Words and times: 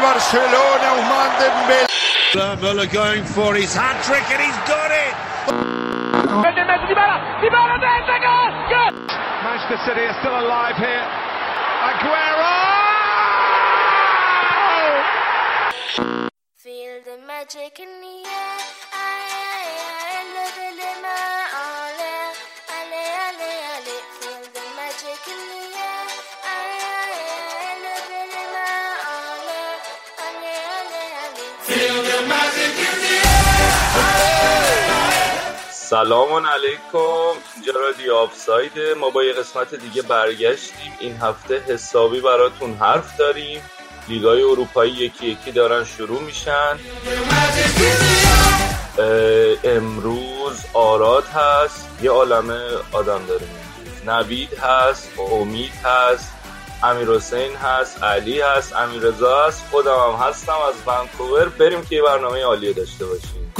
del 0.00 0.12
Barcelona, 0.12 0.92
Ousmane 0.94 1.38
Dembélé. 1.38 1.86
Muller 2.60 2.86
going 2.86 3.24
for 3.24 3.54
his 3.54 3.74
hat 3.74 4.02
trick 4.04 4.24
and 4.30 4.40
he's 4.42 4.56
got 4.68 4.90
it. 4.90 5.14
Manchester 9.42 9.78
City 9.86 10.02
are 10.02 10.16
still 10.20 10.38
alive 10.38 10.76
here. 10.76 11.06
Aguero! 11.88 12.56
Feel 16.56 17.00
the 17.04 17.18
magic 17.26 17.80
in 17.80 18.00
the 18.00 18.28
air. 18.28 18.89
سلام 35.90 36.46
علیکم. 36.46 37.40
اینجا 37.54 37.72
رادیو 37.80 38.14
آفساید 38.14 38.72
ما 39.00 39.10
با 39.10 39.24
یه 39.24 39.32
قسمت 39.32 39.74
دیگه 39.74 40.02
برگشتیم. 40.02 40.92
این 41.00 41.16
هفته 41.16 41.62
حسابی 41.68 42.20
براتون 42.20 42.74
حرف 42.74 43.16
داریم. 43.16 43.62
لیگای 44.08 44.42
اروپایی 44.42 44.92
یکی 44.92 45.26
یکی 45.26 45.52
دارن 45.52 45.84
شروع 45.84 46.20
میشن. 46.20 46.78
امروز 49.64 50.64
آراد 50.72 51.24
هست. 51.24 51.88
یه 52.02 52.10
عالمه 52.10 52.60
آدم 52.92 53.26
داریم. 53.26 53.56
نوید 54.06 54.54
هست 54.54 55.08
امید 55.18 55.72
هست 55.84 56.32
امیر 56.82 57.08
حسین 57.08 57.56
هست 57.56 58.02
علی 58.02 58.40
هست 58.40 58.76
امیر 58.76 59.02
رضا 59.02 59.46
هست. 59.46 59.64
خودم 59.70 59.98
هم 59.98 60.28
هستم 60.28 60.58
از 60.68 60.74
ونکوور. 60.86 61.48
بریم 61.48 61.84
که 61.84 61.96
یه 61.96 62.02
برنامه 62.02 62.42
عالی 62.42 62.74
داشته 62.74 63.06
باشیم. 63.06 63.52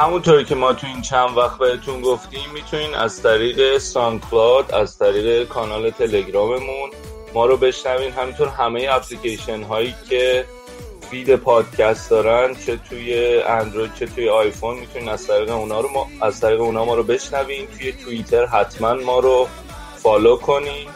همونطوری 0.00 0.44
که 0.44 0.54
ما 0.54 0.72
تو 0.72 0.86
این 0.86 1.02
چند 1.02 1.36
وقت 1.36 1.58
بهتون 1.58 2.00
گفتیم 2.00 2.50
می‌تونین 2.54 2.94
از 2.94 3.22
طریق 3.22 3.78
SoundCloud 3.78 4.74
از 4.74 4.98
طریق 4.98 5.48
کانال 5.48 5.90
تلگراممون 5.90 6.90
ما 7.34 7.46
رو 7.46 7.56
بشنوین. 7.56 8.12
همینطور 8.12 8.48
همه 8.48 8.88
اپلیکیشن 8.90 9.62
هایی 9.62 9.94
که 10.10 10.44
feed 11.10 11.36
پادکست 11.36 12.10
دارن 12.10 12.54
چه 12.54 12.76
توی 12.76 13.38
اندروید 13.42 13.94
چه 13.94 14.06
توی 14.06 14.28
آیفون 14.28 14.78
می‌تونین 14.78 15.08
از 15.08 15.26
طریق 15.26 15.50
اونا 15.50 15.80
رو 15.80 15.88
ما 15.88 16.08
از 16.20 16.40
طریق 16.40 16.60
اونا 16.60 16.84
ما 16.84 16.94
رو 16.94 17.02
بشنوین. 17.02 17.66
توی 17.66 17.92
توییتر 17.92 18.46
حتما 18.46 18.94
ما 18.94 19.18
رو 19.18 19.48
follow 19.96 20.36
کنین. 20.36 20.88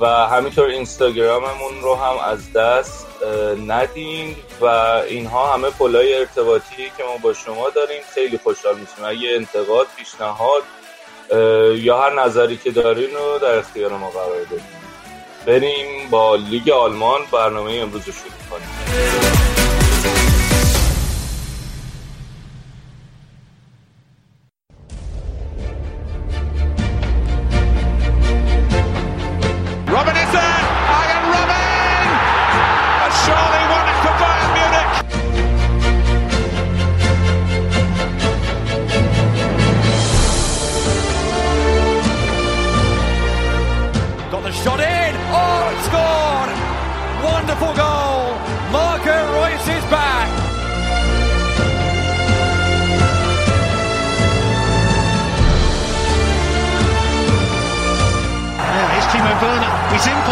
و 0.00 0.06
همینطور 0.06 0.66
اینستاگراممون 0.66 1.82
رو 1.82 1.94
هم 1.94 2.18
از 2.18 2.52
دست 2.52 3.06
اه، 3.22 3.54
ندین 3.54 4.36
و 4.60 4.64
اینها 5.08 5.52
همه 5.52 5.70
پلای 5.70 6.14
ارتباطی 6.14 6.92
که 6.96 7.04
ما 7.04 7.16
با 7.16 7.34
شما 7.34 7.70
داریم 7.70 8.02
خیلی 8.14 8.38
خوشحال 8.38 8.74
میشیم. 8.74 9.04
اگه 9.04 9.34
انتقاد 9.34 9.86
پیشنهاد 9.96 10.62
یا 11.76 12.02
هر 12.02 12.24
نظری 12.24 12.56
که 12.56 12.70
دارین 12.70 13.10
رو 13.10 13.38
در 13.38 13.58
اختیار 13.58 13.92
ما 13.92 14.10
قرار 14.10 14.44
بدین. 14.44 14.60
بریم 15.46 16.10
با 16.10 16.36
لیگ 16.36 16.70
آلمان 16.70 17.20
برنامه 17.32 17.72
امروز 17.72 18.06
رو 18.06 18.12
شروع 18.12 18.32
کنیم. 18.50 18.68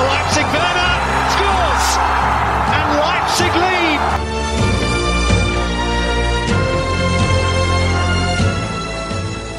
Leipzig. 0.09 0.47
Werner 0.55 0.95
scores! 1.35 1.87
And 2.77 2.89
Leipzig 3.03 3.55
lead! 3.63 4.03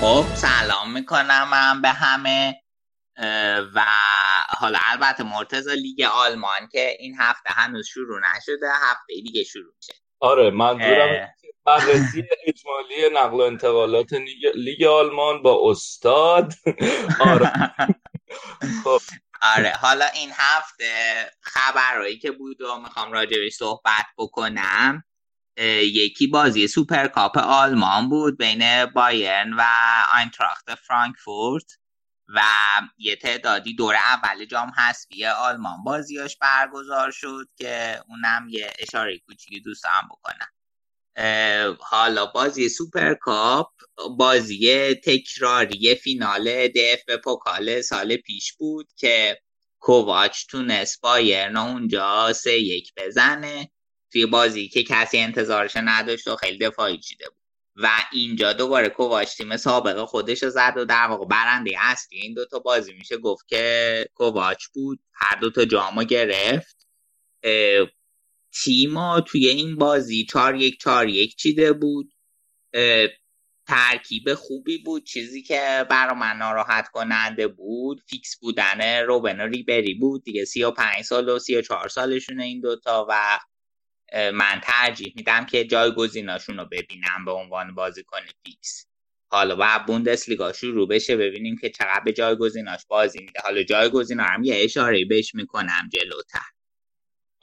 خب 0.01 0.25
سلام 0.35 0.91
می‌کنم 0.93 1.47
من 1.51 1.81
به 1.81 1.89
همه 1.89 2.55
و 3.75 3.85
حالا 4.49 4.79
البته 4.91 5.23
مرتضی 5.23 5.75
لیگ 5.75 6.01
آلمان 6.01 6.67
که 6.71 6.95
این 6.99 7.15
هفته 7.19 7.49
هنوز 7.49 7.87
شروع 7.87 8.19
نشده 8.19 8.67
هفته 8.73 9.13
دیگه 9.23 9.43
شروع 9.43 9.73
میشه 9.77 9.93
آره 10.19 10.49
منظورم. 10.49 11.33
بررسی 11.65 12.23
اجمالی 12.47 13.09
نقل 13.13 13.37
و 13.37 13.41
انتقالات 13.41 14.13
لیگ, 14.13 14.45
لیگ 14.55 14.83
آلمان 14.83 15.41
با 15.41 15.71
استاد 15.71 16.53
آره 17.31 17.51
خب 18.83 18.99
آره 19.43 19.73
حالا 19.73 20.05
این 20.05 20.31
هفته 20.35 21.31
خبرهایی 21.41 22.19
که 22.19 22.31
بود 22.31 22.61
و 22.61 22.79
می‌خوام 22.79 23.11
راجبش 23.11 23.53
صحبت 23.53 24.05
بکنم 24.17 25.03
یکی 25.81 26.27
بازی 26.27 26.67
سوپرکاپ 26.67 27.37
آلمان 27.37 28.09
بود 28.09 28.37
بین 28.37 28.85
بایرن 28.85 29.53
و 29.53 29.63
آینتراخت 30.15 30.75
فرانکفورت 30.75 31.65
و 32.27 32.41
یه 32.97 33.15
تعدادی 33.15 33.75
دور 33.75 33.95
اول 33.95 34.45
جام 34.45 34.71
حذفی 34.77 35.25
آلمان 35.25 35.83
بازیاش 35.83 36.37
برگزار 36.37 37.11
شد 37.11 37.49
که 37.57 38.01
اونم 38.07 38.47
یه 38.49 38.73
اشاره 38.79 39.19
کوچیکی 39.19 39.59
دوست 39.61 39.83
دارم 39.83 40.07
بکنم. 40.11 40.47
حالا 41.79 42.25
بازی 42.25 42.69
سوپرکاپ 42.69 43.67
بازی 44.17 44.93
تکراری 44.95 45.95
فینال 45.95 46.67
دف 46.67 47.05
به 47.07 47.17
پوکال 47.17 47.81
سال 47.81 48.15
پیش 48.15 48.53
بود 48.53 48.87
که 48.97 49.39
کوواچ 49.79 50.45
تونست 50.49 51.01
بایرن 51.01 51.57
اونجا 51.57 52.33
سه 52.33 52.59
یک 52.59 52.93
بزنه 52.97 53.71
توی 54.11 54.25
بازی 54.25 54.67
که 54.67 54.83
کسی 54.83 55.17
انتظارش 55.17 55.71
نداشت 55.75 56.27
و 56.27 56.35
خیلی 56.35 56.57
دفاعی 56.57 56.97
چیده 56.97 57.29
بود. 57.29 57.37
و 57.75 57.89
اینجا 58.11 58.53
دوباره 58.53 58.89
کوواچ 58.89 59.37
تیم 59.37 59.57
سابق 59.57 60.05
خودش 60.05 60.43
رو 60.43 60.49
زد 60.49 60.73
و 60.77 60.85
در 60.85 61.07
واقع 61.07 61.25
برنده 61.25 61.71
اصلی 61.79 62.19
این 62.19 62.33
دوتا 62.33 62.59
بازی 62.59 62.93
میشه 62.93 63.17
گفت 63.17 63.47
که 63.47 64.05
کوواچ 64.13 64.65
بود. 64.65 64.99
هر 65.13 65.35
دوتا 65.39 65.65
جامو 65.65 66.03
گرفت. 66.03 66.87
تیما 68.63 69.21
توی 69.21 69.47
این 69.47 69.75
بازی 69.75 70.25
چار 70.25 70.55
یک 70.55 70.79
چار 70.79 71.09
یک 71.09 71.35
چیده 71.35 71.73
بود. 71.73 72.13
ترکیب 73.67 74.33
خوبی 74.33 74.77
بود. 74.77 75.03
چیزی 75.03 75.41
که 75.41 75.85
برا 75.89 76.13
من 76.13 76.37
ناراحت 76.37 76.87
کننده 76.87 77.47
بود 77.47 78.01
فیکس 78.07 78.39
بودن 78.39 78.99
روبن 79.05 79.41
و 79.41 79.43
ریبری 79.43 79.93
بود 79.93 80.23
دیگه. 80.23 80.45
سی 80.45 80.63
و 80.63 80.71
پنج 80.71 81.01
سال 81.01 81.29
و 81.29 81.39
سی 81.39 81.55
و 81.55 81.61
چهار 81.61 81.89
سالشونه 81.89 82.43
این 82.43 82.61
دوتا 82.61 83.07
و 83.09 83.39
من 84.13 84.61
ترجیح 84.63 85.13
میدم 85.15 85.45
که 85.45 85.65
جایگزیناشون 85.65 86.57
رو 86.57 86.65
ببینم 86.65 87.25
به 87.25 87.31
عنوان 87.31 87.75
بازیکن 87.75 88.19
فیکس. 88.45 88.85
حالا 89.31 89.55
و 89.59 89.83
بوندسلیگا 89.87 90.53
شروع 90.53 90.87
بشه 90.87 91.17
ببینیم 91.17 91.57
که 91.57 91.69
چقدر 91.69 92.01
به 92.05 92.13
جایگزیناش 92.13 92.85
بازی 92.87 93.19
میده. 93.19 93.39
حالا 93.43 93.63
جایگزینا 93.63 94.23
هم 94.23 94.43
یه 94.43 94.55
اشاره 94.63 95.05
بهش 95.05 95.35
می‌کنم 95.35 95.89
جلوتر. 95.93 96.39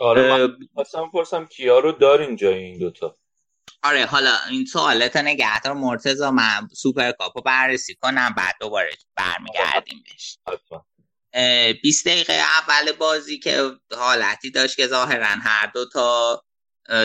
آره 0.01 0.47
من 0.47 0.57
خواستم 0.75 1.11
پرسم 1.13 1.47
کیا 1.47 1.79
رو 1.79 1.93
دارین 1.93 2.37
جای 2.37 2.59
این 2.59 2.79
دوتا؟ 2.79 3.17
آره 3.83 4.07
حالا 4.07 4.37
این 4.51 4.65
سوالت 4.65 5.17
نگهدار 5.17 5.73
مرتضی 5.73 6.31
من 6.31 6.69
سوپر 6.73 7.13
کاپو 7.13 7.41
بررسی 7.41 7.95
کنم 7.95 8.35
بعد 8.37 8.55
دوباره 8.61 8.91
برمیگردیم 9.17 10.05
بهش. 10.07 10.39
حتما. 10.47 10.87
اه، 11.33 11.73
20 11.73 12.09
دقیقه 12.09 12.33
اول 12.33 12.93
بازی 12.93 13.39
که 13.39 13.71
حالتی 13.97 14.51
داشت 14.51 14.77
که 14.77 14.87
ظاهرا 14.87 15.27
هر 15.27 15.67
دو 15.67 15.89
تا 15.89 16.43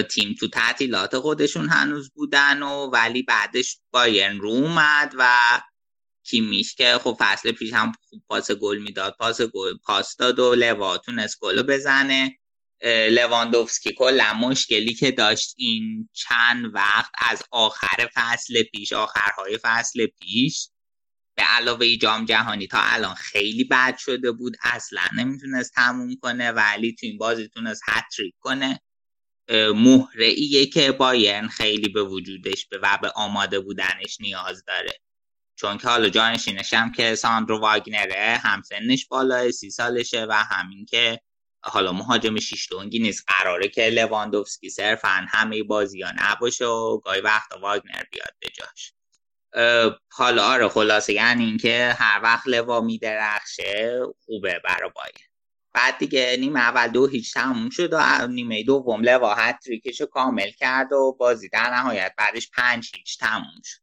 تیم 0.10 0.36
تو 0.40 0.48
تعطیلات 0.48 1.20
خودشون 1.20 1.70
هنوز 1.70 2.12
بودن 2.16 2.64
و 2.64 2.90
ولی 2.90 3.24
بعدش 3.24 3.80
بایرن 3.92 4.40
رو 4.40 4.50
اومد 4.50 5.14
و 5.18 5.28
کیمیش 6.24 6.76
که 6.76 6.98
خب 7.04 7.16
فصل 7.20 7.52
پیش 7.52 7.74
هم 7.74 7.92
خوب 8.10 8.24
پاس 8.28 8.52
گل 8.52 8.78
می‌داد 8.78 9.16
پاس 9.20 9.42
گل 9.42 9.78
پاس 9.86 10.16
داد 10.16 10.40
و 10.40 10.56
لوا 10.56 10.98
تونست 10.98 11.40
گل 11.40 11.62
بزنه. 11.62 12.38
لواندوفسکی 13.12 13.94
کلا 13.94 14.34
مشکلی 14.34 14.94
که 14.94 15.12
داشت 15.12 15.54
این 15.58 16.10
چند 16.14 16.66
وقت 16.74 17.12
از 17.18 17.44
آخر 17.52 18.10
فصل 18.14 18.64
پیش 18.64 18.94
آخرهای 18.94 19.60
فصل 19.64 20.06
پیش 20.06 20.70
به 21.36 21.44
علاوه 21.44 21.96
جام 21.96 22.26
جهانی 22.26 22.68
تا 22.68 22.78
الان 22.82 23.16
خیلی 23.16 23.64
بد 23.64 23.98
شده 23.98 24.32
بود. 24.32 24.58
اصلا 24.64 25.02
نمی‌تونست 25.18 25.74
تموم 25.74 26.16
کنه 26.16 26.52
ولی 26.52 26.96
تو 27.00 27.06
این 27.06 27.18
بازی 27.18 27.48
تونست 27.48 27.82
هتریک 27.86 28.34
کنه. 28.40 28.80
مهره 29.76 30.26
ایه 30.26 30.66
که 30.66 30.92
بایرن 30.92 31.48
خیلی 31.48 31.90
به 31.90 32.04
وجودش 32.04 32.68
به 32.68 32.80
و 32.84 32.98
به 33.02 33.12
آماده 33.16 33.60
بودنش 33.60 34.22
نیاز 34.22 34.64
داره. 34.68 35.00
چون 35.56 35.78
که 35.78 35.88
حالا 35.88 36.10
جانشینش 36.10 36.74
هم 36.74 36.92
که 36.92 37.16
ساندرو 37.16 37.60
واگنره 37.60 38.40
هم 38.44 38.62
سنش 38.62 39.06
بالای 39.06 39.52
سی 39.52 39.70
سالشه 39.70 40.26
و 40.30 40.34
همین 40.34 40.86
که 40.86 41.22
حالا 41.66 41.92
مهاجم 41.92 42.40
شیشتونگی 42.40 43.00
نیست. 43.00 43.24
قراره 43.28 43.68
که 43.68 43.90
لواندوفسکی 43.90 44.70
صرفا 44.70 45.26
همه 45.30 45.64
بازی 45.64 46.02
ها 46.02 46.12
نباشه 46.18 46.66
و 46.66 46.98
گاهی 46.98 47.22
وقت 47.22 47.52
واگنر 47.62 48.04
بیاد 48.12 48.34
به 48.40 48.48
جاش. 48.50 48.94
حالا 50.12 50.44
آره 50.44 50.68
خلاصه 50.68 51.14
یعنی 51.14 51.46
اینکه 51.46 51.96
هر 52.00 52.20
وقت 52.24 52.48
لوا 52.48 52.82
میدرخشه 52.82 54.02
خوبه 54.26 54.62
برا 54.64 54.90
باید 54.90 55.36
بعد 55.74 55.98
دیگه 55.98 56.38
نیمه 56.40 56.60
اول 56.60 56.88
دو 56.88 57.08
هیچ 57.08 57.34
تموم 57.34 57.70
شد 57.70 57.90
و 57.94 58.28
نیمه 58.28 58.64
دوم 58.64 59.02
لوا 59.02 59.52
تریکش 59.64 60.02
کامل 60.02 60.52
کرد 60.52 60.94
و 60.94 61.16
بازی 61.20 61.50
در 61.50 61.70
نهایت 61.70 62.14
بعدش 62.18 62.50
پنج 62.50 62.92
هیچ 62.96 63.18
تموم 63.18 63.62
شد. 63.64 63.80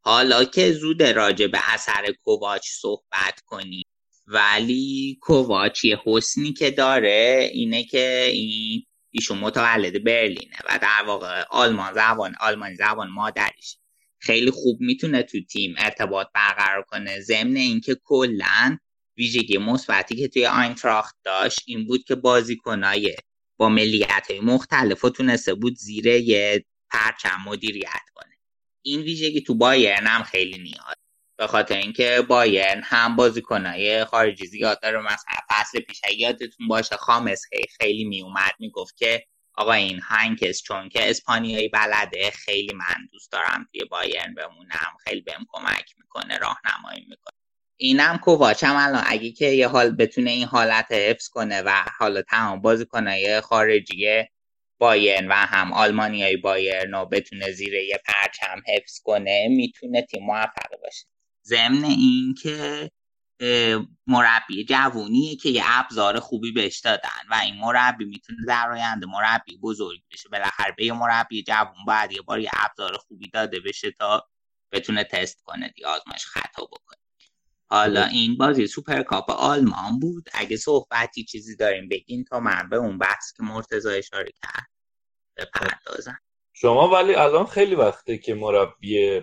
حالا 0.00 0.44
که 0.44 0.72
زود 0.72 1.02
راجع 1.02 1.46
به 1.46 1.60
اثر 1.74 2.12
کوواچ 2.24 2.68
صحبت 2.70 3.40
کنی 3.46 3.82
ولی 4.26 5.18
کوواچ 5.20 5.84
یه 5.84 6.00
حسنی 6.04 6.52
که 6.52 6.70
داره 6.70 7.50
اینه 7.52 7.84
که 7.84 8.28
این 8.32 8.86
ایشون 9.10 9.38
متولد 9.38 10.04
برلینه 10.04 10.56
و 10.68 10.78
در 10.82 11.04
واقع 11.06 11.44
آلمان 11.50 11.94
زبان 11.94 12.34
آلمانی 12.40 12.74
زبان 12.76 13.08
مادریش 13.10 13.76
خیلی 14.18 14.50
خوب 14.50 14.80
می‌تونه 14.80 15.22
تو 15.22 15.44
تیم 15.44 15.74
ارتباط 15.78 16.26
برقرار 16.34 16.82
کنه. 16.82 17.20
ضمن 17.20 17.56
اینکه 17.56 17.96
کلا 18.04 18.78
ویژگی 19.16 19.58
مثبتی 19.58 20.16
که 20.16 20.28
توی 20.28 20.46
آینتراخت 20.46 21.16
داشت 21.24 21.60
این 21.66 21.86
بود 21.86 22.04
که 22.04 22.14
بازیکنای 22.14 23.16
با 23.56 23.68
ملیت 23.68 24.26
های 24.30 24.40
مختلف 24.40 25.04
و 25.04 25.10
تونسته 25.10 25.54
بود 25.54 25.76
زیر 25.76 26.06
یه 26.06 26.64
پرچم 26.90 27.36
مدیریت 27.46 28.02
کنه. 28.14 28.38
این 28.82 29.00
ویژگی 29.00 29.40
تو 29.40 29.54
بایرن 29.54 30.06
هم 30.06 30.22
خیلی 30.22 30.58
نیاز 30.58 30.96
به 31.38 31.46
خاطر 31.46 31.76
اینکه 31.76 32.22
بایرن 32.28 32.82
هم 32.84 33.16
بازیکنای 33.16 34.04
خارجی 34.04 34.46
زیاد 34.46 34.80
داره 34.82 34.98
مثلا 34.98 35.34
فصل 35.50 35.80
پیش 35.80 36.00
یادتون 36.18 36.68
باشه 36.68 36.96
خامس 36.96 37.42
خیلی, 37.50 37.68
خیلی 37.80 38.04
میومد 38.04 38.54
می‌گفت 38.58 38.96
که 38.96 39.26
آقا 39.54 39.72
این 39.72 40.00
هنکس 40.04 40.62
چون 40.62 40.88
که 40.88 41.10
اسپانیایی 41.10 41.68
بلده 41.68 42.30
خیلی 42.30 42.74
من 42.74 43.08
دوست 43.12 43.32
دارم 43.32 43.68
توی 43.72 43.84
بایرن 43.84 44.34
بمونم 44.34 44.96
خیلی 45.04 45.20
بهم 45.20 45.46
کمک 45.48 45.94
می‌کنه 45.98 46.38
راهنمایی 46.38 47.06
می‌کنه. 47.08 47.34
اینم 47.76 48.18
کوواچ 48.18 48.64
هم 48.64 48.76
الان 48.76 49.04
اگه 49.06 49.32
که 49.32 49.46
یه 49.46 49.68
حال 49.68 49.90
بتونه 49.90 50.30
این 50.30 50.44
حالت 50.46 50.92
حفظ 50.92 51.28
کنه 51.28 51.62
و 51.62 51.84
حالا 51.98 52.22
تمام 52.22 52.62
بازیکنای 52.62 53.40
خارجی 53.40 54.24
بایرن 54.78 55.28
و 55.28 55.32
هم 55.34 55.72
آلمانیای 55.72 56.36
بایرن 56.36 56.92
رو 56.94 57.06
بتونه 57.06 57.52
زیر 57.52 57.74
یه 57.74 58.00
پرچم 58.06 58.62
حفظ 58.68 59.00
کنه 59.04 59.48
می‌تونه 59.50 60.02
تیم 60.02 60.24
موفق 60.24 60.70
باشه. 60.82 61.06
ضمن 61.44 61.84
اینکه 61.84 62.90
مربی 64.06 64.64
جوونیه 64.64 65.36
که 65.36 65.48
یه 65.48 65.62
ابزار 65.66 66.20
خوبی 66.20 66.52
بهش 66.52 66.78
دادن 66.78 67.20
و 67.30 67.34
این 67.34 67.54
مربی 67.54 68.04
می‌تونه 68.04 68.38
در 68.48 68.70
آینده 68.70 69.06
مربی 69.06 69.56
بزرگ 69.56 70.00
بشه. 70.12 70.28
بالاخره 70.28 70.74
به 70.76 70.84
یه 70.84 70.92
مربی 70.92 71.42
جوون 71.42 71.84
باید 71.86 72.12
یه 72.12 72.22
بار 72.22 72.40
یه 72.40 72.50
ابزار 72.64 72.96
خوبی 72.96 73.28
داده 73.28 73.60
بشه 73.60 73.90
تا 73.90 74.28
بتونه 74.72 75.04
تست 75.04 75.42
کنه 75.42 75.68
دیگه 75.68 75.86
آزمایش 75.86 76.26
خطا 76.26 76.64
بکنه. 76.64 76.96
حالا 77.70 78.04
این 78.04 78.36
بازی 78.36 78.66
سوپرکاپ 78.66 79.30
آلمان 79.30 79.98
بود. 79.98 80.28
اگه 80.32 80.56
صحبتی 80.56 81.24
چیزی 81.24 81.56
داریم 81.56 81.88
بگین 81.88 82.24
تا 82.24 82.40
من 82.40 82.68
به 82.68 82.76
اون 82.76 82.98
بحث 82.98 83.32
که 83.36 83.42
مرتضی 83.42 83.88
اشاره 83.88 84.32
کرد 84.42 84.70
بپردازم. 85.36 86.18
شما 86.52 86.88
ولی 86.88 87.14
الان 87.14 87.46
خیلی 87.46 87.74
وقته 87.74 88.18
که 88.18 88.34
مربی 88.34 89.22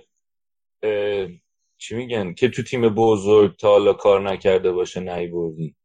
چی 1.79 1.95
میگن؟ 1.95 2.33
که 2.33 2.49
تو 2.49 2.63
تیم 2.63 2.89
بزرگ 2.89 3.57
تا 3.57 3.67
حالا 3.69 3.93
کار 3.93 4.31
نکرده 4.31 4.71
باشه 4.71 4.99
نهی 4.99 5.27
بردی 5.27 5.75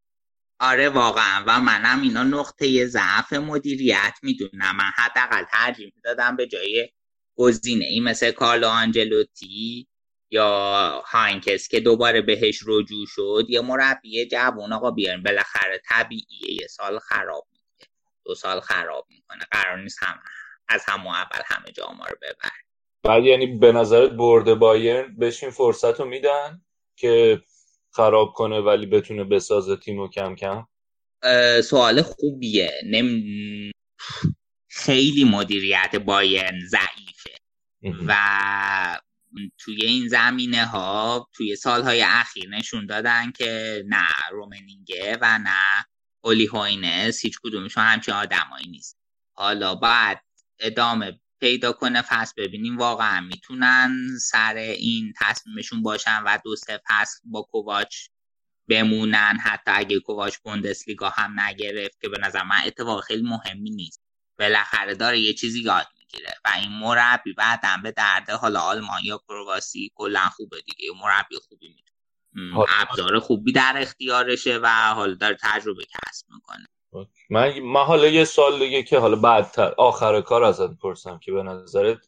آره 0.61 0.88
واقعا. 0.88 1.44
و 1.46 1.61
منم 1.61 2.02
اینا 2.02 2.23
نقطه 2.23 2.87
ضعف 2.87 3.32
مدیریت 3.32 4.14
می‌دونم. 4.23 4.76
من 4.76 4.91
حداقل 4.96 5.44
ترجیح 5.52 5.93
می‌دادم 5.96 6.37
به 6.37 6.46
جای 6.46 6.88
گزینه 7.37 7.85
ای 7.85 8.00
مثل 8.00 8.31
کارلو 8.31 8.69
آنجلوتی 8.69 9.88
یا 10.31 11.02
هاینکس 11.06 11.69
که 11.69 11.81
دوباره 11.81 12.20
بهش 12.20 12.61
رجوع 12.67 13.06
شد 13.06 13.46
یه 13.49 13.61
مربی 13.61 14.26
جوون 14.26 14.73
آقا 14.73 14.91
بیارن 14.91 15.23
بالاخره 15.23 15.82
طبیعیه. 15.88 16.52
یه 16.61 16.67
سال 16.67 16.99
خراب 16.99 17.46
می‌کنه. 17.52 17.88
دو 18.25 18.35
سال 18.35 18.61
خراب 18.61 19.06
می‌کنه. 19.11 19.44
قرار 19.50 19.82
نیست 19.82 20.02
هم 20.02 20.20
از 20.69 20.85
هم 20.88 21.06
اول 21.06 21.43
همه 21.46 21.73
جا 21.73 21.87
ما 21.99 22.06
رو 22.06 22.17
ببر 22.23 22.64
بعد 23.05 23.25
یعنی 23.25 23.47
به 23.47 23.73
نظرت 23.73 24.11
برده 24.11 24.55
بایرن 24.55 25.17
بهش 25.17 25.43
این 25.43 25.53
فرصت 25.53 26.01
رو 26.01 26.06
میدن 26.06 26.62
که 26.97 27.43
خراب 27.91 28.33
کنه 28.33 28.61
ولی 28.61 28.87
بتونه 28.87 29.25
بسازه 29.25 29.77
تیم 29.77 30.09
کم 30.09 30.35
کم؟ 30.35 30.67
سوال 31.65 32.03
خوبیه. 32.03 32.71
نم... 32.87 33.23
خیلی 34.69 35.25
مدیریت 35.25 35.97
بایرن 35.97 36.61
ضعیفه. 36.67 37.31
و 38.06 38.17
توی 39.59 39.87
این 39.87 40.09
زمینه 40.09 40.65
ها 40.65 41.29
توی 41.33 41.56
سالهای 41.56 42.03
اخیر 42.03 42.49
نشون 42.49 42.87
دادن 42.87 43.33
که 43.33 43.83
نه 43.89 44.06
رومنینگه 44.33 45.19
و 45.21 45.39
نه 45.39 45.85
اولی 46.25 46.47
هوینس 46.47 47.25
هیچ 47.25 47.39
کدومشون 47.43 47.85
همچین 47.85 48.15
آدمایی 48.15 48.67
نیست. 48.69 48.99
حالا 49.33 49.75
بعد 49.75 50.25
ادامه 50.59 51.21
پیدا 51.44 51.73
کنه 51.73 52.02
فصل 52.02 52.32
ببینیم 52.37 52.79
واقعا 52.79 53.20
می‌تونن 53.20 54.08
سر 54.20 54.55
این 54.56 55.14
تصمیمشون 55.20 55.82
باشن 55.82 56.23
و 56.23 56.38
دو 56.44 56.56
سه 56.56 56.81
فصل 56.88 57.20
با 57.25 57.43
کوواچ 57.43 57.96
بمونن. 58.69 59.38
حتی 59.44 59.70
اگه 59.75 60.00
کوواچ 60.00 60.37
بوندسلیگا 60.37 61.08
هم 61.08 61.41
نگرفت 61.41 62.00
که 62.00 62.08
به 62.08 62.19
نظر 62.19 62.43
من 62.43 62.56
اتفاق 62.67 63.05
خیلی 63.05 63.23
مهمی 63.23 63.70
نیست. 63.70 64.00
بالاخره 64.38 64.94
داره 64.94 65.20
یه 65.20 65.35
چیزی 65.35 65.62
یاد 65.62 65.87
می‌گیره 65.99 66.35
و 66.44 66.49
این 66.61 66.73
مربی 66.73 67.32
بعدم 67.32 67.82
به 67.82 67.93
درده 67.93 68.35
حالا 68.35 68.61
آلمان 68.61 69.00
یا 69.05 69.20
کرواسی 69.29 69.91
کلا 69.94 70.20
خوبه 70.20 70.61
دیگه. 70.61 70.93
مربی 71.02 71.37
خوبی 71.49 71.69
می‌تونه. 71.69 72.67
ابزار 72.81 73.19
خوبی 73.19 73.52
در 73.52 73.75
اختیارشه 73.76 74.58
و 74.62 74.69
حالا 74.69 75.14
داره 75.14 75.38
تجربه 75.41 75.85
کسب 75.85 76.26
می‌کنه. 76.31 76.67
من 77.31 77.58
من 77.58 77.85
حالا 77.85 78.06
یه 78.06 78.25
سال 78.25 78.58
دیگه 78.58 78.82
که 78.82 78.99
حالا 78.99 79.17
بعد 79.17 79.60
آخر 79.79 80.20
کار 80.20 80.44
ازت 80.44 80.79
پرسم 80.79 81.19
که 81.19 81.32
به 81.32 81.43
نظرت 81.43 81.98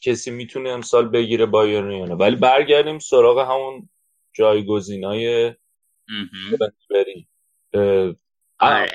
کسی 0.00 0.30
می‌تونه 0.30 0.70
امسال 0.70 1.08
بگیره 1.08 1.46
بایرن 1.46 1.90
یا 1.90 2.04
نه؟ 2.04 2.14
ولی 2.14 2.36
برگردیم 2.36 2.98
سراغ 2.98 3.38
همون 3.38 3.88
جایگزینای 4.32 5.54
بری 6.90 7.28
آره. 8.58 8.88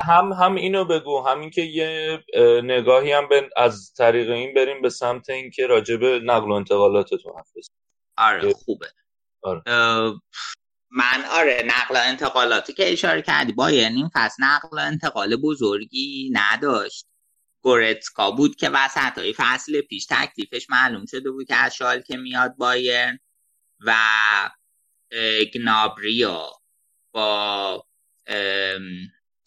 هم 0.00 0.32
هم 0.32 0.54
اینو 0.54 0.84
بگو 0.84 1.20
همین 1.20 1.50
که 1.50 1.62
یه 1.62 2.18
نگاهی 2.64 3.12
هم 3.12 3.28
از 3.56 3.92
طریق 3.96 4.30
این 4.30 4.54
بریم 4.54 4.82
به 4.82 4.90
سمت 4.90 5.30
اینکه 5.30 5.66
راجب 5.66 6.04
نقل 6.04 6.50
و 6.50 6.52
انتقالاتتون 6.52 7.32
حرف 7.36 7.52
آره 8.16 8.52
خوبه. 8.52 8.86
آره. 9.42 9.62
من 10.90 11.24
آره 11.30 11.62
نقل 11.66 11.94
و 11.94 12.00
انتقالاتی 12.04 12.72
که 12.72 12.92
اشاره 12.92 13.22
کردی. 13.22 13.52
با 13.52 13.66
این 13.66 14.10
فصل 14.14 14.44
نقل 14.44 14.68
و 14.72 14.80
انتقال 14.80 15.36
بزرگی 15.36 16.30
نداشت. 16.32 17.06
گورتسکا 17.62 18.30
بود 18.30 18.56
که 18.56 18.70
وسط 18.70 19.18
های 19.18 19.34
فصل 19.36 19.80
پیش 19.80 20.06
تکلیفش 20.10 20.70
معلوم 20.70 21.06
شده 21.06 21.30
بود 21.30 21.48
که 21.48 21.54
از 21.54 21.74
شال 21.74 22.00
که 22.00 22.16
میاد 22.16 22.56
بایرن 22.56 23.18
و 23.80 23.96
گنابریو 25.54 26.40
با 27.12 27.86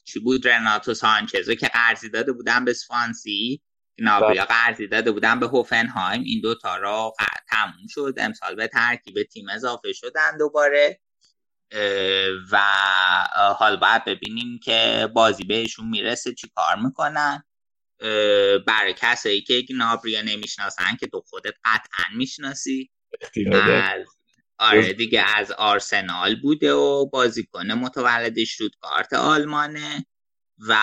چی 0.04 0.20
بود؟ 0.20 0.48
رناتو 0.48 0.94
سانچزو 0.94 1.56
که 1.56 1.68
قرضی 1.68 2.10
داده 2.10 2.32
بودن 2.32 2.66
به 2.66 2.74
سوانسی. 2.74 3.62
گنابریا 4.00 4.46
بله. 4.46 4.58
قرضی 4.58 4.88
داده 4.88 5.12
بودن 5.12 5.40
به 5.40 5.48
هوفنهایم. 5.48 6.24
این 6.24 6.42
دوتا 6.42 6.78
را 6.78 7.14
تموم 7.50 7.88
شد. 7.90 8.14
امسال 8.18 8.56
به 8.56 8.68
ترکیب 8.68 9.24
تیم 9.24 9.50
اضافه 9.50 9.94
شدن 9.94 10.38
دوباره. 10.38 11.00
و 12.52 12.62
حال 13.58 13.78
باید 13.78 14.06
ببینیم 14.06 14.60
که 14.64 15.10
بازی 15.14 15.44
بهشون 15.44 15.90
می‌رسه 15.90 16.34
چی 16.34 16.52
کار 16.56 16.76
می‌کنن. 16.76 17.44
برای 18.68 18.94
کسایی 18.98 19.42
که 19.42 19.62
گنابریا 19.70 20.22
نمی‌شناسن 20.22 20.96
که 21.00 21.08
تو 21.08 21.22
خودت 21.30 21.54
قطعا 21.66 22.16
می‌شناسی. 22.16 22.90
از 23.56 24.06
آره 24.58 24.94
دیگه 24.94 25.24
از 25.36 25.52
آرسنال 25.52 26.42
بوده 26.42 26.74
و 26.74 27.10
بازیکن 27.10 27.72
متولد 27.72 28.36
کارت 28.82 29.14
آلمانه 29.14 30.06
و 30.68 30.78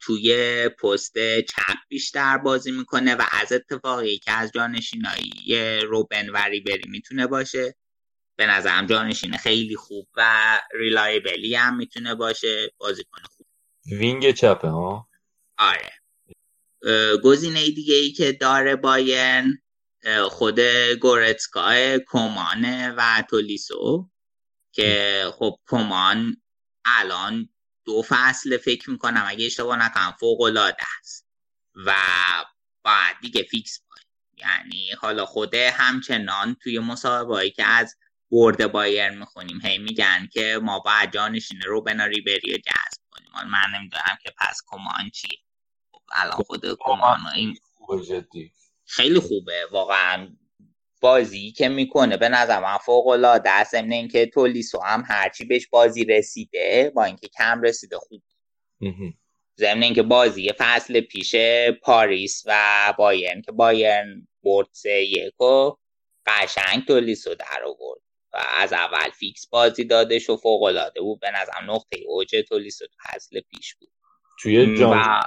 توی 0.00 0.68
پست 0.68 1.14
چپ 1.40 1.76
بیشتر 1.88 2.38
بازی 2.38 2.70
می‌کنه 2.70 3.14
و 3.14 3.22
از 3.32 3.52
اتفاقی 3.52 4.18
که 4.18 4.32
از 4.32 4.52
جانشینایی 4.54 5.80
روبن 5.80 6.28
و 6.28 6.60
ریبری 6.60 6.84
می‌تونه 6.88 7.26
باشه. 7.26 7.74
به 8.40 8.46
نظرم 8.46 8.86
جانشین 8.86 9.36
خیلی 9.36 9.76
خوب 9.76 10.08
و 10.16 10.60
reliable 10.74 11.45
ی 11.45 11.54
هم 11.54 11.76
می‌تونه 11.76 12.14
باشه 12.14 12.72
بازیکن 12.78 13.22
خوب. 13.36 13.46
wing 13.86 14.30
چپه 14.30 14.68
ها؟ 14.68 15.08
آره. 15.58 15.92
گزینه 17.24 17.70
دیگه 17.70 17.94
ای 17.94 18.12
که 18.12 18.32
داره 18.32 18.76
بایرن 18.76 19.62
خود 20.28 20.60
گورتسکا 21.00 21.98
کومانه 22.06 22.94
و 22.96 23.22
تولیسو 23.30 24.10
که 24.72 25.24
خب 25.34 25.56
کمان 25.68 26.36
الان 26.84 27.48
دو 27.84 28.02
فصل 28.08 28.56
فکر 28.56 28.90
می‌کنم 28.90 29.24
اگه 29.26 29.46
اشتباه 29.46 29.86
نکنم 29.86 30.16
فوق 30.20 30.40
العاده 30.40 30.84
است 31.00 31.26
و 31.86 31.94
بعد 32.84 33.16
دیگه 33.22 33.42
فیکس 33.42 33.80
باید 33.90 34.06
یعنی 34.36 34.90
حالا 34.90 35.26
خوده 35.26 35.70
همچنان 35.70 36.56
توی 36.62 36.78
مسابقه 36.78 37.50
که 37.50 37.64
از 37.64 37.96
برد 38.32 38.72
بایر 38.72 39.10
می‌خونیم. 39.10 39.60
هی 39.64 39.78
میگن 39.78 40.28
که 40.32 40.58
ما 40.62 40.78
باید 40.78 41.12
جانشین 41.12 41.60
رو 41.66 41.80
بناری 41.80 42.20
بری 42.20 42.52
جذب 42.52 43.02
کنیم. 43.10 43.50
من 43.50 43.78
نمی‌دونم 43.78 44.18
که 44.22 44.32
پس 44.38 44.60
کمان 44.66 45.10
چیه 45.14 45.38
الان 46.12 46.36
خود 46.36 46.78
کمان 46.78 47.18
این 47.34 47.56
خیلی 48.84 49.20
خوبه. 49.20 49.66
واقعا 49.72 50.28
بازی 51.00 51.52
که 51.52 51.68
می‌کنه 51.68 52.16
به 52.16 52.28
نظر 52.28 52.60
من 52.60 52.76
فوق 52.76 53.06
العاده 53.06 53.50
است. 53.50 53.72
ضمن 53.72 53.92
اینکه 53.92 54.26
تولیسو 54.26 54.80
هم 54.80 55.04
هرچی 55.06 55.44
بهش 55.44 55.66
بازی 55.68 56.04
رسیده 56.04 56.92
با 56.94 57.04
اینکه 57.04 57.28
کم 57.28 57.62
رسیده 57.62 57.96
خوب. 57.98 58.22
ضمن 59.58 59.82
اینکه 59.82 60.02
بازی 60.02 60.52
فصل 60.58 61.00
پیش 61.00 61.34
پاریس 61.82 62.42
و 62.46 62.94
بایرن 62.98 63.42
که 63.42 63.52
بایرن 63.52 64.28
برد 64.42 64.68
سه 64.72 65.02
یک 65.04 65.40
و 65.40 65.76
قشنگ 66.26 66.86
تولیسو 66.86 67.34
در 67.34 67.64
آورد. 67.66 68.00
از 68.32 68.72
اول 68.72 69.10
فیکس 69.10 69.48
بازی 69.48 69.84
دادش 69.84 70.30
و 70.30 70.36
فوق 70.36 70.62
العاده 70.62 71.00
بود. 71.00 71.20
به 71.20 71.30
نظرم 71.30 71.70
نقطه 71.70 71.98
اوج 72.06 72.36
تولیسو 72.48 72.86
تو 72.86 72.92
فصل 73.08 73.40
پیش 73.40 73.74
بود. 73.74 73.90
توی 74.42 74.78
جام 74.78 75.22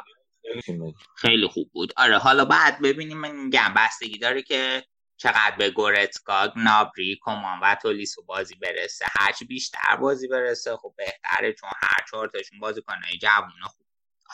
خیلی 1.17 1.48
خوب 1.48 1.72
بود. 1.72 1.93
آره 1.98 2.17
حالا 2.17 2.45
بعد 2.45 2.81
ببینیم 2.81 3.43
میگم 3.43 3.74
بستگی 3.77 4.17
داره 4.17 4.41
که 4.41 4.83
چقدر 5.17 5.55
به 5.57 5.69
گورتسکا 5.69 6.53
نابری 6.55 7.19
کمان 7.22 7.60
و 7.60 7.75
تولیسو 7.81 8.24
بازی 8.24 8.55
برسه. 8.55 9.05
هرچی 9.19 9.45
بیشتر 9.45 9.95
بازی 10.01 10.27
برسه 10.27 10.77
خب 10.77 10.93
بهتره 10.98 11.53
چون 11.53 11.69
هر 11.75 12.05
چهار 12.12 12.27
تاشون 12.27 12.60
بازی 12.60 12.81
کنه 12.81 13.17
جوون 13.22 13.62
خوب 13.63 13.86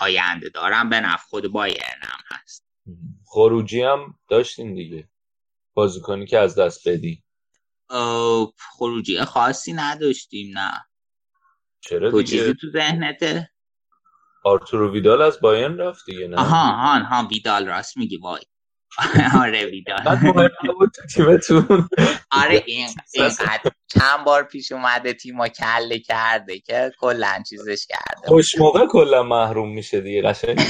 آینده 0.02 0.50
دارم 0.50 0.90
به 0.90 1.00
نفع 1.00 1.28
خود 1.28 1.48
بایرن 1.48 2.00
هم 2.02 2.20
هست. 2.32 2.66
خروجی 3.26 3.82
هم 3.82 4.20
داشتین 4.30 4.74
دیگه. 4.76 5.10
بازیکنی 5.74 6.26
که 6.26 6.40
از 6.40 6.60
دست 6.60 6.90
بدی. 6.90 7.24
خروجی 8.78 9.20
خاصی 9.20 9.74
نداشتیم 9.74 10.58
نه. 10.58 10.72
چرا 11.82 12.12
تو 12.12 12.22
دیگه؟ 12.22 12.38
چیزی 12.38 12.54
تو 12.62 12.68
ذهنته 12.72 13.50
آرتورو 14.44 14.94
ویدال 14.94 15.22
از 15.22 15.40
بایرن 15.42 15.78
رفت 15.78 16.06
دیگه 16.06 16.28
نه؟ 16.28 16.38
آها 16.40 16.72
آها 16.72 17.00
ها 17.04 17.28
ویدال 17.28 17.68
راست 17.68 17.98
میگی 17.98 18.18
وای. 18.18 18.42
آره 19.42 19.66
ویدال. 19.66 20.00
تیمتون. 21.16 21.90
آره 22.32 22.64
این 22.66 22.88
چند 23.88 24.26
بار 24.26 24.44
پیش 24.44 24.72
اومده 24.72 25.14
تیما 25.14 25.48
کله 25.48 26.00
کرده 26.00 26.60
که 26.60 26.92
کلا 27.00 27.44
چیزش 27.50 27.88
کرده 27.88 28.28
خوش 28.28 28.58
موقع 28.58 28.88
کلا 28.88 29.24
محروم 29.24 29.74
میشه 29.74 30.02
دیگه 30.02 30.22
قشنگ. 30.22 30.60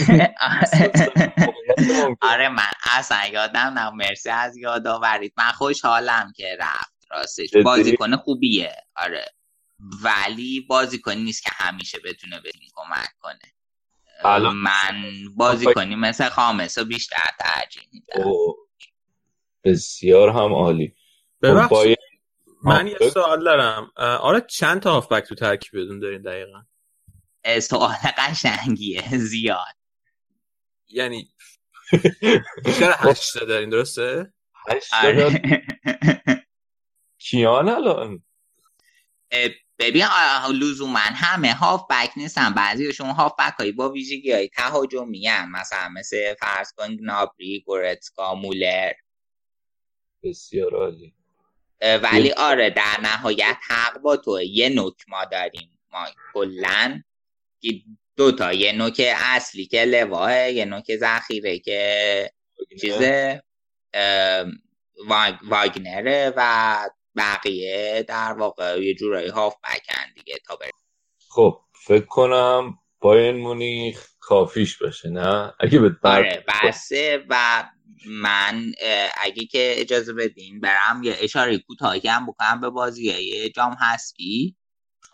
آره 2.21 2.49
من 2.49 2.63
اصلا 2.97 3.27
یادم 3.33 3.59
نه 3.59 3.89
مرسی 3.89 4.29
از 4.29 4.57
یاد 4.57 4.87
آورید. 4.87 5.33
من 5.37 5.51
خوشحالم 5.51 6.31
که 6.35 6.57
رفت. 6.59 6.98
راستش؟ 7.11 7.49
بازیکن 7.63 8.15
خوبیه. 8.15 8.75
آره. 8.95 9.25
ولی 10.03 10.61
بازیکنی 10.61 11.23
نیست 11.23 11.43
که 11.43 11.49
همیشه 11.53 11.97
بتونه 12.05 12.39
به 12.41 12.51
تیم 12.51 12.61
کمک 12.75 13.09
کنه. 13.19 13.39
الان- 14.23 14.55
من 14.55 15.03
بازیکنی 15.35 15.95
مثل 15.95 16.29
خامس 16.29 16.77
رو 16.77 16.85
بیشتر 16.85 17.29
ترجیح 17.39 17.83
میدم. 17.93 18.31
بسیار 19.63 20.29
هم 20.29 20.53
عالی. 20.53 20.87
خب 20.87 20.95
ببخشید. 21.41 21.97
من 22.63 22.87
یه 22.87 23.09
سوال 23.13 23.43
دارم. 23.43 23.91
آره 23.97 24.41
چند 24.41 24.81
تا 24.81 24.91
هافبک 24.93 25.23
تو 25.23 25.35
ترکیبتون 25.35 25.99
دارین 25.99 26.21
دقیقا؟ 26.21 26.63
سوال 27.61 27.95
قشنگیه. 28.17 29.03
زیاد. 29.31 29.75
یعنی 30.87 31.33
بیشتر 32.65 32.93
هشت 32.97 33.39
تا 33.39 33.45
دارین 33.45 33.69
درسته؟ 33.69 34.33
هشت. 34.69 34.93
کیان 37.19 37.69
الان؟ 37.69 38.23
ببین 39.79 40.05
لزوما 40.53 40.99
همه 40.99 41.53
هاف 41.53 41.85
بک 41.89 42.11
نیستن. 42.15 42.53
بعضیشون 42.53 43.09
هاف 43.09 43.33
بک 43.39 43.53
هایی 43.59 43.71
با 43.71 43.89
ویژگی 43.89 44.31
های 44.31 44.47
تهاجمی 44.47 45.27
هن. 45.27 45.49
مثلا 45.49 45.89
مثل 45.89 46.33
فرض 46.39 46.71
کن 46.73 46.95
گنابری 46.95 47.63
گورتسکا 47.65 48.35
مولر. 48.35 48.93
بسیار 50.23 50.75
عالی. 50.75 51.13
ولی 51.81 52.31
آره 52.31 52.69
در 52.69 52.97
نهایت 53.03 53.57
حق 53.67 53.97
با 53.97 54.17
تو 54.17 54.41
یه 54.41 54.69
نوک 54.69 54.95
ما 55.07 55.25
داریم. 55.25 55.79
ما 55.91 56.05
کلا 56.33 57.01
دو 58.15 58.31
تا. 58.31 58.53
یه 58.53 58.71
نوک 58.71 59.01
اصلی 59.15 59.65
که 59.65 59.85
لواه 59.85 60.49
یه 60.49 60.65
نوک 60.65 60.95
ذخیره 60.95 61.59
که 61.59 62.31
واگ- 65.07 65.39
واگنره 65.43 66.33
و 66.35 66.89
بقیه 67.15 68.05
در 68.07 68.33
واقع 68.33 68.83
یه 68.83 68.95
جورایی 68.95 69.29
هاف 69.29 69.55
بکن 69.63 70.13
دیگه 70.15 70.37
تا 70.47 70.55
بر 70.55 70.69
خب 71.29 71.61
فکر 71.85 72.05
کنم 72.05 72.77
باین 72.99 73.35
مونیخ 73.35 74.07
کافیش 74.19 74.77
باشه 74.77 75.09
نه؟ 75.09 75.53
اگه 75.59 75.79
به 75.79 75.95
آره 76.03 76.45
بسه 76.47 77.25
و 77.29 77.63
من 78.07 78.71
اگه 79.21 79.45
که 79.45 79.73
اجازه 79.77 80.13
بدین 80.13 80.59
برم 80.59 81.01
یه 81.03 81.17
اشاره 81.19 81.57
کوتاهی 81.57 82.09
هم 82.09 82.25
بکنم 82.25 82.61
به 82.61 82.69
بازی 82.69 83.49
جام 83.49 83.71
حذفی. 83.71 84.55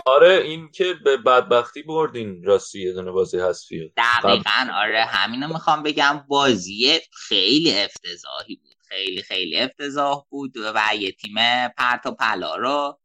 آره 0.05 0.33
این 0.33 0.71
که 0.71 0.93
به 0.93 1.17
بدبختی 1.17 1.83
بردین 1.83 2.43
راستی 2.43 2.81
یه 2.81 2.93
دونه 2.93 3.11
بازی 3.11 3.39
حذفیه 3.39 3.93
دقیقا 3.97 4.67
آره 4.73 5.05
همینو 5.05 5.47
می‌خوام 5.47 5.83
بگم. 5.83 6.25
بازی 6.27 6.99
خیلی 7.27 7.79
افتضاحی 7.79 8.55
بود. 8.55 8.74
خیلی 8.95 9.21
خیلی 9.21 9.57
افتضاح 9.59 10.25
بود 10.29 10.53
و 10.57 10.95
یه 10.99 11.11
تیم 11.11 11.35
پرت 11.67 12.05
و 12.05 12.11
پلا 12.11 12.55
رو 12.55 12.99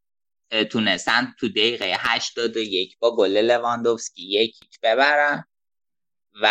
تونستن 0.70 1.34
تو 1.38 1.48
دقیقه 1.48 1.96
81 1.98 2.98
با 2.98 3.16
گل 3.16 3.36
لواندوفسکی 3.36 4.22
یک 4.22 4.56
هیچ 4.62 4.80
ببرن. 4.82 5.44
و 6.42 6.48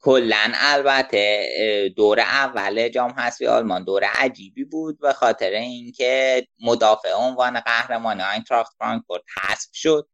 کلا 0.00 0.52
البته 0.54 1.48
دور 1.96 2.20
اول 2.20 2.88
جام 2.88 3.10
حذفی 3.10 3.46
آلمان 3.46 3.84
دور 3.84 4.04
عجیبی 4.04 4.64
بود 4.64 5.00
به 5.00 5.12
خاطر 5.12 5.50
اینکه 5.50 6.46
مدافع 6.60 7.12
عنوان 7.12 7.60
قهرمان 7.60 8.20
آینتراخت 8.20 8.76
فرانکفورت 8.78 9.22
حذف 9.42 9.68
شد. 9.72 10.08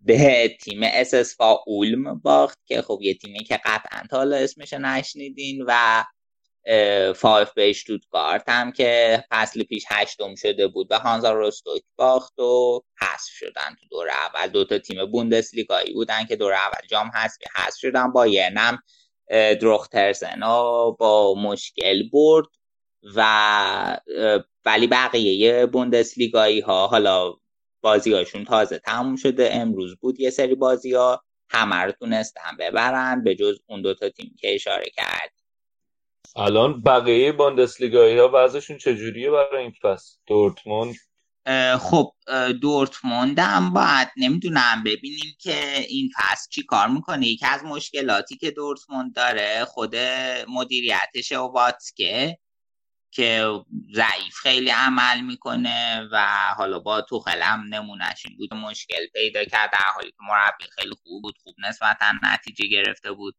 به 0.00 0.56
تیم 0.60 0.80
اسسفا 0.82 1.58
اولم 1.66 2.18
باخت 2.18 2.58
که 2.66 2.82
خب 2.82 2.98
یه 3.02 3.14
تیمی 3.14 3.44
که 3.44 3.60
قطعا 3.64 4.02
تا 4.10 4.16
حالا 4.16 4.36
اسمش 4.36 4.72
نشنیدین 4.72 5.64
و 5.66 6.04
به 7.54 7.70
اشتوتگارت 7.70 8.48
هم 8.48 8.72
که 8.72 9.24
فصل 9.30 9.62
پیش 9.62 9.84
هشتم 9.88 10.34
شده 10.34 10.68
بود 10.68 10.88
به 10.88 10.96
هانزا 10.96 11.32
روستوک 11.32 11.82
باخت 11.96 12.38
و 12.38 12.82
حذف 13.00 13.30
شدن 13.30 13.76
تو 13.80 13.86
دور 13.90 14.08
اول. 14.08 14.46
دو 14.48 14.64
تا 14.64 14.78
تیم 14.78 15.06
بوندسلیگایی 15.06 15.92
بودن 15.92 16.24
که 16.24 16.36
دور 16.36 16.52
اول 16.52 16.86
جام 16.88 17.10
حذفی 17.14 17.44
حذف 17.56 17.78
شدن 17.78 18.12
با 18.12 18.26
هم 18.56 18.78
دروخترسن 19.60 20.42
و 20.42 20.92
با 20.92 21.34
مشکل 21.34 22.08
برد 22.12 22.46
و 23.16 24.00
ولی 24.64 24.86
بقیه 24.86 25.66
بوندسلیگایی 25.66 26.60
ها 26.60 26.86
حالا 26.86 27.34
بازی 27.80 28.12
هاشون 28.12 28.44
تازه 28.44 28.78
تموم 28.78 29.16
شده. 29.16 29.50
امروز 29.52 29.96
بود 29.96 30.20
یه 30.20 30.30
سری 30.30 30.54
بازی 30.54 30.94
ها 30.94 31.24
همه 31.50 31.76
رو 31.76 31.92
تونستن 31.92 32.56
ببرن. 32.58 33.24
به 33.24 33.34
جز 33.34 33.58
اون 33.66 33.82
دوتا 33.82 34.08
تیم 34.08 34.36
که 34.40 34.54
اشاره 34.54 34.90
کرد. 34.96 35.37
الان 36.36 36.82
بقیه 36.82 37.32
باندسلیگایی 37.32 38.18
ها 38.18 38.30
وضعشون 38.34 38.78
چجوریه 38.78 39.30
برای 39.30 39.62
این 39.62 39.74
فصل؟ 39.82 40.16
دورتموند؟ 40.26 40.94
خب 41.80 42.12
دورتموند 42.62 43.38
هم 43.38 43.72
باید 43.72 44.08
نمی‌دونم. 44.16 44.82
ببینیم 44.86 45.36
که 45.40 45.78
این 45.88 46.10
فصل 46.16 46.48
چی 46.50 46.62
کار 46.62 46.88
می‌کنه. 46.88 47.26
یکی 47.26 47.46
از 47.46 47.64
مشکلاتی 47.64 48.36
که 48.36 48.50
دورتموند 48.50 49.14
داره 49.14 49.64
خود 49.64 49.96
مدیریتش 50.48 51.32
و 51.32 51.36
واتسکه 51.36 52.38
که 53.10 53.50
ضعیف 53.94 54.34
خیلی 54.42 54.70
عمل 54.70 55.20
می‌کنه 55.20 56.08
و 56.12 56.26
حالا 56.56 56.78
با 56.78 57.00
توخل 57.00 57.42
هم 57.42 57.64
نمونش 57.74 58.22
این 58.26 58.36
بود. 58.36 58.54
مشکل 58.54 59.06
پیدا 59.14 59.44
کرد. 59.44 59.72
در 59.72 59.92
حالی 59.94 60.10
که 60.10 60.16
مربی 60.28 60.64
خیلی 60.78 60.94
خوب 61.02 61.22
بود 61.22 61.34
خوب 61.44 61.54
نسبتا 61.68 62.06
نتیجه 62.22 62.66
گرفته 62.68 63.12
بود. 63.12 63.34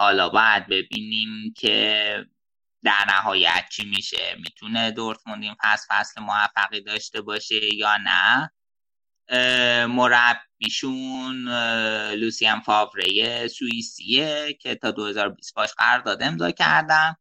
حالا 0.00 0.28
باید 0.28 0.66
ببینیم 0.66 1.54
که 1.56 2.26
در 2.84 3.04
نهایت 3.08 3.64
چی 3.70 3.84
میشه. 3.84 4.36
می‌تونه 4.38 4.90
دورتموند 4.90 5.42
این 5.42 5.54
فصل 5.62 5.86
فصل 5.90 6.20
موفقی 6.20 6.80
داشته 6.80 7.20
باشه 7.20 7.74
یا 7.74 7.96
نه؟ 7.96 8.50
مربیشون 9.86 11.48
لوسیان 12.14 12.60
فاوره 12.60 13.48
سوئیسیه 13.48 14.58
که 14.60 14.74
تا 14.74 14.90
2020 14.90 15.54
باش 15.54 15.70
قرارداد 15.78 16.22
امضا 16.22 16.50
کردم 16.50 17.16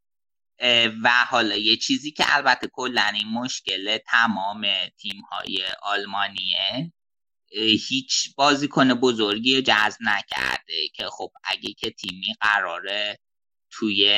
و 1.04 1.10
حالا 1.30 1.56
یه 1.56 1.78
چیزی 1.78 2.12
که 2.12 2.36
البته 2.36 2.68
کلا 2.68 3.12
این 3.14 3.28
مشکل 3.28 3.98
تمام 3.98 4.68
تیم 4.98 5.22
های 5.32 5.64
آلمانیه. 5.82 6.94
هیچ 7.52 8.36
بازیکن 8.36 8.94
بزرگی 8.94 9.62
جذب 9.62 9.98
نکرده 10.02 10.88
که 10.94 11.08
خب 11.10 11.32
اگه 11.44 11.74
که 11.74 11.90
تیمی 11.92 12.36
قراره 12.42 13.20
توی 13.72 14.10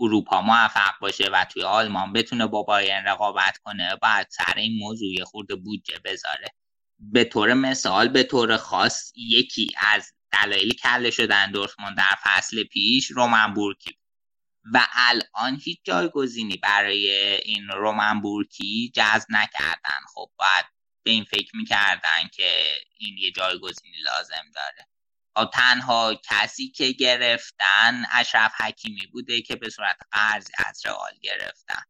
اروپا 0.00 0.40
موفق 0.40 0.98
باشه 1.00 1.24
و 1.32 1.44
توی 1.44 1.62
آلمان 1.62 2.12
بتونه 2.12 2.46
با 2.46 2.62
بایرن 2.62 3.04
رقابت 3.04 3.58
کنه 3.58 3.96
باید 4.02 4.26
سر 4.30 4.54
این 4.56 4.78
موضوع 4.78 5.24
خورده 5.24 5.54
بودجه 5.54 5.98
بذاره. 6.04 6.48
به 6.98 7.24
طور 7.24 7.54
مثال 7.54 8.08
به 8.08 8.22
طور 8.22 8.56
خاص 8.56 9.12
یکی 9.16 9.70
از 9.76 10.12
دلایل 10.32 10.74
کله 10.74 11.10
شدن 11.10 11.50
دورتموند 11.50 11.96
در 11.96 12.16
فصل 12.22 12.64
پیش 12.64 13.10
رومن 13.10 13.54
بورکی 13.54 13.96
و 14.74 14.88
الان 14.94 15.60
هیچ 15.64 15.80
جایگزینی 15.84 16.56
برای 16.56 17.10
این 17.44 17.68
رومن 17.68 18.20
بورکی 18.20 18.92
جذب 18.94 19.26
نکردن. 19.30 20.00
خب 20.14 20.30
باید 20.38 20.64
به 21.02 21.10
این 21.10 21.24
فکر 21.24 21.56
می‌کردن 21.56 22.28
که 22.32 22.64
این 22.98 23.18
یه 23.18 23.30
جایگزینی 23.30 23.96
لازم 24.04 24.44
داره. 24.54 24.86
تنها 25.52 26.14
کسی 26.24 26.68
که 26.68 26.92
گرفتن 26.92 28.04
اشرف 28.12 28.52
حکیمی 28.60 29.06
بوده 29.06 29.42
که 29.42 29.56
به 29.56 29.70
صورت 29.70 29.96
قرضی 30.12 30.52
از 30.66 30.86
رئال 30.86 31.12
گرفتن. 31.22 31.82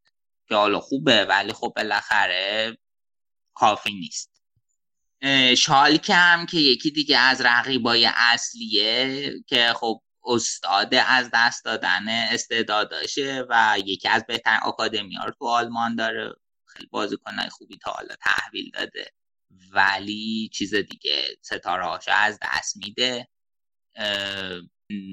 که 0.48 0.54
حالا 0.54 0.80
خوبه 0.80 1.24
ولی 1.24 1.52
خب 1.52 1.72
بالاخره 1.76 2.78
کافی 3.54 3.92
نیست. 3.94 4.32
شالکه 5.56 6.14
هم 6.14 6.46
که 6.46 6.58
یکی 6.58 6.90
دیگه 6.90 7.18
از 7.18 7.40
رقیبای 7.40 8.08
اصلیه 8.14 9.30
که 9.46 9.72
خب 9.76 10.02
استاد 10.24 10.94
از 10.94 11.30
دست 11.34 11.64
دادن 11.64 12.08
استعداد 12.08 12.90
داشته 12.90 13.46
و 13.48 13.76
یکی 13.84 14.08
از 14.08 14.24
بهترین 14.26 14.60
آکادمی 14.62 15.14
ها 15.14 15.30
تو 15.30 15.46
آلمان 15.46 15.96
داره. 15.96 16.34
خیلی 16.72 16.86
بازیکنهای 16.86 17.48
خوبی 17.48 17.78
تا 17.78 17.90
حالا 17.90 18.14
تحویل 18.16 18.70
داده. 18.70 19.12
ولی 19.72 20.50
چیز 20.52 20.74
دیگه 20.74 21.36
ستاره 21.42 21.98
از 22.08 22.38
دست 22.42 22.76
میده. 22.76 23.28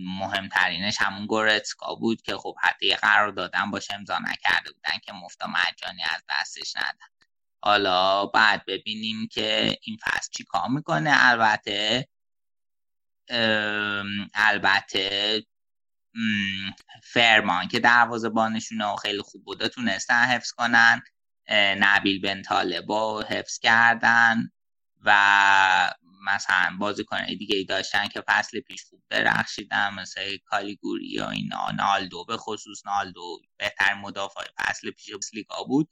مهمترینش 0.06 0.98
همون 1.00 1.28
گورتسکا 1.28 1.96
بود 1.96 2.22
که 2.22 2.38
خب 2.38 2.56
حتی 2.62 2.96
قرار 2.96 3.32
دادن 3.32 3.72
باشه 3.72 3.94
امضا 3.94 4.20
نکرده 4.20 4.72
بودن 4.72 5.00
که 5.04 5.14
مفتا 5.14 5.48
مجانی 5.48 6.04
از 6.04 6.24
دستش 6.30 6.76
ندن. 6.76 7.08
حالا 7.62 8.26
بعد 8.26 8.66
ببینیم 8.66 9.28
که 9.28 9.78
این 9.82 9.98
فصل 10.04 10.30
چی 10.32 10.44
کار 10.44 10.68
می‌کنه. 10.70 11.12
البته 11.14 12.08
البته 14.34 15.46
فرمان 17.04 17.68
که 17.68 17.80
دروازه 17.80 18.30
بانشونه 18.30 18.86
و 18.86 18.96
خیلی 18.96 19.22
خوب 19.22 19.44
بوده 19.46 19.70
تونستن 19.70 20.24
حفظ 20.24 20.52
کنن. 20.52 21.02
نبیل 21.52 22.22
بن 22.22 22.42
طالبو 22.42 23.22
حفظ 23.22 23.60
کردن 23.60 24.52
و 25.02 25.94
مثلا 26.26 26.78
بازیکن 26.80 27.26
دیگه 27.26 27.56
ای 27.56 27.64
داشتن 27.64 28.08
که 28.08 28.24
فصل 28.28 28.60
پیش 28.60 28.84
خوب 28.84 29.04
درخشیدن 29.10 29.94
مثل 29.94 30.38
کالیگوری 30.46 31.08
یا 31.08 31.30
اینا. 31.30 31.72
نالدو 31.72 32.26
به 32.26 32.38
خصوص 32.38 32.86
نالدو 32.86 33.42
بهتر 33.58 33.94
مدافع 33.94 34.42
فصل 34.58 34.92
پیش 34.92 35.10
لیگا 35.34 35.64
بود. 35.64 35.90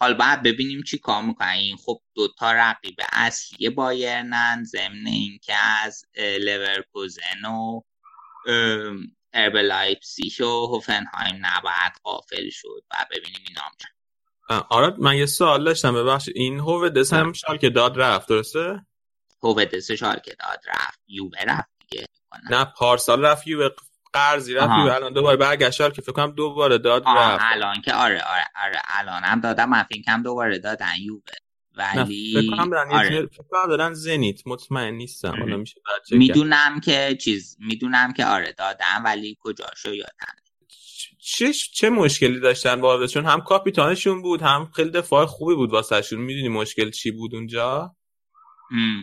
حالا 0.00 0.14
بعد 0.14 0.42
ببینیم 0.42 0.82
چی 0.82 0.98
کار 0.98 1.22
می‌کنن. 1.22 1.48
این 1.48 1.76
خب 1.76 2.02
دوتا 2.14 2.52
رقیب 2.52 2.96
اصلی 3.12 3.68
بایرنن 3.70 4.64
ضمن 4.64 5.06
اینکه 5.06 5.54
از 5.54 6.04
لورکوزن 6.16 7.44
و 7.44 7.80
آربی 9.32 9.56
لایپزیش 9.56 10.40
و 10.40 10.66
هوفنهایم 10.66 11.46
نباید 11.46 11.92
غافل 12.02 12.50
شد 12.50 12.84
و 12.90 13.06
ببینیم 13.10 13.40
اینا 13.48 13.60
هم 13.60 13.72
آره 14.58 14.94
من 14.98 15.16
یه 15.16 15.26
سوال 15.26 15.64
داشتم 15.64 15.94
ببخش 15.94 16.28
این 16.34 16.58
دس 16.88 17.12
هم 17.12 17.32
که 17.60 17.70
داد 17.70 18.00
رفت 18.00 18.28
درسته؟ 18.28 18.86
هوو 19.42 19.64
دس 19.64 19.90
که 19.92 20.34
داد 20.40 20.60
رفت. 20.68 21.00
یووه 21.06 21.38
رفت 21.46 21.70
دیگه 21.90 22.06
نه 22.50 22.64
پارسال 22.64 23.24
رفت 23.24 23.46
یووه 23.46 23.68
قرضی 24.12 24.54
رفت 24.54 24.72
یووه 24.78 24.94
الان 24.94 25.12
دوباره 25.12 25.36
برگشت 25.36 25.92
که 25.92 26.02
فکر 26.02 26.12
کنم 26.12 26.30
دوباره 26.30 26.78
داد 26.78 27.04
رفت. 27.06 27.44
الان 27.44 27.80
که 27.80 27.94
آره 27.94 28.22
آره 28.22 28.44
آره 28.64 28.80
الان 28.88 29.22
هم 29.24 29.40
دادم. 29.40 29.68
من 29.68 29.82
فکر 29.82 30.16
دوباره 30.16 30.58
دادن 30.58 30.92
یووه. 31.00 31.22
ولی 31.76 32.34
فکر 32.34 32.56
کنم 32.56 32.70
دارن 32.70 32.92
آره. 32.92 33.28
دارن 33.68 33.94
زنیت. 33.94 34.46
مطمئن 34.46 34.94
نیستم. 34.94 35.36
حالا 35.40 35.56
میشه 35.56 35.80
می‌دونم 36.10 36.80
که 36.80 37.18
چیز 37.20 37.56
می‌دونم 37.60 38.12
که 38.12 38.26
آره 38.26 38.52
دادم 38.52 39.02
ولی 39.04 39.36
کجاشو 39.40 39.94
یادم 39.94 40.41
چه 41.24 41.52
چه 41.52 41.90
مشکلی 41.90 42.40
داشتن 42.40 42.80
با 42.80 43.06
چون 43.06 43.26
هم 43.26 43.40
کاپیتانشون 43.40 44.22
بود 44.22 44.42
هم 44.42 44.70
خیلی 44.76 44.90
دفاع 44.90 45.26
خوبی 45.26 45.54
بود 45.54 45.70
واسهشون. 45.70 46.20
می‌دونی 46.20 46.48
مشکل 46.48 46.90
چی 46.90 47.10
بود 47.10 47.34
اونجا؟ 47.34 47.96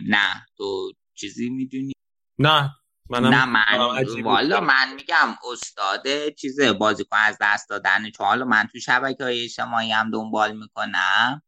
نه. 0.08 0.46
تو 0.56 0.92
چیزی 1.14 1.50
می‌دونی؟ 1.50 1.92
نه. 2.38 2.70
منم 3.10 3.34
نه 3.34 3.44
من 3.44 4.22
والا 4.22 4.60
من 4.60 4.94
میگم 4.94 5.36
استاد 5.52 6.28
چیزه 6.34 6.72
بازیکن 6.72 7.16
از 7.16 7.38
دست 7.40 7.68
دادن. 7.68 8.10
چون 8.10 8.26
حالا 8.26 8.44
من 8.44 8.68
تو 8.72 8.80
شبکه 8.80 9.24
های 9.24 9.44
اجتماعی 9.44 9.92
هم 9.92 10.10
دنبال 10.10 10.56
می‌کنم. 10.56 11.42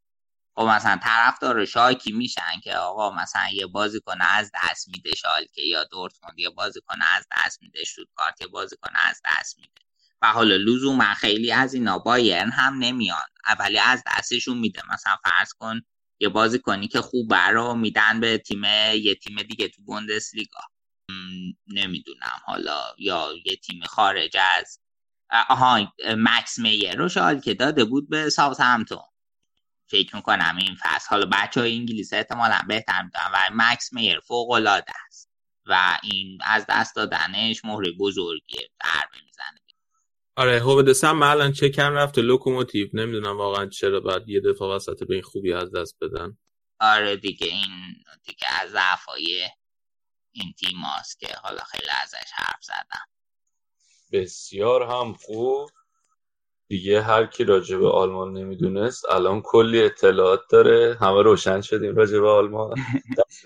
خب 0.55 0.63
مثلا 0.63 1.01
طرفدار 1.03 1.65
شاکی 1.65 2.13
میشن 2.13 2.61
که 2.63 2.77
آقا 2.77 3.11
مثلا 3.11 3.49
یه 3.53 3.67
بازیکن 3.67 4.21
از 4.21 4.51
دست 4.55 4.89
میده 4.89 5.11
شالکه 5.15 5.63
یا 5.63 5.85
دورتموند 5.85 6.39
یه 6.39 6.51
بازیکن 6.51 7.03
از 7.17 7.29
دست 7.37 7.63
میده 7.63 7.81
کارت 8.15 8.41
یه 8.41 8.47
بازیکن 8.47 8.91
از 9.09 9.21
دست 9.25 9.59
میده. 9.59 9.92
و 10.23 10.27
حالا 10.33 10.57
لزوما 10.57 11.15
خیلی 11.15 11.53
از 11.53 11.75
اینا 11.75 11.99
بایرن 11.99 12.51
هم 12.51 12.79
نمیان. 12.79 13.29
اولی 13.49 13.79
از 13.79 14.05
دستشون 14.07 14.59
میده. 14.59 14.83
مثلا 14.95 15.17
فرض 15.25 15.53
کن 15.53 15.81
یه 16.21 16.29
بازی 16.29 16.59
کنی 16.59 16.89
که 16.89 17.01
خوب 17.01 17.35
رو 17.35 17.75
میدن 17.75 18.21
به 18.21 18.39
تیم 18.39 18.65
یه 18.95 19.15
تیم 19.15 19.43
دیگه 19.43 19.69
تو 19.69 19.83
بوندسلیگا. 19.83 20.61
نمی‌دونم 21.67 22.41
حالا. 22.45 22.83
یا 22.99 23.29
یه 23.45 23.57
تیم 23.57 23.83
خارج 23.85 24.37
از 24.59 24.81
آها 25.49 25.93
مکس 26.17 26.59
میر 26.59 26.97
رو 26.97 27.09
شال 27.09 27.41
که 27.41 27.55
داده 27.55 27.85
بود 27.85 28.09
به 28.09 28.31
ساوت 28.31 28.61
همتون 28.61 29.03
فکر 29.91 30.17
می‌کنم 30.17 30.57
این 30.61 30.77
فصل. 30.81 31.07
حالا 31.11 31.27
بچه 31.33 31.61
های 31.61 31.77
انگلیس 31.77 32.13
احتمالا 32.13 32.61
بهتر 32.69 33.03
می‌دونم 33.03 33.31
و 33.35 33.51
مکس 33.53 33.93
میر 33.93 34.21
فوق 34.21 34.51
العاده 34.51 34.93
است. 35.07 35.31
و 35.67 35.99
این 36.03 36.39
از 36.45 36.67
دست 36.69 36.97
دادنش 36.97 37.65
مهره 37.65 37.93
بزرگیه. 37.93 38.69
می‌زنه 39.15 39.32
آره 40.37 40.61
هو 40.61 40.83
دسم 40.83 41.13
من 41.13 41.27
الان 41.27 41.53
چکم 41.53 41.93
رفت 41.93 42.19
لوکوموتیو. 42.19 42.89
نمی‌دونم 42.93 43.39
واقعا 43.39 43.67
چرا 43.67 44.01
باید 44.01 44.29
یه 44.29 44.41
دفعه 44.41 44.69
وسط 44.69 45.03
به 45.05 45.15
این 45.15 45.23
خوبی 45.23 45.53
از 45.53 45.73
دست 45.73 45.97
بدن. 46.01 46.39
آره 46.81 47.17
دیگه 47.17 47.47
این 47.47 47.71
دیگه 48.25 48.47
از 48.63 48.71
ضعفای 48.71 49.49
این 50.33 50.53
تیم 50.59 50.79
هاست 50.79 51.21
که 51.21 51.29
حالا 51.43 51.61
خیلی 51.63 51.91
ازش 52.03 52.31
حرف 52.35 52.63
زدم. 52.63 53.07
بسیار 54.13 54.83
هم 54.83 55.13
خوب. 55.13 55.71
دیگه 56.69 57.03
هر 57.03 57.27
کی 57.27 57.45
راجع 57.45 57.77
به 57.77 57.89
آلمان 57.91 58.33
نمی‌دونست 58.33 59.05
الان 59.11 59.43
کلی 59.45 59.83
اطلاعات 59.83 60.41
داره. 60.51 60.97
همه 61.01 61.23
روشن 61.23 61.61
شدیم 61.61 61.97
راجع 61.97 62.19
به 62.19 62.29
آلمان. 62.29 62.75
دست 63.19 63.45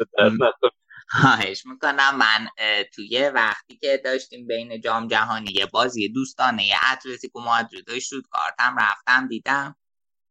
خواهش 1.09 1.67
می‌کنم. 1.67 2.17
من 2.17 2.49
توی 2.95 3.31
وقتی 3.35 3.77
که 3.77 4.01
داشتیم 4.05 4.47
بین 4.47 4.81
جام 4.81 5.09
جهانی 5.09 5.51
یه 5.51 5.67
بازی 5.67 6.09
دوستانه 6.09 6.67
یه 6.67 6.77
اتلتیکو 6.93 7.41
مادرید 7.41 7.85
کارتم 8.31 8.77
رفتم 8.79 9.29
دیدم. 9.29 9.77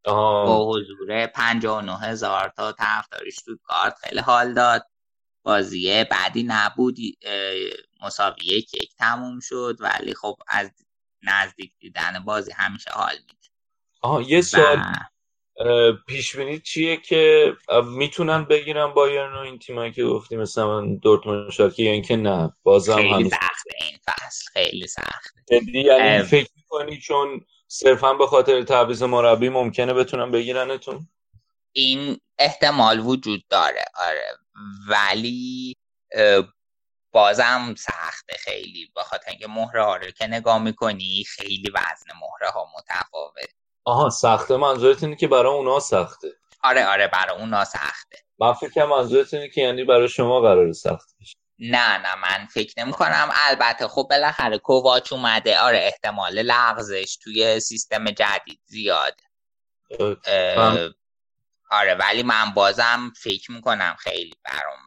آه. 0.05 0.45
با 0.45 0.69
حضور 0.69 1.27
59 1.27 1.97
هزار 1.99 2.53
تا 2.57 2.71
طرفدار 2.71 3.21
کارت 3.63 3.95
خیلی 4.03 4.21
حال 4.21 4.53
داد. 4.53 4.87
بازی 5.43 6.03
بعدی 6.03 6.43
نبود 6.47 6.97
مساوی 8.01 8.45
یک 8.45 8.73
یک 8.73 8.95
تموم 8.97 9.39
شد 9.39 9.77
ولی 9.79 10.13
خب 10.13 10.37
از 10.47 10.71
نزدیک 11.21 11.73
دیدن 11.79 12.19
بازی 12.25 12.51
همیشه 12.51 12.91
حال 12.93 13.15
میده. 13.15 13.49
آها 14.01 14.21
یه 14.21 14.41
سوال 14.41 14.83
پیش 16.07 16.35
بینی 16.35 16.59
چیه 16.59 16.97
که 16.97 17.53
می‌تونن 17.85 18.45
بگیرن 18.45 18.87
بایرن 18.87 19.35
و 19.35 19.39
این 19.39 19.59
تیمایی 19.59 19.91
که 19.91 20.05
گفتیم 20.05 20.41
مثلا 20.41 20.81
دورتموند 21.01 21.51
شالکه 21.51 21.83
یا 21.83 21.91
اینکه 21.91 22.15
نه 22.15 22.53
بازم 22.63 22.95
خیلی 22.95 23.09
هنوز... 23.09 23.31
سخته 23.31 23.71
این 23.81 23.97
فصل 24.05 24.51
خیلی 24.53 24.87
سخته. 24.87 25.61
یعنی 25.73 26.23
فکر 26.23 26.49
می‌کنی 26.55 26.99
چون 26.99 27.45
صرفا 27.67 28.13
به 28.13 28.27
خاطر 28.27 28.63
تعویض 28.63 29.03
مربی 29.03 29.49
ممکنه 29.49 29.93
بتونن 29.93 30.31
بگیرنتون؟ 30.31 31.07
این 31.71 32.17
احتمال 32.39 32.99
وجود 32.99 33.47
داره 33.49 33.85
آره. 33.95 34.37
ولی 34.89 35.77
بازم 37.11 37.75
سخته 37.77 38.37
خیلی. 38.39 38.91
بخاطر 38.95 39.29
اینکه 39.29 39.47
مهره 39.47 39.83
ها 39.83 39.95
رو 39.95 40.11
که 40.11 40.27
نگاه 40.27 40.63
می‌کنی 40.63 41.23
خیلی 41.27 41.69
وزن 41.69 42.19
مهره 42.21 42.51
ها 42.51 42.67
متفاوت 42.77 43.49
آها 43.85 44.09
سخته. 44.09 44.57
منظورت 44.57 45.03
اینه 45.03 45.15
که 45.15 45.27
برای 45.27 45.53
اونا 45.53 45.79
سخته. 45.79 46.27
آره 46.63 46.85
آره 46.85 47.07
برای 47.07 47.39
اونا 47.39 47.65
سخته. 47.65 48.17
من 48.39 48.53
فکر 48.53 48.69
کنم 48.69 48.89
منظورت 48.89 49.33
اینه 49.33 49.49
که 49.49 49.61
یعنی 49.61 49.83
برای 49.83 50.09
شما 50.09 50.41
قرار 50.41 50.73
سخت 50.73 51.09
بشه. 51.21 51.35
نه 51.59 51.97
نه 51.97 52.15
من 52.15 52.45
فکر 52.45 52.73
نمی 52.83 52.91
کنم 52.91 53.29
البته 53.33 53.87
خب 53.87 54.07
بالاخره 54.09 54.57
کوواچ 54.57 55.13
اومده. 55.13 55.59
آره 55.59 55.77
احتمال 55.77 56.41
لغزش 56.41 57.17
توی 57.23 57.59
سیستم 57.59 58.05
جدید 58.11 58.61
زیاد 58.65 59.19
آره 61.71 61.95
ولی 61.95 62.23
من 62.23 62.53
بازم 62.53 63.13
فکر 63.21 63.51
می‌کنم 63.51 63.95
خیلی 63.99 64.35
برام 64.43 64.79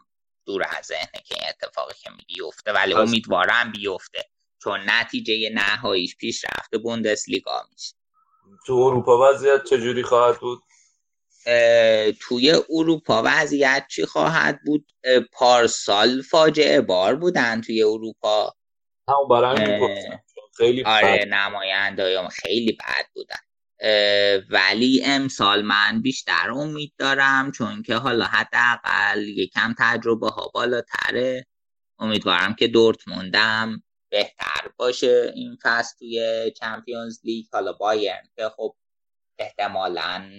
دور 0.45 0.63
از 0.77 0.85
ذهنه 0.85 1.23
که 1.25 1.35
این 1.35 1.43
اتفاقی 1.49 1.93
که 1.93 2.09
بیفته. 2.27 2.73
ولی 2.73 2.93
امیدوارم 2.93 3.71
بیفته. 3.71 4.29
چون 4.63 4.89
نتیجه 4.89 5.49
نهاییش 5.53 6.17
پیش 6.17 6.45
رفته 6.45 6.77
بوندسلیگا 6.77 7.67
میشه. 7.71 7.98
تو 8.65 8.73
اروپا 8.73 9.29
وضعیت 9.29 9.63
چجوری 9.63 10.03
خواهد 10.03 10.39
بود؟ 10.39 10.59
توی 12.19 12.53
اروپا 12.69 13.21
وضعیت 13.25 13.85
چی 13.89 14.05
خواهد 14.05 14.59
بود؟ 14.65 14.91
پارسال 15.33 16.21
فاجعه 16.21 16.81
بار 16.81 17.15
بودن 17.15 17.61
توی 17.61 17.83
اروپا. 17.83 18.55
برای 19.29 19.87
خیلی 20.57 20.83
آره 20.83 21.25
نماینده 21.29 22.27
خیلی 22.27 22.71
بد 22.71 23.05
بودن. 23.13 23.39
ولی 24.49 25.01
امسال 25.05 25.61
من 25.61 26.01
بیشتر 26.01 26.51
امید 26.51 26.93
دارم 26.97 27.51
چون 27.51 27.83
که 27.83 27.95
حالا 27.95 28.25
حداقل 28.25 29.27
یکم 29.27 29.75
تجربه 29.79 30.29
ها 30.29 30.51
بالاتره. 30.53 31.47
امیدوارم 31.99 32.55
که 32.55 32.67
دورتموندم. 32.67 33.83
بهتر 34.09 34.71
باشه 34.77 35.31
این 35.35 35.57
فصل 35.63 35.97
توی 35.99 36.51
چمپیونز 36.59 37.19
لیگ 37.23 37.45
حالا 37.53 37.73
بایرن 37.73 38.29
که 38.35 38.49
خب 38.49 38.75
احتمالا 39.39 40.29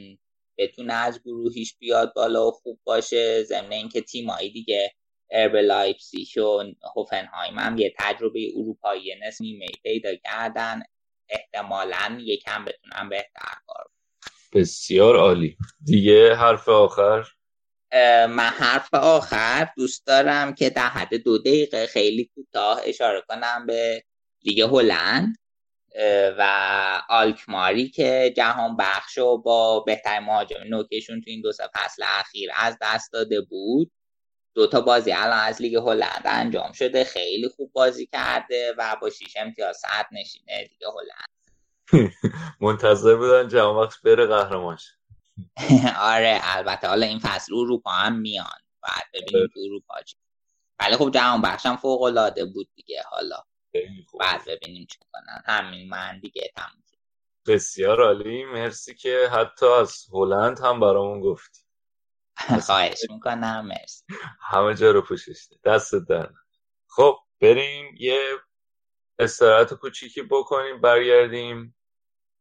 بتونه 0.59 0.93
از 0.95 1.23
گروهیش 1.23 1.77
بیاد 1.79 2.13
بالا 2.15 2.49
و 2.49 2.51
خوب 2.51 2.81
باشه. 2.85 3.43
ضمن 3.43 3.73
اینکه 3.73 4.01
تیمایی 4.01 4.51
دیگه 4.51 4.95
ارب 5.31 5.57
لایپسیش 5.57 6.39
و 6.39 6.65
هوفنهایم 6.97 7.59
هم 7.59 7.79
یه 7.79 7.95
تجربه 7.99 8.49
اروپایی 8.57 9.15
نصف 9.27 9.41
نیمه 9.41 9.67
پیدا 9.83 10.15
کردن. 10.15 10.83
احتمالا 11.29 12.19
یکم 12.21 12.65
بتونم 12.65 13.09
بهتر 13.09 13.55
کار 13.67 13.87
بسیار 14.55 15.17
عالی. 15.17 15.57
دیگه 15.85 16.35
حرف 16.35 16.69
آخر؟ 16.69 17.27
من 18.29 18.51
حرف 18.59 18.95
آخر 18.95 19.69
دوست 19.77 20.07
دارم 20.07 20.55
که 20.55 20.71
در 20.71 20.89
حد 20.89 21.15
دو 21.15 21.39
دقیقه 21.39 21.87
خیلی 21.87 22.31
کوتاه 22.35 22.81
اشاره 22.85 23.23
کنم 23.29 23.67
به 23.67 24.05
لیگ 24.45 24.61
هلند 24.61 25.37
و 26.39 27.03
آلکماری 27.09 27.89
که 27.89 28.35
جهان 28.37 28.77
بخش 28.77 29.19
و 29.19 29.39
با 29.39 29.81
بهترین 29.81 30.19
مهاجم 30.19 30.61
نوکشون 30.69 31.21
تو 31.21 31.31
این 31.31 31.41
دو 31.41 31.53
فصل 31.75 32.03
اخیر 32.07 32.51
از 32.57 32.79
دست 32.83 33.13
داده 33.13 33.41
بود. 33.41 33.93
دو 34.55 34.67
تا 34.67 34.81
بازی 34.81 35.13
الان 35.13 35.39
از 35.39 35.63
لیگ 35.63 35.77
هلند 35.77 36.23
انجام 36.25 36.73
شده 36.73 37.05
خیلی 37.05 37.49
خوب 37.49 37.73
بازی 37.73 38.07
کرده 38.07 38.75
و 38.79 38.97
با 39.01 39.11
شیش 39.11 39.37
امتیاز 39.37 39.77
صد 39.77 40.07
نشینه 40.13 40.61
لیگ 40.61 40.83
هلند. 40.85 41.31
منتظر 42.61 43.17
بودن 43.17 43.49
جهان 43.49 43.87
بخش 43.87 44.01
بره 44.01 44.27
قهرمانش. 44.27 45.00
آره 46.15 46.41
البته 46.43 46.89
حالا 46.89 47.07
این 47.07 47.19
فصل 47.19 47.55
اروپا 47.55 47.91
هم 47.91 48.17
میان. 48.17 48.61
بعد 48.83 49.05
ببینیم 49.15 49.49
تو 49.55 49.61
اروپا 49.61 50.03
چی. 50.03 50.17
ولی 50.81 50.97
خب 50.97 51.11
جهان 51.11 51.43
بخش 51.43 51.67
هم 51.67 51.77
فوق 51.77 52.03
العاده 52.03 52.45
بود 52.45 52.69
دیگه. 52.75 53.03
حالا 53.11 53.37
بعد 54.21 54.45
ببینیم 54.47 54.87
چی 54.87 54.99
کنن 55.13 55.43
همین 55.45 55.89
من 55.89 56.21
دیگه 56.21 56.53
تموم 56.57 56.81
بسیار 57.47 58.03
عالی. 58.03 58.45
مرسی 58.45 58.95
که 58.95 59.29
حتی 59.33 59.67
از 59.67 60.07
هلند 60.13 60.61
هم 60.61 60.81
برامون 60.81 61.21
گفتی. 61.21 61.61
خواهش 62.67 62.99
می‌کنم. 63.11 63.67
مرسی. 63.67 64.05
همه 64.41 64.75
جا 64.75 64.91
رو 64.91 65.03
پوششته 65.03 65.57
دست 65.65 65.95
در 65.95 66.31
خب 66.89 67.17
بریم 67.41 67.95
یه 67.99 68.21
استراحت 69.19 69.75
کوچیکی 69.75 70.23
بکنیم 70.23 70.81
برگردیم 70.81 71.77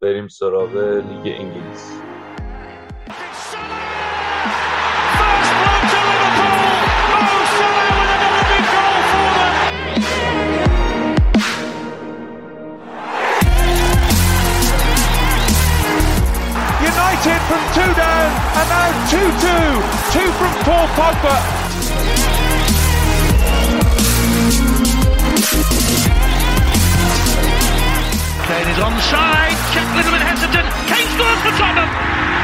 بریم 0.02 0.28
سراغ 0.28 0.76
لیگ 0.78 1.36
انگلیس. 1.40 2.09
From 17.50 17.64
two 17.74 17.92
down 17.98 18.30
and 18.62 18.68
now 18.70 18.90
2-2. 19.10 19.18
Two 20.14 20.30
from 20.38 20.54
Paul 20.66 20.88
Pogba. 20.94 21.36
Kane 28.46 28.70
is 28.70 28.78
onside. 28.78 29.58
Check 29.74 29.88
little 29.98 30.14
bit 30.14 30.22
hesitant. 30.22 30.68
Kane 30.90 31.10
scores 31.18 31.40
for 31.42 31.54
Tottenham. 31.58 31.90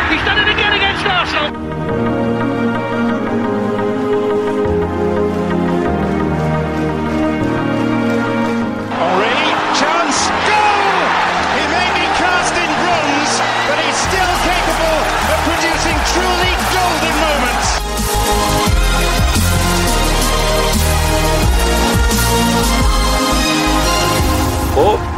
He's 0.09 0.25
done 0.25 0.39
it 0.41 0.49
again 0.49 0.73
against 0.73 1.05
Arsenal. 1.05 2.24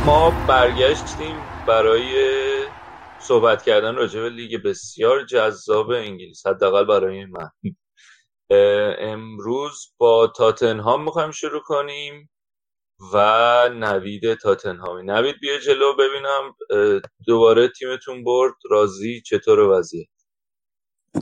ما 0.08 0.44
برگشتیم 0.48 1.54
برای 1.66 2.16
صحبت 3.18 3.64
کردن 3.64 3.96
راجع 3.96 4.22
به 4.22 4.30
لیگ 4.30 4.64
بسیار 4.64 5.26
جذاب 5.26 5.90
انگلیس 5.90 6.48
حداقل 6.48 6.86
برای 6.86 7.26
من. 7.26 7.50
امروز 9.00 9.94
با 9.98 10.28
تاتنهام 10.28 11.04
می‌خوایم 11.04 11.32
شروع 11.32 11.62
کنیم 11.62 12.30
و 13.14 13.18
نوید 13.74 14.34
تاتنهامی. 14.34 15.04
نوید 15.04 15.36
بیا 15.42 15.60
جلو 15.60 15.94
ببینم 15.94 16.56
دوباره 17.28 17.68
تیمتون 17.68 18.24
برد. 18.24 18.54
راضی 18.72 19.22
چطور 19.22 19.60
وضعیت؟ 19.60 20.08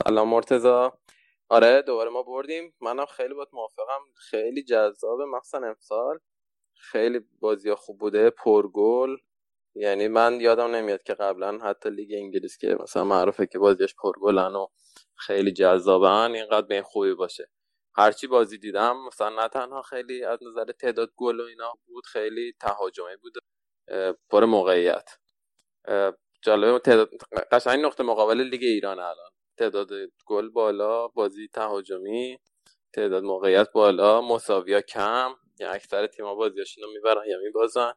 سلام 0.06 0.28
مرتزا 0.28 0.98
آره 1.48 1.82
دوباره 1.82 2.10
ما 2.10 2.22
بردیم. 2.22 2.74
منم 2.80 3.06
خیلی 3.06 3.34
باید 3.34 3.48
موافقم. 3.52 4.00
خیلی 4.14 4.64
جذابه 4.64 5.24
مخصوصا 5.24 5.66
امسال. 5.66 6.18
خیلی 6.78 7.20
بازی 7.40 7.74
خوب 7.74 7.98
بوده. 7.98 8.30
پرگل 8.30 9.16
یعنی 9.74 10.08
من 10.08 10.40
یادم 10.40 10.74
نمیاد 10.74 11.02
که 11.02 11.14
قبلا 11.14 11.58
حتی 11.58 11.90
لیگ 11.90 12.12
انگلیس 12.14 12.58
که 12.58 12.76
مثلا 12.80 13.04
معروفه 13.04 13.46
که 13.46 13.58
بازیش 13.58 13.94
پرگلن 13.94 14.54
و 14.54 14.66
خیلی 15.16 15.52
جذابن 15.52 16.34
اینقدر 16.34 16.66
به 16.66 16.82
خوبی 16.82 17.14
باشه. 17.14 17.50
هرچی 17.96 18.26
بازی 18.26 18.58
دیدم 18.58 19.06
مثلا 19.06 19.28
نه 19.28 19.48
تنها 19.48 19.82
خیلی 19.82 20.24
از 20.24 20.38
نظر 20.42 20.64
تعداد 20.64 21.12
گل 21.16 21.40
و 21.40 21.44
اینا 21.44 21.72
بود 21.86 22.06
خیلی 22.06 22.52
تهاجمی 22.60 23.16
بود. 23.16 23.32
پر 24.30 24.44
موقعیت. 24.44 25.10
جالبه 26.42 26.78
تعداد 26.78 27.10
قشنگ 27.52 27.84
نقطه 27.84 28.02
مقابل 28.02 28.40
لیگ 28.40 28.62
ایران 28.62 28.98
الان. 28.98 29.30
تعداد 29.58 29.88
گل 30.26 30.48
بالا 30.48 31.08
بازی 31.08 31.48
تهاجمی 31.48 32.38
تعداد 32.92 33.22
موقعیت 33.22 33.72
بالا 33.72 34.20
مساویا 34.20 34.80
کم. 34.80 35.34
یا 35.60 35.72
اکثر 35.72 36.06
تیم‌ها 36.06 36.34
بازیاشون 36.34 36.84
رو 36.84 36.90
می‌برن 36.92 37.22
یا 37.30 37.38
میبازن. 37.44 37.92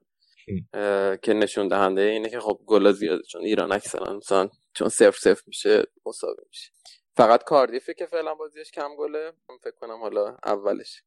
که 1.21 1.33
نشون 1.33 1.67
دهنده 1.67 2.01
اینه 2.01 2.29
که 2.29 2.39
خب 2.39 2.59
گلا 2.65 2.91
زیاده 2.91 3.23
چون 3.23 3.41
ایران 3.41 3.71
اکثرا 3.71 4.17
مثلا 4.17 4.49
چون 4.73 4.89
صفر 4.89 5.17
صفر 5.19 5.43
میشه 5.47 5.83
مساوی 6.05 6.43
میشه. 6.49 6.71
فقط 7.17 7.43
کاردیفه 7.43 7.93
که 7.93 8.05
فعلا 8.05 8.35
بازیش 8.35 8.71
کم 8.71 8.95
گله 8.95 9.33
فکر 9.63 9.75
کنم 9.81 9.99
حالا 10.01 10.37
اولش 10.45 11.03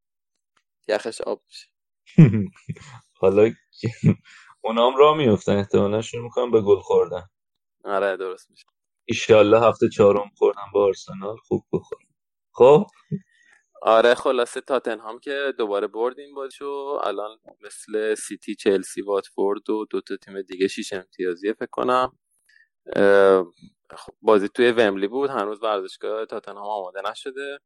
یخش 0.88 1.20
آب 1.20 1.42
میشه. 1.46 1.68
حالا 3.22 3.50
اونام 4.64 4.96
را 4.96 5.14
میفتن 5.14 5.56
احتمالا 5.56 6.02
شروع 6.02 6.24
می‌کنم 6.24 6.50
به 6.50 6.60
گل 6.62 6.80
خوردن. 6.80 7.28
آره 7.84 8.16
درست 8.16 8.50
میشه. 8.50 8.66
ایشالله 9.04 9.60
هفته 9.60 9.88
چهارم 9.88 10.30
خوردن 10.38 10.62
با 10.74 10.84
آرسنال 10.84 11.36
خوب 11.36 11.64
بخورم 11.72 12.06
خب 12.52 12.86
آره 13.84 14.14
خلاصه 14.14 14.60
تاتنهام 14.60 15.18
که 15.18 15.54
دوباره 15.58 15.86
برد 15.86 16.18
این 16.18 16.34
بازیشو. 16.34 17.00
الان 17.04 17.38
مثل 17.60 18.14
سیتی 18.14 18.54
چلسی 18.54 19.02
واتفورد 19.02 19.70
و 19.70 19.86
دو 19.90 20.00
تا 20.00 20.16
تیم 20.16 20.42
دیگه 20.42 20.68
شیش 20.68 20.92
امتیازیه 20.92 21.52
فکر 21.52 21.70
کنم. 21.70 22.18
بازی 24.22 24.48
توی 24.48 24.72
وملی 24.72 25.08
بود. 25.08 25.30
هنوز 25.30 25.62
ورزشگاه 25.62 26.26
تاتنهام 26.26 26.66
آماده 26.66 27.02
نشده 27.10 27.58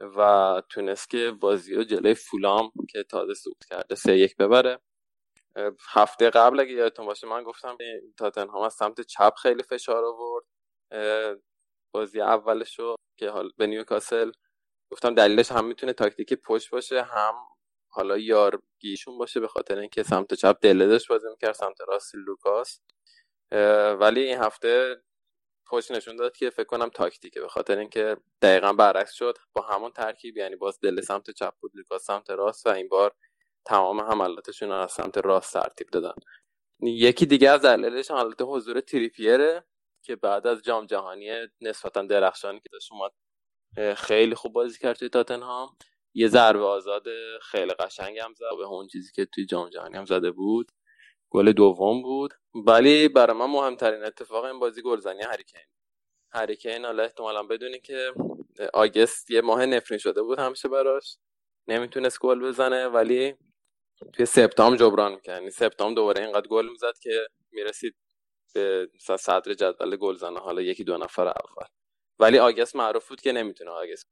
و 0.00 0.62
تونست 0.68 1.10
که 1.10 1.30
بازی 1.40 1.74
رو 1.74 1.84
جلوی 1.84 2.14
فولام 2.14 2.72
که 2.90 3.02
تازه 3.02 3.34
سود 3.34 3.64
کرده 3.70 3.94
سه 3.94 4.18
یک 4.18 4.36
ببره. 4.36 4.80
هفته 5.90 6.30
قبل 6.30 6.60
اگه 6.60 6.72
یادتون 6.72 7.06
باشه 7.06 7.26
من 7.26 7.42
گفتم 7.42 7.76
تاتنهام 8.18 8.62
از 8.62 8.74
سمت 8.74 9.00
چپ 9.00 9.34
خیلی 9.42 9.62
فشار 9.62 10.04
آورد. 10.04 10.44
بازی 11.94 12.20
اولش 12.20 12.78
رو 12.78 12.96
که 13.18 13.30
حالا 13.30 13.50
با 13.56 13.66
نیوکاسل 13.66 14.32
گفتم 14.90 15.14
دلیلش 15.14 15.52
هم 15.52 15.64
می‌تونه 15.64 15.92
تاکتیک 15.92 16.34
پوچ 16.34 16.70
باشه 16.70 17.02
هم 17.02 17.34
حالا 17.88 18.18
یارگیریشون 18.18 19.18
باشه 19.18 19.40
به 19.40 19.48
خاطر 19.48 19.78
اینکه 19.78 20.02
سمت 20.02 20.34
چپ 20.34 20.56
دله 20.60 20.86
داشت 20.86 21.08
بازی 21.08 21.28
می‌کرد 21.28 21.52
سمت 21.52 21.80
راست 21.88 22.14
لوکاس. 22.14 22.80
ولی 24.00 24.22
این 24.22 24.38
هفته 24.38 25.02
پوچ 25.66 25.92
نشون 25.92 26.16
داد 26.16 26.36
که 26.36 26.50
فکر 26.50 26.64
کنم 26.64 26.88
تاکتیکه 26.88 27.40
به 27.40 27.48
خاطر 27.48 27.78
اینکه 27.78 28.16
دقیقا 28.42 28.72
برعکس 28.72 29.12
شد. 29.12 29.38
با 29.52 29.62
همون 29.62 29.90
ترکیب 29.90 30.36
یعنی 30.36 30.56
باز 30.56 30.80
دل 30.80 31.00
سمت 31.00 31.30
چپ 31.30 31.54
بود 31.60 31.72
لوکاس 31.74 32.04
سمت 32.04 32.30
راست 32.30 32.66
و 32.66 32.70
این 32.70 32.88
بار 32.88 33.14
تمام 33.64 34.00
حملاتشون 34.00 34.70
از 34.70 34.92
سمت 34.92 35.18
راست 35.18 35.52
ترتیب 35.52 35.90
دادن. 35.90 36.14
یکی 36.80 37.26
دیگه 37.26 37.50
از 37.50 37.60
دلایلش 37.60 38.10
حالت 38.10 38.42
حضور 38.42 38.80
تریپیره 38.80 39.64
که 40.02 40.16
بعد 40.16 40.46
از 40.46 40.62
جام 40.62 40.86
جهانی 40.86 41.30
نسبتا 41.60 42.02
درخشانی 42.02 42.60
که 42.60 42.68
داشت 42.72 42.92
اومد 42.92 43.10
خیلی 43.96 44.34
خوب 44.34 44.52
بازی 44.52 44.78
کرد 44.78 44.96
توی 44.96 45.08
تاتنهام. 45.08 45.76
یه 46.14 46.28
ضربه 46.28 46.64
آزاد 46.64 47.04
خیلی 47.42 47.74
قشنگ 47.74 48.18
هم 48.18 48.34
زد. 48.34 48.44
به 48.58 48.64
اون 48.64 48.86
چیزی 48.86 49.12
که 49.12 49.24
توی 49.24 49.46
جام 49.46 49.68
جهانی 49.68 49.96
هم 49.96 50.04
زده 50.04 50.30
بود. 50.30 50.72
گل 51.30 51.52
دوم 51.52 52.02
بود. 52.02 52.34
ولی 52.66 53.08
برای 53.08 53.36
من 53.36 53.46
مهمترین 53.46 54.04
اتفاق 54.04 54.44
این 54.44 54.58
بازی 54.58 54.82
گلزنی 54.82 55.22
هریکین. 55.22 55.60
هریکین 56.32 56.84
حالا 56.84 57.02
احتمالا 57.02 57.42
بدونی 57.42 57.80
که 57.80 58.12
آگست 58.74 59.30
یه 59.30 59.40
ماه 59.40 59.66
نفرین 59.66 59.98
شده 59.98 60.22
بود 60.22 60.38
همیشه 60.38 60.68
براش. 60.68 61.16
نمی‌تونست 61.68 62.18
گل 62.20 62.40
بزنه 62.40 62.86
ولی 62.86 63.34
توی 64.12 64.26
سپتامبر 64.26 64.76
جبران 64.76 65.14
می‌کرد. 65.14 65.38
یعنی 65.38 65.50
سپتامبر 65.50 65.94
دوباره 65.94 66.24
اینقدر 66.24 66.48
گل 66.48 66.68
می‌زد 66.68 66.98
که 67.02 67.26
می‌رسید 67.50 67.96
به 68.54 68.88
صدر 69.00 69.54
جدول 69.54 69.96
گلزنه 69.96 70.40
حالا 70.40 70.62
یکی 70.62 70.84
دو 70.84 70.96
نفر 70.96 71.28
اول. 71.28 71.66
ولی 72.18 72.38
آگست 72.38 72.76
معروف 72.76 73.08
بود 73.08 73.20
که 73.20 73.32
نمی‌تونه 73.32 73.70
آگست. 73.70 74.08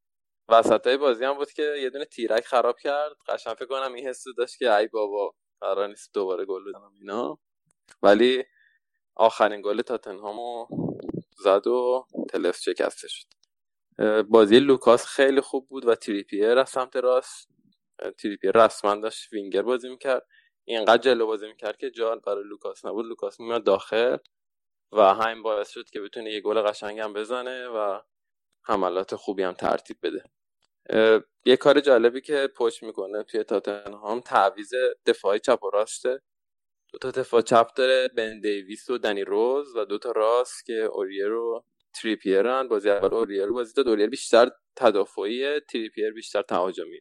وسط 0.49 0.89
بازی 0.89 1.25
هم 1.25 1.35
بود 1.35 1.53
که 1.53 1.63
یه 1.63 1.91
دونه 1.91 2.05
تیرک 2.05 2.45
خراب 2.47 2.79
کرد. 2.79 3.17
قشنگ 3.29 3.55
فکر 3.55 3.67
کنم 3.67 3.95
این 3.95 4.09
حس 4.09 4.25
داشت 4.39 4.59
که 4.59 4.75
ای 4.75 4.87
بابا 4.87 5.35
قرار 5.61 5.89
نیست 5.89 6.15
دوباره 6.15 6.45
گل 6.45 6.65
بزنم 6.69 6.93
اینا. 7.01 7.39
ولی 8.03 8.45
آخرین 9.17 9.63
گل 9.63 9.83
تاتنهامو 9.83 10.67
زد 11.39 11.67
و 11.67 12.07
طلسم 12.29 12.57
شکسته 12.57 13.09
شد. 13.09 13.27
بازی 14.23 14.59
لوکاس 14.61 15.07
خیلی 15.07 15.41
خوب 15.41 15.69
بود 15.69 15.87
و 15.89 15.95
تریپیر 15.95 16.59
از 16.59 16.71
سمت 16.71 16.97
راست. 16.97 17.49
تریپیر 18.19 18.53
رسما 18.65 18.95
داشت 18.95 19.33
وینگر 19.33 19.63
بازی 19.63 19.89
می‌کرد. 19.89 20.27
اینقدر 20.65 21.03
جلو 21.03 21.27
بازی 21.27 21.47
می‌کرد 21.47 21.77
که 21.77 21.91
جا 21.91 22.21
برای 22.27 22.45
لوکاس 22.45 22.85
نبود. 22.85 23.07
لوکاس 23.07 23.41
میاد 23.41 23.65
داخل. 23.65 24.17
و 24.93 25.15
همین 25.15 25.43
باعث 25.43 25.71
شد 25.71 25.91
که 25.91 26.01
بتونه 26.01 26.33
یه 26.33 26.41
گل 26.41 26.63
قشنگ 26.63 27.01
هم 27.01 27.13
بزنه 27.13 27.69
و 27.69 28.01
حملات 28.65 29.17
خوبی 29.17 29.43
هم 29.43 29.53
ترتیب 29.53 29.97
بده. 30.03 30.25
یه 31.45 31.57
کار 31.57 31.81
جالبی 31.81 32.21
که 32.21 32.49
پوچ 32.57 32.83
می‌کنه 32.83 33.23
توی 33.23 33.45
تاتنهام 33.45 34.21
تعویض 34.21 34.71
دفاعی 35.07 35.39
چپ 35.39 35.65
و 35.65 35.71
راسته 35.71 36.21
دو 36.93 36.99
تا 36.99 37.11
دفاع 37.11 37.43
چپ 37.43 37.75
داره 37.77 38.09
بن 38.09 38.41
دیویس 38.41 38.91
و 38.91 38.99
دنی 38.99 39.25
روز 39.25 39.77
و 39.77 39.85
دو 39.85 39.99
تا 39.99 40.11
راست 40.13 40.67
که 40.67 40.75
اوریر 40.75 41.33
و 41.33 41.65
تریپیرن. 41.95 42.69
بازی 42.69 42.91
اول 42.91 43.15
اوریر 43.15 43.47
بازی 43.47 43.75
داد 43.75 43.89
اوریر 43.89 44.11
بیشتر 44.11 44.51
تدافعی 44.77 45.61
تریپیر 45.61 46.13
بیشتر 46.13 46.43
تهاجمی 46.43 47.01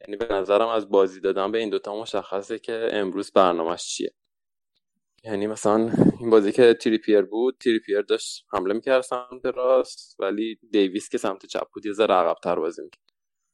یعنی 0.00 0.16
به 0.16 0.34
نظرم 0.34 0.68
از 0.68 0.88
بازی 0.88 1.20
دادن 1.20 1.52
به 1.52 1.58
این 1.58 1.70
دوتا 1.70 2.00
مشخصه 2.00 2.58
که 2.58 2.88
امروز 2.92 3.32
برنامه‌ش 3.32 3.86
چیه. 3.86 4.14
یعنی 5.24 5.46
مثلا 5.46 5.90
این 6.20 6.30
بازی 6.30 6.52
که 6.52 6.74
تریپیر 6.74 7.22
بود 7.22 7.56
تریپیر 7.60 8.00
داشت 8.00 8.46
حمله 8.52 8.74
می‌کرد 8.74 9.00
سمت 9.00 9.46
راست 9.46 10.16
ولی 10.20 10.58
دیویس 10.70 11.08
که 11.08 11.18
سمت 11.18 11.46
چپ 11.46 11.66
بود 11.74 11.86
یه 11.86 11.92
ذره 11.92 12.14
عقب‌تر 12.14 12.56
بازی 12.56 12.82
می‌کرد. 12.82 13.02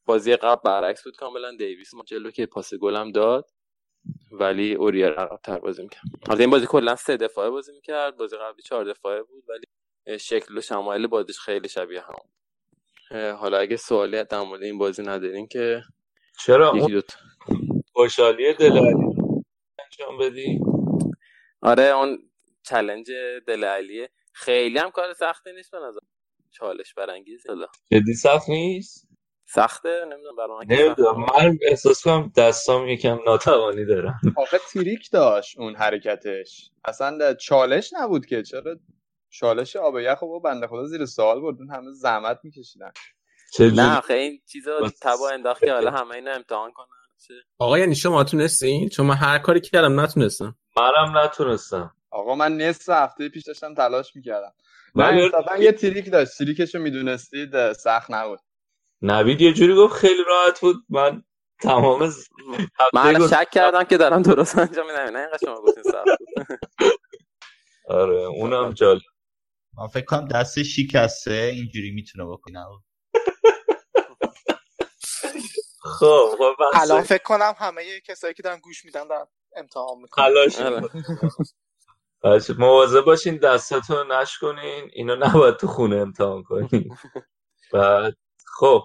بازی 0.07 0.37
قبل 0.37 0.61
برعکس 0.65 1.05
بود 1.05 1.17
کاملا 1.17 1.57
دیویس 1.57 1.95
میومد 1.95 2.03
جلو 2.07 2.31
که 2.31 2.47
پاس 2.47 2.75
گلم 2.75 3.13
داد 3.13 3.51
ولی 4.33 4.75
اوریر 4.75 5.09
عقب‌تر 5.11 5.59
بازی 5.59 5.83
می‌کرد. 5.83 6.03
حالا 6.29 6.41
این 6.41 6.51
بازی 6.51 6.67
کلا 6.67 6.97
سه 6.97 7.17
دفاعه 7.17 7.51
بازی 7.51 7.73
می‌کرد 7.73 8.17
بازی 8.17 8.37
قبلی 8.37 8.63
چهار 8.63 8.85
دفاعه 8.85 9.23
بود 9.23 9.45
ولی 9.49 10.19
شکل 10.19 10.59
و 10.59 10.61
شمایل 10.61 11.07
بازیش 11.07 11.39
خیلی 11.39 11.69
شبیه 11.69 12.01
هم 12.01 12.15
حالا 13.33 13.59
اگه 13.59 13.77
سوالی 13.77 14.25
در 14.25 14.41
مورد 14.41 14.63
این 14.63 14.79
بازی 14.79 15.03
ندارین 15.03 15.47
که 15.47 15.83
چرا؟ 16.39 16.71
اون 16.71 17.03
خوشحالی 17.93 18.55
دل 18.55 18.77
انجام 18.77 20.19
بدی؟ 20.21 20.61
آره 21.63 21.85
اون 21.85 22.31
چلنج 22.63 23.11
دل 23.47 23.65
علیه. 23.65 24.11
خیلی 24.33 24.79
هم 24.79 24.91
کار 24.91 25.13
سختی 25.13 25.53
نیست 25.53 25.71
به 25.71 25.79
نظر 25.79 25.99
چالش 26.51 26.95
برانگیز. 26.95 27.43
جدی 27.93 28.15
سخت 28.15 28.49
نیست؟ 28.49 29.09
سخته 29.47 30.05
نمی‌دونم 30.05 30.37
برای 30.37 30.67
نمی‌دونم. 30.69 31.21
من 31.21 31.59
احساس 31.63 32.03
کنم 32.05 32.33
دستام 32.37 32.89
یکم 32.89 33.19
ناتوانی 33.27 33.85
دارم 33.85 34.21
آخه 34.37 34.59
تریک 34.73 35.11
داشت 35.13 35.59
اون 35.59 35.77
حرکتش. 35.77 36.71
اصلا 36.85 37.35
چالش 37.35 37.93
نبود 37.93 38.27
که. 38.27 38.43
چرا 38.43 38.77
چالش 39.31 39.77
آب 39.77 39.99
یخ 39.99 40.23
و 40.23 40.41
بنده 40.41 40.67
خدا 40.67 40.85
زیر 40.85 41.07
سوال 41.07 41.41
برد؟ 41.41 41.57
اون 41.59 41.71
همه 41.71 41.93
زحمت 41.93 42.41
میکشیدن. 42.43 42.93
نه 43.61 43.99
آخه 43.99 44.15
این 44.15 44.41
چیزا 44.53 44.91
تبا 45.03 45.29
انداخت 45.31 45.65
که 45.65 45.73
حالا 45.73 45.91
همه 45.91 46.15
اینو 46.15 46.31
امتحان 46.31 46.73
کنن. 46.73 46.98
آقا 47.59 47.79
یعنی 47.79 47.95
شما 47.95 48.25
تونستین؟ 48.25 48.89
چون 48.89 49.07
من 49.07 49.15
هر 49.15 49.39
کاری 49.39 49.61
کردم 49.61 50.01
نتونستم. 50.01 50.57
منم 50.77 51.19
نتونستم. 51.19 51.95
آقا 52.11 52.35
من 52.35 52.57
نصف 52.57 52.89
هفته 52.89 53.29
پیش 53.29 53.45
داشتم 53.45 53.75
تلاش 53.75 54.17
می‌کردم. 54.17 54.53
من 54.95 55.31
یه 55.61 55.73
تریک 55.73 56.11
داشت. 56.11 56.39
تریکشو 56.39 56.79
می‌دونستید 56.79 57.73
سخت 57.73 58.11
نبود. 58.11 58.41
نوید 59.03 59.41
یه 59.41 59.53
جوری 59.53 59.75
گفت 59.75 59.95
خیلی 59.95 60.25
راحت 60.27 60.61
بود. 60.61 60.77
من 60.89 61.23
تمام 61.61 62.13
من 62.93 63.29
شک 63.29 63.49
کردم 63.53 63.85
که 63.85 63.97
دارم 63.97 64.23
درست 64.23 64.59
انجام 64.59 64.87
میدم. 64.87 64.99
نه 64.99 65.19
اینقدر 65.19 65.39
شما 65.45 65.61
گفتین 65.61 65.83
سخت 65.83 66.19
بود. 66.19 66.59
آره 67.89 68.17
اونم 68.17 68.73
جالب. 68.73 69.03
من 69.79 69.87
فکر 69.87 70.05
کنم 70.05 70.29
دست 70.29 70.63
شکسته 70.63 71.51
اینجوری 71.55 71.91
می‌تونه 71.91 72.25
بکنه. 72.25 72.65
خب 75.81 76.35
خب 76.39 76.63
الان 76.75 77.03
فکر 77.03 77.23
کنم 77.23 77.55
همه 77.59 78.01
کسایی 78.01 78.35
که 78.35 78.43
دارن 78.43 78.59
گوش 78.59 78.85
میدن 78.85 79.09
دارن 79.09 79.27
امتحان 79.57 79.99
می‌کنن. 79.99 80.25
تلاش 82.23 82.51
مواظب 82.59 83.01
باشین 83.01 83.37
دستاتو 83.37 84.05
نش 84.05 84.39
کنین 84.39 84.91
اینو 84.93 85.17
نباید 85.17 85.57
تو 85.57 85.67
خونه 85.67 85.97
امتحان 85.97 86.43
کنین. 86.43 86.97
بعد 87.73 88.17
خب 88.59 88.83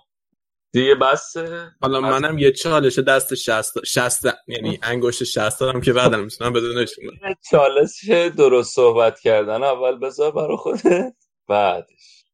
دیگه 0.72 0.96
بس 0.96 1.38
حالا 1.82 2.02
منم 2.02 2.38
یه 2.38 2.52
چالش 2.52 3.00
دست 3.00 3.36
شست 3.36 3.86
شست 3.86 4.26
یعنی 4.48 4.80
انگشت 4.84 5.24
شست 5.24 5.60
دارم 5.60 5.82
که 5.82 5.94
بعدم 5.94 6.20
می‌تونم 6.20 6.54
بدونش 6.54 6.96
چالش 7.52 8.10
درست 8.38 8.76
صحبت 8.76 9.20
کردن 9.20 9.64
اول 9.64 10.00
بذار 10.00 10.32
برا 10.32 10.58
خودت 10.58 11.16
بعدش. 11.48 12.26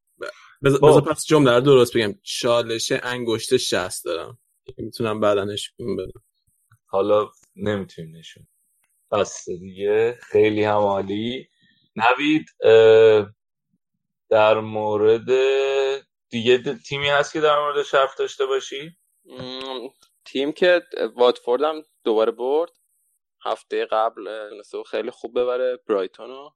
بذار 0.63 1.01
پس 1.01 1.25
جمله 1.25 1.51
رو 1.51 1.61
درست 1.61 1.97
بگم. 1.97 2.13
چالش 2.23 2.91
انگشت 3.03 3.57
شست 3.57 4.05
دارم. 4.05 4.37
می‌تونم 4.77 5.19
بعدا 5.19 5.43
نشون 5.43 5.95
بدم. 5.95 6.21
حالا 6.86 7.32
نمی‌تونیم 7.55 8.17
نشون. 8.17 8.47
بس 9.12 9.49
دیگه. 9.49 10.17
خیلی 10.21 10.63
هم 10.63 10.77
عالی. 10.77 11.49
نوید 11.95 12.45
در 14.29 14.60
مورد 14.60 15.29
دیگه 16.29 16.58
تیمی 16.73 17.08
هست 17.10 17.34
که 17.34 17.41
در 17.41 17.60
مورد 17.60 17.84
شرف 17.84 18.15
داشته 18.15 18.45
باشی؟ 18.45 18.97
تیم 20.25 20.51
که 20.51 20.82
واتفورد 21.15 21.63
هم 21.63 21.84
دوباره 22.03 22.32
برد. 22.32 22.71
هفته 23.45 23.86
قبل 23.86 24.49
تونسته 24.49 24.84
خیلی 24.84 25.12
خوب 25.12 25.39
ببره 25.39 25.79
برایتونو 25.88 26.49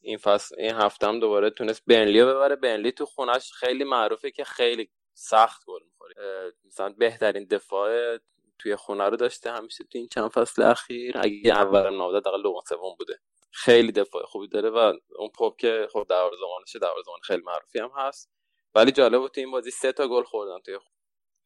این 0.00 0.18
فصل 0.18 0.56
این 0.58 0.74
هفته 0.74 1.06
هم 1.06 1.20
دوباره 1.20 1.50
تونست 1.50 1.82
بنلی 1.86 2.24
ببره. 2.24 2.56
بنلی 2.56 2.92
تو 2.92 3.06
خونش 3.06 3.52
خیلی 3.52 3.84
معروفه 3.84 4.30
که 4.30 4.44
خیلی 4.44 4.90
سخت 5.18 5.66
گل 5.66 5.80
می‌خوره 5.84 6.52
مثلا 6.64 6.94
بهترین 6.98 7.44
دفاع 7.44 8.18
توی 8.58 8.76
خونه 8.76 9.04
رو 9.04 9.16
داشته 9.16 9.50
همیشه 9.50 9.84
تو 9.84 9.98
این 9.98 10.08
چند 10.08 10.30
فصل 10.30 10.62
اخیر. 10.62 11.18
اگه 11.18 11.52
اول 11.52 11.96
نابده 11.96 12.20
دقیقا 12.20 12.42
دوم 12.42 12.62
سوم 12.68 12.96
بوده. 12.98 13.20
خیلی 13.50 13.92
دفاع 13.92 14.24
خوبی 14.24 14.48
داره 14.48 14.70
و 14.70 14.92
اون 15.18 15.28
پاپ 15.34 15.56
که 15.56 15.88
خب 15.92 16.06
دروازه‌بانشه 16.08 16.78
دروازه‌بان 16.78 17.20
خیلی 17.22 17.42
معروفی 17.42 17.78
هم 17.78 17.90
هست. 17.96 18.30
ولی 18.74 18.92
جالب 18.92 19.20
بود 19.20 19.30
تو 19.30 19.40
این 19.40 19.50
بازی 19.50 19.70
سه 19.70 19.92
تا 19.92 20.08
گل 20.08 20.22
خوردن 20.22 20.58
توی 20.64 20.78
خود 20.78 20.92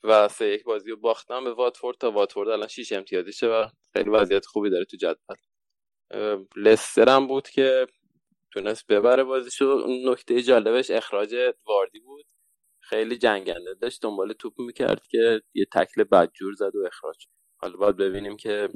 و 0.04 0.28
سه 0.28 0.46
یک 0.46 0.64
بازی 0.64 0.90
رو 0.90 0.96
باختن 0.96 1.44
به 1.44 1.52
واتفورد 1.52 1.98
تا 1.98 2.10
واتفورد 2.10 2.48
الان 2.48 2.68
6 2.68 2.92
امتیازیشه 2.92 3.46
و 3.46 3.66
خیلی 3.92 4.10
وضعیت 4.10 4.46
خوبی 4.46 4.70
داره 4.70 4.84
تو 4.84 4.96
جدول. 4.96 5.36
لستر 6.56 7.08
هم 7.08 7.26
بود 7.26 7.48
که 7.48 7.86
تونست 8.52 8.86
ببره 8.86 9.24
بازیشو. 9.24 9.86
نکته 10.04 10.42
جالبش 10.42 10.90
اخراج 10.90 11.54
واردی 11.66 12.00
بود. 12.00 12.26
خیلی 12.80 13.18
جنگنده. 13.18 13.74
داشت 13.74 14.02
دنبال 14.02 14.32
توپ 14.32 14.60
می‌کرد 14.60 15.06
که 15.06 15.42
یه 15.54 15.64
تکل 15.72 16.04
بدجور 16.04 16.54
زد 16.54 16.76
و 16.76 16.86
اخراج. 16.86 17.26
حالا 17.56 17.76
باید 17.76 17.96
ببینیم 17.96 18.36
که 18.36 18.68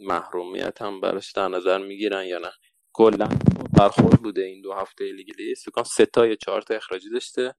محرومیت 0.00 0.82
هم 0.82 1.00
براش 1.00 1.32
در 1.32 1.48
نظر 1.48 1.78
می‌گیرن 1.78 2.24
یا 2.26 2.38
نه. 2.38 2.52
کلا 2.92 3.28
برخورد 3.78 4.22
بوده 4.22 4.42
این 4.42 4.62
دو 4.62 4.72
هفته 4.72 5.12
لیگ 5.12 5.30
لیست 5.38 5.70
فکر 5.70 5.82
سه 5.82 6.06
تا 6.06 6.26
یا 6.26 6.34
چهار 6.34 6.62
تا 6.62 6.74
اخراجی 6.74 7.10
داشته. 7.10 7.54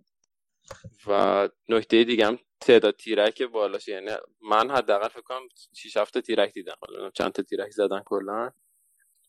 و 1.08 1.50
نکته 1.70 2.04
دیگه 2.04 2.26
هم 2.28 2.40
تعداد 2.62 2.96
تیرک 2.96 3.44
بالاش. 3.44 3.88
یعنی 3.88 4.12
من 4.42 4.72
حداقل 4.72 5.08
فکر 5.08 5.22
کنم 5.22 5.48
6 5.76 5.98
7 5.98 6.20
تیرک 6.22 6.54
دیدم. 6.54 6.76
حالا 6.82 7.10
چند 7.10 7.32
تا 7.32 7.44
تیرک 7.44 7.72
زدن 7.72 8.02
کلا. 8.06 8.52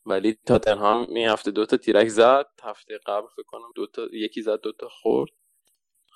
ولی 0.07 0.39
تاتنهام 0.47 1.07
این 1.15 1.29
هفته 1.29 1.51
دو 1.51 1.67
تا 1.67 1.77
تیرک 1.77 2.09
زد. 2.09 2.47
هفته 2.63 2.99
قبل 3.07 3.27
فکر 3.29 3.43
کنم 3.47 3.73
دو 3.77 3.87
تا 3.87 4.09
یکی 4.13 4.43
زد 4.43 4.61
دو 4.61 4.73
تا 4.73 4.89
خورد. 4.89 5.31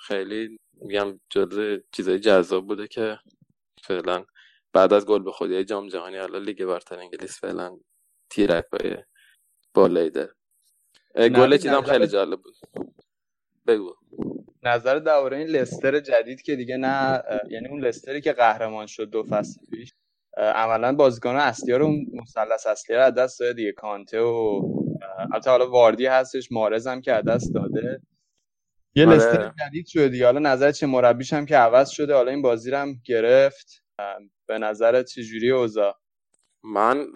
خیلی 0.07 0.59
میگم 0.73 1.21
جزء 1.31 1.79
چیزای 1.93 2.19
جذاب 2.19 2.67
بوده 2.67 2.89
که 2.89 3.19
فعلا 3.83 4.25
بعد 4.73 4.93
از 4.93 5.07
گل 5.07 5.23
به 5.23 5.33
خودی 5.33 5.65
جام 5.65 5.89
جهانی 5.89 6.17
حالا 6.17 6.39
لیگ 6.39 6.65
برتر 6.65 6.99
انگلیس 6.99 7.41
فعلا 7.41 7.79
تیرک 8.31 8.65
های 8.73 8.97
بالایی 9.75 10.11
داره 10.11 10.35
گل 11.17 11.57
چیزم 11.57 11.83
خیلی 11.83 12.07
جالب 12.07 12.41
بود. 12.43 12.55
بگو. 13.67 13.95
نظر 14.63 14.99
درباره 14.99 15.37
این 15.37 15.47
لستر 15.47 16.01
جدید 16.01 16.43
که 16.43 16.57
دیگه 16.57 16.77
نه 16.77 17.23
یعنی 17.51 17.69
اون 17.69 17.85
لستری 17.85 18.21
که 18.21 18.33
قهرمان 18.33 18.87
شد 18.87 19.11
دو 19.11 19.23
فصل 19.23 19.61
پیش 19.71 19.93
عملا 20.37 20.93
بازیکن 20.93 21.37
اصلی 21.37 21.73
ها 21.73 21.79
رو 21.79 21.93
مثلث 22.13 22.67
اصلی 22.67 22.97
رو 22.97 23.03
از 23.03 23.15
دست 23.15 23.41
داده 23.41 23.53
دیگه 23.53 23.73
کانته 23.73 24.21
و 24.21 24.63
البته 25.33 25.51
حالا 25.51 25.71
واردی 25.71 26.07
هستش 26.07 26.53
مارز 26.53 26.87
هم 26.87 27.01
که 27.01 27.13
از 27.13 27.25
دست 27.25 27.55
داده. 27.55 28.01
یه 28.97 29.07
آره. 29.07 29.17
لستر 29.17 29.53
جدید 29.67 29.87
شده 29.87 30.09
دیگه. 30.09 30.25
حالا 30.25 30.39
نظر 30.39 30.73
چه؟ 30.73 30.87
مربیش 30.87 31.33
هم 31.33 31.47
که 31.47 31.57
عوض 31.57 31.91
شده. 31.91 32.15
حالا 32.15 32.31
این 32.31 32.43
بازی 32.43 32.71
رو 32.71 32.77
هم 32.77 32.95
گرفت. 33.07 33.85
به 34.47 34.59
نظر 34.59 35.03
چجوری 35.03 35.51
اوضاع؟ 35.51 35.99
من 36.65 37.13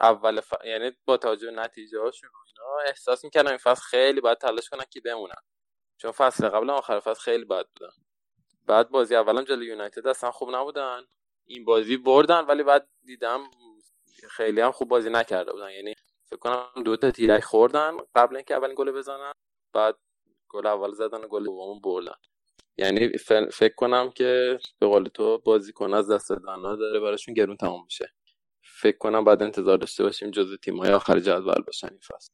اول 0.00 0.40
ف... 0.40 0.54
یعنی 0.64 0.90
با 1.04 1.16
توجه 1.16 1.46
به 1.46 1.52
نتیجه 1.52 2.00
هاشون 2.00 2.30
اینا 2.46 2.78
احساس 2.86 3.24
می‌کردم 3.24 3.48
این 3.48 3.58
فصل 3.58 3.82
خیلی 3.82 4.20
باید 4.20 4.38
تلاش 4.38 4.68
کنن 4.68 4.84
که 4.90 5.00
بمونن. 5.00 5.42
چون 5.96 6.10
فصل 6.10 6.48
قبل 6.48 6.70
هم 6.70 6.76
آخر 6.76 7.00
فصل 7.00 7.20
خیلی 7.20 7.44
بد 7.44 7.66
بودن. 7.66 7.92
بعد 8.66 8.90
بازی 8.90 9.16
اولم 9.16 9.44
جلوی 9.44 9.66
یونایتد 9.66 10.06
اصلا 10.06 10.30
خوب 10.30 10.56
نبودن. 10.56 11.00
این 11.46 11.64
بازی 11.64 11.96
بردن 11.96 12.40
ولی 12.40 12.62
بعد 12.62 12.88
دیدم 13.04 13.40
خیلی 14.30 14.60
هم 14.60 14.72
خوب 14.72 14.88
بازی 14.88 15.10
نکرده 15.10 15.52
بودن. 15.52 15.70
یعنی 15.70 15.94
فکر 16.30 16.38
کنم 16.38 16.82
دو 16.84 16.96
تا 16.96 17.10
تیرک 17.10 17.44
خوردن 17.44 17.96
قبل 18.14 18.36
اینکه 18.36 18.54
اولین 18.54 18.74
گل 18.78 18.90
بزنن. 18.90 19.32
بعد 19.74 19.98
گل 20.52 20.66
اول 20.66 20.92
زدن 20.92 21.20
گل 21.30 21.44
دوم 21.44 21.80
بردن. 21.80 22.14
یعنی 22.76 23.08
فکر 23.52 23.74
کنم 23.76 24.10
که 24.10 24.58
به 24.78 24.86
قول 24.86 25.04
تو 25.04 25.38
بازیکن 25.38 25.94
از 25.94 26.10
دست 26.10 26.28
دادن 26.28 26.62
داره 26.62 27.00
براشون 27.00 27.34
گرون 27.34 27.56
تمام 27.56 27.84
میشه. 27.84 28.14
فکر 28.62 28.98
کنم 28.98 29.24
بعد 29.24 29.42
انتظار 29.42 29.78
داشته 29.78 30.04
باشیم 30.04 30.30
جزو 30.30 30.56
تیم‌های 30.56 30.92
آخر 30.92 31.20
جدول 31.20 31.62
باشن 31.66 31.88
این 31.88 32.00
فصل. 32.00 32.32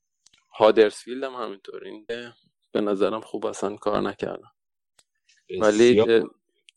هادرسفیلد 0.52 1.24
هم 1.24 1.32
همینطور. 1.32 1.84
این 1.84 2.06
به 2.72 2.80
نظرم 2.80 3.20
خوب 3.20 3.46
اصلا 3.46 3.76
کار 3.76 4.00
نکردن. 4.00 4.50
ولی 5.60 6.04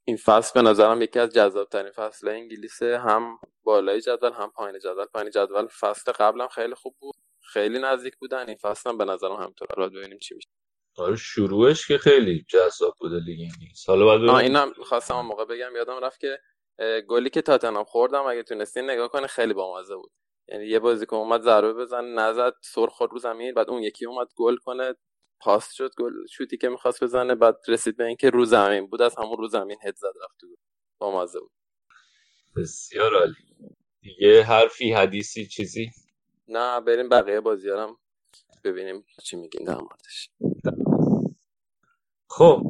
این 0.05 0.17
فصل 0.17 0.61
به 0.61 0.69
نظرم 0.69 1.01
یکی 1.01 1.19
از 1.19 1.29
جذابترین 1.29 1.91
فصل 1.91 2.27
انگلیس 2.27 2.83
هم 2.83 3.39
بالای 3.63 4.01
جدول 4.01 4.31
هم 4.31 4.51
پایین 4.51 4.79
جدول. 4.79 5.05
پایین 5.05 5.31
جدول 5.31 5.67
فصل 5.67 6.11
قبلم 6.11 6.47
خیلی 6.47 6.75
خوب 6.75 6.95
بود. 6.99 7.15
خیلی 7.41 7.79
نزدیک 7.79 8.17
بودن. 8.17 8.47
این 8.47 8.57
فصل 8.57 8.89
هم 8.89 8.97
به 8.97 9.05
نظرم 9.05 9.35
همینطور. 9.35 9.89
ببینیم 9.89 10.19
چی 10.19 10.35
میشه. 10.35 10.49
آره 10.97 11.15
شروعش 11.15 11.87
که 11.87 11.97
خیلی 11.97 12.45
جذاب 12.49 12.95
بوده 12.99 13.19
لیگ 13.19 13.39
انگلیس. 13.39 13.89
حالا 13.89 14.05
بعد 14.05 14.35
اینم 14.35 14.73
خواستم 14.73 15.15
اون 15.15 15.25
موقع 15.25 15.45
بگم 15.45 15.75
یادم 15.75 15.99
رفت 16.03 16.19
که 16.19 16.39
گلی 17.07 17.29
که 17.29 17.41
تاتنهام 17.41 17.83
خوردم 17.83 18.25
اگه 18.25 18.43
تونستین 18.43 18.89
نگاه 18.89 19.07
کنه 19.07 19.27
خیلی 19.27 19.53
بامزه 19.53 19.95
بود. 19.95 20.11
یعنی 20.47 20.65
یه 20.65 20.79
بازیکن 20.79 21.17
اومد 21.17 21.41
ضربه 21.41 21.73
بزنه 21.73 22.07
نزد 22.07 22.53
سر 22.63 22.87
خورد 22.87 23.11
رو 23.11 23.19
زمین 23.19 23.53
بعد 23.53 23.69
اون 23.69 23.83
یکی 23.83 24.05
اومد 24.05 24.27
گل 24.35 24.55
کنه 24.55 24.95
پاس 25.39 25.71
شد 25.73 25.91
گل 25.97 26.11
شوتی 26.31 26.57
که 26.57 26.69
می‌خواست 26.69 27.03
بزنه 27.03 27.35
بعد 27.35 27.57
رسید 27.67 27.97
به 27.97 28.05
اینکه 28.05 28.29
رو 28.29 28.45
زمین 28.45 28.87
بود 28.87 29.01
از 29.01 29.15
همون 29.17 29.37
رو 29.37 29.47
زمین 29.47 29.77
هد 29.83 29.95
زد 29.95 30.13
رفت 30.23 30.41
گل. 30.43 30.55
بامزه 30.97 31.39
بود. 31.39 31.51
بسیار 32.55 33.15
عالی. 33.15 33.33
دیگه 34.01 34.43
حرفی 34.43 34.91
حدیثی 34.93 35.47
چیزی؟ 35.47 35.91
نه 36.47 36.81
بریم 36.81 37.09
بقیه 37.09 37.39
بازیارم 37.39 37.97
ببینیم 38.63 39.05
چی 39.23 39.35
میگین 39.37 39.65
در 39.65 39.77
موردش. 39.77 40.29
خب 42.29 42.61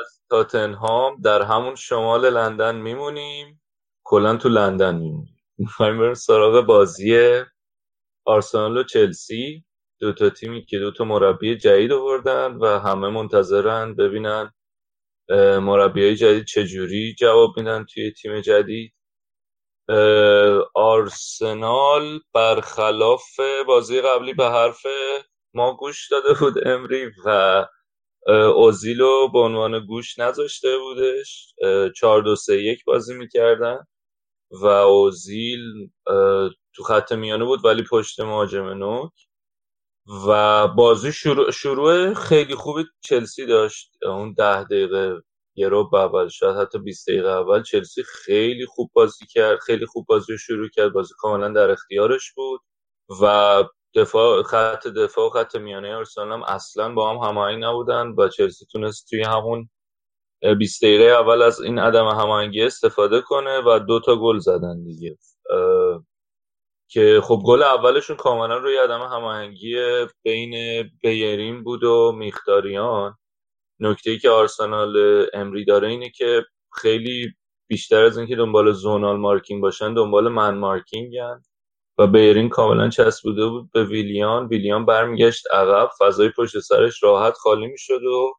از 0.00 0.20
تاتنهام 0.30 1.20
در 1.20 1.42
همون 1.42 1.74
شمال 1.74 2.30
لندن 2.30 2.76
میمونیم. 2.76 3.62
کلا 4.04 4.36
تو 4.36 4.48
لندن 4.48 4.96
میمونیم. 4.96 5.36
می‌خوایم 5.58 5.98
بریم 5.98 6.14
سراغ 6.14 6.66
بازی 6.66 7.40
آرسنال 8.24 8.76
و 8.76 8.82
چلسی. 8.82 9.64
دو 10.00 10.12
تا 10.12 10.30
تیمی 10.30 10.64
که 10.64 10.78
دو 10.78 10.90
تا 10.90 11.04
مربی 11.04 11.56
جدید 11.56 11.92
آوردن 11.92 12.54
و 12.54 12.66
همه 12.78 13.08
منتظرن 13.08 13.94
ببینن 13.94 14.52
مربی 15.60 16.04
های 16.04 16.16
جدید 16.16 16.44
چجوری 16.44 17.14
جواب 17.18 17.50
میدن 17.56 17.84
توی 17.84 18.12
تیم 18.12 18.40
جدید. 18.40 18.92
آرسنال 20.74 22.20
برخلاف 22.34 23.40
بازی 23.66 24.00
قبلی 24.00 24.34
به 24.34 24.44
حرف 24.50 24.82
ما 25.54 25.76
گوش 25.76 26.08
داده 26.10 26.34
بود 26.40 26.68
امری 26.68 27.10
و 27.26 27.66
اوزیلو 28.56 29.28
به 29.28 29.38
عنوان 29.38 29.86
گوش 29.86 30.18
نذاشته 30.18 30.78
بودش. 30.78 31.54
چهار 31.96 32.22
دو 32.22 32.36
سه 32.36 32.62
یک 32.62 32.84
بازی 32.84 33.14
می‌کردن 33.14 33.78
و 34.50 34.66
اوزیل 34.66 35.90
تو 36.74 36.82
خط 36.86 37.12
میانه 37.12 37.44
بود 37.44 37.64
ولی 37.64 37.84
پشت 37.90 38.20
مهاجم 38.20 38.66
نوک. 38.68 39.12
و 40.28 40.68
بازی 40.68 41.12
شروع, 41.12 41.50
شروع 41.50 42.14
خیلی 42.14 42.54
خوبی 42.54 42.84
چلسی 43.00 43.46
داشت. 43.46 43.92
اون 44.02 44.34
ده 44.34 44.64
دقیقه 44.64 45.22
یه 45.54 45.68
رو 45.68 45.90
اول 45.94 46.28
شاید 46.28 46.56
حتی 46.56 46.78
20 46.78 47.08
دقیقه 47.08 47.28
اول. 47.28 47.62
چلسی 47.62 48.02
خیلی 48.02 48.66
خوب 48.66 48.90
بازی 48.94 49.26
کرد 49.26 49.58
خیلی 49.58 49.86
خوب 49.86 50.06
بازی 50.08 50.32
رو 50.32 50.38
شروع 50.38 50.68
کرد. 50.68 50.92
بازی 50.92 51.14
کاملا 51.18 51.48
در 51.48 51.70
اختیارش 51.70 52.32
بود. 52.32 52.60
و 53.22 53.64
دفاع 53.94 54.42
خط 54.42 54.86
دفاع 54.86 55.26
و 55.26 55.30
خط 55.30 55.56
میانه 55.56 55.94
آرسنال 55.96 56.32
هم 56.32 56.42
اصلا 56.42 56.94
با 56.94 57.10
هم 57.10 57.28
هماهنگ 57.28 57.64
نبودن. 57.64 58.14
و 58.18 58.28
چلسی 58.28 58.66
تونست 58.72 59.06
توی 59.10 59.22
همون 59.22 59.70
20 60.58 60.84
دقیقه 60.84 61.04
اول 61.04 61.42
از 61.42 61.60
این 61.60 61.78
عدم 61.78 62.08
هماهنگی 62.08 62.62
استفاده 62.62 63.20
کنه 63.20 63.62
و 63.66 63.78
دو 63.88 64.00
تا 64.00 64.16
گل 64.16 64.38
زدن 64.38 64.82
دیگه. 64.84 65.18
که 66.88 67.20
خب 67.24 67.42
گل 67.46 67.62
اولشون 67.62 68.16
کاملا 68.16 68.56
روی 68.58 68.76
عدم 68.76 69.00
هماهنگی 69.00 69.76
بین 70.22 70.82
بیرین 71.02 71.64
بود 71.64 71.84
و 71.84 72.12
میختاریان 72.12 73.18
نکته 73.80 74.10
ای 74.10 74.18
که 74.18 74.30
آرسنال 74.30 75.26
امری 75.34 75.64
داره 75.64 75.88
اینه 75.88 76.10
که 76.10 76.44
خیلی 76.72 77.32
بیشتر 77.68 78.04
از 78.04 78.18
اینکه 78.18 78.36
دنبال 78.36 78.72
زونال 78.72 79.16
مارکینگ 79.16 79.62
باشن 79.62 79.94
دنبال 79.94 80.28
من 80.28 80.58
مارکینگن 80.58 81.42
و 81.98 82.06
بیرین 82.06 82.48
کاملا 82.48 82.88
چسبوده 82.88 83.46
بود 83.46 83.70
به 83.72 83.84
ویلیان. 83.84 84.46
ویلیان 84.48 84.86
برمیگشت 84.86 85.46
عقب 85.52 85.90
فضای 85.98 86.30
پشت 86.36 86.58
سرش 86.58 87.02
راحت 87.02 87.34
خالی 87.34 87.66
می‌شد 87.66 88.04
و 88.04 88.34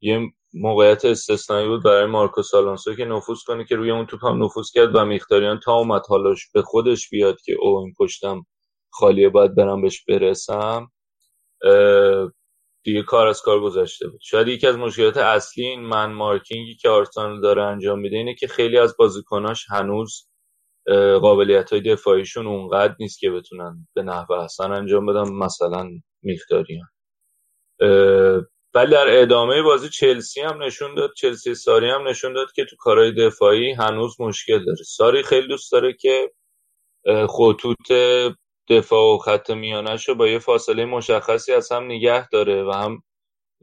یه 0.00 0.20
موقعیت 0.54 1.04
استثنایی 1.04 1.68
بود 1.68 1.82
برای 1.84 2.06
مارکوس 2.06 2.54
آلونسو 2.54 2.94
که 2.94 3.04
نفوذ 3.04 3.42
کنه 3.42 3.64
که 3.64 3.76
روی 3.76 3.90
اون 3.90 4.06
توپ 4.06 4.24
هم 4.24 4.44
نفوذ 4.44 4.70
کرد 4.70 4.94
و 4.96 5.04
میختاریان 5.04 5.60
تا 5.60 5.74
اومد 5.74 6.02
حالاش 6.08 6.50
به 6.54 6.62
خودش 6.62 7.10
بیاد 7.10 7.40
که 7.40 7.54
او 7.60 7.78
این 7.78 7.94
پشتم 7.98 8.46
خالیه 8.90 9.28
باید 9.28 9.54
برم 9.54 9.82
بهش 9.82 10.04
برسم. 10.04 10.90
دیگه 12.84 13.02
کار 13.02 13.26
از 13.26 13.42
کار 13.42 13.60
گذشته 13.60 14.08
بود. 14.08 14.20
شاید 14.22 14.48
یکی 14.48 14.66
از 14.66 14.76
مشکلات 14.76 15.16
اصلی 15.16 15.66
این 15.66 15.80
من 15.80 16.12
مارکینگی 16.12 16.74
که 16.74 16.88
آرسنال 16.88 17.40
داره 17.40 17.62
انجام 17.62 17.98
میده 17.98 18.16
اینه 18.16 18.34
که 18.34 18.48
خیلی 18.48 18.78
از 18.78 18.96
بازیکناش 18.96 19.66
هنوز 19.70 20.28
قابلیت 21.22 21.72
های 21.72 21.80
دفاعیشون 21.80 22.46
اونقدر 22.46 22.94
نیست 23.00 23.18
که 23.18 23.30
بتونن 23.30 23.88
به 23.94 24.02
نحو 24.02 24.32
احسن 24.32 24.72
انجام 24.72 25.06
بدن 25.06 25.32
مثلا 25.32 25.90
میختاریان 26.22 26.88
ولی 28.74 28.90
در 28.90 29.22
ادامه 29.22 29.62
بازی 29.62 29.88
چلسی 29.88 30.40
هم 30.40 30.62
نشون 30.62 30.94
داد 30.94 31.12
چلسی 31.16 31.54
ساری 31.54 31.90
هم 31.90 32.08
نشون 32.08 32.32
داد 32.32 32.52
که 32.52 32.64
تو 32.64 32.76
کارهای 32.78 33.12
دفاعی 33.12 33.72
هنوز 33.72 34.20
مشکل 34.20 34.64
داره. 34.64 34.82
ساری 34.84 35.22
خیلی 35.22 35.48
دوست 35.48 35.72
داره 35.72 35.92
که 35.92 36.32
خطوط 37.28 37.92
دفاع 38.68 39.14
و 39.14 39.18
خط 39.18 39.50
میانش 39.50 40.08
رو 40.08 40.14
با 40.14 40.28
یه 40.28 40.38
فاصله 40.38 40.84
مشخصی 40.84 41.52
از 41.52 41.72
هم 41.72 41.84
نگه 41.84 42.28
داره 42.28 42.64
و 42.64 42.72
هم 42.72 43.02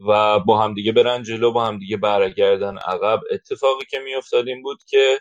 و 0.08 0.40
با 0.40 0.58
همدیگه 0.62 0.92
برن 0.92 1.22
جلو 1.22 1.52
با 1.52 1.66
همدیگه 1.66 1.96
برگردن 1.96 2.78
عقب. 2.78 3.20
اتفاقی 3.30 3.84
که 3.90 3.98
میافتاد 3.98 4.48
این 4.48 4.62
بود 4.62 4.78
که 4.88 5.20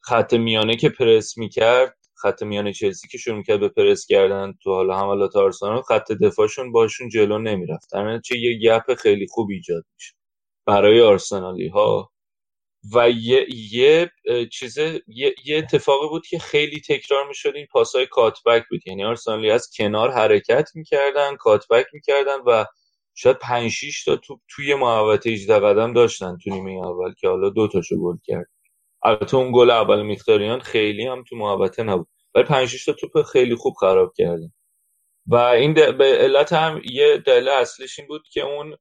خط 0.00 0.34
میانه 0.34 0.76
که 0.76 0.88
پرس 0.88 1.38
می‌کرد 1.38 1.96
خط 2.16 2.42
میانه 2.42 2.72
چلسی 2.72 3.08
که 3.08 3.18
شروع 3.18 3.42
کرد 3.42 3.60
به 3.60 3.68
پرس 3.68 4.06
کردن 4.06 4.54
تو 4.62 4.70
حالا 4.70 4.98
حملات 4.98 5.36
آرسنال 5.36 5.82
خط 5.82 6.12
دفاعشون 6.12 6.72
باشون 6.72 7.08
جلو 7.08 7.38
نمی‌رفت. 7.38 7.96
نتیجه 7.96 8.40
یه 8.40 8.58
گپ 8.58 8.94
خیلی 8.94 9.26
خوب 9.30 9.50
ایجاد 9.50 9.84
میشه 9.94 10.14
برای 10.66 11.02
آرسنالی 11.02 11.68
ها 11.68 12.12
و 12.92 13.10
یه, 13.10 13.46
یه 13.72 14.10
چیز 14.52 14.78
یه, 15.06 15.34
یه 15.44 15.58
اتفاقی 15.58 16.08
بود 16.08 16.26
که 16.26 16.38
خیلی 16.38 16.80
تکرار 16.80 17.28
می‌شد 17.28 17.52
این 17.56 17.66
پاسای 17.66 18.06
کاتبک 18.06 18.64
بود. 18.70 18.88
یعنی 18.88 19.04
آرسنالی 19.04 19.50
از 19.50 19.70
کنار 19.76 20.10
حرکت 20.10 20.70
می‌کردن 20.74 21.36
کاتبک 21.36 21.86
می‌کردن 21.92 22.38
و 22.46 22.64
شاید 23.14 23.38
5 23.38 23.70
6 23.70 24.04
تا 24.04 24.16
توپ 24.16 24.40
توی 24.48 24.74
محوطه 24.74 25.30
18 25.30 25.58
قدم 25.58 25.92
داشتن 25.92 26.38
تو 26.44 26.50
نیمه 26.50 26.86
اول 26.86 27.14
که 27.14 27.28
حالا 27.28 27.50
دو 27.50 27.68
تاشو 27.68 27.96
گل 28.02 28.16
کرد. 28.24 28.46
البته 29.02 29.36
اون 29.36 29.52
گل 29.52 29.70
اول 29.70 30.02
میختاریان 30.02 30.60
خیلی 30.60 31.06
هم 31.06 31.24
تو 31.28 31.36
محوطه 31.36 31.82
نبود. 31.82 32.08
ولی 32.34 32.44
5 32.44 32.68
6 32.68 32.84
تا 32.84 32.92
توپ 32.92 33.22
خیلی 33.22 33.54
خوب 33.54 33.74
خراب 33.74 34.12
کردن. 34.16 34.52
و 35.26 35.36
این 35.36 35.74
به 35.74 36.04
علت 36.04 36.52
هم 36.52 36.82
یه 36.90 37.18
دلیل 37.18 37.48
اصلیش 37.48 37.98
این 37.98 38.08
بود 38.08 38.22
که 38.32 38.40
اون 38.40 38.76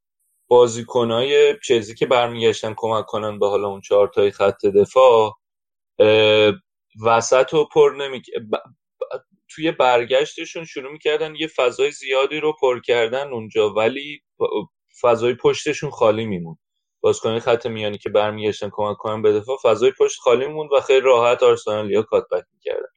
بازیکنای 0.53 1.57
چلسی 1.63 1.95
که 1.95 2.05
برمیگشتن 2.05 2.73
کمک 2.77 3.05
کنن 3.05 3.39
به 3.39 3.49
حالا 3.49 3.67
اون 3.67 3.81
چهار 3.81 4.07
تای 4.07 4.31
خط 4.31 4.65
دفاع 4.65 5.39
وسط 7.05 7.53
و 7.53 7.65
پر 7.65 7.95
نمی 7.99 8.21
توی 9.49 9.71
برگشتشون 9.71 10.65
شروع 10.65 10.91
می‌کردن 10.91 11.35
یه 11.35 11.47
فضای 11.47 11.91
زیادی 11.91 12.39
رو 12.39 12.53
پر 12.61 12.81
کردن 12.81 13.27
اونجا 13.33 13.69
ولی 13.69 14.21
فضای 15.01 15.33
پشتشون 15.35 15.89
خالی 15.91 16.25
میمون. 16.25 16.57
بازیکن 17.01 17.39
خط 17.39 17.65
میانی 17.67 17.97
که 17.97 18.09
برمیگشتن 18.09 18.69
کمک 18.73 18.97
کنن 18.97 19.21
به 19.21 19.33
دفاع 19.33 19.57
فضای 19.63 19.91
پشت 19.99 20.19
خالی 20.19 20.47
موند 20.47 20.69
و 20.73 20.81
خیلی 20.81 21.01
راحت 21.01 21.43
آرسنالیا 21.43 22.01
کات 22.03 22.25
بک 22.31 22.43
می‌کردن. 22.53 22.87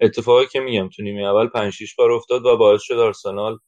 اتفاقی 0.00 0.46
که 0.46 0.60
میگم 0.60 0.88
تو 0.88 1.02
نیمه 1.02 1.22
اول 1.28 1.48
5 1.48 1.72
6 1.72 1.94
بار 1.94 2.12
افتاد 2.12 2.46
و 2.46 2.56
باعث 2.56 2.82
شد 2.82 2.98
آرسنال 2.98 3.58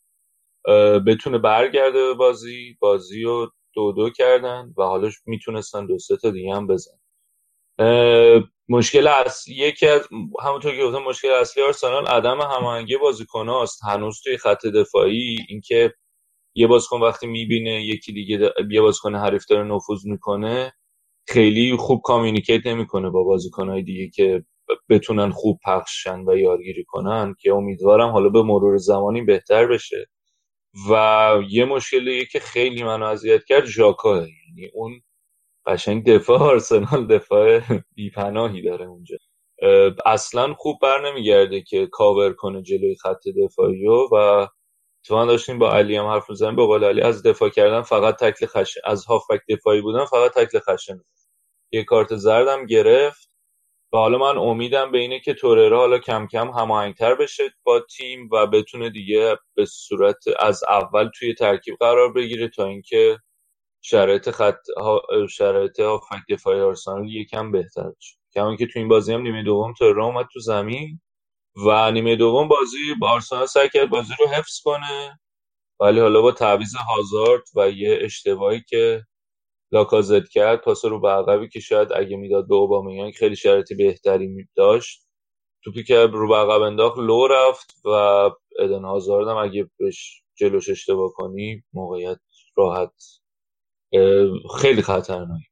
بتونه 1.07 1.39
برگرده 1.39 1.99
به 2.07 2.15
بازی. 2.15 2.77
بازی 2.81 3.23
رو 3.23 3.53
دو 3.75 3.93
دو 3.93 4.11
کردن 4.11 4.75
و 4.79 4.83
حالا 4.83 5.11
می‌تونستن 5.27 5.87
دو 5.87 5.99
سه 5.99 6.17
تا 6.17 6.31
دیگه 6.31 6.55
هم 6.55 6.67
بزن. 6.67 6.93
مشکل 8.69 9.07
اصلی 9.07 9.55
یکی 9.55 9.87
از 9.87 10.09
همونطور 10.43 10.77
که 10.77 10.85
گفتم 10.85 11.03
مشکل 11.03 11.29
اصلی 11.31 11.63
آرسنال 11.63 12.07
عدم 12.07 12.41
هماهنگی 12.41 12.97
بازیکناست 12.97 13.85
هنوز 13.85 14.21
توی 14.25 14.37
خط 14.37 14.67
دفاعی 14.67 15.39
اینکه 15.49 15.95
یه 16.57 16.67
بازیکن 16.67 17.01
وقتی 17.03 17.27
می‌بینه 17.27 17.85
یکی 17.85 18.13
دیگه 18.13 18.53
یه 18.71 18.81
بازیکن 18.81 19.15
حریف 19.15 19.47
داره 19.47 19.65
نفوذ 19.65 20.07
می‌کنه 20.07 20.73
خیلی 21.29 21.77
خوب 21.77 22.03
کامیونیکیت 22.05 22.67
نمی‌کنه 22.67 23.11
با 23.11 23.23
بازیکنهای 23.25 23.83
دیگه 23.83 24.11
که 24.11 24.45
بتونن 24.89 25.31
خوب 25.31 25.61
پخشن 25.67 26.21
و 26.29 26.37
یارگیری 26.37 26.85
کنن 26.85 27.35
که 27.41 27.53
امیدوارم 27.53 28.11
حالا 28.11 28.29
به 28.29 28.43
مرور 28.43 28.77
زمانی 28.77 29.23
بهتر 29.23 29.67
بشه. 29.67 30.07
و 30.91 31.43
یه 31.49 31.65
مشکلی 31.65 32.27
که 32.27 32.41
خیلی 32.41 32.83
منو 32.83 33.07
اذیت 33.07 33.45
کرد 33.45 33.65
ژاکا. 33.67 34.17
یعنی 34.17 34.71
اون 34.75 35.03
قشنگ 35.67 36.07
دفاع 36.07 36.39
آرسنال 36.39 37.07
دفاع 37.07 37.61
بیپناهی 37.95 38.63
داره 38.63 38.87
اونجا. 38.87 39.17
اصلا 40.07 40.55
خوب 40.55 40.79
بر 40.83 41.11
نمیگرده 41.11 41.63
که 41.63 41.87
کاور 41.87 42.33
کنه 42.33 42.63
جلوی 42.63 42.97
خط 42.97 43.23
دفاعی 43.45 43.87
و 43.87 44.49
تو 45.05 45.27
داشتیم 45.27 45.59
با 45.59 45.73
علی 45.73 45.97
هم 45.97 46.07
حرف 46.07 46.31
می‌زنیم. 46.31 46.57
به 46.57 46.67
قول 46.67 46.85
علی 46.85 47.01
از 47.03 47.23
دفاع 47.23 47.49
کردن 47.49 47.83
فقط 47.83 48.17
تکل 48.17 48.47
خشن 48.47 48.81
از 48.85 49.07
هافبک 49.07 49.41
دفاعی 49.49 49.81
بودن 49.81 50.05
فقط 50.05 50.33
تکل 50.35 50.59
خشن. 50.59 51.01
یه 51.73 51.85
کارت 51.85 52.17
زردم 52.17 52.67
گرفت. 52.67 53.30
و 53.93 53.97
حالا 53.99 54.19
من 54.19 54.39
امیدم 54.39 54.93
به 54.93 54.99
اینه 54.99 55.21
که 55.21 55.35
تورره 55.35 55.77
حالا 55.77 55.99
کم 55.99 56.27
کم 56.27 56.49
هماهنگتر 56.51 57.15
بشه 57.15 57.45
با 57.65 57.81
تیم 57.81 58.29
و 58.33 58.47
بتونه 58.47 58.91
دیگه 58.91 59.37
به 59.57 59.67
صورت 59.67 60.17
از 60.41 60.65
اول 60.69 61.11
توی 61.19 61.35
ترکیب 61.35 61.77
قرار 61.81 62.13
بگیره 62.13 62.49
تا 62.49 62.67
اینکه 62.67 63.19
شرایط 63.83 64.31
خط 64.31 64.59
شرایط 65.31 65.81
هافک 65.81 66.21
دفاعی 66.31 66.61
آرسنال 66.61 67.09
یکم 67.11 67.53
بهتر 67.53 67.91
بشه. 67.91 68.17
کما 68.35 68.57
که 68.57 68.67
تو 68.67 68.79
این 68.79 68.89
بازی 68.89 69.13
هم 69.15 69.23
نیمه 69.23 69.43
دوم 69.43 69.75
تورره 69.79 70.05
اومد 70.05 70.27
تو 70.33 70.41
زمین 70.41 71.01
و 71.67 71.93
نیمه 71.93 72.17
دوم 72.17 72.49
بازی 72.49 72.95
با 73.01 73.11
آرسنال 73.11 73.47
سعی 73.47 73.69
کرد 73.69 73.91
بازی 73.91 74.15
رو 74.21 74.29
حفظ 74.29 74.61
کنه. 74.65 75.21
ولی 75.81 76.01
حالا 76.01 76.23
با 76.23 76.33
تعویض 76.33 76.75
هازارد 76.77 77.43
و 77.57 77.71
یه 77.71 77.99
اشتباهی 78.03 78.63
که 78.69 79.07
لاکازت 79.73 80.29
کرد 80.29 80.61
پاس 80.61 80.85
رو 80.85 81.01
به 81.01 81.09
عقبی 81.09 81.49
که 81.49 81.61
شاید 81.61 81.93
اگه 81.93 82.17
می‌داد 82.17 82.49
به 82.49 82.55
اوبامیانگ 82.55 83.13
خیلی 83.13 83.37
شرایط 83.37 83.73
بهتری 83.73 84.49
داشت. 84.57 85.07
توپی 85.65 85.85
که 85.85 86.07
رو 86.07 86.29
به 86.29 86.37
عقب 86.37 86.63
انداخت 86.63 86.99
لو 86.99 87.27
رفت 87.27 87.75
و 87.85 87.91
ادن 88.59 88.85
هازارد 88.85 89.29
هم 89.29 89.37
اگه 89.37 89.71
بهش 89.79 90.23
جلوش 90.35 90.71
اشتباه 90.71 91.13
کنی 91.13 91.63
موقعیت 91.73 92.19
راحت 92.57 92.93
خیلی 94.61 94.83
خطرناک. 94.83 95.43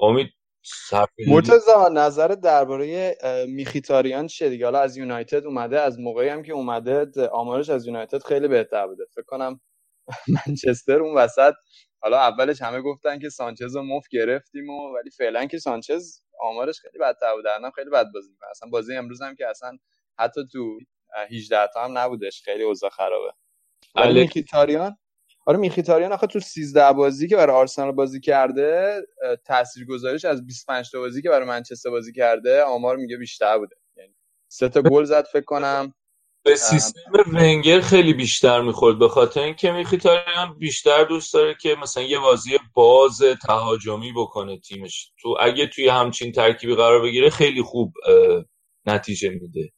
امید 0.00 0.28
مرتضا 1.26 1.88
نظر 1.88 2.28
درباره 2.28 3.16
میخیتاریان 3.48 4.26
چیه 4.26 4.48
دیگه؟ 4.48 4.64
حالا 4.64 4.80
از 4.80 4.96
یونایتد 4.96 5.46
اومده 5.46 5.80
از 5.80 5.98
موقعی 6.00 6.28
هم 6.28 6.42
که 6.42 6.52
اومده 6.52 7.28
آمارش 7.32 7.70
از 7.70 7.86
یونایتد 7.86 8.22
خیلی 8.22 8.48
بهتر 8.48 8.86
بوده. 8.86 9.04
فکر 9.14 9.24
کنم 9.26 9.60
منچستر 10.46 11.02
اون 11.02 11.14
وسط 11.14 11.54
حالا 12.06 12.18
اولش 12.18 12.62
همه 12.62 12.80
گفتن 12.80 13.18
که 13.18 13.28
سانچز 13.28 13.76
رو 13.76 13.82
مفت 13.82 14.08
گرفتیم 14.10 14.70
و 14.70 14.94
ولی 14.94 15.10
فعلا 15.10 15.46
که 15.46 15.58
سانچز 15.58 16.20
آمارش 16.40 16.80
خیلی 16.80 16.98
بدتر 16.98 17.34
بوده. 17.34 17.54
الان 17.54 17.70
خیلی 17.70 17.90
بد 17.90 18.06
بازی 18.14 18.30
می‌کنه. 18.30 18.50
اصلا 18.50 18.68
بازی 18.68 18.96
امروز 18.96 19.22
هم 19.22 19.34
که 19.34 19.48
اصلا 19.48 19.78
حتی 20.18 20.40
تو 20.52 20.78
18 21.30 21.66
تا 21.74 21.84
هم 21.84 21.98
نبودش. 21.98 22.42
خیلی 22.42 22.62
اوضاع 22.62 22.90
خرابه. 22.90 23.32
ولی 23.94 24.20
میخیتاریان؟ 24.20 24.96
آره 25.46 25.58
میخیتاریان 25.58 26.12
آخه 26.12 26.26
تو 26.26 26.40
13 26.40 26.92
بازی 26.92 27.28
که 27.28 27.36
برای 27.36 27.56
آرسنال 27.56 27.92
بازی 27.92 28.20
کرده 28.20 29.00
تاثیرگذاریش 29.44 30.24
از 30.24 30.46
25 30.46 30.90
تا 30.90 30.98
بازی 30.98 31.22
که 31.22 31.28
برای 31.28 31.46
منچستر 31.46 31.90
بازی 31.90 32.12
کرده 32.12 32.62
آمار 32.62 32.96
میگه 32.96 33.16
بیشتر 33.16 33.58
بوده. 33.58 33.76
یعنی 33.96 34.14
سه 34.48 34.68
تا 34.68 34.82
گل 34.82 35.04
زد 35.04 35.24
فکر 35.24 35.44
کنم. 35.44 35.94
به 36.46 36.56
سیستم 36.56 37.00
ونگر 37.32 37.80
خیلی 37.80 38.12
بیشتر 38.14 38.60
می‌خورد 38.60 38.98
به 38.98 39.08
خاطر 39.08 39.40
اینکه 39.40 39.72
میخیتاریان 39.72 40.58
بیشتر 40.58 41.04
دوست 41.04 41.34
داره 41.34 41.54
که 41.60 41.76
مثلا 41.82 42.02
یه 42.02 42.18
بازی 42.18 42.58
باز 42.74 43.22
تهاجمی 43.42 44.12
بکنه 44.12 44.58
تیمش. 44.58 45.12
تو 45.22 45.36
اگه 45.40 45.66
توی 45.66 45.88
همچین 45.88 46.32
ترکیبی 46.32 46.74
قرار 46.74 47.02
بگیره 47.02 47.30
خیلی 47.30 47.62
خوب 47.62 47.94
نتیجه 48.86 49.28
میده. 49.28 49.72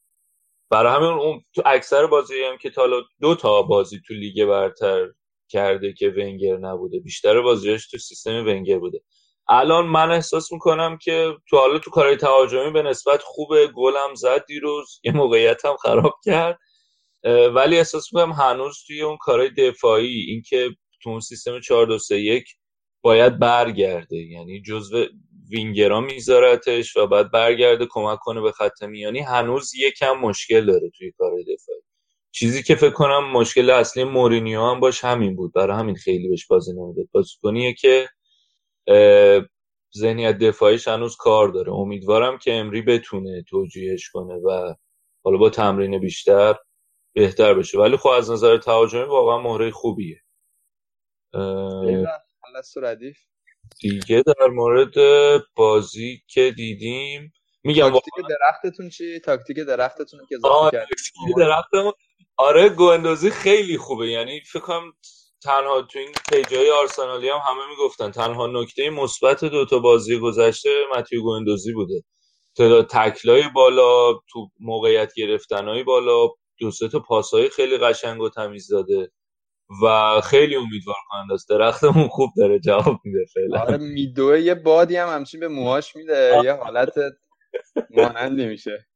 برای 0.70 0.96
همین 0.96 1.08
اون 1.08 1.44
تو 1.54 1.62
اکثر 1.66 2.06
بازی 2.06 2.34
هم 2.50 2.58
که 2.58 2.70
تا 2.70 2.86
دو 3.20 3.34
تا 3.34 3.62
بازی 3.62 4.00
تو 4.06 4.14
لیگ 4.14 4.44
برتر 4.44 5.08
کرده 5.48 5.92
که 5.92 6.08
ونگر 6.08 6.56
نبوده 6.56 6.98
بیشتر 6.98 7.40
بازیش 7.40 7.90
تو 7.90 7.98
سیستم 7.98 8.46
ونگر 8.46 8.78
بوده. 8.78 9.00
الان 9.48 9.86
من 9.86 10.10
احساس 10.10 10.52
می‌کنم 10.52 10.98
که 10.98 11.34
تو 11.50 11.56
حالا 11.56 11.78
تو 11.78 11.90
کارهای 11.90 12.16
تهاجمی 12.16 12.70
به 12.70 12.82
نسبت 12.82 13.22
خوبه 13.22 13.66
گلم 13.66 14.14
زد 14.14 14.44
دیروز 14.46 15.00
یه 15.04 15.12
موقعیت 15.12 15.64
هم 15.64 15.76
خراب 15.76 16.14
کرد. 16.24 16.58
ولی 17.54 17.78
احساس 17.78 18.12
می‌کنم 18.12 18.32
هنوز 18.32 18.84
توی 18.86 19.02
اون 19.02 19.16
کارهای 19.16 19.50
دفاعی 19.50 20.20
اینکه 20.20 20.70
تو 21.02 21.10
اون 21.10 21.20
سیستم 21.20 21.60
4 21.60 21.86
2 21.86 21.98
3 21.98 22.20
1 22.20 22.44
باید 23.02 23.38
برگرده. 23.38 24.16
یعنی 24.16 24.62
جزو 24.62 25.06
وینگرا 25.50 26.00
میذارتش 26.00 26.96
و 26.96 27.06
بعد 27.06 27.30
برگرده 27.30 27.86
کمک 27.90 28.18
کنه 28.18 28.40
به 28.40 28.52
خط 28.52 28.82
میانی. 28.82 29.20
هنوز 29.20 29.74
یکم 29.74 30.12
مشکل 30.12 30.66
داره 30.66 30.90
توی 30.98 31.12
کار 31.18 31.30
دفاعی. 31.30 31.80
چیزی 32.32 32.62
که 32.62 32.74
فکر 32.74 32.90
کنم 32.90 33.30
مشکل 33.32 33.70
اصلی 33.70 34.04
مورینیو 34.04 34.62
هم 34.62 34.80
باش 34.80 35.04
همین 35.04 35.36
بود. 35.36 35.52
برای 35.52 35.76
همین 35.78 35.94
خیلی 35.94 36.28
بهش 36.28 36.46
بازی 36.46 36.72
نمی‌داد. 36.72 37.06
بازیکنیه 37.12 37.74
که 37.74 38.08
ذهنیت 39.96 40.38
دفاعیش 40.38 40.88
هنوز 40.88 41.16
کار 41.16 41.48
داره. 41.48 41.72
امیدوارم 41.72 42.38
که 42.38 42.54
امری 42.54 42.82
بتونه 42.82 43.42
توجیهش 43.42 44.08
کنه 44.08 44.34
و 44.34 44.74
حالا 45.24 45.36
با 45.36 45.50
تمرین 45.50 45.98
بیشتر 45.98 46.54
بهتر 47.12 47.54
بشه. 47.54 47.78
ولی 47.78 47.96
خب 47.96 48.08
از 48.08 48.30
نظر 48.30 48.56
تهاجمی 48.58 49.02
واقعا 49.02 49.38
مهره 49.38 49.70
خوبیه. 49.70 50.22
دیگه 53.80 54.22
در 54.26 54.46
مورد 54.46 54.94
بازی 55.54 56.22
که 56.26 56.50
دیدیم 56.56 57.32
میگم 57.64 57.90
تاکتیک 57.90 58.14
درختتون 58.28 58.88
چی؟ 58.88 59.20
تاکتیک 59.20 59.56
درختتون 59.56 60.20
که 60.28 60.34
اضافه 60.34 60.86
درختمون. 61.36 61.92
آره 62.36 63.30
خیلی 63.30 63.78
خوبه. 63.78 64.08
یعنی 64.08 64.40
فکر 64.40 64.60
کنم 64.60 64.92
تنها 65.42 65.82
تو 65.82 65.98
این 65.98 66.12
پیجای 66.32 66.70
آرسنالی 66.70 67.28
هم 67.28 67.40
همه 67.46 67.70
می‌گفتن. 67.70 68.10
تنها 68.10 68.46
نکته 68.46 68.90
مثبت 68.90 69.44
دو 69.44 69.64
تا 69.64 69.78
بازی 69.78 70.18
گذشته 70.18 70.70
متیو 70.96 71.22
گواندوزی 71.22 71.72
بوده. 71.72 72.02
تعداد 72.56 72.86
تکلای 72.86 73.42
بالا 73.54 74.12
تو 74.12 74.50
موقعیت 74.60 75.12
گرفتنهای 75.16 75.82
بالا 75.82 76.28
دو 76.60 76.70
سه 76.70 76.88
تا 76.88 76.98
پاسهای 76.98 77.48
خیلی 77.48 77.78
قشنگ 77.78 78.20
و 78.20 78.28
تمیز 78.28 78.72
داده 78.72 79.10
و 79.82 80.20
خیلی 80.20 80.56
امیدوار 80.56 80.96
کننده 81.10 81.34
است. 81.34 81.48
درختمون 81.48 82.08
خوب 82.08 82.30
داره 82.36 82.58
جواب 82.58 83.00
میده 83.04 83.24
فعلا. 83.34 83.60
آره 83.60 83.76
میدوه 83.76 84.40
یه 84.40 84.54
بادی 84.54 84.96
هم 84.96 85.08
همچین 85.08 85.40
به 85.40 85.48
موهاش 85.48 85.96
میده. 85.96 86.40
یه 86.44 86.52
حالت 86.52 86.94
مانندی 87.90 88.46
میشه. 88.46 88.86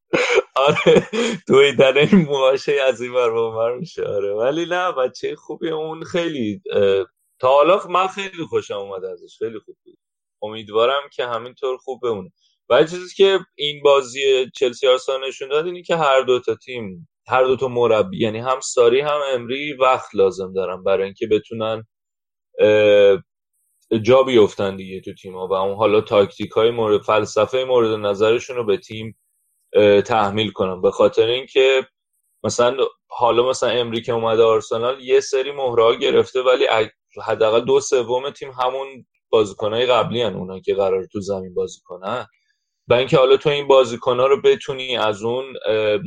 آره 0.56 1.08
دویدن 1.48 1.98
این 1.98 2.16
موهاشه 2.26 2.72
از 2.72 3.00
این 3.00 3.12
بر 3.12 3.76
میشه 3.78 4.04
آره. 4.04 4.34
ولی 4.34 4.66
نه 4.66 4.92
بچه 4.92 5.36
خوبی 5.36 5.70
اون 5.70 6.04
خیلی 6.04 6.62
تا 7.38 7.48
حالا 7.48 7.80
من 7.90 8.06
خیلی 8.06 8.44
خوشم 8.48 8.74
اومد 8.74 9.04
ازش 9.04 9.38
خیلی 9.38 9.58
خوب 9.58 9.76
بود. 9.84 9.98
امیدوارم 10.42 11.02
که 11.12 11.26
همینطور 11.26 11.76
خوب 11.76 12.00
بمونه 12.02 12.32
و 12.70 12.84
چیزی 12.84 13.14
که 13.14 13.38
این 13.54 13.82
بازی 13.82 14.50
چلسی 14.54 14.88
آرسنال 14.88 15.28
نشون 15.28 15.48
داد 15.48 15.66
اینه 15.66 15.82
که 15.82 15.96
هر 15.96 16.20
دو 16.20 16.40
تا 16.40 16.54
تیم 16.54 17.08
هر 17.28 17.44
دو 17.44 17.56
تا 17.56 17.68
مربی 17.68 18.18
یعنی 18.18 18.38
هم 18.38 18.60
ساری 18.60 19.00
هم 19.00 19.20
امری 19.32 19.72
وقت 19.72 20.14
لازم 20.14 20.52
دارن 20.52 20.84
برای 20.84 21.04
اینکه 21.04 21.26
بتونن 21.26 21.84
جا 24.02 24.22
بیفتن 24.22 24.76
دیگه 24.76 25.00
تو 25.00 25.14
تیم 25.14 25.34
ها 25.34 25.46
و 25.46 25.52
اون 25.52 25.76
حالا 25.76 26.00
تاکتیک 26.00 26.50
های 26.50 26.70
مورد 26.70 27.02
فلسفه 27.02 27.64
مورد 27.64 27.98
نظرشون 27.98 28.56
رو 28.56 28.64
به 28.64 28.76
تیم 28.76 29.18
تحمیل 30.06 30.50
کنن 30.50 30.80
به 30.82 30.90
خاطر 30.90 31.26
اینکه 31.26 31.86
مثلا 32.44 32.76
حالا 33.08 33.48
مثلا 33.48 33.70
امری 33.70 34.02
که 34.02 34.12
اومده 34.12 34.42
آرسنال 34.42 35.00
یه 35.00 35.20
سری 35.20 35.52
مهره 35.52 35.96
گرفته 35.96 36.42
ولی 36.42 36.66
حداقل 37.24 37.60
دو 37.60 37.80
سوم 37.80 38.30
تیم 38.30 38.50
همون 38.50 39.06
بازیکنهای 39.30 39.86
قبلی 39.86 40.22
هن 40.22 40.34
اونا 40.34 40.60
که 40.60 40.74
قرار 40.74 41.06
تو 41.06 41.20
زمین 41.20 41.54
بازی 41.54 41.80
کنن. 41.84 42.26
و 42.88 42.94
اینکه 42.94 43.16
حالا 43.18 43.36
تو 43.36 43.48
این 43.50 43.68
بازیکنها 43.68 44.26
رو 44.26 44.42
بتونی 44.42 44.96
از 44.96 45.22
اون 45.22 45.44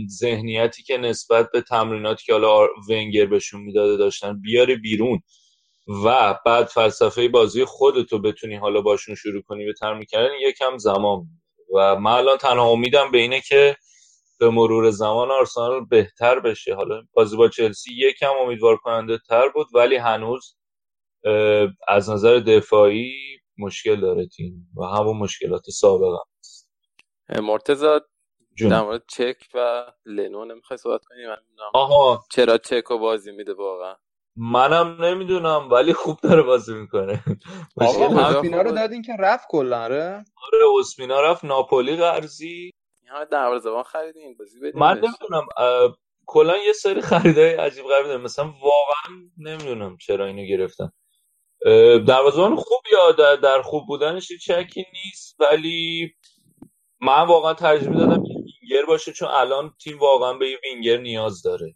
ذهنیتی 0.09 0.84
که 0.84 0.97
نسبت 0.97 1.51
به 1.51 1.61
تمریناتی 1.61 2.26
که 2.26 2.34
حالا 2.34 2.68
ونگر 2.89 3.26
بهشون 3.26 3.61
می‌داده 3.61 3.97
داشتن 3.97 4.41
بیاری 4.41 4.76
بیرون. 4.76 5.22
و 6.05 6.39
بعد 6.45 6.66
فلسفه 6.66 7.28
بازی 7.28 7.66
خودتو 7.66 8.20
بتونی 8.20 8.55
حالا 8.55 8.82
باشون 8.82 9.16
شروع 9.16 9.41
کنی 9.41 9.66
به 9.66 9.74
تمرین 9.74 10.05
کردن 10.09 10.34
یکم 10.41 10.78
زمان 10.78 11.28
و 11.76 11.95
من 11.95 12.11
الان 12.11 12.38
تنها 12.38 12.69
امیدم 12.69 13.11
به 13.11 13.17
اینه 13.17 13.41
که 13.41 13.76
به 14.39 14.49
مرور 14.49 14.91
زمان 14.91 15.32
آرسنال 15.32 15.86
بهتر 15.86 16.39
بشه. 16.39 16.76
حالا 16.76 17.01
بازی 17.13 17.38
با 17.38 17.49
چلسی 17.49 17.93
یکم 17.95 18.32
امیدوار 18.41 18.78
کننده 18.78 19.19
تر 19.30 19.49
بود 19.49 19.67
ولی 19.73 19.95
هنوز 19.95 20.57
از 21.88 22.09
نظر 22.09 22.39
دفاعی 22.39 23.13
مشکل 23.57 24.01
داره 24.01 24.28
تیم 24.28 24.71
و 24.78 24.84
همون 24.86 25.17
مشکلات 25.17 25.69
سابق 25.69 26.03
هم 26.13 26.26
هست 26.39 26.69
مرتزا 27.41 28.01
در 28.57 28.82
مورد 28.82 29.03
چک 29.07 29.38
و 29.53 29.86
لنو 30.05 30.45
نمی‌خوای 30.45 30.78
صحبت 30.78 31.01
کنیم 31.05 31.30
آها. 31.73 32.23
چرا 32.32 32.57
چک 32.57 32.84
رو 32.89 32.99
بازی 32.99 33.32
میده 33.32 33.53
واقعا. 33.53 33.95
منم 34.38 35.04
نمی‌دونم 35.04 35.72
ولی 35.72 35.94
خوب 35.94 36.20
داره 36.22 36.42
بازی 36.42 36.74
می‌کنه. 36.74 37.24
آقا 37.78 38.20
اسپینا 38.20 38.62
رو 38.62 38.72
دادین 38.72 39.02
که 39.02 39.14
رفت 39.20 39.48
کلا 39.50 39.84
آره؟ 39.84 40.26
آره 40.44 40.60
اسپینا 40.80 41.22
رفت 41.22 41.46
ناپولی 41.46 41.96
قرضی. 41.96 42.72
همه 43.08 43.26
دروازه‌بان 43.26 43.84
خریدین 43.84 44.36
بازی 44.40 44.60
بدین 44.60 44.80
من 44.80 44.94
نمی‌دونم 44.98 45.48
کلا 46.26 46.58
یه 46.58 46.74
سری 46.74 47.02
خریدای 47.02 47.54
عجیب 47.54 47.86
غریب 47.86 48.08
دارم 48.08 48.22
مثلا 48.22 48.46
واقعا 48.46 49.30
نمی‌دونم 49.38 49.98
چرا 49.98 50.26
اینو 50.26 50.46
گرفتن. 50.46 50.92
دروازه‌بان 52.08 52.56
خوب 52.56 52.82
یا 52.92 53.12
در, 53.12 53.36
در 53.36 53.62
خوب 53.62 53.88
بودنش 53.88 54.28
چکی 54.46 54.86
نیست 54.94 55.36
ولی 55.40 56.14
من 57.02 57.28
واقعا 57.28 57.54
ترجیح 57.54 57.90
می‌دادم 57.90 58.24
یه 58.26 58.36
وینگر 58.36 58.86
باشه 58.88 59.14
چون 59.14 59.30
الان 59.32 59.74
تیم 59.84 60.00
واقعا 60.00 60.34
به 60.34 60.50
یه 60.50 60.58
وینگر 60.64 60.98
نیاز 60.98 61.42
داره. 61.42 61.76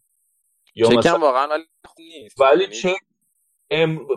یا 0.76 0.90
مثلا 0.90 1.20
واقعا 1.20 1.64
خوب 1.86 1.98
نیست. 2.00 2.42
ولی 2.42 2.68
چک 2.68 2.96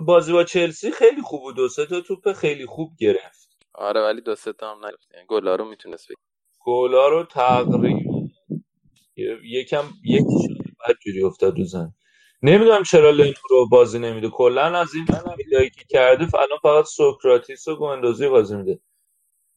بازی 0.07 0.33
با 0.33 0.45
چلسی 0.45 0.91
خیلی 0.91 1.23
خوب 1.23 1.41
بود. 1.41 1.57
دو 1.57 1.69
سه 1.69 1.87
تا 1.87 2.01
توپ 2.01 2.33
خیلی 2.33 2.67
خوب 2.67 2.93
گرفت. 2.99 3.59
آره 3.75 4.01
ولی 4.01 4.21
دو 4.21 4.35
سه 4.35 4.53
تا 4.53 4.71
هم 4.71 4.87
نگرفت. 4.87 5.09
یعنی 5.15 5.27
گلا 5.27 5.57
رو 5.57 5.65
می‌تونست 5.65 6.05
بگیر 6.07 6.17
گلا 6.65 7.09
رو 7.09 7.25
تقریبا 7.25 8.01
یکم 9.45 9.85
یکی 10.05 10.49
بعد 10.81 10.97
جوری 11.05 11.23
افتاد 11.23 11.59
رو 11.59 11.65
زمین. 11.65 11.95
نمی‌دونم 12.43 12.83
چرا 12.83 13.11
لنو 13.11 13.33
رو 13.51 13.69
بازی 13.69 13.99
نمیده. 13.99 14.29
کلا 14.31 14.63
از 14.63 14.95
این 14.95 15.07
خریدایی 15.39 15.71
که 15.71 15.85
کرده 15.89 16.35
الان 16.35 16.59
فقط 16.63 16.85
سوکراتیس 16.85 17.69
و 17.69 17.77
گوندوزی 17.77 18.29
بازی 18.29 18.57
میده. 18.57 18.81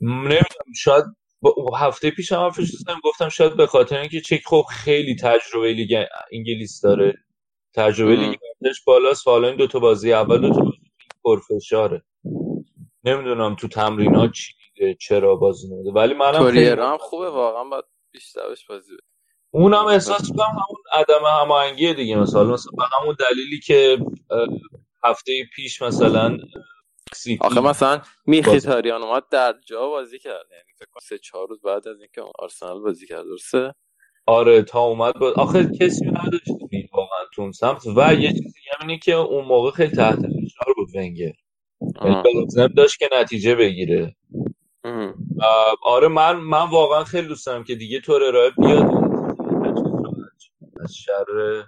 نمی‌دونم 0.01 0.73
شاید 0.75 1.05
هفته 1.77 2.11
پیش 2.11 2.31
هم 2.31 2.39
حرفش 2.39 2.67
زدم 2.67 2.99
گفتم 3.03 3.29
شاید 3.29 3.57
به 3.57 3.67
خاطر 3.67 3.99
اینکه 3.99 4.21
چک 4.21 4.41
خب 4.45 4.63
خیلی 4.69 5.15
تجربه 5.15 5.73
لیگ 5.73 6.05
انگلیس 6.31 6.81
داره. 6.81 7.13
تجربه 7.73 8.15
لیگ 8.15 8.39
انگلیس 8.61 8.83
بالاست 8.85 9.27
و 9.27 9.31
حالا 9.31 9.47
این 9.47 9.57
دو 9.57 9.67
تا 9.67 9.79
بازی 9.79 10.13
اول 10.13 10.41
دو 10.41 10.49
تا 10.49 10.61
بازی 10.61 10.77
پرفشاره. 11.23 12.03
نمی‌دونم 13.03 13.55
تو 13.55 13.67
تمرینات 13.67 14.31
چی 14.31 14.53
دیده 14.75 14.97
چرا 15.01 15.35
بازی 15.35 15.67
نمیده. 15.67 15.91
ولی 15.91 16.13
منم 16.13 16.51
خیلی 16.51 16.65
هم 16.69 16.97
خوبه 16.97 17.29
واقعا 17.29 17.63
باید 17.63 17.85
بیشترش 18.11 18.65
بازی 18.65 18.93
بده. 18.93 19.01
اونم 19.51 19.85
احساس 19.85 20.31
کنم 20.31 20.45
همون 20.51 20.83
عدم 20.93 21.25
هماهنگی 21.41 21.93
دیگه. 21.93 22.15
مثلا 22.15 22.43
مثلا 22.43 22.71
به 22.77 22.83
همون 22.99 23.15
دلیلی 23.19 23.59
که 23.59 23.97
هفته 25.03 25.45
پیش 25.55 25.81
مثلا 25.81 26.37
آخه 27.41 27.61
مثلا 27.61 28.01
میخیتاریان 28.25 29.03
اومد 29.03 29.23
در 29.31 29.55
جا 29.65 29.87
بازی 29.89 30.19
کرد. 30.19 30.45
یعنی 30.51 30.73
فکر 30.79 30.87
کنم 30.91 31.01
سه 31.03 31.17
چهار 31.17 31.47
روز 31.47 31.61
بعد 31.61 31.87
از 31.87 31.99
اینکه 31.99 32.21
آرسنال 32.39 32.81
بازی 32.81 33.07
کرد 33.07 33.23
درسته؟ 33.23 33.73
آره 34.27 34.61
تا 34.61 34.79
اومد 34.79 35.13
با... 35.13 35.33
آخه 35.37 35.69
کسی 35.81 36.05
نداشت 36.05 36.47
واقعا 36.93 37.25
تو 37.33 37.51
سمت. 37.51 37.87
و 37.87 38.13
یه 38.13 38.33
چیزی 38.33 38.59
هم 38.79 38.87
اینه 38.87 38.99
که 38.99 39.13
اون 39.13 39.45
موقع 39.45 39.71
خیلی 39.71 39.95
تحت 39.95 40.15
فشار 40.15 40.73
بود 40.75 40.95
ونگر. 40.95 41.33
لازم 42.35 42.67
داشت 42.67 42.99
که 42.99 43.09
نتیجه 43.17 43.55
بگیره. 43.55 44.15
آره 45.83 46.07
من 46.07 46.35
من 46.35 46.69
واقعا 46.69 47.03
خیلی 47.03 47.27
دوست 47.27 47.45
دارم 47.45 47.63
که 47.63 47.75
دیگه 47.75 47.99
طور 48.01 48.23
ارائه 48.23 48.51
بیاد. 48.57 48.85
از 50.79 50.95
شر 50.95 51.63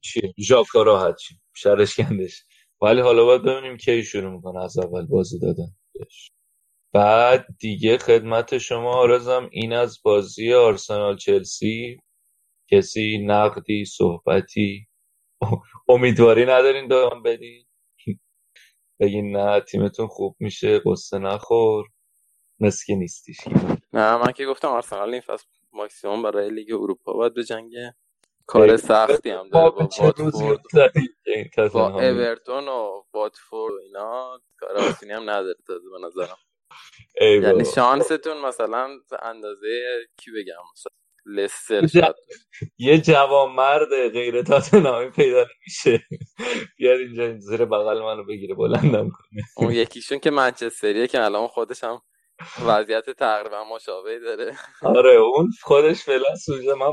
چیه 0.00 0.34
ژاکا 0.38 0.82
راحت 0.82 1.20
شرش 1.54 1.96
کندش. 1.96 2.44
ولی 2.82 3.00
حالا 3.00 3.24
باید 3.24 3.42
ببینیم 3.42 3.76
کی 3.76 4.02
شروع 4.02 4.30
می‌کنه 4.32 4.64
از 4.64 4.78
اول 4.78 5.06
بازی 5.06 5.38
دادن 5.38 5.68
بعد 6.92 7.46
دیگه 7.58 7.98
خدمت 7.98 8.58
شما 8.58 8.94
آرزم 8.94 9.48
این 9.52 9.72
از 9.72 9.98
بازی 10.02 10.52
آرسنال 10.52 11.16
چلسی. 11.16 11.98
کسی 12.70 13.18
نقدی 13.26 13.84
صحبتی. 13.84 14.86
امیدواری 15.88 16.42
ندارین 16.44 16.88
دوام 16.88 17.22
بدین؟ 17.22 17.66
بگین 19.00 19.36
نه 19.36 19.60
تیمتون 19.60 20.06
خوب 20.06 20.36
میشه 20.40 20.80
قصه 20.86 21.18
نخور. 21.18 21.84
مسکی 22.60 22.96
نیستیش. 22.96 23.36
نه 23.92 24.16
من 24.16 24.32
که 24.32 24.46
گفتم 24.46 24.68
آرسنال 24.68 25.12
این 25.12 25.20
فصل 25.20 25.46
ماکسیموم 25.72 26.22
برای 26.22 26.50
لیگ 26.50 26.72
اروپا 26.72 27.12
باید 27.12 27.34
به 27.34 27.44
کار 28.46 28.76
سختی 28.76 29.30
هم 29.30 29.48
داره 29.48 29.70
با 29.70 29.76
واتفورد. 29.76 30.16
با 31.72 31.88
اورتون 31.88 32.68
و 32.68 33.02
واتفورد 33.14 33.74
و 33.74 33.78
اینا 33.78 34.40
کار 34.58 34.76
آسونی 34.76 35.12
هم 35.12 35.30
نداره 35.30 35.56
تازه 35.66 35.84
به 35.90 36.06
نظرم. 36.06 36.36
یعنی 37.20 37.64
شانستون 37.64 38.40
مثلا 38.40 38.88
اندازه 39.22 39.68
کی 40.16 40.30
بگم؟ 40.30 40.62
مثلا 40.72 40.90
لستر 41.26 41.86
شد 41.86 42.14
یه 42.78 42.98
جوان 42.98 43.52
مرد 43.52 43.88
غیر 44.12 44.42
تاتنامی 44.42 45.10
پیدا 45.10 45.46
نمیشه. 45.56 46.06
بیاد 46.76 46.98
اینجا 47.00 47.38
زیر 47.38 47.64
بغل 47.64 48.02
منو 48.02 48.24
بگیره 48.24 48.54
بلندم 48.54 49.10
کنه. 49.10 49.42
اون 49.56 49.72
یکیشون 49.72 50.18
که 50.18 50.30
منچستریه 50.30 51.06
که 51.06 51.24
الان 51.24 51.48
خودش 51.48 51.84
هم 51.84 52.02
وضعیت 52.66 53.10
تقریبا 53.10 53.64
مشابهی 53.64 54.20
داره. 54.20 54.58
آره 54.82 55.10
اون 55.10 55.50
خودش 55.62 56.02
فعلا 56.02 56.36
سوژه. 56.36 56.74
من 56.74 56.92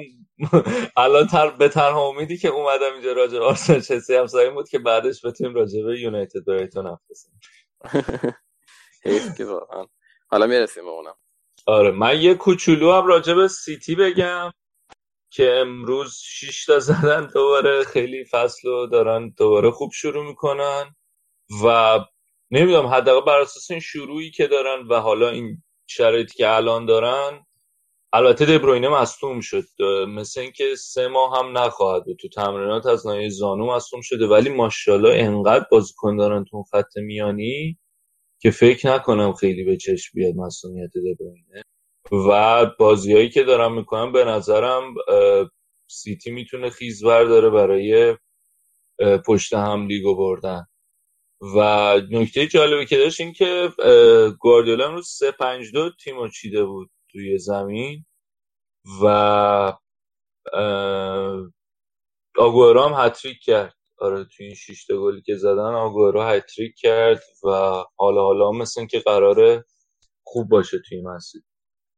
الان 0.97 1.27
تر 1.27 1.49
به 1.49 1.69
تنها 1.69 2.07
امیدی 2.07 2.37
که 2.37 2.47
اومدم 2.47 2.93
اینجا 2.93 3.13
راجع 3.13 3.39
به 3.39 3.45
آرسنال 3.45 3.81
چلسی 3.81 4.15
همسایه 4.15 4.49
بود 4.49 4.69
که 4.69 4.79
بعدش 4.79 5.25
بتونیم 5.25 5.55
راجع 5.55 5.81
به 5.83 5.99
یونایتد 5.99 6.45
برایتون 6.47 6.87
حرف 6.87 7.01
بزنیم. 7.09 7.39
که 9.37 9.45
واقعا. 9.45 9.85
حالا 10.27 10.47
می‌رسیم 10.47 10.83
به 10.83 10.89
اونم. 10.89 11.15
آره 11.67 11.91
من 11.91 12.21
یه 12.21 12.33
کوچولو 12.35 12.91
هم 12.91 13.07
راجع 13.07 13.33
به 13.33 13.47
سیتی 13.47 13.95
بگم 13.95 14.51
که 15.31 15.51
امروز 15.51 16.17
6 16.23 16.65
تا 16.65 16.79
زدن 16.79 17.27
دوباره. 17.33 17.83
خیلی 17.83 18.25
فصل 18.25 18.69
رو 18.69 18.87
دارن 18.87 19.29
دوباره 19.37 19.71
خوب 19.71 19.91
شروع 19.93 20.25
می‌کنن 20.25 20.95
و 21.65 21.99
نمی‌دونم 22.51 22.87
حداقل 22.87 23.25
بر 23.25 23.41
اساس 23.41 23.71
این 23.71 23.79
شروعی 23.79 24.31
که 24.31 24.47
دارن 24.47 24.87
و 24.87 24.99
حالا 24.99 25.29
این 25.29 25.63
شرایطی 25.87 26.37
که 26.37 26.49
الان 26.55 26.85
دارن 26.85 27.45
البته 28.13 28.45
دبروینه 28.45 28.89
مصدوم 28.89 29.39
شد. 29.41 29.63
مثل 30.07 30.41
اینکه 30.41 30.75
سه 30.75 31.07
ماه 31.07 31.39
هم 31.39 31.57
نخواهد 31.57 32.05
بود. 32.05 32.17
تو 32.17 32.29
تمرینات 32.29 32.85
از 32.85 33.07
ناحیه 33.07 33.29
زانو 33.29 33.67
مصدوم 33.75 34.01
شده. 34.01 34.27
ولی 34.27 34.49
ماشاءالله 34.49 35.23
انقدر 35.23 35.65
بازیکن 35.71 36.17
دارن 36.17 36.43
تو 36.45 36.63
خط 36.63 36.97
میانی 36.97 37.79
که 38.41 38.51
فکر 38.51 38.93
نکنم 38.95 39.33
خیلی 39.33 39.63
به 39.63 39.77
چشم 39.77 40.11
بیاد 40.13 40.35
مصدومیت 40.35 40.91
دبروینه 40.95 41.63
و 42.29 42.65
بازیایی 42.79 43.29
که 43.29 43.43
دارم 43.43 43.75
می‌کنم 43.75 44.11
به 44.11 44.25
نظرم 44.25 44.95
سیتی 45.87 46.31
می‌تونه 46.31 46.69
خیزور 46.69 47.23
داره 47.23 47.49
برای 47.49 48.17
پشت 49.25 49.53
هم 49.53 49.87
لیگو 49.87 50.15
بردن. 50.15 50.67
و 51.41 51.57
نکته 52.11 52.47
جالبی 52.47 52.85
که 52.85 52.97
داشت 52.97 53.21
این 53.21 53.33
که 53.33 53.69
گواردیولا 54.39 54.87
امروز 54.87 55.07
3 55.07 55.31
5 55.31 55.71
2 55.73 55.89
تیمو 56.03 56.27
چیده 56.27 56.65
بود 56.65 56.91
توی 57.11 57.37
زمین 57.37 58.05
و 59.03 59.73
آگوئرو 62.37 62.81
هم 62.83 63.05
هتریک 63.05 63.37
کرد. 63.43 63.73
آره 63.97 64.25
توی 64.25 64.45
این 64.45 64.55
شش 64.55 64.91
گلی 64.91 65.21
که 65.21 65.35
زدن 65.35 65.73
آگوئرو 65.75 66.21
هتریک 66.23 66.75
کرد 66.77 67.23
و 67.43 67.49
حالا 67.97 68.21
حالا 68.21 68.51
مثل 68.51 68.85
که 68.85 68.99
قراره 68.99 69.65
خوب 70.23 70.49
باشه 70.49 70.79
توی 70.89 71.01
منسیتی 71.01 71.45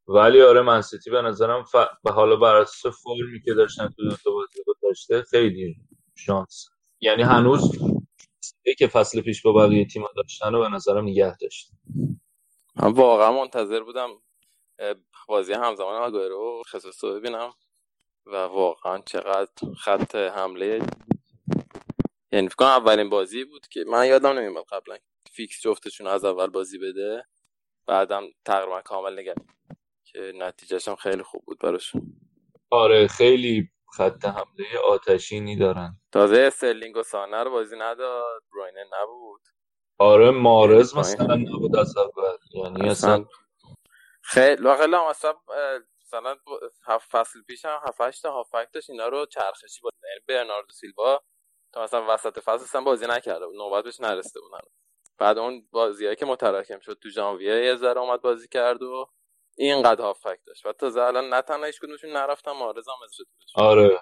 ولی 0.08 0.42
آره 0.42 0.62
منسیتی 0.62 1.10
به 1.10 1.22
نظرم 1.22 1.64
ف... 1.64 1.76
به 2.04 2.12
حالا 2.12 2.36
بر 2.36 2.56
اساس 2.56 2.94
فرمی 3.04 3.42
که 3.44 3.54
داشتن 3.54 3.88
تو 3.96 4.02
دو 4.04 4.16
تا 4.16 4.30
بازی 4.30 4.60
داشته 4.82 5.22
خیلی 5.22 5.76
شانس. 6.14 6.66
یعنی 7.00 7.22
هنوز 7.22 7.93
که 8.72 8.86
فصل 8.86 9.20
پیش 9.20 9.42
با 9.42 9.52
بقیه 9.52 9.84
تیم‌ها 9.84 10.10
داشتن 10.16 10.54
و 10.54 10.60
به 10.60 10.68
نظرم 10.68 11.04
نگه 11.04 11.36
داشت. 11.36 11.70
من 12.76 12.92
واقعا 12.92 13.32
منتظر 13.32 13.80
بودم 13.80 14.10
بازی 15.28 15.52
همزمان 15.52 16.02
آگوئرو 16.02 16.60
و 16.60 16.62
خصوص 16.62 17.04
رو 17.04 17.14
ببینم 17.14 17.54
و 18.26 18.36
واقعا 18.36 18.98
چقدر 18.98 19.50
خط 19.78 20.14
حمله 20.14 20.82
یعنی 22.32 22.48
فکر 22.48 22.64
اولین 22.64 23.10
بازی 23.10 23.44
بود 23.44 23.68
که 23.68 23.84
من 23.84 24.06
یادم 24.06 24.38
نمیاد 24.38 24.64
قبلا 24.64 24.98
فیکس 25.32 25.60
جفتشون 25.62 26.06
از 26.06 26.24
اول 26.24 26.46
بازی 26.46 26.78
بده 26.78 27.24
بعدم 27.86 28.22
تقریبا 28.44 28.80
کامل 28.80 29.18
نگه 29.18 29.34
که 30.04 30.32
نتیجهش 30.34 30.88
هم 30.88 30.96
خیلی 30.96 31.22
خوب 31.22 31.44
بود 31.44 31.58
براشون. 31.58 32.16
آره 32.70 33.06
خیلی 33.06 33.70
خط 33.96 34.24
حمله 34.24 34.78
آتشینی 34.88 35.56
دارن. 35.56 36.00
تازه 36.12 36.36
استرلینگ 36.36 36.96
و 36.96 37.02
سانه 37.02 37.42
رو 37.42 37.50
بازی 37.50 37.76
نداد 37.76 38.42
بروینه 38.52 38.84
نبود. 38.92 39.40
آره 39.98 40.30
مارز 40.30 40.96
مثلا 40.96 41.34
نبود 41.34 41.76
از 41.76 41.96
اول. 41.96 42.36
یعنی 42.54 42.90
اصلا 42.90 43.24
خیلی 44.22 44.62
واقعا 44.62 44.86
هم 44.86 45.04
اصلا 45.04 45.34
مثلا 46.06 46.36
هفت 46.86 47.10
فصل 47.10 47.42
پیش 47.42 47.64
هم 47.64 47.80
هفت 47.88 48.00
هشت 48.00 48.26
هافک 48.26 48.68
داشت 48.72 48.90
اینا 48.90 49.08
رو 49.08 49.26
چرخشی 49.26 49.80
بود 49.82 49.92
یعنی 50.04 50.20
برناردو 50.28 50.72
سیلوا 50.72 51.20
تا 51.72 51.82
مثلا 51.82 52.14
وسط 52.14 52.38
فصل 52.38 52.64
اصلا 52.64 52.80
بازی 52.80 53.06
نکرده 53.06 53.46
بود 53.46 53.56
نوبت 53.56 53.84
بهش 53.84 54.00
نرسیده 54.00 54.40
بودن 54.40 54.58
بعد 55.18 55.38
اون 55.38 55.68
بازیایی 55.70 56.16
که 56.16 56.26
متراکم 56.26 56.80
شد 56.80 56.98
تو 57.02 57.08
ژانویه 57.08 57.64
یه 57.64 57.76
ذره 57.76 58.00
اومد 58.00 58.20
بازی 58.20 58.48
کرد 58.48 58.82
و 58.82 59.06
اینقدر 59.58 60.02
هافبک 60.02 60.38
داشت. 60.46 60.66
و 60.66 60.72
تا 60.72 61.06
الان 61.06 61.28
نه 61.28 61.42
تنها 61.42 61.64
هیچ 61.64 61.80
کدومشون 61.80 62.10
نرفتن 62.10 62.52
محرز 62.52 62.88
هم 62.88 62.94
شد. 63.12 63.26
آره. 63.54 64.00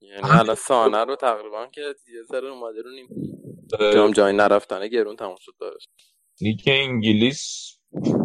یعنی 0.00 0.22
الان 0.24 0.54
سانه 0.54 1.04
رو 1.04 1.16
تقریبا 1.16 1.66
که 1.66 1.80
یه 1.80 2.22
ذره 2.22 2.48
اومده 2.48 2.82
رو 2.82 2.90
نیمکت. 2.90 3.08
جام 3.80 4.12
جهانی 4.12 4.32
نرفتنه 4.32 4.88
گرون 4.88 5.16
تموم 5.16 5.36
شد 5.40 5.52
داشت 5.60 5.90
لیگ 6.40 6.60
انگلیس 6.66 7.72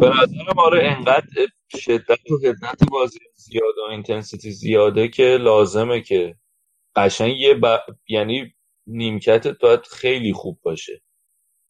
به 0.00 0.08
نظرم 0.08 0.58
آره 0.58 0.88
انقدر 0.88 1.46
شدت 1.76 2.30
و 2.30 2.38
حدت 2.44 2.88
بازی 2.90 3.18
زیاده 3.34 3.80
و 3.88 3.90
intensity 3.90 4.50
زیاده 4.50 5.08
که 5.08 5.22
لازمه 5.40 6.00
که 6.00 6.36
قشنگ 6.96 7.36
یه 7.36 7.54
ب... 7.54 7.78
یعنی 8.08 8.54
نیمکتت 8.86 9.58
باید 9.58 9.80
خیلی 9.80 10.32
خوب 10.32 10.58
باشه 10.62 11.02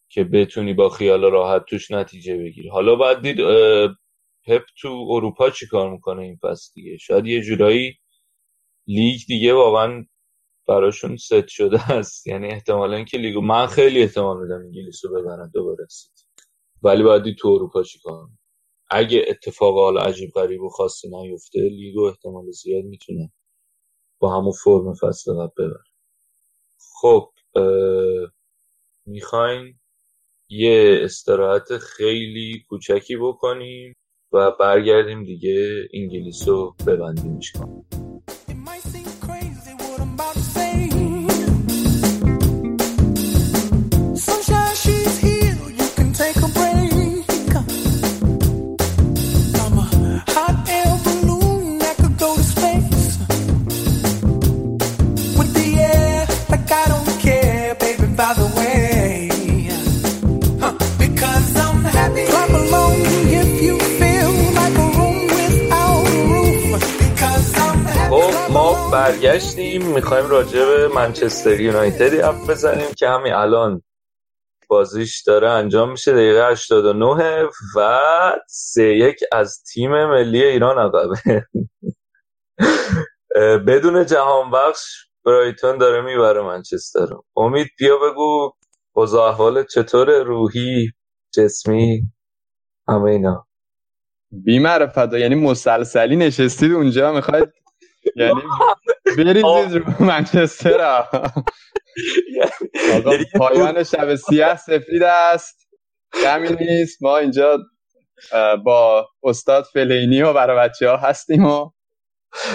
که 0.09 0.25
بتونی 0.25 0.75
با 0.75 0.89
خیال 0.89 1.31
راحت 1.31 1.65
توش 1.65 1.91
نتیجه 1.91 2.37
بگیری. 2.37 2.69
حالا 2.69 2.97
باید 2.97 3.21
دید 3.21 3.41
پپ 4.49 4.63
تو 4.83 5.07
اروپا 5.11 5.51
چی 5.51 5.69
کار 5.69 5.93
می‌کنه 5.93 6.23
این 6.23 6.39
فصل 6.43 6.73
دیگه؟ 6.75 6.99
شاید 6.99 7.27
یه 7.27 7.43
جورایی 7.43 7.99
لیگ 8.89 9.21
دیگه 9.29 9.55
واقعا 9.55 10.07
براشون 10.69 11.17
ست 11.17 11.49
شده 11.49 11.93
است. 11.93 12.29
یعنی 12.29 12.49
احتمالا 12.49 12.97
اینکه 12.97 13.19
لیگو 13.19 13.43
من 13.43 13.67
خیلی 13.69 14.03
احتمال 14.03 14.43
میدم 14.43 14.61
انگلیس 14.61 15.07
رو 15.07 15.13
ببرن 15.23 15.51
دوباره 15.55 15.87
ولی 16.83 17.05
باید 17.05 17.37
تو 17.37 17.49
اروپا 17.49 17.83
چی 17.83 18.01
کار 18.05 18.29
اگه 18.91 19.25
اتفاق 19.29 19.75
حالا 19.75 20.01
عجیب 20.03 20.31
غریب 20.35 20.63
و 20.63 20.69
خاصی 20.71 21.09
نیفته 21.11 21.61
لیگو 21.61 22.03
احتمال 22.05 22.51
زیاد 22.51 22.85
می‌تونه 22.85 23.33
با 24.21 24.39
همون 24.39 24.53
فرم 24.65 24.95
فصل 24.95 25.35
قبل 25.35 25.65
ببر 25.69 25.85
خب 27.03 27.33
می‌خواین 29.07 29.81
یه 30.51 31.01
استراحت 31.03 31.79
خیلی 31.79 32.65
کوچکی 32.69 33.17
بکنیم. 33.17 33.97
و 34.33 34.51
برگردیم 34.61 35.25
دیگه 35.25 35.89
انگلیس 35.95 36.49
رو 36.49 36.75
ببندیم 36.87 37.39
کنیم 37.55 38.08
برگشتیم. 68.93 69.87
می‌خوایم 69.87 70.27
راجع 70.31 70.65
به 70.65 70.89
منچستر 70.89 71.61
یونایتدی 71.61 72.21
حرف 72.21 72.51
بزنیم 72.51 72.95
که 72.97 73.09
همین 73.09 73.33
الان 73.33 73.83
بازیش 74.69 75.23
داره 75.23 75.51
انجام 75.51 75.91
میشه. 75.91 76.13
دقیقه 76.13 76.51
89 76.51 77.49
و 77.77 78.01
سه 78.49 78.85
یک 78.85 79.21
از 79.33 79.63
تیم 79.63 80.07
ملی 80.07 80.45
ایران 80.45 80.79
عقبه 80.79 81.45
بدون 83.67 84.07
جهان 84.07 84.51
بخش 84.51 85.09
برایتون 85.25 85.79
داره 85.79 86.01
می‌بره 86.01 86.43
منچستر. 86.43 87.07
امید 87.37 87.69
بیا 87.79 87.97
بگو 87.97 88.53
اوضاع 88.93 89.29
احوال 89.29 89.65
چطور؟ 89.65 90.23
روحی 90.23 90.93
جسمی 91.35 92.03
همه 92.89 93.11
اینا. 93.11 93.47
بی 94.31 94.59
معرفت 94.59 95.13
یعنی 95.13 95.35
مسلسلی 95.35 96.17
نشستید 96.17 96.73
اونجا 96.73 97.13
می‌خواید 97.13 97.49
یعنی 98.17 99.43
بریزید 99.43 99.83
رو 99.83 100.05
منچستر. 100.05 100.81
آقا 102.95 103.13
پایان 103.39 103.85
شب 103.85 104.15
سیاه 104.15 104.57
سفید 104.57 105.03
است. 105.03 105.69
کمی 106.23 106.49
نیست. 106.61 107.03
ما 107.03 107.19
اینجا 107.19 107.59
با 108.65 109.09
استاد 109.23 109.65
فلینی 109.73 110.23
و 110.23 110.33
برای 110.33 110.69
بچه 110.69 110.89
ها 110.89 110.97
هستیم 110.97 111.45
و 111.45 111.71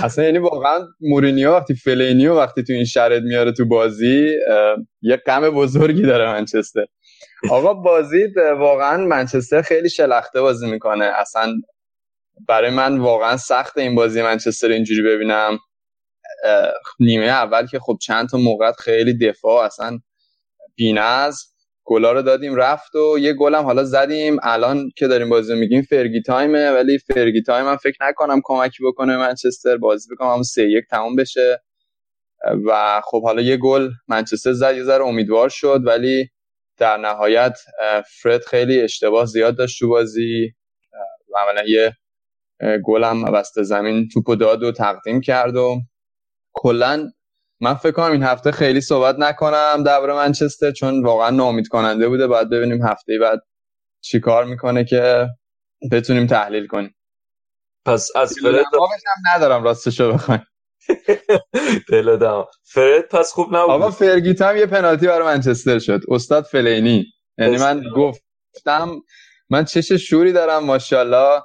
اصلا 0.04 0.26
یعنی 0.26 0.38
واقعا 0.38 0.88
مورینیو 1.01 1.51
وقتی 1.51 1.76
فلینیو 1.76 2.34
وقتی 2.36 2.64
تو 2.64 2.74
این 2.74 2.86
شرط 2.86 3.22
میاره 3.22 3.51
تو 3.51 3.68
بازی 3.68 4.30
یه 5.01 5.16
غم 5.16 5.49
بزرگی 5.49 6.01
داره 6.01 6.26
منچستر. 6.26 6.86
آقا 7.49 7.74
بازی 7.74 8.28
واقعا 8.58 8.97
منچستر 8.97 9.62
خیلی 9.62 9.89
شلخته 9.89 10.41
بازی 10.41 10.72
می‌کنه. 10.72 11.06
اصلا 11.06 11.54
برای 12.47 12.71
من 12.71 12.97
واقعا 12.97 13.38
سخت 13.38 13.77
این 13.77 13.95
بازی 13.95 14.21
منچستر 14.21 14.67
اینجوری 14.67 15.01
ببینم. 15.01 15.59
نیمه 16.99 17.25
اول 17.25 17.67
که 17.67 17.79
خب 17.79 17.97
چند 18.01 18.29
تا 18.29 18.38
موقع 18.38 18.71
خیلی 18.71 19.17
دفاع 19.17 19.65
اصلا 19.65 19.99
بینز 20.75 21.36
گلا 21.86 22.11
رو 22.11 22.21
دادیم 22.21 22.55
رفت 22.55 22.95
و 22.95 23.19
یه 23.19 23.34
گلم 23.34 23.63
حالا 23.63 23.84
زدیم. 23.84 24.38
الان 24.43 24.89
که 24.97 25.07
داریم 25.07 25.29
بازی 25.29 25.55
میگیم 25.55 25.81
فرگی 25.81 26.21
تایمه. 26.21 26.71
ولی 26.71 26.97
فرگی 26.97 27.41
تایم 27.41 27.65
من 27.65 27.75
فکر 27.75 27.97
نکنم 28.01 28.41
کمکی 28.43 28.84
بکنه 28.84 29.17
منچستر 29.17 29.77
بازی 29.77 30.09
بکنم 30.15 30.34
هم 30.34 30.43
سه 30.43 30.69
یک 30.69 30.84
تموم 30.89 31.15
بشه. 31.15 31.63
و 32.65 33.01
خب 33.05 33.23
حالا 33.23 33.41
یه 33.41 33.57
گل 33.57 33.89
منچستر 34.07 34.53
زد 34.53 34.75
یه 34.75 34.84
ذره 34.84 35.03
امیدوار 35.03 35.49
شد. 35.49 35.81
ولی 35.86 36.29
در 36.77 36.97
نهایت 36.97 37.57
فرد 38.21 38.45
خیلی 38.45 38.81
اشتباه 38.81 39.25
زیاد 39.25 39.57
داشت 39.57 39.79
تو 39.79 39.89
بازی. 39.89 40.53
عملا 41.36 41.63
یه 41.67 41.93
گلم 42.86 43.24
وسط 43.24 43.62
زمین 43.62 44.08
توپو 44.14 44.36
داد 44.36 44.64
و 44.64 44.72
تقدیم 44.72 45.22
کرد 45.22 45.56
و 45.56 45.82
کلا 46.54 47.12
من 47.62 47.74
فکر 47.74 47.91
کنم 47.91 48.12
این 48.12 48.24
هفته 48.24 48.51
خیلی 48.51 48.82
صحبت 48.82 49.16
نکنم 49.20 49.84
درباره 49.86 50.14
منچستر 50.14 50.72
چون 50.72 51.04
واقعا 51.06 51.30
ناامید 51.30 51.68
کننده 51.68 52.10
بوده. 52.10 52.28
باید 52.28 52.49
ببینیم 52.49 52.88
هفته 52.88 53.20
بعد 53.22 53.41
چی 54.01 54.20
کار 54.20 54.45
می‌کنه 54.45 54.86
که 54.86 55.28
بتونیم 55.91 56.28
تحلیل 56.28 56.68
کنیم. 56.68 56.95
پس 57.86 58.10
از 58.16 58.34
فرد 58.43 58.66
هم 58.76 59.36
ندارم 59.36 59.64
راستشو 59.64 60.14
بخوایم. 60.14 60.45
دل 61.89 62.18
فرد 62.64 63.10
پس 63.10 63.32
خوب 63.32 63.47
نبود. 63.56 63.72
آقا 63.72 63.91
فرگیت 63.91 64.41
هم 64.41 64.58
یه 64.58 64.66
پنالتی 64.66 65.08
برای 65.08 65.28
منچستر 65.28 65.80
شد. 65.80 66.01
استاد 66.10 66.43
فلینی. 66.43 67.06
یعنی 67.38 67.58
من 67.58 67.84
گفتم 67.95 68.91
من 69.49 69.66
چش 69.66 69.91
شوری 69.91 70.32
دارم 70.32 70.66
ماشاءالله. 70.66 71.41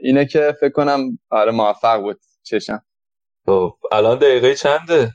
اینه 0.00 0.26
که 0.26 0.56
فکر 0.60 0.72
کنم 0.72 1.18
آره 1.30 1.52
موفق 1.52 2.00
بود 2.00 2.20
چشم. 2.42 2.82
خب 3.46 3.72
الان 3.92 4.18
دقیقه 4.18 4.54
چنده؟ 4.54 5.12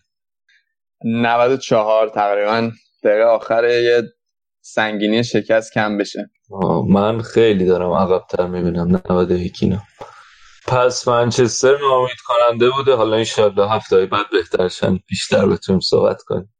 94 1.03 2.09
تقریبا. 2.09 2.71
دقیقه 3.03 3.23
آخر 3.23 3.63
یه 3.63 4.03
سنگینی 4.61 5.23
شکست 5.23 5.73
کم 5.73 5.97
بشه. 5.97 6.29
من 6.89 7.21
خیلی 7.21 7.65
دارم 7.65 7.91
عقبتر 7.91 8.47
می‌بینم 8.47 9.01
91 9.09 9.57
اینا 9.61 9.81
پس 10.67 11.07
منچستر 11.07 11.77
ناامید 11.81 12.17
کننده 12.25 12.69
بوده. 12.69 12.95
حالا 12.95 13.15
ان‌شاءالله 13.15 13.67
هفته 13.67 13.95
های 13.95 14.05
بعد 14.05 14.25
بهترشن 14.31 14.99
بیشتر 15.09 15.45
بتونیم 15.47 15.79
صحبت 15.79 16.21
کنیم. 16.21 16.53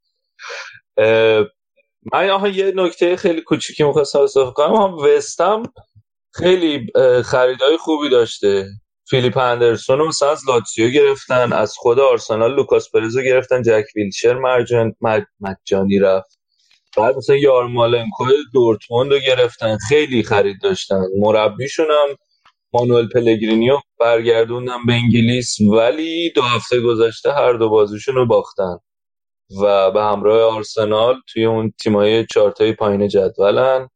من 2.12 2.30
آها 2.30 2.48
یه 2.48 2.72
نکته 2.76 3.16
خیلی 3.16 3.40
کوچیکی 3.40 3.84
می‌خواستم 3.84 4.18
اضافه 4.18 4.52
کنم. 4.52 4.74
هم 4.74 4.94
وستهم 4.94 5.62
خیلی 6.34 6.86
خریدای 7.24 7.76
خوبی 7.76 8.08
داشته. 8.08 8.66
فیلیپ 9.10 9.36
اندرسون 9.38 9.98
رو 9.98 10.08
مثلا 10.08 10.30
از 10.30 10.48
لاتسیو 10.48 10.90
گرفتن 10.90 11.52
از 11.52 11.74
خود 11.76 12.00
آرسنال 12.00 12.54
لوکاس 12.54 12.90
پرزو 12.90 13.22
گرفتن 13.22 13.62
جک 13.62 13.84
ویلشر 13.96 14.34
مرجان 14.34 14.94
مجانی 15.40 15.98
رفت. 15.98 16.40
بعد 16.96 17.16
مثلا 17.16 17.36
یارمالنکو 17.36 18.24
دورتموند 18.54 19.12
رو 19.12 19.18
گرفتن 19.18 19.78
خیلی 19.88 20.22
خرید 20.22 20.56
داشتن. 20.62 21.02
مربیشون 21.18 21.86
هم 21.90 22.16
مانوئل 22.74 23.08
پلگرینیو 23.08 23.78
برگردوندن 24.00 24.86
به 24.86 24.92
انگلیس 24.92 25.56
ولی 25.60 26.32
دو 26.36 26.42
هفته 26.42 26.80
گذشته 26.80 27.32
هر 27.32 27.52
دو 27.52 27.68
بازیشون 27.68 28.14
رو 28.14 28.26
باختن. 28.26 28.78
و 29.62 29.90
به 29.90 30.02
همراه 30.02 30.54
آرسنال 30.56 31.20
توی 31.28 31.44
اون 31.44 31.72
تیمای 31.82 32.26
چارتای 32.26 32.72
پایین 32.72 33.08
جدولن. 33.08 33.88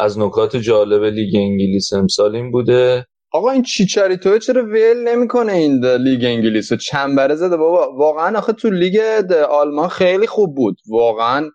از 0.00 0.18
نکات 0.18 0.56
جالب 0.56 1.04
لیگ 1.04 1.36
انگلیس 1.36 1.92
امسال 1.92 2.36
این 2.36 2.50
بوده. 2.50 3.06
آقا 3.32 3.50
این 3.50 3.62
چیچاریتو 3.62 4.38
چرا 4.38 4.62
ول 4.62 5.08
نمی‌کنه 5.08 5.52
این 5.52 5.84
لیگ 5.84 6.24
انگلیس 6.24 6.72
و 6.72 6.76
چنبره 6.76 7.34
زده. 7.34 7.56
بابا 7.56 7.96
واقعا 7.96 8.38
آخه 8.38 8.52
تو 8.52 8.70
لیگ 8.70 8.98
آلمان 9.50 9.88
خیلی 9.88 10.26
خوب 10.26 10.54
بود. 10.54 10.76
واقعا 10.88 11.50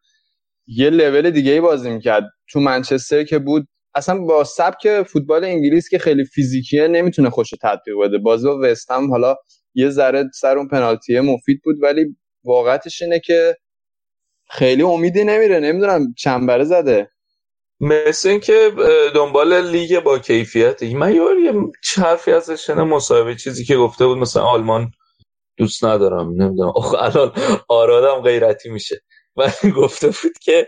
یه 0.68 0.90
لول 0.90 1.30
دیگه 1.30 1.52
ای 1.52 1.62
بازی 1.62 1.90
می‌کرد. 1.90 2.24
تو 2.52 2.60
منچستر 2.60 3.24
که 3.24 3.40
بود 3.40 3.68
اصلا 3.96 4.18
با 4.18 4.44
سبک 4.44 5.04
فوتبال 5.04 5.44
انگلیس 5.44 5.90
که 5.90 5.98
خیلی 5.98 6.26
فیزیکیه 6.26 6.88
نمی‌تونه 6.88 7.30
خوش 7.30 7.50
تطبیق 7.62 7.96
بده. 8.04 8.18
بازی 8.18 8.48
با 8.48 8.60
وستهم 8.64 9.12
حالا 9.12 9.36
یه 9.74 9.90
ذره 9.90 10.30
سر 10.34 10.58
اون 10.58 10.68
پنالتیه 10.68 11.22
مفید 11.22 11.62
بود 11.64 11.76
ولی 11.82 12.06
واقعتش 12.44 13.02
اینه 13.02 13.20
که 13.20 13.56
خیلی 14.50 14.84
امیدی 14.84 15.24
نمیره. 15.24 15.60
نمی‌دونم 15.60 16.14
چنبره 16.18 16.64
زده. 16.64 17.10
مثل 17.80 18.30
اینکه 18.30 18.72
دنبال 19.16 19.70
لیگ 19.72 20.00
با 20.00 20.20
کیفیت 20.20 20.84
من 20.84 21.16
یه 21.16 21.22
حرفی 21.98 22.32
ازش 22.32 22.70
مصاحبه 22.70 23.36
چیزی 23.36 23.66
که 23.66 23.78
گفته 23.78 24.06
بود 24.06 24.18
مثلا 24.18 24.44
آلمان 24.44 24.92
دوست 25.58 25.86
ندارم 25.86 26.30
نمی‌دونم. 26.30 26.70
آخه 26.76 27.04
الان 27.04 27.34
آرادم 27.68 28.22
غیرتی 28.22 28.70
میشه. 28.70 29.02
و 29.36 29.52
گفته 29.76 30.08
بود 30.08 30.38
که 30.42 30.68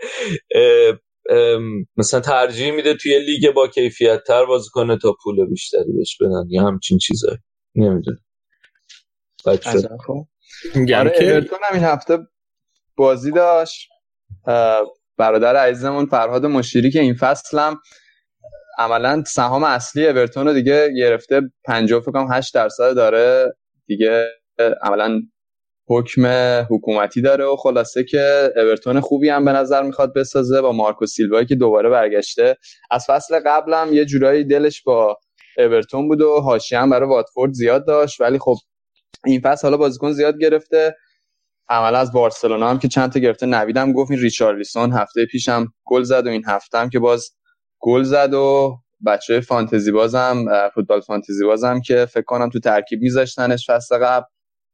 مثلا 1.96 2.20
ترجیح 2.20 2.70
میده 2.70 2.94
توی 2.94 3.18
لیگ 3.18 3.50
با 3.50 3.68
کیفیت 3.68 4.24
تر 4.24 4.44
بازی 4.44 4.68
کنه 4.72 4.98
تا 4.98 5.16
پول 5.22 5.46
بیشتری 5.46 5.92
بهش 5.96 6.16
بدن 6.20 6.44
یا 6.48 6.62
همچین 6.62 6.98
چیزایی. 6.98 7.38
نمی‌دونم. 7.74 8.24
آره 11.00 11.12
اورتون 11.20 11.58
هم 11.68 11.74
این 11.74 11.84
هفته 11.84 12.18
بازی 12.96 13.32
داشت. 13.32 13.88
برادر 15.18 15.56
عزیزمون 15.56 16.06
فرهاد 16.06 16.46
مشیری 16.46 16.90
که 16.90 17.00
این 17.00 17.14
فصل 17.14 17.58
هم 17.58 17.80
عملا 18.78 19.22
سهام 19.26 19.64
اصلی 19.64 20.06
اورتون 20.06 20.46
رو 20.46 20.52
دیگه 20.52 20.88
گرفته 20.96 21.40
50 21.64 22.00
فکر 22.00 22.10
کنم 22.12 22.32
8 22.32 22.54
درصد 22.54 22.94
داره. 22.94 23.56
دیگه 23.86 24.26
عملا 24.82 25.20
حکم 25.88 26.26
حکومتی 26.70 27.22
داره 27.22 27.44
و 27.44 27.56
خلاصه 27.56 28.04
که 28.04 28.52
اورتون 28.56 29.00
خوبی 29.00 29.28
هم 29.28 29.44
به 29.44 29.52
نظر 29.52 29.82
می‌خواد 29.82 30.14
بسازه 30.14 30.60
با 30.60 30.72
مارکو 30.72 31.06
سیلوایی 31.06 31.46
که 31.46 31.54
دوباره 31.54 31.88
برگشته. 31.90 32.56
از 32.90 33.06
فصل 33.08 33.40
قبلم 33.46 33.88
یه 33.92 34.04
جورایی 34.04 34.44
دلش 34.44 34.82
با 34.82 35.18
اورتون 35.58 36.08
بود 36.08 36.22
و 36.22 36.40
حاشیه 36.40 36.78
هم 36.78 36.90
برای 36.90 37.08
واتفورد 37.08 37.52
زیاد 37.52 37.86
داشت 37.86 38.20
ولی 38.20 38.38
خب 38.38 38.56
این 39.24 39.40
فصل 39.40 39.62
حالا 39.62 39.76
بازیکن 39.76 40.12
زیاد 40.12 40.38
گرفته. 40.40 40.96
عملا 41.68 41.98
از 41.98 42.12
بارسلونا 42.12 42.70
هم 42.70 42.78
که 42.78 42.88
چند 42.88 43.12
تا 43.12 43.20
گرفته 43.20 43.46
نویدم. 43.46 43.92
گفت 43.92 44.10
این 44.10 44.20
ریچارلیسون 44.20 44.92
هفته 44.92 45.26
پیشم 45.26 45.66
گل 45.84 46.02
زد 46.02 46.26
و 46.26 46.30
این 46.30 46.44
هفته 46.46 46.78
هم 46.78 46.88
که 46.90 46.98
باز 46.98 47.30
گل 47.78 48.02
زد 48.02 48.34
و 48.34 48.76
بچه 49.06 49.40
فانتزی 49.40 49.92
بازم 49.92 50.44
فوتبال 50.74 51.00
فانتزی 51.00 51.44
بازم 51.44 51.80
که 51.80 52.06
فکر 52.06 52.24
کنم 52.24 52.48
تو 52.48 52.60
ترکیب 52.60 53.00
میذاشتنش 53.00 53.70
فصل 53.70 53.98
قبل. 53.98 54.26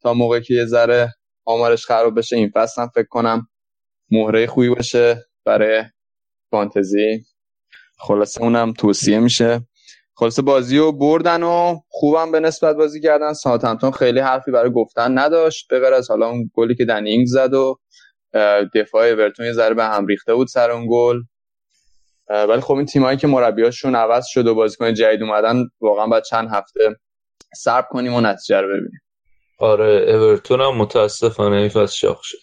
تا 0.02 0.14
موقعی 0.14 0.42
که 0.42 0.54
یه 0.54 0.64
ذره 0.64 1.14
آمارش 1.44 1.86
خراب 1.86 2.18
بشه 2.18 2.36
این 2.36 2.50
فصل 2.54 2.82
هم 2.82 2.88
فکر 2.94 3.08
کنم 3.08 3.48
مهره 4.10 4.46
خوبی 4.46 4.68
باشه 4.68 5.26
برای 5.44 5.84
فانتزی. 6.50 7.24
خلاصه 7.98 8.42
اونم 8.42 8.72
توصیه 8.72 9.18
میشه. 9.18 9.60
خلاصه 10.16 10.42
بازی 10.42 10.78
رو 10.78 10.92
بردن 10.92 11.42
و 11.42 11.80
خوبم 11.88 12.32
به 12.32 12.40
نسبت 12.40 12.76
بازی 12.76 13.00
کردن. 13.00 13.32
ساعتمتون 13.32 13.90
خیلی 13.90 14.20
حرفی 14.20 14.50
برای 14.50 14.70
گفتن 14.70 15.18
نداشت. 15.18 15.68
به 15.68 15.80
غیر 15.80 15.94
از 15.94 16.10
حالا 16.10 16.28
اون 16.28 16.50
گلی 16.54 16.74
که 16.74 16.84
دنینگ 16.84 17.26
زد 17.26 17.54
و 17.54 17.78
دفاع 18.74 19.06
اورتون 19.06 19.46
یه 19.46 19.52
ذره 19.52 19.74
به 19.74 19.84
هم 19.84 20.06
ریخته 20.06 20.34
بود 20.34 20.48
سر 20.48 20.70
اون 20.70 20.86
گل. 20.90 21.20
ولی 22.28 22.60
خب 22.60 22.74
این 22.74 22.86
تیمایی 22.86 23.16
که 23.16 23.26
مربیاشون 23.26 23.94
عوض 23.94 24.26
شد 24.26 24.46
و 24.46 24.54
بازیکن 24.54 24.94
جدید 24.94 25.22
اومدن 25.22 25.64
واقعا 25.80 26.06
باید 26.06 26.24
چند 26.24 26.48
هفته 26.52 26.96
صبر 27.56 27.86
کنیم 27.90 28.14
و 28.14 28.20
نتیجه 28.20 28.60
رو 28.60 28.68
ببینیم. 28.68 29.00
آره 29.58 30.04
اورتون 30.08 30.60
هم 30.60 30.76
متاسفانه 30.76 31.56
این 31.56 31.68
فصل 31.68 31.96
شاخ 31.96 32.20
شد. 32.22 32.38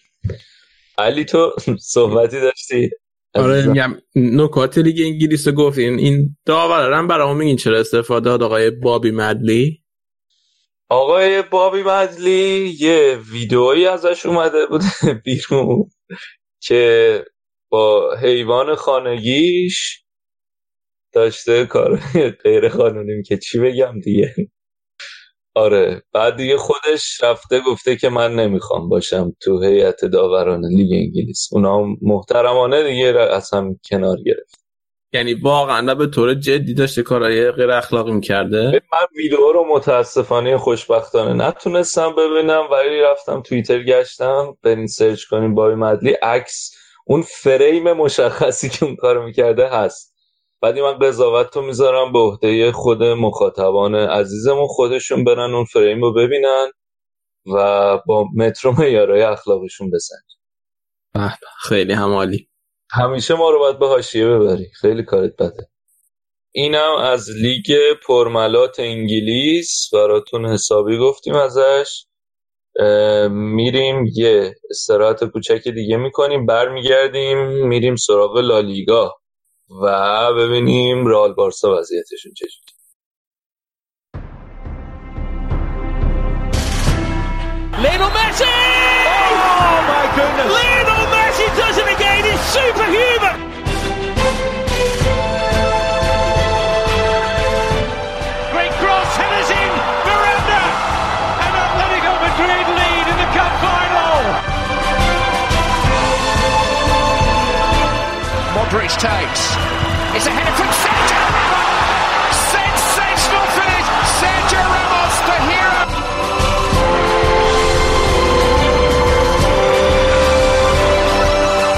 علی 0.98 1.24
تو 1.24 1.56
صحبتی 1.94 2.40
داشتی؟ 2.40 2.90
آره 3.34 3.66
میگم 3.66 3.94
نکات 4.16 4.78
لیگ 4.78 5.00
انگلیس 5.04 5.48
رو 5.48 5.54
گفتین 5.54 5.98
این 5.98 6.36
داورم 6.46 7.08
برای 7.08 7.34
میگین 7.34 7.56
چرا 7.56 7.78
استفاده 7.78 8.24
داد 8.24 8.42
آقای 8.42 8.70
بابی 8.70 9.10
مدلی؟ 9.10 9.82
آقای 10.88 11.42
بابی 11.42 11.82
مدلی 11.82 12.76
یه 12.80 13.18
ویدئویی 13.32 13.86
ازش 13.86 14.26
اومده 14.26 14.66
بود 14.66 14.82
بیرون 15.24 15.90
که 16.60 17.24
با 17.68 18.16
حیوان 18.22 18.74
خانگیش 18.74 20.04
داشته 21.12 21.66
کار 21.66 22.00
غیر 22.44 22.68
قانونی 22.68 23.22
که 23.22 23.38
چی 23.38 23.58
بگم 23.58 24.00
دیگه. 24.00 24.34
آره 25.54 26.02
بعد 26.12 26.36
دیگه 26.36 26.56
خودش 26.56 27.22
رفته 27.22 27.60
گفته 27.60 27.96
که 27.96 28.08
من 28.08 28.34
نمی‌خوام 28.34 28.88
باشم 28.88 29.32
تو 29.40 29.62
هیئت 29.62 30.04
داوران 30.04 30.64
لیگ 30.64 30.92
انگلیس. 30.92 31.48
اونا 31.52 31.84
محترمانه 32.02 32.82
دیگه 32.82 33.18
از 33.18 33.54
هم 33.54 33.80
کنار 33.90 34.16
گرفت. 34.26 34.62
یعنی 35.14 35.34
واقعا 35.34 35.94
به 35.94 36.06
طور 36.06 36.34
جدی 36.34 36.74
داشته 36.74 37.02
کارهای 37.02 37.50
غیر 37.50 37.70
اخلاقی 37.70 38.12
می‌کرده؟ 38.12 38.82
من 38.92 39.06
ویدیو 39.16 39.52
رو 39.52 39.64
متاسفانه 39.68 40.58
خوشبختانه 40.58 41.46
نتونستم 41.46 42.14
ببینم 42.14 42.62
ولی 42.70 43.00
رفتم 43.00 43.42
توییتر 43.42 43.82
گشتم 43.82 44.56
برین 44.62 44.86
سرچ 44.86 45.24
کنیم 45.24 45.54
بابی 45.54 45.74
مدلی 45.74 46.10
عکس 46.12 46.74
اون 47.06 47.22
فریم 47.22 47.92
مشخصی 47.92 48.68
که 48.68 48.84
اون 48.84 48.96
کارو 48.96 49.22
می‌کرده 49.22 49.68
هست. 49.68 50.11
بعدی 50.62 50.80
من 50.80 50.98
قضاوت 50.98 51.56
رو 51.56 51.62
می‌ذارم 51.62 52.12
به 52.12 52.18
عهده 52.18 52.72
خود 52.72 53.02
مخاطبان 53.02 53.94
عزیزمون 53.94 54.66
خودشون 54.66 55.24
برن 55.24 55.54
اون 55.54 55.64
فریم 55.64 56.00
رو 56.02 56.12
ببینن 56.12 56.70
و 57.54 57.98
با 58.06 58.24
مترو 58.36 58.72
معیارهای 58.72 59.22
اخلاقشون 59.22 59.90
بسنج 59.90 60.22
خیلی 61.68 61.92
همالی. 61.92 62.48
همیشه 62.90 63.34
ما 63.34 63.50
رو 63.50 63.58
باید 63.58 63.78
به 63.78 63.86
حاشیه 63.86 64.26
ببری. 64.26 64.66
خیلی 64.80 65.02
کارت 65.02 65.36
بده. 65.36 65.68
اینم 66.52 66.94
از 66.96 67.30
لیگ 67.30 67.72
پرملات 68.06 68.80
انگلیس. 68.80 69.90
براتون 69.92 70.46
حسابی 70.46 70.98
گفتیم 70.98 71.34
ازش. 71.34 72.06
میریم 73.30 74.04
یه 74.14 74.54
استراحت 74.70 75.24
کوچک 75.24 75.68
دیگه 75.68 75.96
می‌کنیم. 75.96 76.46
برمیگردیم 76.46 77.38
میریم 77.66 77.96
سراغ 77.96 78.38
لالیگا. 78.38 79.21
و 79.80 80.34
ببینیم 80.34 81.06
رال 81.06 81.32
بارسا 81.34 81.76
وضعیتشون 81.78 82.32
چجوری 82.34 82.72
Lionel 87.82 88.10
Messi! 88.18 88.44
Oh 88.44 89.78
my 89.92 90.06
goodness! 90.16 90.48
Lionel 90.56 91.04
Messi 91.14 91.46
does 91.60 91.78
it 91.78 91.88
again! 91.96 92.24
He's 92.24 92.40
superhuman! 92.56 93.51
Modric 108.72 108.96
takes. 108.96 109.42
It's 110.16 110.26
a 110.26 110.30
header 110.30 110.54
from 110.56 110.70
Sergio 110.82 111.20
Ramos! 111.36 111.68
Sensational 112.56 113.46
finish! 113.56 113.88
Sergio 114.20 114.62
Ramos, 114.72 115.14
the 115.28 115.36
hero! 115.48 115.82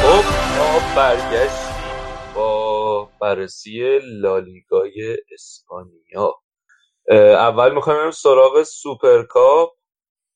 خب 0.02 0.24
ما 0.58 0.94
برگشتیم 0.96 2.34
با 2.34 3.08
بررسی 3.20 3.98
لالیگای 3.98 5.16
اسپانیا 5.32 6.34
اول 7.38 7.74
می‌خوایم 7.74 8.10
سراغ 8.10 8.62
سوپرکاپ 8.62 9.70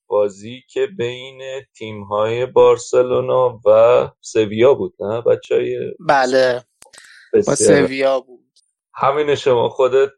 بازی 0.08 0.62
که 0.70 0.86
بین 0.86 1.42
تیم 1.76 2.02
های 2.02 2.46
بارسلونا 2.46 3.60
و 3.66 4.08
سویا 4.20 4.74
بود 4.74 4.94
نه 5.00 5.20
بچه 5.20 5.54
های 5.54 5.92
بله. 6.08 6.64
با 7.46 7.54
سویا 7.54 8.20
بود. 8.20 8.58
همین 8.94 9.34
شما 9.34 9.68
خودت 9.68 10.10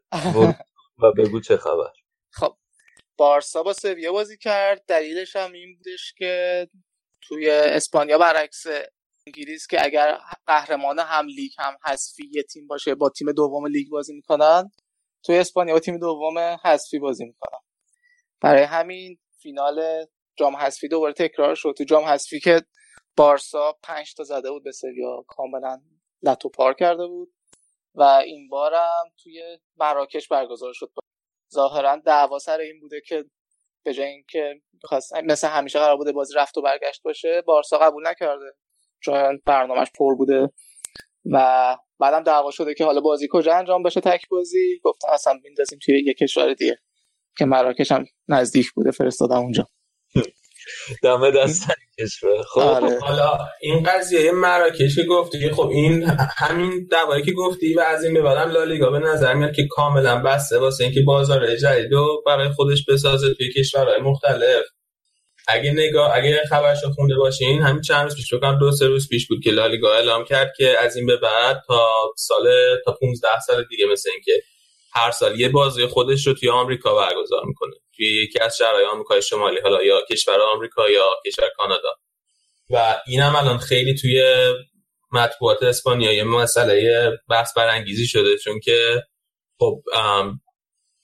و 1.03 1.11
بگو 1.17 1.39
چه 1.39 1.57
خبر. 1.57 1.91
خب 2.33 2.57
بارسا 3.17 3.63
با 3.63 3.73
سویا 3.73 4.11
بازی 4.11 4.37
کرد. 4.37 4.85
دلیلش 4.87 5.35
هم 5.35 5.51
این 5.51 5.75
بودش 5.77 6.13
که 6.17 6.67
توی 7.21 7.49
اسپانیا 7.49 8.17
برعکس 8.17 8.65
انگلیس 9.27 9.67
که 9.67 9.85
اگر 9.85 10.17
قهرمان 10.47 10.99
هم 10.99 11.27
لیگ 11.27 11.51
هم 11.59 11.77
حذفی 11.85 12.29
یه 12.31 12.43
تیم 12.43 12.67
باشه 12.67 12.95
با 12.95 13.09
تیم 13.09 13.31
دوم 13.31 13.67
لیگ 13.67 13.89
بازی 13.89 14.13
می‌کنن 14.13 14.71
توی 15.23 15.37
اسپانیا 15.37 15.73
با 15.73 15.79
تیم 15.79 15.97
دوم 15.97 16.37
حذفی 16.63 16.99
بازی 16.99 17.25
می‌کنن. 17.25 17.59
برای 18.41 18.63
همین 18.63 19.17
فینال 19.41 20.05
جام 20.35 20.55
حذفی 20.55 20.87
دوباره 20.87 21.13
تکرار 21.13 21.55
شد. 21.55 21.73
تو 21.77 21.83
جام 21.83 22.03
حذفی 22.03 22.39
که 22.39 22.61
بارسا 23.17 23.77
پنج 23.83 24.13
تا 24.13 24.23
زده 24.23 24.51
بود 24.51 24.63
به 24.63 24.71
سویا 24.71 25.25
کاملا 25.27 25.81
لتو 26.23 26.49
پار 26.49 26.73
کرده 26.73 27.07
بود. 27.07 27.33
و 27.95 28.03
این 28.03 28.47
بارم 28.47 29.03
توی 29.23 29.59
مراکش 29.77 30.27
برگزار 30.27 30.73
شد. 30.73 30.91
ظاهرا 31.53 31.95
دعوا 32.05 32.39
سر 32.39 32.59
این 32.59 32.79
بوده 32.79 33.01
که 33.07 33.25
به 33.83 33.93
جای 33.93 34.07
اینکه 34.07 34.61
مثل 35.23 35.47
همیشه 35.47 35.79
قرار 35.79 35.97
بوده 35.97 36.11
بازی 36.11 36.33
رفت 36.35 36.57
و 36.57 36.61
برگشت 36.61 37.03
باشه 37.03 37.41
بارسا 37.41 37.77
قبول 37.77 38.07
نکرده. 38.07 38.53
چون 39.03 39.41
برنامهش 39.45 39.87
پر 39.97 40.15
بوده. 40.15 40.49
و 41.25 41.77
بعدم 41.99 42.23
دعوا 42.23 42.51
شده 42.51 42.73
که 42.73 42.85
حالا 42.85 43.01
بازی 43.01 43.27
کجا 43.31 43.53
انجام 43.53 43.83
بشه 43.83 44.01
تک 44.01 44.29
بازی. 44.29 44.79
گفتن 44.83 45.07
اصلا 45.09 45.39
میندازیم 45.43 45.79
توی 45.85 46.03
یه 46.05 46.13
کشور 46.13 46.53
دیگه. 46.53 46.77
که 47.37 47.45
مراکش 47.45 47.91
هم 47.91 48.05
نزدیک 48.27 48.71
بوده 48.71 48.91
فرستادم 48.91 49.37
اونجا. 49.37 49.67
دمه 51.03 51.31
دست 51.31 51.67
کشور. 51.99 52.43
خب 52.43 52.59
آره. 52.59 52.99
حالا 52.99 53.37
این 53.61 53.83
قضیه 53.83 54.31
مراکش 54.31 54.95
که 54.95 55.03
گفتی 55.03 55.49
خب 55.49 55.67
این 55.67 56.03
همین 56.37 56.87
دعوایی 56.91 57.23
که 57.23 57.31
گفتی 57.31 57.73
و 57.73 57.79
از 57.79 58.03
این 58.03 58.13
به 58.13 58.21
بعدم 58.21 58.51
لالیگا 58.51 58.89
به 58.89 58.99
نظر 58.99 59.33
میاد 59.33 59.55
که 59.55 59.67
کاملا 59.69 60.21
بسته 60.21 60.59
واسه 60.59 60.83
اینکه 60.83 61.01
بازار 61.01 61.55
جدید 61.55 61.91
رو 61.91 62.23
برای 62.25 62.49
خودش 62.49 62.85
بسازه 62.85 63.33
توی 63.33 63.53
کشورهای 63.53 64.01
مختلف. 64.01 64.65
اگه 65.47 65.71
نگاه 65.71 66.15
اگه 66.15 66.43
خبرشو 66.49 66.91
خونده 66.91 67.15
باشین 67.15 67.61
همین 67.61 67.81
چند 67.81 68.03
روز 68.03 68.15
پیش 68.15 68.33
بکنم 68.33 68.59
دو 68.59 68.71
سه 68.71 68.87
روز 68.87 69.09
پیش 69.09 69.27
بود 69.27 69.43
که 69.43 69.51
لالیگا 69.51 69.93
اعلام 69.93 70.25
کرد 70.25 70.53
که 70.57 70.79
از 70.79 70.95
این 70.95 71.05
به 71.05 71.17
بعد 71.17 71.61
تا 71.67 71.87
سال 72.17 72.47
تا 72.85 72.91
15 73.01 73.27
سال 73.47 73.65
دیگه 73.69 73.85
مثل 73.91 74.09
اینکه 74.13 74.43
هر 74.93 75.11
سال 75.11 75.39
یه 75.39 75.49
بازی 75.49 75.85
خودش 75.85 76.27
رو 76.27 76.33
توی 76.33 76.49
آمریکا 76.49 76.95
برگزار 76.95 77.45
می‌کنه. 77.45 77.73
توی 77.95 78.23
یکی 78.23 78.39
از 78.39 78.57
شهرهای 78.57 78.85
آمریکای 78.85 79.21
شمالی 79.21 79.59
حالا 79.63 79.83
یا 79.83 80.01
کشور 80.11 80.41
آمریکا 80.41 80.89
یا 80.89 81.09
کشور 81.25 81.49
کانادا. 81.57 81.95
و 82.69 83.01
این 83.07 83.19
هم 83.19 83.35
الان 83.35 83.57
خیلی 83.57 83.95
توی 83.95 84.23
مطبوعات 85.11 85.63
اسپانیایی 85.63 86.23
مسئله 86.23 87.09
بحث 87.29 87.57
برانگیزی 87.57 88.07
شده 88.07 88.37
چون 88.37 88.59
که 88.59 89.03
خب 89.59 89.81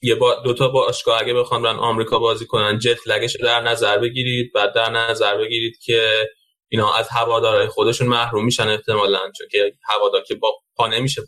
یه 0.02 0.14
با 0.14 0.34
دو 0.34 0.54
تا 0.54 0.68
باشگاه 0.68 1.20
اگه 1.22 1.34
بخوام 1.34 1.62
برن 1.62 1.76
آمریکا 1.76 2.18
بازی 2.18 2.46
کنن 2.46 2.78
جت 2.78 3.08
لگش 3.08 3.36
در 3.42 3.60
نظر 3.60 3.98
بگیرید 3.98 4.52
بعد 4.54 4.74
در 4.74 4.90
نظر 4.90 5.36
بگیرید 5.38 5.78
که 5.84 6.28
اینا 6.68 6.94
از 6.94 7.08
هوادارهای 7.08 7.66
خودشون 7.66 8.08
محروم 8.08 8.44
میشن 8.44 8.68
احتمالاً 8.68 9.32
چون 9.38 9.46
که 9.50 9.72
هوادار 9.84 10.22
که 10.22 10.34
با 10.34 10.52
پا 10.76 10.86
نمیشه 10.86 11.22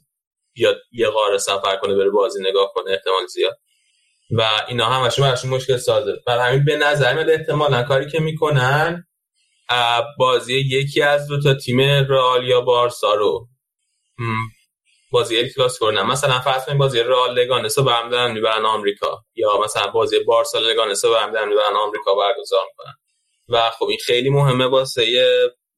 بیاد 0.52 0.76
یه 0.92 1.08
قاره 1.08 1.38
سفر 1.38 1.76
کنه 1.76 1.94
بره 1.94 2.10
بازی 2.10 2.42
نگاه 2.42 2.72
کنه 2.74 2.90
احتمال 2.90 3.26
زیاد. 3.26 3.58
و 4.30 4.50
اینا 4.68 4.86
همشون 4.86 5.24
براشون 5.26 5.50
مشکل 5.50 5.76
سازه 5.76 6.12
برای 6.26 6.48
همین 6.48 6.64
به 6.64 6.76
نظر 6.76 7.14
میاد 7.14 7.30
احتمالا 7.30 7.82
کاری 7.82 8.10
که 8.10 8.20
می‌کنن 8.20 9.06
بازی 10.18 10.58
یکی 10.58 11.02
از 11.02 11.28
دو 11.28 11.40
تا 11.42 11.54
تیم 11.54 11.80
رئال 11.80 12.48
یا 12.48 12.60
بارسا 12.60 13.14
رو 13.14 13.48
بازی 15.12 15.50
کلاسیکو 15.54 15.90
نه 15.90 16.02
مثلا 16.02 16.40
فرض 16.40 16.64
کنید 16.64 16.78
بازی 16.78 17.00
رئال 17.00 17.38
لگانس 17.38 17.78
رو 17.78 17.84
برمیدارن 17.84 18.32
می‌برن 18.32 18.64
آمریکا. 18.66 19.24
یا 19.34 19.60
مثلا 19.64 19.86
بازی 19.86 20.18
بارسا 20.18 20.58
لگانس 20.58 21.04
رو 21.04 21.12
برمیدارن 21.12 21.48
می‌برن 21.48 21.76
آمریکا 21.76 22.14
برگزار 22.14 22.64
می‌کنن. 22.66 22.94
و 23.48 23.70
خب 23.70 23.84
این 23.84 23.98
خیلی 24.04 24.30
مهمه 24.30 24.66
واسه 24.66 25.04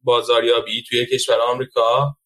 بازاریابی 0.02 0.82
توی 0.88 1.06
کشور 1.06 1.40
آمریکا. 1.40 2.16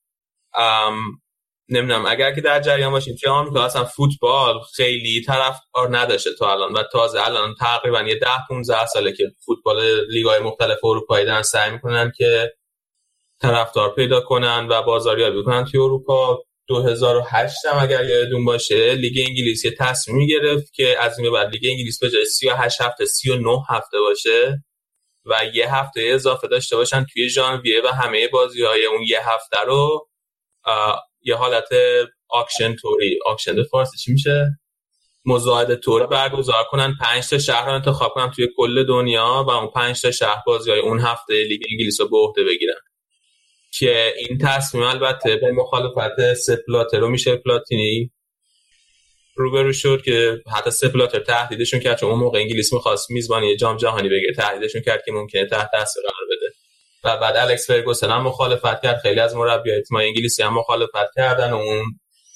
نمی‌دونم 1.69 2.07
اگر 2.07 2.35
که 2.35 2.41
در 2.41 2.61
جریان 2.61 2.93
باشین 2.93 3.17
که 3.17 3.31
آمریکا 3.31 3.65
اصلا 3.65 3.85
فوتبال 3.85 4.61
خیلی 4.77 5.23
طرفدار 5.27 5.99
نداشته 5.99 6.31
تا 6.39 6.53
الان 6.53 6.73
و 6.73 6.83
تازه 6.93 7.27
الان 7.27 7.55
تقریبا 7.61 8.03
یه 8.03 8.15
ده 8.15 8.39
15 8.49 8.87
ساله 8.87 9.13
که 9.13 9.25
فوتبال 9.47 10.07
لیگای 10.09 10.41
مختلف 10.41 10.85
اروپایی 10.85 11.27
دارن 11.27 11.43
سعی 11.43 11.71
می‌کنن 11.71 12.13
که 12.17 12.53
طرفدار 13.43 13.95
پیدا 13.95 14.21
کنن 14.21 14.67
و 14.71 14.83
بازاریابی 14.83 15.45
کنن. 15.45 15.65
توی 15.65 15.81
اروپا 15.81 16.45
2008 16.69 17.67
هم 17.67 17.79
اگر 17.83 18.05
یادتون 18.05 18.45
باشه 18.45 18.95
لیگ 18.95 19.29
انگلیس 19.29 19.65
یه 19.65 19.71
تصمیم 19.79 20.27
گرفت 20.27 20.73
که 20.75 20.97
از 21.01 21.19
این 21.19 21.33
بعد 21.33 21.51
لیگ 21.51 21.63
انگلیس 21.71 21.99
به 22.01 22.11
جای 22.11 22.25
38 22.25 22.81
هفته 22.81 23.07
39 23.07 23.59
هفته 23.71 24.01
باشه 24.01 24.65
و 25.27 25.41
یه 25.55 25.75
هفته 25.75 26.03
اضافه 26.05 26.49
داشته 26.49 26.77
باشن 26.77 27.07
توی 27.13 27.29
ژانویه 27.29 27.83
و 27.85 27.89
همه 27.89 28.29
بازی 28.29 28.63
های 28.63 28.87
اون 28.87 29.03
یه 29.09 29.29
هفته 29.29 29.61
رو 29.67 30.09
یه 31.27 31.37
حالت 31.37 31.69
auction 32.29 32.77
طوری 32.77 33.19
auction 33.27 33.63
فارسی 33.63 33.99
چی 33.99 34.13
میشه؟ 34.13 34.59
مزایده 35.25 35.77
طور 35.77 36.07
برگزار 36.07 36.65
کنن. 36.71 36.97
پنج 37.01 37.29
تا 37.29 37.39
شهر 37.39 37.67
رو 37.67 37.73
انتخاب 37.73 38.13
کنن 38.15 38.31
توی 38.31 38.49
کل 38.57 38.87
دنیا 38.87 39.45
و 39.49 39.51
اون 39.51 39.71
پنج 39.75 40.03
تا 40.03 40.11
شهر 40.11 40.43
بازی 40.47 40.71
های 40.71 40.81
اون 40.81 41.01
هفته 41.01 41.45
لیگ 41.49 41.61
انگلیس 41.71 42.01
رو 42.01 42.09
به 42.09 42.17
عهده 42.17 42.45
بگیرن. 42.45 42.81
که 43.79 44.13
این 44.17 44.39
تصمیم 44.39 44.85
البته 44.85 45.37
به 45.37 45.53
مخالفت 45.53 46.35
سپ 46.35 46.56
بلاتر 46.56 46.99
و 46.99 47.09
میشل 47.09 47.37
پلاتینی 47.37 48.13
روبرو 49.37 49.73
شد 49.73 50.03
که 50.05 50.43
حتی 50.57 50.71
سپ 50.71 50.87
بلاتر 50.87 51.19
تهدیدشون 51.21 51.81
کرد 51.81 51.99
چون 51.99 52.11
اون 52.11 52.19
موقع 52.19 52.39
انگلیس 52.39 52.73
می‌خواست 52.73 53.11
میزبانی 53.11 53.57
جام 53.57 53.77
جهانی 53.77 54.09
بگیره 54.09 54.35
تهدیدشون 54.35 54.83
کرد 54.83 55.03
که 55.07 55.13
ممکنه 55.13 55.47
تحت 55.47 55.71
تاثیر 55.73 56.03
قرار 56.03 56.29
و 57.07 57.17
بعد 57.17 57.37
الکس 57.37 57.67
فرگوسن 57.67 58.11
هم 58.11 58.23
مخالفت 58.23 58.83
کرد. 58.83 59.01
خیلی 59.03 59.21
از 59.21 59.37
مربیای 59.37 59.83
تیم 59.83 59.97
انگلیسی 59.97 60.43
هم 60.43 60.55
مخالفت 60.55 61.15
کردن 61.17 61.53
و 61.53 61.57
اون 61.57 61.85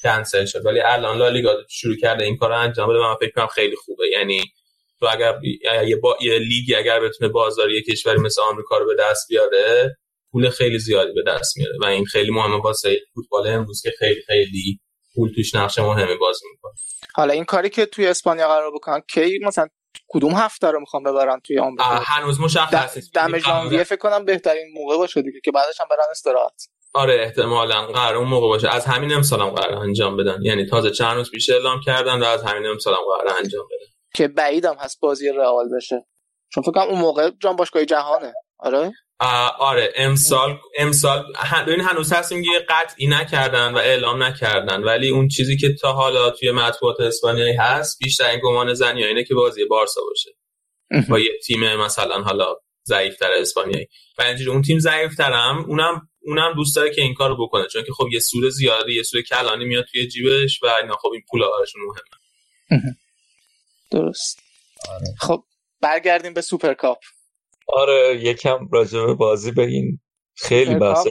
کنسل 0.02 0.44
شد. 0.44 0.66
ولی 0.66 0.80
الان 0.80 1.18
لالیگا 1.18 1.54
شروع 1.68 1.96
کرده 1.96 2.24
این 2.24 2.36
کار 2.36 2.48
رو 2.48 2.58
انجام 2.58 2.88
بده 2.88 2.98
من 2.98 3.14
فکر 3.20 3.30
کنم 3.30 3.46
خیلی 3.46 3.76
خوبه. 3.76 4.08
یعنی 4.12 4.42
تو 5.00 5.06
اگر 5.10 5.38
یه, 5.86 5.96
با... 5.96 6.16
یه 6.20 6.38
لیگی 6.38 6.74
اگر 6.74 7.00
بتونه 7.00 7.30
بازار 7.30 7.70
یه 7.70 7.82
کشوری 7.82 8.18
مثل 8.18 8.42
آمریکا 8.42 8.78
رو 8.78 8.86
به 8.86 8.96
دست 9.00 9.28
بیاره 9.28 9.96
پول 10.32 10.50
خیلی 10.50 10.78
زیادی 10.78 11.12
به 11.12 11.22
دست 11.26 11.56
میاره. 11.56 11.76
و 11.82 11.84
این 11.84 12.04
خیلی 12.04 12.30
مهمه 12.30 12.62
واسه 12.62 13.00
فوتبال 13.14 13.46
امروز 13.46 13.82
که 13.82 13.90
خیلی 13.98 14.22
خیلی 14.26 14.80
پول 15.14 15.32
توش 15.34 15.54
نقش 15.54 15.78
مهمی 15.78 16.16
بازی 16.16 16.44
می‌کنه. 16.52 16.72
حالا 17.14 17.32
این 17.32 17.44
کاری 17.44 17.70
که 17.70 17.86
توی 17.86 18.06
اسپانیا 18.06 18.48
قرار 18.48 18.70
بکنن 18.74 19.00
کی 19.08 19.38
مثلا 19.42 19.68
کدوم 20.08 20.32
هفته 20.32 20.70
رو 20.70 20.80
می‌خوام 20.80 21.02
ببرن 21.02 21.40
توی 21.40 21.58
آمریکا؟ 21.58 21.84
هنوز 21.84 22.40
مشخص 22.40 22.96
نیست. 22.96 23.14
دم 23.14 23.38
ژانویه 23.38 23.84
فکر 23.84 23.98
کنم 23.98 24.24
بهترین 24.24 24.66
موقع 24.74 24.96
باشه 24.96 25.22
دیگه 25.22 25.40
که 25.44 25.52
بعدش 25.52 25.80
هم 25.80 25.86
برن 25.90 26.06
استراحت. 26.10 26.66
آره 26.94 27.22
احتمالا. 27.22 27.86
قرار 27.86 28.16
اون 28.16 28.28
موقع 28.28 28.48
باشه. 28.48 28.68
از 28.68 28.84
همین 28.84 29.12
امسالم 29.12 29.50
قرار 29.50 29.78
انجام 29.78 30.16
بدن. 30.16 30.38
یعنی 30.42 30.66
تازه 30.66 30.90
چند 30.90 31.16
روز 31.16 31.30
پیش 31.30 31.50
اعلام 31.50 31.80
کردن 31.80 32.22
و 32.22 32.24
از 32.24 32.42
همین 32.42 32.66
امسالم 32.66 32.96
قرار 32.96 33.36
انجام 33.38 33.66
بدن. 33.66 33.92
که 34.14 34.28
بعیدم 34.28 34.76
هست 34.80 35.00
بازی 35.00 35.28
رئال 35.28 35.68
بشه. 35.76 36.06
چون 36.54 36.62
فکر 36.62 36.72
کنم 36.72 36.88
اون 36.88 36.98
موقع 36.98 37.30
جام 37.42 37.56
باشگاه 37.56 37.84
جهانه. 37.84 38.32
آره؟ 38.58 38.92
آره 39.58 39.92
امسال 39.96 40.58
امسال 40.78 41.32
ببین 41.66 41.80
هنوز 41.80 42.12
تصمیم 42.12 42.42
گیری 42.42 42.58
قطعی 42.58 43.06
نکردن 43.06 43.72
و 43.72 43.76
اعلام 43.76 44.22
نکردن 44.22 44.82
ولی 44.82 45.08
اون 45.08 45.28
چیزی 45.28 45.56
که 45.56 45.74
تا 45.74 45.92
حالا 45.92 46.30
توی 46.30 46.50
مطبوعات 46.50 47.00
اسپانیایی 47.00 47.54
هست 47.54 47.98
بیشتر 47.98 48.30
این 48.30 48.40
گمان 48.42 48.74
زنی 48.74 49.04
اینه 49.04 49.24
که 49.24 49.34
بازی 49.34 49.64
بارسا 49.64 50.00
باشه. 50.08 50.30
با 51.08 51.18
یه 51.18 51.38
تیم 51.46 51.76
مثلا 51.76 52.22
حالا 52.22 52.56
ضعیفتر 52.84 53.32
اسپانیایی. 53.32 53.86
و 54.18 54.22
اینجوری 54.22 54.50
اون 54.50 54.62
تیم 54.62 54.78
ضعیفترم 54.78 55.64
اونم 55.68 56.08
اونم 56.22 56.54
دوست 56.54 56.76
داره 56.76 56.94
که 56.94 57.02
این 57.02 57.14
کارو 57.14 57.46
بکنه 57.46 57.66
چون 57.66 57.84
که 57.84 57.92
خب 57.92 58.08
یه 58.12 58.20
سود 58.20 58.48
زیادی 58.48 58.94
یه 58.94 59.02
سود 59.02 59.24
کلانی 59.24 59.64
میاد 59.64 59.84
توی 59.92 60.08
جیبش 60.08 60.62
و 60.62 60.66
اینا 60.82 60.96
خب 60.96 61.08
این 61.12 61.22
پولا 61.30 61.50
براشون 61.50 61.82
مهمه. 61.82 62.96
درست. 63.90 64.42
آره. 64.88 65.14
خب 65.18 65.44
برگردیم 65.80 66.34
به 66.34 66.40
سوپرکاپ. 66.40 66.98
آره 67.68 68.20
یکم 68.22 68.68
راجع 68.72 69.06
به 69.06 69.14
بازی 69.14 69.52
بگین. 69.52 70.00
خیلی 70.36 70.74
بحث 70.74 71.06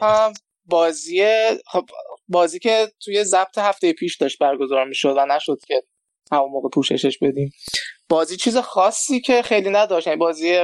بازی 0.66 1.24
خب 1.68 1.86
بازی 2.28 2.60
که 2.60 2.88
توی 3.00 3.24
ضبط 3.24 3.58
هفته 3.58 3.94
پیش 3.94 4.18
داشت 4.18 4.38
برگزار 4.40 4.86
می‌شد 4.86 5.14
و 5.18 5.26
نشد 5.26 5.58
که 5.68 5.84
همون 6.32 6.52
موقع 6.52 6.70
پوششش 6.74 7.18
بدیم. 7.22 7.52
بازی 8.10 8.38
چیز 8.38 8.58
خاصی 8.58 9.22
که 9.22 9.42
خیلی 9.42 9.70
نداشت 9.70 10.08
یعنی 10.08 10.20
بازی 10.20 10.58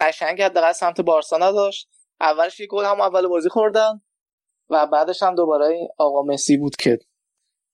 قشنگ 0.00 0.42
حداقل 0.42 0.72
سمت 0.72 1.00
بارسا 1.00 1.38
نداشت. 1.38 1.88
اولش 2.20 2.60
یه 2.60 2.66
گل 2.66 2.84
هم 2.84 3.00
اول 3.00 3.28
بازی 3.28 3.48
خوردن 3.48 4.00
و 4.70 4.86
بعدش 4.86 5.22
هم 5.22 5.34
دوباره 5.34 5.88
آقا 5.98 6.22
مسی 6.22 6.56
بود 6.56 6.76
که 6.76 6.98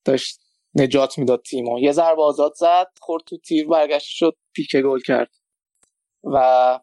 داشت 0.05 0.41
نجات 0.75 1.19
می‌داد 1.19 1.43
تیمو. 1.43 1.81
یه 1.81 1.93
ضربه 1.93 2.23
آزاد 2.23 2.55
زد 2.55 2.87
خورد 3.01 3.23
تو 3.27 3.39
تیر 3.39 3.69
برگشت 3.69 4.07
شد 4.09 4.37
پیک 4.55 4.77
گل 4.77 5.01
کرد. 5.01 5.31
و 6.35 6.81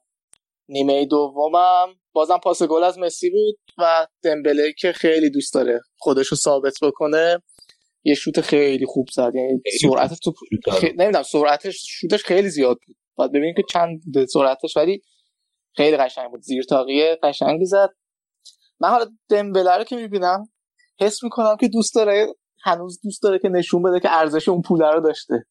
نیمه 0.71 1.05
دومم. 1.05 1.87
بازم 2.13 2.37
پاس 2.37 2.63
گل 2.63 2.83
از 2.83 2.99
مسی 2.99 3.29
بود 3.29 3.59
و 3.77 4.07
دمبله 4.23 4.73
که 4.73 4.91
خیلی 4.91 5.29
دوست 5.29 5.53
داره 5.53 5.81
خودش 5.97 6.27
رو 6.27 6.37
ثابت 6.37 6.73
بکنه 6.81 7.43
یه 8.03 8.13
شوت 8.13 8.41
خیلی 8.41 8.85
خوب 8.85 9.07
زد. 9.13 9.31
یعنی 9.35 9.61
سرعت 9.81 10.13
تو 10.23 10.31
خ... 10.71 10.83
نمی‌دونم 10.83 11.23
سرعتش 11.23 11.85
شوتش 11.87 12.23
خیلی 12.23 12.49
زیاد 12.49 12.77
بود. 12.87 12.95
باید 13.15 13.31
ببینید 13.31 13.55
که 13.55 13.63
چند 13.69 14.01
بوده 14.05 14.25
سرعتش 14.25 14.77
ولی 14.77 15.01
خیلی 15.75 15.97
قشنگ 15.97 16.31
بود. 16.31 16.41
زیر 16.41 16.63
تاقیه 16.63 17.19
قشنگی 17.23 17.65
زد. 17.65 17.89
من 18.79 18.89
حالا 18.89 19.05
دمبله 19.29 19.77
رو 19.77 19.83
که 19.83 19.95
می‌بینم 19.95 20.43
حس 20.99 21.23
می‌کنم 21.23 21.57
که 21.59 21.67
دوست 21.67 21.95
داره 21.95 22.27
هنوز 22.63 22.99
دوست 23.03 23.23
داره 23.23 23.39
که 23.39 23.49
نشون 23.49 23.83
بده 23.83 23.99
که 23.99 24.09
ارزش 24.11 24.49
اون 24.49 24.61
پول 24.61 24.81
رو 24.81 25.01
داشته. 25.01 25.45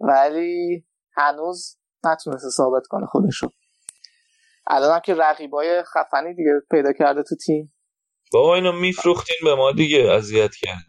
ولی 0.00 0.84
هنوز 1.16 1.78
نتونسته 2.04 2.50
ثابت 2.50 2.82
کنه 2.90 3.06
خودشو. 3.06 3.48
الان 4.66 4.94
هم 4.94 5.00
که 5.00 5.14
رقیبای 5.14 5.82
خفنی 5.82 6.34
دیگه 6.34 6.50
پیدا 6.70 6.92
کرده 6.92 7.22
تو 7.22 7.36
تیم. 7.36 7.74
بابا 8.32 8.54
اینو 8.54 8.72
میفروختین 8.72 9.36
به 9.44 9.54
ما 9.54 9.72
دیگه 9.72 10.10
اذیت 10.12 10.50
کرد 10.54 10.84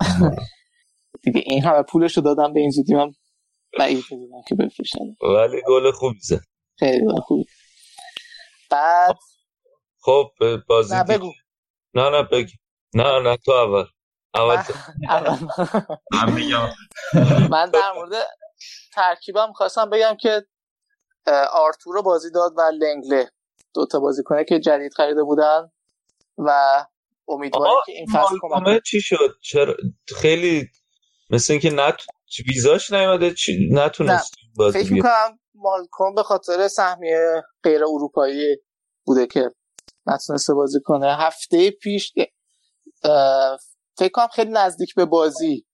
دیگه 1.23 1.41
این 1.45 1.63
همه 1.63 1.83
پولشو 1.83 2.21
دادم 2.21 2.53
به 2.53 2.59
این 2.59 2.69
زودی 2.69 2.93
من 2.93 3.11
بعید 3.79 4.05
می‌دونم 4.11 4.41
که 4.47 4.55
بفروشن 4.55 5.15
ولی 5.21 5.61
گل 5.67 5.91
خوبی 5.91 6.19
زد. 6.21 6.41
خیلی 6.79 7.05
گل 7.05 7.19
خوبی. 7.19 7.45
بعد 8.71 9.17
خب 9.99 10.31
بازی 10.67 10.95
نه 10.95 11.03
بگو. 11.03 11.33
نه 11.93 12.09
نه 12.09 12.23
بگی 12.23 12.53
نه 12.93 13.19
نه 13.19 13.37
تو 13.37 13.51
اول. 13.51 13.85
اول 14.33 14.63
من 17.49 17.71
در 17.71 17.91
مورد 17.95 18.27
ترکیبم 18.93 19.53
خواستم 19.53 19.89
بگم 19.89 20.17
که 20.19 20.45
آرتور 21.51 22.01
بازی 22.01 22.31
داد 22.31 22.51
و 22.57 22.61
لنگله. 22.61 23.31
دوتا 23.75 23.99
بازیکنه 23.99 24.43
که 24.43 24.59
جدید 24.59 24.93
خریده 24.93 25.23
بودن 25.23 25.71
و 26.37 26.51
امیدواریم 27.27 27.75
که 27.85 27.91
این 27.91 28.05
فصل 28.13 28.35
کمک 28.41 28.83
چی 28.83 29.01
شد؟ 29.01 29.35
چرا؟ 29.41 29.75
خیلی 30.15 30.69
مثل 31.29 31.53
اینکه 31.53 31.69
نت 31.69 31.95
ویزاش 32.47 32.91
نیومده 32.91 33.33
چی؟ 33.33 33.69
نتونست 33.71 34.33
بازی 34.55 34.83
فکر 34.83 34.93
می‌کنم 34.93 35.39
مالکوم 35.55 36.15
به 36.15 36.23
خاطر 36.23 36.67
سهمیه 36.67 37.43
غیر 37.63 37.83
اروپایی 37.83 38.57
بوده 39.05 39.27
که 39.27 39.51
نتونسته 40.05 40.53
بازی 40.53 40.79
کنه. 40.83 41.17
هفته 41.17 41.71
پیش 41.71 42.13
فکر 43.97 44.11
کنم 44.13 44.27
خیلی 44.27 44.51
نزدیک 44.51 44.95
به 44.95 45.05
بازی 45.05 45.65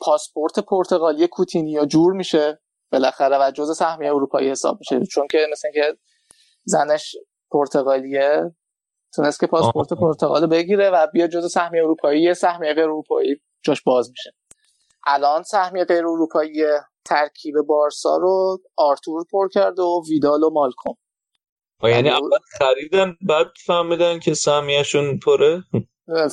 پاسپورت 0.00 0.58
پرتغالی 0.58 1.26
کوتینیا 1.26 1.86
جور 1.86 2.12
میشه. 2.12 2.60
بالاخره 2.92 3.38
و 3.38 3.50
جز 3.50 3.76
سهمیه 3.76 4.14
اروپایی 4.14 4.50
حساب 4.50 4.78
میشه. 4.80 5.06
چون 5.06 5.26
که 5.30 5.46
مثل 5.52 5.68
که 5.74 5.98
زنش 6.68 7.16
پرتغالیه. 7.50 8.54
تونست 9.14 9.40
که 9.40 9.46
پاسپورت 9.46 9.92
پرتغال 9.92 10.46
بگیره 10.46 10.90
و 10.90 11.06
بیا 11.12 11.26
جز 11.26 11.52
سهمیه 11.52 11.82
اروپایی 11.82 12.34
سهمیه 12.34 12.74
غیر 12.74 12.84
اروپایی. 12.84 13.36
جاش 13.64 13.82
باز 13.82 14.10
میشه. 14.10 14.30
الان 15.06 15.42
سهمیه 15.42 15.84
غیر 15.84 16.06
اروپایی 16.06 16.62
ترکیب 17.04 17.54
بارسا 17.68 18.16
رو 18.16 18.58
آرتور 18.76 19.24
پر 19.32 19.48
کرده 19.48 19.82
و 19.82 20.02
ویدال 20.08 20.42
و 20.42 20.50
مالکوم. 20.50 20.94
یعنی 21.82 22.08
اول 22.08 22.38
خریدن 22.58 23.16
بعد 23.20 23.46
فهمیدن 23.66 24.18
که 24.18 24.34
سهمیهشون 24.34 25.18
پره. 25.18 25.62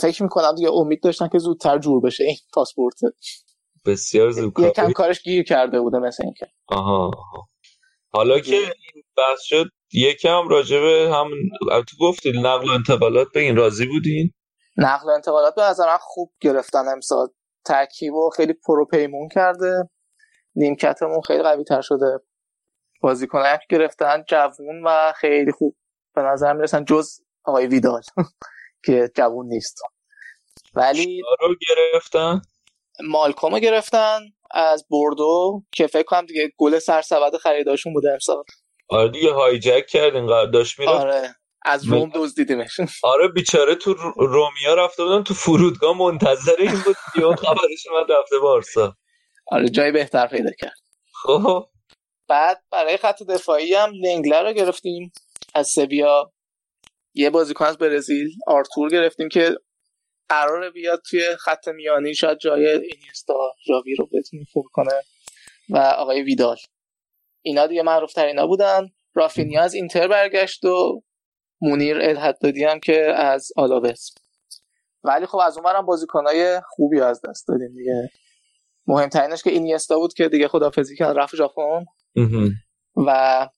فکر 0.02 0.24
می‌کنم 0.24 0.56
دیگه 0.56 0.72
امید 0.72 1.04
داشتن 1.04 1.28
که 1.28 1.38
زودتر 1.38 1.78
جور 1.78 2.02
بشه 2.02 2.24
این 2.24 2.36
پاسپورت. 2.54 2.96
بسیار 3.86 4.32
زود 4.32 4.60
یکم 4.60 4.92
کارش 4.92 5.22
گیر 5.22 5.44
کرده 5.44 5.82
بوده 5.82 5.98
مثل 6.00 6.24
اینکه. 6.24 6.48
آها 6.68 7.12
حالا 8.14 8.40
که 8.40 8.56
این 8.56 9.04
بحث 9.18 9.42
شد 9.42 9.66
یکم 9.94 10.48
راجبه 10.48 11.12
هم 11.14 11.30
تو 11.68 11.98
گفتی 12.00 12.32
نقل 12.32 12.70
و 12.70 12.72
انتقالات 12.72 13.28
به 13.34 13.40
این 13.40 13.56
راضی 13.56 13.86
بودین؟ 13.86 14.32
نقل 14.78 15.08
و 15.08 15.12
انتقالات 15.12 15.56
به 15.56 15.62
نظر 15.62 15.98
خوب 16.00 16.32
گرفتن 16.42 16.88
امسال. 16.88 17.28
ترکیب 17.66 18.14
و 18.14 18.30
خیلی 18.30 18.54
پروپیمون 18.54 19.30
کرده. 19.30 19.90
نیمکتمون 20.56 21.22
خیلی 21.22 21.44
قوی 21.44 21.64
تر 21.64 21.82
شده 21.82 22.20
بازیکنان 23.02 23.58
گرفتن 23.70 24.24
جوون 24.28 24.84
و 24.86 25.14
خیلی 25.16 25.52
خوب. 25.52 25.76
به 26.16 26.22
نظر 26.22 26.54
می‌رسن 26.54 26.86
جز 26.86 27.20
آقای 27.44 27.68
ویدال 27.68 28.02
که 28.86 29.12
جوون 29.16 29.48
نیست. 29.48 29.82
ولی 30.74 31.22
رو 31.40 31.56
گرفتن؟ 31.70 32.42
مالکوم 33.04 33.60
گرفتن 33.60 34.20
از 34.52 34.86
بردو 34.90 35.64
که 35.72 35.88
فکر 35.88 36.04
کنم 36.04 36.26
دیگه 36.26 36.52
گل 36.58 36.80
سرسبد 36.80 37.38
خریداشون 37.38 37.94
بوده 37.94 38.12
امسال. 38.12 38.44
آره 38.90 39.10
دیگه 39.10 39.34
هایجک 39.34 39.86
کرد 39.88 40.16
اینقدر 40.16 40.52
داشت 40.52 40.80
می‌رفت. 40.80 40.96
آره. 40.96 41.36
از 41.66 41.86
روم 41.86 42.12
دزدیدیمش. 42.16 42.80
آره 43.04 43.28
بیچاره 43.28 43.76
تو 43.76 43.94
رومیا 44.18 44.74
رفته 44.78 45.04
بودن 45.04 45.24
تو 45.24 45.34
فرودگاه 45.34 45.98
منتظر 45.98 46.56
این 46.60 46.72
بود 46.86 46.96
یه 47.16 47.36
خبرش 47.36 47.88
اومد 47.92 48.12
رفته 48.12 48.40
بارسا. 48.40 48.96
آره 49.48 49.70
جای 49.70 49.92
بهتر 49.92 50.28
پیدا 50.28 50.52
کرد. 50.60 50.76
خب. 51.24 51.66
بعد 52.28 52.64
برای 52.72 52.98
خط 52.98 53.24
دفاعی 53.24 53.74
هم 53.74 53.92
لنگلر 53.94 54.44
رو 54.44 54.54
گرفتیم 54.54 55.12
از 55.56 55.68
سویا. 55.68 56.32
یه 57.14 57.30
بازیکن 57.30 57.66
از 57.66 57.78
برزیل 57.78 58.30
آرتور 58.48 58.90
گرفتیم 58.90 59.30
که 59.30 59.56
قراره 60.30 60.70
بیاد 60.70 61.02
توی 61.10 61.36
خط 61.40 61.68
میانی 61.68 62.16
شاید 62.16 62.38
جای 62.38 62.68
اینیستا 62.68 63.34
جاوی 63.68 63.96
رو 63.96 64.06
بتونه 64.06 64.44
خوب 64.54 64.66
کنه. 64.72 65.02
و 65.70 65.78
آقای 65.78 66.22
ویدال. 66.22 66.58
اینا 67.46 67.68
دیگه 67.68 67.84
معروف 67.84 68.14
ترینا 68.14 68.48
بودن. 68.48 68.88
رافینیا 69.14 69.62
از 69.62 69.74
اینتر 69.74 70.08
برگشت 70.08 70.66
و 70.66 71.02
مونیر 71.62 71.98
الحدادی 72.02 72.64
هم 72.64 72.80
که 72.80 73.14
از 73.16 73.52
آلاوس. 73.56 74.10
ولی 75.04 75.26
خب 75.26 75.38
از 75.38 75.58
اونورم 75.58 75.86
بازیکنای 75.86 76.62
خوبی 76.68 77.02
از 77.02 77.22
دست 77.30 77.48
دادیم 77.48 77.74
دیگه. 77.78 78.10
مهمترینش 78.88 79.44
که 79.44 79.50
اینیستا 79.50 80.00
بود 80.00 80.14
که 80.14 80.30
دیگه 80.30 80.48
خدافزی 80.48 80.96
کرد 80.96 81.18
رفت 81.18 81.36
ژاپن. 81.36 81.86
و 82.96 83.50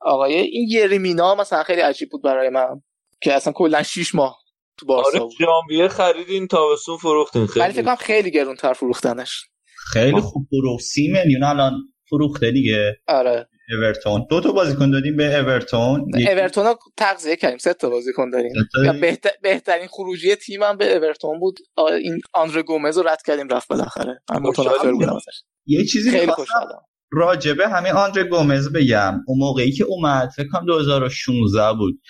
آقای 0.00 0.34
این 0.34 0.68
یریمینا 0.70 1.34
مثلا 1.34 1.62
خیلی 1.62 1.80
عجیب 1.80 2.08
بود 2.10 2.22
برای 2.22 2.48
من 2.48 2.82
که 3.20 3.32
اصلا 3.32 3.52
کلا 3.52 3.82
6 3.82 4.14
ماه 4.14 4.38
تو 4.78 4.86
بارسا 4.86 5.18
آره 5.18 5.28
ژانویه 5.38 5.88
خریدین 5.88 6.46
تابستون 6.46 6.96
فروختین 6.96 7.46
خیلی. 7.46 7.64
ولی 7.64 7.72
فکر 7.72 7.82
کنم 7.82 7.96
خیلی 7.96 8.30
گرونتر 8.30 8.72
فروختنش. 8.72 9.44
خیلی 9.92 10.20
خوب 10.20 10.46
فروخت 10.50 10.84
سی 10.84 11.08
میلیون 11.12 11.42
الان 11.42 11.91
فروخته 12.12 12.50
دیگه. 12.50 13.00
آره. 13.08 13.48
اورتون. 13.82 14.26
دو 14.30 14.40
تا 14.40 14.52
بازیکن 14.52 14.90
دادیم 14.90 15.16
به 15.16 15.38
اورتون. 15.38 16.10
اورتون 16.28 16.66
رو 16.66 16.78
تغذیه 16.96 17.36
کردیم. 17.36 17.58
سه 17.58 17.74
تا 17.74 17.90
بازیکن 17.90 18.30
داریم. 18.30 18.52
بهتر... 19.00 19.30
بهترین 19.42 19.86
خروجی 19.86 20.34
تیمم 20.34 20.76
به 20.76 20.96
اورتون 20.96 21.40
بود. 21.40 21.58
این 22.02 22.20
آندره 22.32 22.62
گومز 22.62 22.98
رو 22.98 23.08
رد 23.08 23.22
کردیم 23.26 23.48
رفت 23.48 23.68
بالاخره. 23.68 24.20
من 24.30 24.42
متنفر 24.42 24.92
بودم 24.92 25.16
ازش. 25.16 25.42
یه 25.66 25.84
چیزی 25.84 26.10
خیلی 26.10 26.32
خوشحالم. 26.32 26.82
راجبه 27.12 27.68
همین 27.68 27.92
آندره 27.92 28.24
گومز 28.24 28.72
بگم. 28.72 29.20
اون 29.26 29.38
موقعی 29.38 29.72
که 29.72 29.84
اومد 29.84 30.30
فکر 30.36 30.48
کنم 30.48 30.66
2016 30.66 31.72
بود 31.78 32.00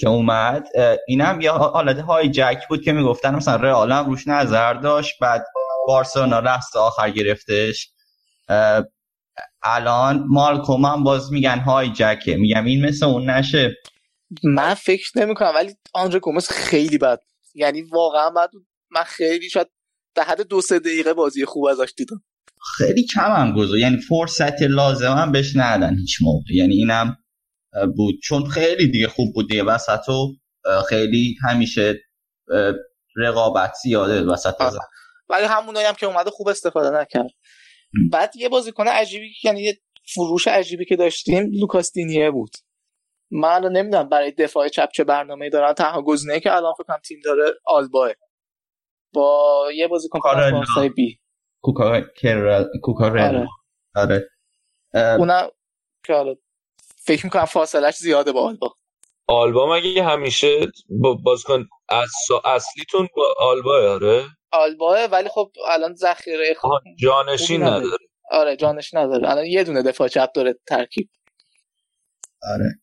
که 0.00 0.08
اومد 0.08 0.66
اینم 1.08 1.40
یه 1.40 1.50
حالت 1.50 1.98
های 1.98 2.28
جک 2.28 2.58
بود 2.68 2.82
که 2.82 2.92
می‌گفتن 2.92 3.34
مثلا 3.34 3.56
رئال 3.56 3.92
هم 3.92 4.06
روش 4.06 4.28
نظر 4.28 4.74
داشت 4.74 5.14
بعد 5.20 5.44
بارسلونا 5.86 6.40
لحظه 6.40 6.78
آخر 6.78 7.10
گرفتش. 7.10 7.92
الان 9.62 10.24
مالکوم 10.28 10.84
هم 10.84 11.04
باز 11.04 11.32
میگن 11.32 11.58
های 11.58 11.90
جکه. 11.90 12.36
میگم 12.36 12.64
این 12.64 12.86
مثل 12.86 13.06
اون 13.06 13.30
نشه. 13.30 13.74
من 14.44 14.74
فکر 14.74 15.10
نمی 15.16 15.34
کنم 15.34 15.52
ولی 15.54 15.74
آندره 15.94 16.20
گومز 16.20 16.48
خیلی 16.48 16.98
بد. 16.98 17.20
یعنی 17.54 17.82
واقعا 17.82 18.30
بد 18.30 18.50
من 18.90 19.02
خیلی 19.02 19.50
شاید 19.50 19.68
در 20.14 20.22
حد 20.22 20.40
دو 20.40 20.60
سه 20.60 20.78
دقیقه 20.78 21.14
بازی 21.14 21.44
خوب 21.44 21.64
ازش 21.66 21.92
دیدم. 21.96 22.22
خیلی 22.76 23.06
کم 23.14 23.32
هم 23.36 23.52
گذار 23.56 23.78
یعنی 23.78 23.96
فرصت 24.08 24.62
لازم 24.62 25.12
هم 25.12 25.32
بهش 25.32 25.56
ندن 25.56 25.96
هیچ 25.98 26.18
موقع. 26.22 26.54
یعنی 26.54 26.74
اینم 26.74 27.16
بود. 27.96 28.14
چون 28.22 28.44
خیلی 28.44 28.90
دیگه 28.90 29.08
خوب 29.08 29.34
بود 29.34 29.48
دیگه. 29.48 29.62
وسط 29.62 30.08
و 30.08 30.36
خیلی 30.88 31.36
همیشه 31.48 32.00
رقابت 33.16 33.72
زیاده 33.82 34.22
وسط 34.22 34.54
ولی 35.28 35.44
همونایی 35.44 35.86
هم 35.86 35.94
که 35.94 36.06
اومده 36.06 36.30
خوب 36.30 36.48
استفاده 36.48 37.00
نکرد. 37.00 37.30
بعد 38.10 38.36
یه 38.36 38.48
بازیکن 38.48 38.88
عجیبی 38.88 39.34
یعنی 39.44 39.62
یه 39.62 39.78
فروش 40.14 40.48
عجیبی 40.48 40.84
که 40.84 40.96
داشتیم 40.96 41.50
لوکاس 41.52 41.92
دینیه 41.92 42.30
بود. 42.30 42.50
من 43.30 43.64
نمی‌دونم 43.64 44.08
برای 44.08 44.30
دفاع 44.30 44.68
چپ 44.68 44.88
چه 44.94 45.04
برنامه‌ای 45.04 45.50
دارن. 45.50 45.72
تنها 45.72 46.02
گزینه‌ای 46.02 46.40
که 46.40 46.56
الان 46.56 46.72
فکر 46.72 46.98
تیم 46.98 47.20
داره 47.24 47.44
آلباه. 47.64 48.10
با 49.12 49.68
یه 49.74 49.88
بازیکن 49.88 50.20
فرانسوی 50.20 50.88
بی. 50.88 51.18
کوکارل 52.82 53.36
آره. 53.36 53.48
آره. 53.94 54.28
اونم 54.94 55.48
که 56.04 56.14
حالا 56.14 56.34
فکر 56.96 57.26
می‌کنم 57.26 57.44
فاصلش 57.44 57.96
زیاده 57.96 58.32
با 58.32 58.48
آلبا 58.48 58.74
آلبا 59.26 59.76
مگه 59.76 60.04
همیشه 60.04 60.66
با 60.90 61.14
بازیکن 61.14 61.68
اصلیتون 62.44 63.08
با 63.16 63.34
آلبا 63.38 63.92
آره؟ 63.92 64.24
آلباه 64.52 65.04
ولی 65.04 65.28
خب 65.28 65.52
الان 65.68 65.94
ذخیره 65.94 66.54
خوب 66.54 66.70
جانشین 66.98 67.62
نداره. 67.62 67.96
آره 68.30 68.56
جانشین 68.56 68.98
نداره. 68.98 69.30
الان 69.30 69.44
یه 69.46 69.64
دونه 69.64 69.82
دفاع 69.82 70.08
چپ 70.08 70.32
داره 70.34 70.54
ترکیب. 70.66 71.10
آره. 72.42 72.80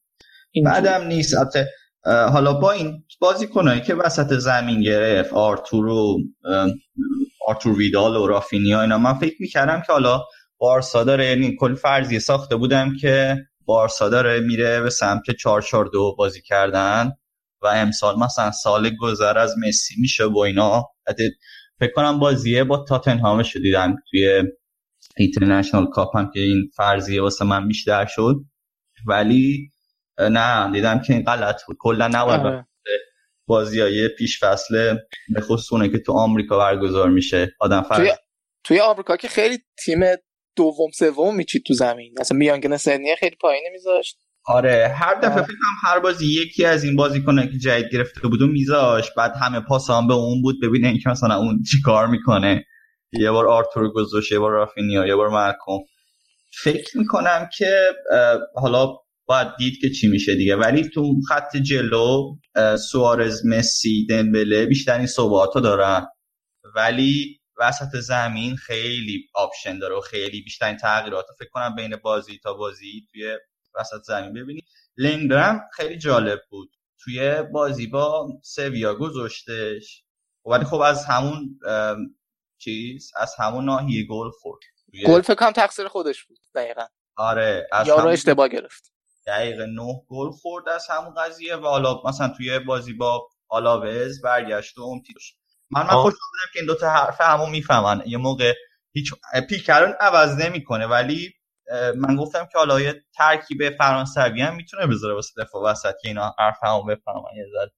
بعدم 0.65 1.07
نیست. 1.07 1.38
البته 1.38 1.70
حالا 2.05 2.53
با 2.53 2.72
این 2.72 3.03
بازی 3.20 3.47
کنایی 3.47 3.82
که 3.82 3.95
وسط 3.95 4.34
زمین 4.34 4.82
گرفت 4.82 5.34
آرتور 5.34 5.88
و 5.88 6.17
آرتور 7.47 7.78
ویدال 7.78 8.15
و 8.15 8.28
رافینیا 8.28 8.82
اینا 8.82 8.97
من 8.97 9.13
فکر 9.13 9.36
می‌کردم 9.39 9.84
که 9.88 9.93
حالا 9.93 10.24
بارسا 10.57 11.03
داره 11.03 11.26
یعنی 11.26 11.55
کل 11.59 11.76
فرضی 11.76 12.20
ساخته 12.20 12.55
بودم 12.55 12.95
که 13.01 13.38
بارسا 13.65 14.09
داره 14.09 14.39
میره 14.39 14.82
به 14.82 14.89
سمت 14.89 15.32
442 15.32 16.15
بازی 16.15 16.41
کردن 16.41 17.11
و 17.61 17.67
امسال 17.67 18.20
مثلا 18.20 18.51
سال 18.51 18.89
گذر 19.01 19.38
از 19.38 19.55
مسی 19.67 19.95
میشه 20.01 20.28
با 20.28 20.45
اینا. 20.45 20.86
فکر 21.80 21.91
کنم 21.91 22.19
بازیه 22.19 22.63
با 22.63 22.86
تاتنهام 22.89 23.41
دیدم 23.41 23.95
توی 24.09 24.43
اینترنشنال 25.17 25.88
کاپ 25.89 26.17
هم 26.17 26.32
که 26.34 26.39
این 26.39 26.69
فرضیه 26.75 27.21
واسه 27.21 27.45
من 27.45 27.67
بیشتر 27.67 28.05
شد. 28.05 28.36
ولی 29.07 29.69
نه 30.19 30.71
دیدم 30.71 31.01
که 31.01 31.13
این 31.13 31.23
غلط 31.23 31.61
بود. 31.67 31.77
کلا 31.80 32.07
نباید 32.07 32.65
بازی 33.47 33.82
های 33.82 34.07
پیش 34.07 34.43
فصل 34.43 34.97
به 35.34 35.41
خصوص 35.41 35.91
که 35.91 35.99
تو 35.99 36.13
آمریکا 36.13 36.57
برگزار 36.57 37.09
میشه. 37.09 37.55
آدم 37.59 37.82
فرض 37.82 37.97
توی, 37.97 38.11
توی 38.63 38.80
آمریکا 38.80 39.17
که 39.17 39.27
خیلی 39.27 39.57
تیم 39.86 39.99
دوم 40.55 40.91
سوم 40.91 41.36
میچید 41.36 41.63
تو 41.65 41.73
زمین. 41.73 42.15
مثلا 42.19 42.38
میانگین 42.38 42.77
سنی 42.77 43.15
خیلی 43.15 43.36
پایینی 43.36 43.69
میذاشت. 43.69 44.19
آره 44.50 44.95
هر 44.95 45.16
دفعه 45.16 45.41
فکر 45.41 45.56
هر 45.84 46.00
بازی 46.00 46.26
یکی 46.26 46.66
از 46.66 46.84
این 46.84 46.95
بازی 46.95 47.22
کنه 47.24 47.47
که 47.47 47.58
جدید 47.58 47.91
گرفته 47.91 48.28
بود 48.28 48.41
و 48.41 48.47
میذاش 48.47 49.12
بعد 49.18 49.34
همه 49.41 49.60
پاس 49.60 49.89
هم 49.89 50.08
به 50.08 50.14
اون 50.14 50.41
بود 50.41 50.56
ببینه 50.64 50.88
اینکه 50.88 51.10
مثلا 51.10 51.36
اون 51.36 51.64
چیکار 51.72 52.08
می‌کنه. 52.08 52.66
یه 53.14 53.32
بار 53.32 53.47
آرتور 53.47 53.89
گذاشت 53.89 54.32
یه 54.32 54.39
بار 54.39 54.52
رافینیا 54.52 55.08
یه 55.08 55.16
بار 55.16 55.30
مالکوم 55.30 55.80
فکر 56.64 56.97
می‌کنم 56.97 57.50
که 57.58 57.89
حالا 58.56 58.95
باید 59.26 59.47
دید 59.58 59.74
که 59.82 59.89
چی 59.89 60.08
میشه 60.08 60.36
دیگه. 60.36 60.56
ولی 60.56 60.89
تو 60.89 61.14
خط 61.30 61.58
جلو 61.58 62.36
سوارز 62.91 63.45
مسی 63.45 64.06
دمبله 64.09 64.65
بیشترین 64.66 65.06
ثبات 65.05 65.63
دارن. 65.64 66.08
ولی 66.76 67.39
وسط 67.60 68.00
زمین 68.00 68.56
خیلی 68.56 69.24
option 69.36 69.80
داره 69.80 69.95
و 69.95 70.02
خیلی 70.02 70.41
بیشترین 70.41 70.78
تغییرات 70.78 71.26
فکر 71.39 71.50
کنم 71.50 71.76
بین 71.76 71.95
بازی 71.95 72.39
تا 72.43 72.54
بازی 72.54 73.08
توی 73.12 73.38
وسط 73.76 74.01
زمین. 74.03 74.34
ببینی 74.34 74.61
این 74.97 75.23
برام 75.23 75.61
خیلی 75.74 75.97
جالب 75.97 76.39
بود. 76.49 76.70
توی 77.03 77.41
بازی 77.41 77.88
با 77.88 78.28
سویا 78.43 78.95
گذاشتش. 78.95 80.03
ولی 80.45 80.65
خب 80.65 80.80
از 80.80 81.05
همون 81.05 81.59
چیز 82.57 83.11
از 83.15 83.36
همون 83.38 83.65
ناحیه 83.65 84.07
گل 84.07 84.30
خورد. 84.30 84.59
گل 85.05 85.22
فکر 85.22 85.36
کنم 85.36 85.51
تقصیر 85.51 85.88
خودش 85.88 86.24
بود 86.24 86.38
دقیقا. 86.55 86.86
آره 87.15 87.67
از 87.72 87.88
یارو 87.88 88.01
همون... 88.01 88.13
اشتباه 88.13 88.47
گرفت. 88.47 88.93
دقیقه 89.28 89.65
نه 89.65 90.01
گل 90.07 90.32
خورد 90.32 90.70
از 90.70 90.88
همون 90.89 91.13
قضیه 91.13 91.55
و 91.55 91.67
حالا 91.67 92.01
مثلا 92.05 92.34
توی 92.38 92.59
بازی 92.59 92.93
با 92.93 93.30
آلاوز 93.47 94.22
برگشت 94.22 94.78
و 94.78 94.82
اون 94.82 95.01
تیش 95.01 95.36
من 95.72 95.82
من 95.82 95.88
خوش 95.88 96.13
بودم 96.13 96.51
که 96.53 96.59
این 96.59 96.65
دوتا 96.65 96.89
حرف 96.89 97.22
همون 97.22 97.49
می‌فهمن. 97.49 98.03
یه 98.05 98.17
موقع 98.17 98.53
هیچ 98.91 99.13
پیکرون 99.49 99.93
عوض 99.99 100.38
نمی‌کنه 100.38 100.88
ولی 100.88 101.34
من 101.95 102.15
گفتم 102.15 102.45
که 102.51 102.57
حالا 102.57 102.82
یه 102.82 103.05
ترکیب 103.15 103.78
فرانسوی 103.78 104.41
هم 104.41 104.55
می‌تونه 104.55 104.88
بذاره 104.88 105.13
واسه 105.13 105.43
دفاع 105.43 105.72
وسط 105.72 105.93
که 106.01 106.07
اینا 106.07 106.36
حرف 106.39 106.57
همون 106.63 106.88
بفهمن 106.88 107.36
یه 107.38 107.45
ذره. 107.53 107.72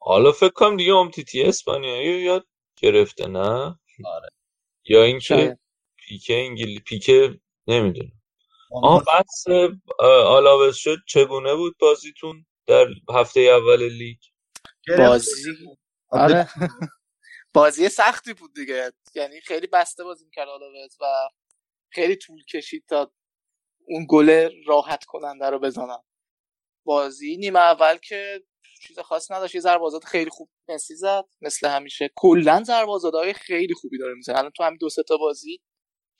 حالا 0.00 0.32
فکر 0.32 0.52
کنم 0.52 0.76
دیگه 0.76 0.94
امتیتی 0.94 1.42
اسپانیایی 1.42 2.22
یاد 2.22 2.46
گرفته 2.76 3.26
نه؟ 3.28 3.78
آره. 4.04 4.28
یا 4.84 5.02
اینکه 5.02 5.58
پیکه 5.96 6.34
انگلی 6.34 6.80
پیکه 6.80 7.40
نمی‌دونم. 7.66 8.12
آه 8.72 9.04
بحث 9.04 9.48
آلاوز 10.26 10.76
شد. 10.76 10.96
چگونه 11.08 11.54
بود 11.54 11.76
بازیتون 11.78 12.46
در 12.66 12.86
هفته 13.14 13.40
اول 13.40 13.82
لیگ؟ 13.88 14.18
بازی 14.98 15.52
آره. 16.10 16.48
بازی 17.54 17.88
سختی 17.88 18.34
بود 18.34 18.54
دیگه. 18.54 18.92
یعنی 19.14 19.40
خیلی 19.40 19.66
بسته 19.66 20.04
بازی 20.04 20.24
می‌کرد 20.24 20.48
آلاوز 20.48 20.96
و 21.00 21.04
خیلی 21.92 22.16
طول 22.16 22.44
کشید 22.44 22.84
تا 22.88 23.12
اون 23.88 24.06
گل 24.08 24.50
راحت 24.66 25.04
کننده 25.04 25.50
رو 25.50 25.58
بزنم. 25.58 26.02
بازی 26.84 27.36
نیمه 27.36 27.58
اول 27.58 27.96
که 27.96 28.42
چیز 28.86 28.98
خاص 28.98 29.30
نداشت 29.30 29.54
یه 29.54 29.60
ضربازات 29.60 30.04
خیلی 30.04 30.30
خوب 30.30 30.50
مسی 30.68 30.94
زد 30.94 31.24
مثل 31.40 31.68
همیشه. 31.68 32.10
کلا 32.16 32.62
ضربازات 32.66 33.32
خیلی 33.32 33.74
خوبی 33.74 33.98
داره 33.98 34.14
می‌زنه. 34.14 34.38
الان 34.38 34.50
تو 34.56 34.64
همین 34.64 34.78
دو 34.80 34.88
سه 34.88 35.02
تا 35.02 35.16
بازی 35.16 35.60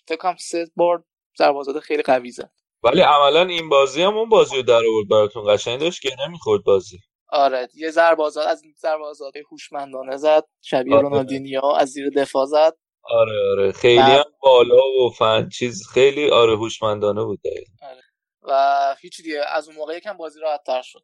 فکر 0.09 0.17
کنم 0.17 0.37
سه 0.37 0.71
بار 0.77 1.05
ضربازات 1.39 1.79
خیلی 1.79 2.03
قوی 2.03 2.31
زد. 2.31 2.53
ولی 2.83 3.01
عملا 3.01 3.47
این 3.47 3.69
بازی 3.69 4.03
هم 4.03 4.17
اون 4.17 4.29
بازی 4.29 4.57
رو 4.57 4.63
در 4.63 4.83
آورد 4.87 5.09
براتون 5.11 5.55
قشنگ 5.55 5.81
داشت 5.81 6.03
که 6.03 6.11
نمی‌خورد 6.27 6.65
بازی. 6.65 6.99
آره 7.29 7.69
یه 7.75 7.91
ضربازات 7.91 8.47
از 8.47 8.63
این 8.63 8.75
ضربازات 8.79 9.35
هوشمندانه 9.51 10.17
زد 10.17 10.45
شبیه 10.63 10.95
آره. 10.95 11.03
رونالدینیو 11.03 11.65
از 11.65 11.89
زیر 11.89 12.11
دفاع 12.11 12.47
زد. 12.47 12.77
آره 13.03 13.51
آره. 13.51 13.73
خیلی 13.73 13.99
هم 13.99 14.25
بالا 14.43 14.89
و 14.89 15.11
فن 15.19 15.49
چیز. 15.49 15.89
خیلی 15.89 16.31
آره 16.31 16.57
هوشمندانه 16.57 17.25
بود 17.25 17.41
آره. 17.83 18.03
و 18.43 18.97
هیچ 19.01 19.23
دیگه. 19.23 19.45
از 19.49 19.69
اون 19.69 19.77
موقع 19.77 19.97
یکم 19.97 20.17
بازی 20.17 20.41
راحت 20.41 20.63
تر 20.67 20.83
شد. 20.83 21.03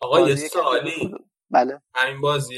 آقا 0.00 0.20
یه 0.20 0.36
سوالی. 0.36 1.14
بله. 1.50 1.82
همین 1.94 2.20
بازی 2.20 2.56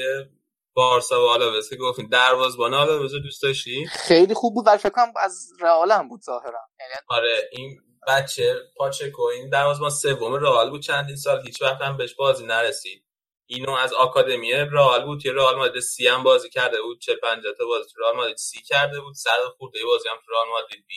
بارسا 0.74 1.24
و 1.24 1.28
آلاوز 1.28 1.70
که 1.70 1.76
گفتین 1.76 2.08
دروازه‌بان 2.08 2.74
آلاوز 2.74 3.14
دوست 3.14 3.42
داشتی؟ 3.42 3.86
خیلی 3.86 4.34
خوب 4.34 4.54
بود 4.54 4.66
ولی 4.66 4.78
فکر 4.78 4.90
کنم 4.90 5.12
از 5.16 5.48
رئال 5.60 5.90
هم 5.90 6.08
بود 6.08 6.20
ظاهرا. 6.22 6.60
یعنی 6.80 6.92
آره 7.08 7.48
این 7.52 7.80
بچه 8.08 8.54
پاچکو 8.76 9.22
این 9.22 9.48
دروازه‌بان 9.50 9.90
سوم 9.90 10.34
رئال 10.34 10.70
بود 10.70 10.82
چندین 10.82 11.16
سال. 11.16 11.46
هیچ 11.46 11.62
وقت 11.62 11.80
هم 11.80 11.96
بهش 11.96 12.14
بازی 12.14 12.46
نرسید. 12.46 13.04
اینو 13.50 13.72
از 13.72 13.92
آکادمی 13.92 14.52
رئال 14.52 15.04
بود. 15.04 15.22
که 15.22 15.32
رئال 15.32 15.56
مادرید 15.56 15.82
سی 15.82 16.06
هم 16.06 16.22
بازی 16.22 16.50
کرده 16.50 16.82
بود. 16.82 17.00
40 17.00 17.16
50 17.22 17.52
تا 17.58 17.64
بازی 17.66 17.90
رئال 17.98 18.16
مادرید 18.16 18.36
سی 18.36 18.62
کرده 18.62 19.00
بود. 19.00 19.14
صد 19.14 19.30
خورده 19.58 19.78
بازی 19.84 20.08
هم 20.08 20.16
تو 20.26 20.32
رئال 20.32 20.48
مادرید 20.48 20.84
B. 20.86 20.94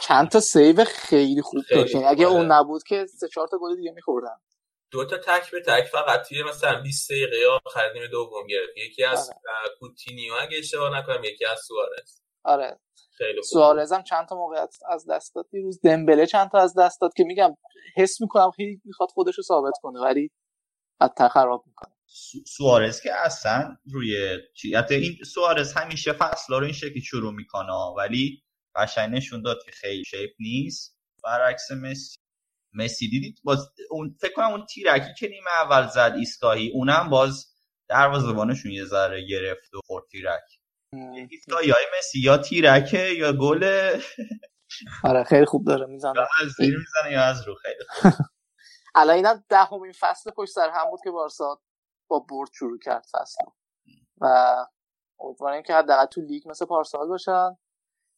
چند 0.00 0.28
تا 0.28 0.40
save 0.40 0.84
خیلی 0.84 1.42
خوب 1.42 1.62
داشت 1.70 1.94
اگه 1.96 2.26
اون 2.26 2.52
نبود 2.52 2.82
که 2.82 3.06
سه 3.06 3.28
چهار 3.28 3.48
تا 3.48 3.58
گل 3.58 3.76
دیگه 3.76 3.92
می‌خوردن. 3.92 4.36
دو 4.90 5.04
تا 5.04 5.18
تک 5.18 5.50
به 5.50 5.60
تک. 5.60 5.84
فقط 5.84 6.28
توی 6.28 6.42
مثلا 6.42 6.82
20 6.82 7.10
دقیقه 7.10 7.36
آخر 7.66 7.92
نیمه 7.92 8.08
دوم 8.08 8.46
گرفت. 8.46 8.76
یکی 8.76 9.04
از 9.04 9.30
آره. 9.30 9.68
کوتینیو 9.80 10.32
اگه 10.40 10.58
اشتباه 10.58 10.98
نکنم 10.98 11.24
یکی 11.24 11.44
از 11.44 11.58
سوارز. 11.68 12.20
آره. 12.44 12.78
خیلی 13.18 13.40
خوب. 13.40 13.42
سوارز 13.42 13.92
هم 13.92 14.02
چند 14.02 14.28
تا 14.28 14.36
موقعیت 14.36 14.74
از 14.88 15.06
دست 15.10 15.34
داد. 15.34 15.46
دیروز 15.50 15.80
دمبله 15.84 16.26
چند 16.26 16.50
تا 16.50 16.58
از 16.58 16.74
دست 16.78 17.00
داد 17.00 17.10
که 17.16 17.24
میگم 17.24 17.56
حس 17.96 18.20
می‌کنم 18.20 18.50
خیلی 18.50 18.80
می‌خواد 18.84 19.08
خودش 19.10 19.34
رو 19.34 19.42
ثابت 19.42 19.74
کنه. 19.82 20.00
ولی 20.00 20.30
بدتر 21.02 21.28
خراب 21.28 21.64
می‌کنه. 21.66 21.92
سوارز 22.46 23.00
که 23.00 23.10
اصلا 23.14 23.76
روی 23.92 24.38
حتی 24.76 24.94
این 24.94 25.16
سوارز 25.24 25.72
همیشه 25.72 26.12
فصل 26.12 26.54
رو 26.54 26.64
این 26.64 26.72
شکلی 26.72 27.00
شروع 27.00 27.32
می‌کنه 27.32 27.72
ولی 27.96 28.42
قشنگ 28.76 29.14
نشون 29.14 29.42
داد 29.42 29.58
که 29.64 29.70
خیلی 29.72 30.04
شیپ 30.04 30.30
نیست. 30.40 30.98
برعکس 31.24 31.70
مسی 31.70 32.16
مسی 32.74 33.08
دیدید؟ 33.08 33.38
باز 33.44 33.68
اون 33.90 34.16
فکر 34.20 34.32
کنم 34.32 34.50
اون 34.50 34.66
تیرکی 34.66 35.14
که 35.18 35.28
نیمه 35.28 35.50
اول 35.50 35.86
زد 35.86 36.14
ایستگاهی 36.16 36.70
اونم 36.74 37.10
باز 37.10 37.46
دروازه‌بانشون 37.88 38.72
یه 38.72 38.84
ذره 38.84 39.26
گرفت 39.26 39.74
و 39.74 39.80
خورد 39.86 40.04
تیرک. 40.10 40.40
ایستگاهی 41.30 41.70
های 41.70 41.84
مسی 41.98 42.20
یا 42.20 42.38
تیرکه 42.38 43.08
یا 43.18 43.32
گل 43.32 43.90
آره 45.04 45.24
خیلی 45.24 45.44
خوب 45.46 45.66
داره 45.66 45.86
می‌زنه. 45.86 46.20
از 46.20 46.48
زیر 46.48 46.76
می‌زنه 46.78 47.12
یا 47.12 47.22
از 47.22 47.46
رو 47.46 47.54
خیلی. 47.54 47.84
الان 48.94 49.16
اینم 49.16 49.44
دهمین 49.48 49.92
فصل 50.00 50.30
پشت 50.30 50.52
سر 50.52 50.70
هم 50.70 50.90
بود 50.90 51.00
که 51.04 51.10
بارسا 51.10 51.60
با 52.08 52.18
برد 52.18 52.50
شروع 52.52 52.78
کرد 52.78 53.06
فصل 53.12 53.44
و 54.20 54.26
امیدواریم 55.20 55.62
که 55.62 55.74
حداقل 55.74 56.06
تو 56.06 56.20
لیگ 56.20 56.48
مثل 56.48 56.66
پارسال 56.66 57.08
باشن. 57.08 57.56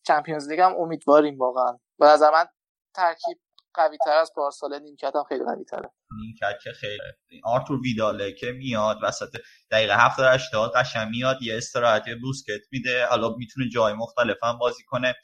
Champions 0.07 0.49
League 0.49 0.61
هم 0.61 0.75
امیدواریم 0.77 1.39
واقعا. 1.39 1.79
به 1.99 2.07
نظر 2.07 2.31
من 2.31 2.47
ترکیب 2.95 3.41
قوی 3.75 3.99
تر 4.05 4.17
از 4.17 4.33
پارسال 4.37 4.79
نیمکت 4.79 5.17
هم 5.17 5.25
خیلی 5.25 5.45
قوی 5.45 5.65
تره 5.65 5.91
نیمکت 6.21 6.59
که 6.63 6.73
خیلی 6.73 6.99
آرتور 7.45 7.81
ویداله 7.81 8.33
که 8.33 8.53
میاد 8.53 8.99
وسط 9.03 9.37
دقیقه 9.71 10.07
70 10.07 10.35
80 10.35 10.73
قشنگ 10.77 11.09
میاد 11.09 11.43
یه 11.43 11.57
استراحتی 11.57 12.15
بوسکت 12.15 12.61
میده. 12.73 13.07
حالا 13.07 13.29
می‌تونه 13.39 13.69
جای 13.69 13.93
مختلف 13.93 14.37
هم 14.43 14.59
بازی 14.59 14.85
کنه. 14.85 15.15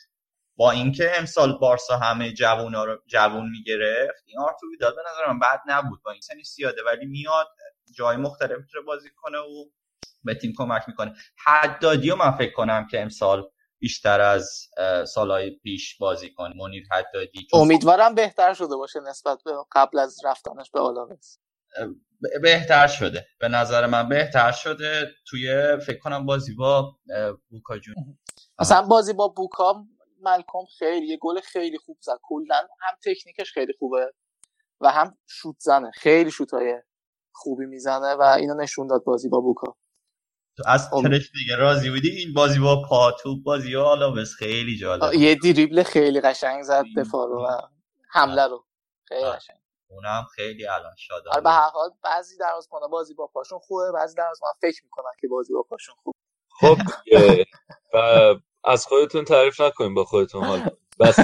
با 0.60 0.70
اینکه 0.70 1.10
امسال 1.18 1.58
بارسا 1.58 1.96
همه 1.96 2.32
جوونا 2.32 2.84
رو 2.84 2.98
جوون 3.06 3.50
می‌گرفت 3.50 4.24
این 4.26 4.38
آرتور 4.38 4.70
ویدال 4.70 4.94
به 4.94 5.02
نظر 5.10 5.32
من 5.32 5.38
بد 5.38 5.60
نبود. 5.66 6.02
با 6.02 6.10
این 6.10 6.20
سنش 6.20 6.44
زیاده 6.44 6.82
ولی 6.86 7.06
میاد 7.06 7.46
جای 7.96 8.16
مختلف 8.16 8.58
می‌تونه 8.58 8.84
بازی 8.86 9.08
کنه 9.16 9.38
و 9.38 9.64
به 10.24 10.34
تیم 10.34 10.52
کمک 10.56 10.82
می‌کنه. 10.88 11.14
حدادی 11.46 12.12
من 12.12 12.30
فکر 12.30 12.52
کنم 12.52 12.86
که 12.90 13.02
امسال 13.02 13.50
بیشتر 13.78 14.20
از 14.20 14.68
سالهای 15.06 15.50
پیش 15.50 15.98
بازی 15.98 16.34
کنه. 16.34 16.54
منیر 16.56 16.84
حدادی 16.90 17.48
امیدوارم 17.52 18.14
بهتر 18.14 18.54
شده 18.54 18.76
باشه 18.76 19.00
نسبت 19.00 19.38
به 19.44 19.52
قبل 19.72 19.98
از 19.98 20.24
رفتنش 20.24 20.70
به 20.70 20.80
آلاوز. 20.80 21.38
بهتر 22.42 22.86
شده. 22.86 23.26
به 23.38 23.48
نظر 23.48 23.86
من 23.86 24.08
بهتر 24.08 24.52
شده. 24.52 25.08
توی 25.26 25.76
فکر 25.86 25.98
کنم 25.98 26.26
بازی 26.26 26.54
با 26.54 26.96
بوکا 27.50 27.78
جون 27.78 27.94
مثلا 28.58 28.82
بازی 28.82 29.12
با 29.12 29.28
بوکا 29.28 29.84
ملکم 30.20 30.64
خیلی 30.78 31.06
یه 31.06 31.18
گل 31.20 31.40
خیلی 31.40 31.78
خوب 31.78 31.96
زد. 32.00 32.18
کلا 32.22 32.56
هم 32.56 32.96
تکنیکش 33.04 33.52
خیلی 33.52 33.72
خوبه 33.78 34.14
و 34.80 34.90
هم 34.90 35.18
شوت 35.26 35.56
زنه. 35.58 35.90
خیلی 35.94 36.30
شوتای 36.30 36.82
خوبی 37.32 37.66
می‌زنه 37.66 38.14
و 38.14 38.22
اینو 38.22 38.54
نشون 38.54 38.86
داد 38.86 39.04
بازی 39.04 39.28
با 39.28 39.40
بوکا. 39.40 39.76
تو 40.56 40.62
از 40.66 40.90
ترش 40.90 41.30
دیگه 41.32 41.56
راضی 41.56 41.90
بودی؟ 41.90 42.10
این 42.10 42.34
بازی 42.34 42.58
با 42.58 42.82
پاتو 42.88 43.42
بازی 43.42 43.74
ها 43.74 44.10
بس 44.10 44.34
خیلی 44.38 44.76
جالب 44.76 45.14
یه 45.14 45.34
دریبل 45.34 45.82
خیلی 45.82 46.20
قشنگ 46.20 46.62
زد 46.62 46.84
دفاع 46.96 47.28
رو 47.28 47.46
و 47.46 47.60
حمله 48.10 48.46
رو. 48.46 48.66
خیلی 49.08 49.24
قشنگ. 49.24 49.56
اونم 49.88 50.24
خیلی 50.34 50.66
الان 50.66 50.94
شاد 50.96 51.28
آره 51.28 51.40
به 51.40 51.50
هر 51.50 51.68
حال 51.68 51.90
بعضی 52.02 52.36
دروازه‌بانا 52.36 52.86
بازی 52.86 53.14
با 53.14 53.26
پاشون 53.26 53.58
خوبه 53.58 53.92
بعضی 53.92 54.16
دروازه‌بانا 54.16 54.54
فکر 54.60 54.84
می‌کنن 54.84 55.12
که 55.20 55.28
بازی 55.28 55.52
با 55.52 55.62
پاشون 55.62 55.94
خوب 56.02 56.14
خب 56.60 56.76
و 57.94 57.98
از 58.64 58.86
خودتون 58.86 59.24
تعریف 59.24 59.60
نکنیم 59.60 59.94
با 59.94 60.04
خودتون 60.04 60.44
حال 60.44 60.70
بس. 61.00 61.18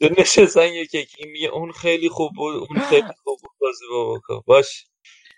نشستن 0.00 0.66
یکی 0.66 1.06
این 1.18 1.30
میگه 1.30 1.48
اون 1.48 1.72
خیلی 1.72 2.08
خوب 2.08 2.32
بود 2.36 2.54
اون 2.56 2.80
خیلی 2.80 3.12
خوب 3.24 3.38
بود 3.42 3.50
بازی 3.60 3.84
با 3.90 4.14
بکن 4.14 4.42
باش. 4.46 4.86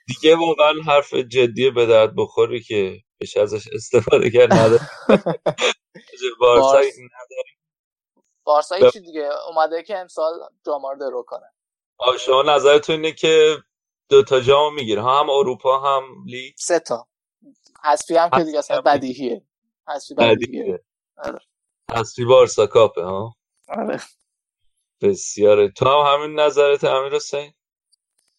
دیگه 0.06 0.36
واقعا 0.36 0.72
حرف 0.86 1.14
جدی 1.14 1.70
به 1.70 1.86
درد 1.86 2.16
بخوری 2.16 2.62
که 2.62 3.02
بهش 3.18 3.36
ازش 3.36 3.68
استفاده 3.72 4.30
کرد 4.30 4.52
نداره 4.52 4.80
بارسا 6.40 6.80
بارسا 8.44 8.90
چی 8.90 9.00
دیگه. 9.00 9.28
اومده 9.48 9.82
که 9.82 9.98
امسال 9.98 10.32
جامار 10.66 10.96
درو 10.96 11.22
کنه. 11.22 11.52
شما 12.18 12.42
نظرتون 12.42 12.94
اینه 12.94 13.12
که 13.12 13.56
دو 14.08 14.22
تا 14.22 14.40
جام 14.40 14.74
می‌گیره؟ 14.74 15.02
هم 15.02 15.30
اروپا 15.30 15.80
هم 15.80 16.24
لیگ؟ 16.26 16.54
سه 16.56 16.78
تا. 16.78 17.08
حذفی 17.84 18.16
هم 18.16 18.30
که 18.30 18.44
دیگه 18.44 18.58
اصلا 18.58 18.80
بدیهیه. 18.80 19.42
حذفی 19.88 20.14
بدیهیه. 20.14 20.84
حذفی 21.90 22.24
بارسا 22.24 22.66
کاپه 22.66 23.02
ها؟ 23.02 23.36
آره. 23.68 24.00
بسیاره. 25.02 25.68
تو 25.68 25.84
هم 25.84 26.22
همین 26.22 26.40
نظرت 26.40 26.84
امیر 26.84 27.14
حسین؟ 27.14 27.52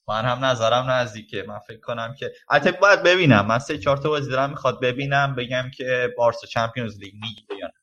من 0.08 0.26
هم 0.26 0.46
نظرم 0.46 0.90
نزدیکه. 0.90 1.44
من 1.48 1.60
فکر 1.60 1.80
کنم 1.80 2.16
که 2.20 2.32
البته 2.50 2.72
باید 2.72 3.04
ببینم. 3.04 3.46
من 3.46 3.60
سه 3.60 3.78
چهار 3.78 3.98
تا 3.98 4.10
بازی 4.10 4.30
دارم 4.30 4.50
می‌خواد 4.50 4.82
ببینم 4.82 5.36
بگم 5.36 5.72
که 5.78 6.14
بارسا 6.18 6.48
Champions 6.48 7.00
League 7.00 7.14
می‌گیره 7.14 7.60
یا 7.60 7.68
نه. 7.68 7.74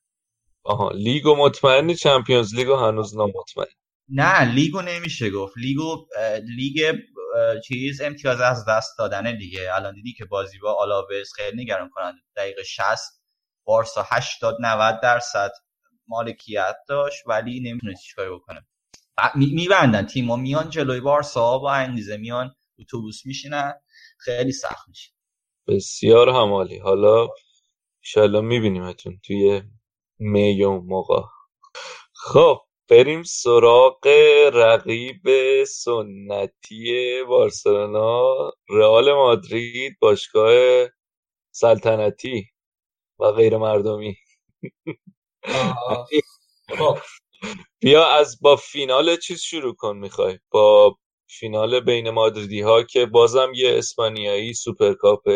آها 0.63 0.91
لیگو 0.91 1.35
مطمئنی؟ 1.35 1.95
Champions 1.95 2.55
League 2.55 2.72
و 2.72 2.75
هنوز 2.75 3.17
نامطمئن. 3.17 3.67
نه 4.09 4.53
لیگو 4.53 4.81
نمیشه 4.81 5.29
گفت. 5.29 5.57
لیگو 5.57 6.07
لیگ 6.57 6.95
چیز 7.67 8.01
امتیاز 8.01 8.41
از 8.41 8.65
دست 8.69 8.97
دادن 8.97 9.37
دیگه. 9.37 9.75
الان 9.75 9.93
دیدی 9.93 10.13
که 10.13 10.25
بازی 10.25 10.59
با 10.59 10.73
آلاوز 10.73 11.33
خیلی 11.35 11.63
نگران 11.63 11.89
کننده. 11.89 12.21
دقیقه 12.35 12.63
60 12.63 13.16
بارسا 13.67 14.05
80 14.11 14.57
90 14.61 14.99
درصد 15.01 15.51
مالکیت 16.07 16.75
داشت 16.87 17.23
ولی 17.27 17.59
نمی‌تونه 17.59 17.95
چیکار 17.95 18.35
بکنه. 18.35 18.67
میبندن 19.35 20.05
تیما 20.05 20.35
میان 20.35 20.69
جلوی 20.69 20.99
بارسا 20.99 21.57
با 21.57 21.71
انگیزه 21.73 22.17
میان 22.17 22.55
اتوبوس 22.79 23.25
میشینن 23.25 23.73
خیلی 24.17 24.51
سخت 24.51 24.89
میشه. 24.89 25.11
بسیار 25.67 26.29
همالی. 26.29 26.77
حالا 26.77 27.27
انشالله 28.03 28.41
میبینیمتون 28.41 29.19
توی 29.25 29.61
می 30.19 30.63
و 30.63 30.79
موقع. 30.79 31.21
خب 32.13 32.61
بریم 32.89 33.23
سراغ 33.23 34.07
رقیب 34.53 35.23
سنتی 35.63 37.23
بارسلونا 37.27 38.51
رئال 38.69 39.13
مادرید 39.13 39.97
باشگاه 39.99 40.87
سلطنتی. 41.51 42.49
و 43.19 43.31
غیر 43.31 43.57
مردمی. 43.57 44.15
خب. 46.77 46.97
بیا 47.79 48.07
از 48.07 48.37
با 48.41 48.55
فینال 48.55 49.15
چیز 49.17 49.41
شروع 49.41 49.75
کن 49.75 49.97
می‌خوای. 49.97 50.39
با 50.51 50.97
فینال 51.29 51.79
بین 51.79 52.09
مادریدی 52.09 52.61
ها 52.61 52.83
که 52.83 53.05
بازم 53.05 53.51
یه 53.55 53.77
اسپانیایی 53.77 54.53
سوپرکاپ 54.53 55.29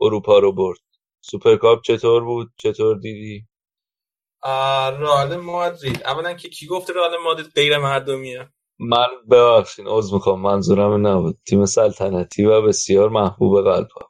اروپا 0.00 0.38
رو 0.38 0.52
برد. 0.52 0.78
سوپرکاپ 1.20 1.82
چطور 1.82 2.24
بود؟ 2.24 2.52
چطور 2.56 2.98
دیدی؟ 2.98 3.46
رئال 4.44 5.36
مادرید. 5.36 6.02
اولا 6.02 6.34
که 6.34 6.48
کی 6.48 6.66
گفته 6.66 6.92
رئال 6.92 7.16
مادرید 7.24 7.52
غیر 7.54 7.78
مردمیه؟ 7.78 8.48
من 8.78 9.06
ببخشید 9.30 9.86
عذر 9.88 10.14
می‌خوام 10.14 10.40
منظورم 10.40 11.06
نبود. 11.06 11.38
تیم 11.48 11.66
سلطنتی 11.66 12.44
و 12.44 12.62
بسیار 12.62 13.08
محبوب 13.08 13.62
قلبا 13.62 14.07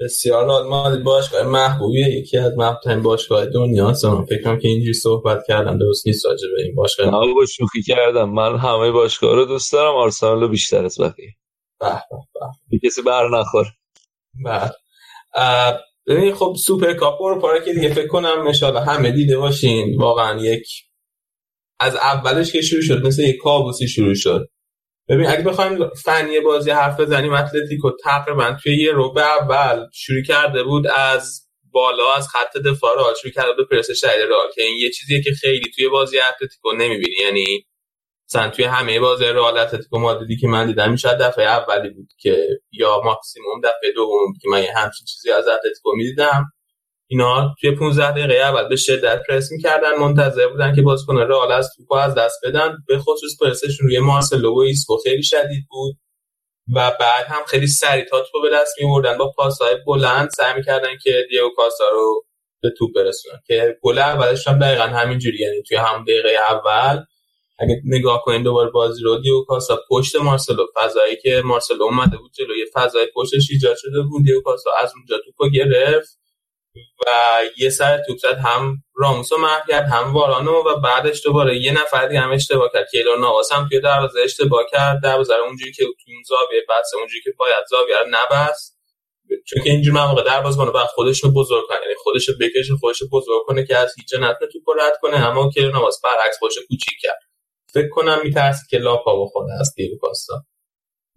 بسیار 0.00 0.44
رئال 0.46 0.68
مادرید 0.68 1.04
باشگاه 1.04 1.42
محبوبیه 1.42 2.08
یکی 2.08 2.38
از 2.38 2.52
محبوبترین 2.58 3.02
باشگاه 3.02 3.46
دنیا 3.46 3.86
من 3.86 4.24
فکر 4.24 4.42
کنم 4.44 4.58
که 4.58 4.68
اینجوری 4.68 4.92
صحبت 4.94 5.38
کردم 5.48 5.78
درست 5.78 6.06
نیست 6.06 6.26
راجع 6.26 6.48
به 6.56 6.62
این 6.62 6.74
باشگاه. 6.74 7.06
نه 7.06 7.34
با 7.34 7.46
شوخی 7.46 7.82
کردم. 7.82 8.30
من 8.30 8.58
همه 8.58 8.90
باشگاه 8.90 9.34
رو 9.34 9.44
دوست 9.44 9.72
دارم 9.72 9.94
آرسنال 9.94 10.40
رو 10.40 10.48
بیشتر 10.48 10.84
از 10.84 11.00
بقیه. 11.00 11.34
به 11.80 12.02
به 12.70 12.78
کسی 12.84 13.02
بر 13.02 13.28
نخور 13.28 13.66
بله 14.44 14.72
ببین 16.06 16.34
خب 16.34 16.56
سوپر 16.66 16.94
کاپ 16.94 17.22
اروپا 17.22 17.58
که 17.60 17.74
دیگه. 17.74 17.94
فکر 17.94 18.08
کنم 18.08 18.46
ان 18.62 18.76
همه 18.76 19.10
دیده 19.10 19.38
باشین. 19.38 19.96
واقعا 19.98 20.40
یک 20.40 20.68
از 21.80 21.96
اولش 21.96 22.52
که 22.52 22.62
شروع 22.62 22.82
شد 22.82 23.06
مثل 23.06 23.22
یک 23.22 23.36
کابوسی 23.42 23.88
شروع 23.88 24.14
شد. 24.14 24.48
ببین 25.08 25.26
اگه 25.26 25.42
بخوایم 25.42 25.88
فنی 26.04 26.40
بازی 26.40 26.70
حرف 26.70 27.00
بزنیم 27.00 27.32
اتلتیکو 27.32 27.90
تقریبا 28.04 28.56
توی 28.62 28.82
یه 28.82 28.92
ربع 28.92 29.22
اول 29.22 29.86
شروع 29.92 30.22
کرده 30.22 30.62
بود 30.64 30.86
از 30.86 31.48
بالا 31.72 32.14
از 32.16 32.28
خط 32.28 32.56
دفاع 32.56 32.94
رو 32.96 33.14
شروع 33.22 33.32
کرده 33.32 33.52
به 33.56 33.64
پرس 33.64 33.90
شدید 33.90 34.10
رئال 34.28 34.50
که 34.54 34.62
این 34.62 34.76
یه 34.78 34.90
چیزیه 34.90 35.22
که 35.22 35.30
خیلی 35.40 35.70
توی 35.76 35.88
بازی 35.88 36.18
اتلتیکو 36.18 36.72
نمی‌بینی. 36.72 37.16
یعنی 37.24 37.66
مثلا 38.28 38.50
توی 38.50 38.64
همه 38.64 39.00
بازی 39.00 39.24
رئال 39.24 39.58
اتلتیکو 39.58 39.98
مادریدی 39.98 40.36
که 40.36 40.48
من 40.48 40.66
دیدم 40.66 40.96
شاید 40.96 41.18
دفعه 41.18 41.44
اولی 41.44 41.90
بود 41.90 42.08
که 42.18 42.48
یا 42.72 43.00
ماکسیموم 43.04 43.60
دفعه 43.64 43.92
دوم 43.96 44.32
که 44.42 44.48
من 44.48 44.62
یه 44.62 44.72
همچین 44.76 45.06
چیزی 45.06 45.30
از 45.30 45.48
اتلتیکو 45.48 45.96
می‌دیدم. 45.96 46.52
اینا 47.08 47.54
توی 47.60 47.70
15 47.70 48.10
دقیقه 48.10 48.34
اول 48.34 48.68
به 48.68 48.76
شدت 48.76 49.22
پرس 49.28 49.52
می‌کردن 49.52 49.94
منتظر 50.00 50.48
بودن 50.48 50.74
که 50.74 50.82
بازیکن 50.82 51.18
رئال 51.18 51.52
از 51.52 51.70
توپو 51.76 51.94
از 51.94 52.14
دست 52.14 52.38
بدن. 52.44 52.76
به 52.88 52.98
خصوص 52.98 53.32
پرسشون 53.40 53.86
روی 53.86 53.98
مارسلو 53.98 54.54
و 54.54 54.58
ایسکو 54.58 54.96
خیلی 54.96 55.22
شدید 55.22 55.66
بود 55.70 55.96
و 56.74 56.92
بعد 57.00 57.26
هم 57.28 57.44
خیلی 57.46 57.66
سریع 57.66 58.04
تا 58.04 58.20
توپو 58.20 58.42
به 58.42 58.50
دست 58.50 58.74
میوردن 58.80 59.18
با 59.18 59.32
پاسهای 59.36 59.76
بلند 59.86 60.30
سعی 60.36 60.54
می‌کردن 60.54 60.98
که 61.02 61.26
دیو 61.30 61.48
کاستا 61.56 61.88
رو 61.92 62.22
به 62.62 62.70
توپ 62.78 62.94
برسونن 62.94 63.40
که 63.46 63.78
گل 63.82 63.98
اولش 63.98 64.48
هم 64.48 64.58
دقیقا 64.58 64.82
همین 64.82 65.18
جوری 65.18 65.38
یعنی 65.38 65.62
توی 65.62 65.76
هم 65.76 66.04
دقیقه 66.04 66.36
اول 66.50 67.04
اگه 67.58 67.82
نگاه 67.84 68.22
کنین 68.24 68.42
دوباره 68.42 68.70
بازی 68.70 69.02
رو 69.02 69.18
دیو 69.18 69.44
کاستا 69.44 69.80
پشت 69.90 70.16
مارسلو 70.16 70.66
فضایی 70.74 71.16
که 71.16 71.42
مارسلو 71.44 71.82
اومده 71.82 72.16
بود 72.16 72.32
جلوی 72.32 72.66
فضای 72.74 73.06
پشتش 73.14 73.50
ایجاد 73.50 73.76
شده 73.76 74.02
بود. 74.02 74.24
دیو 74.24 74.40
کاستا 74.40 74.70
از 74.82 74.92
اونجا 74.96 75.18
توپو 75.24 75.50
گرفت. 75.50 76.18
و 77.06 77.40
یه 77.58 77.70
سر 77.70 78.02
توپ 78.06 78.18
زد 78.18 78.38
هم 78.44 78.76
راموسو 78.96 79.36
محو 79.38 79.60
کرد 79.68 79.84
هم 79.84 80.14
وارانو 80.14 80.52
و 80.52 80.80
بعدش 80.80 81.22
دوباره 81.24 81.58
یه 81.58 81.72
نفر 81.72 82.06
دیگه 82.08 82.20
هم 82.20 82.32
اشتباه 82.32 82.70
کرد. 82.72 82.90
کیلور 82.90 83.18
نواس 83.18 83.52
هم 83.52 83.68
توی 83.68 83.80
دروازه 83.80 84.20
اشتباه 84.24 84.66
کرد. 84.70 85.02
دروازه 85.02 85.34
اونجوری 85.34 85.72
که 85.72 85.84
تو 85.84 86.12
اون 86.12 86.22
زاویه 86.26 86.62
بس 86.68 86.90
اونجوری 86.98 87.20
که 87.24 87.30
باید 87.38 87.64
زاویه 87.70 87.98
رو 87.98 88.06
نبست. 88.10 88.76
چون 89.46 89.62
که 89.62 89.70
اینجوری 89.70 89.98
موقع 89.98 90.22
دروازه‌بان 90.22 90.72
بعد 90.72 90.86
خودش 90.86 91.24
رو 91.24 91.30
بزرگ 91.30 91.64
کنه 91.68 91.78
یعنی 91.82 91.94
خودش 91.98 92.28
رو 92.28 92.34
بکشه 92.40 92.76
خودش 92.80 93.02
رو 93.02 93.08
بزرگ 93.12 93.42
کنه 93.46 93.66
که 93.66 93.76
از 93.76 93.94
هیچ 93.96 94.14
نتونه 94.14 94.50
توپ 94.52 94.62
رد 94.80 94.98
کنه. 95.02 95.16
اما 95.26 95.50
کیلور 95.50 95.72
نواس 95.72 96.00
برعکس 96.04 96.38
خودش 96.38 96.54
کوچیک 96.68 96.98
کرد. 97.02 97.18
فکر 97.74 97.88
کنم 97.88 98.20
میترسه 98.24 98.62
که 98.70 98.78
لاپا 98.78 99.24
بخوره 99.24 99.52
از 99.60 99.74
دیگو 99.76 99.98
کاستا. 99.98 100.34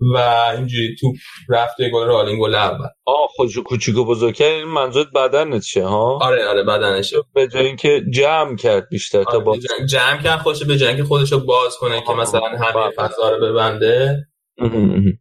و 0.01 0.17
اینجوری 0.57 0.95
تو 0.99 1.13
رفت 1.49 1.75
گل 1.93 2.07
رو 2.07 2.15
این 2.15 2.39
گل 2.39 2.55
اول. 2.55 2.87
آه 3.05 3.27
خودش 3.35 3.57
کوچیک 3.57 3.97
و 3.97 4.05
بزرگ 4.05 4.41
این 4.41 4.63
منظور 4.63 5.05
بدنشه 5.15 5.85
ها؟ 5.85 6.19
آره 6.21 6.47
آره 6.47 6.63
بدنشه. 6.63 7.17
به 7.33 7.47
جای 7.47 7.65
اینکه 7.65 8.01
جمع 8.13 8.55
کرد 8.55 8.89
بیشتر 8.89 9.17
آره 9.17 9.31
تا 9.31 9.39
باز 9.39 9.59
جمع, 9.59 9.87
جمع 9.87 10.23
کرد 10.23 10.39
خودش 10.39 10.63
به 10.63 10.77
جای 10.77 10.89
اینکه 10.89 11.03
خودش 11.03 11.31
رو 11.31 11.39
باز 11.39 11.77
کنه 11.77 12.01
که 12.07 12.13
مثلا 12.13 12.41
همه 12.41 12.91
فضا 12.95 13.29
رو 13.29 13.51
ببنده 13.51 14.27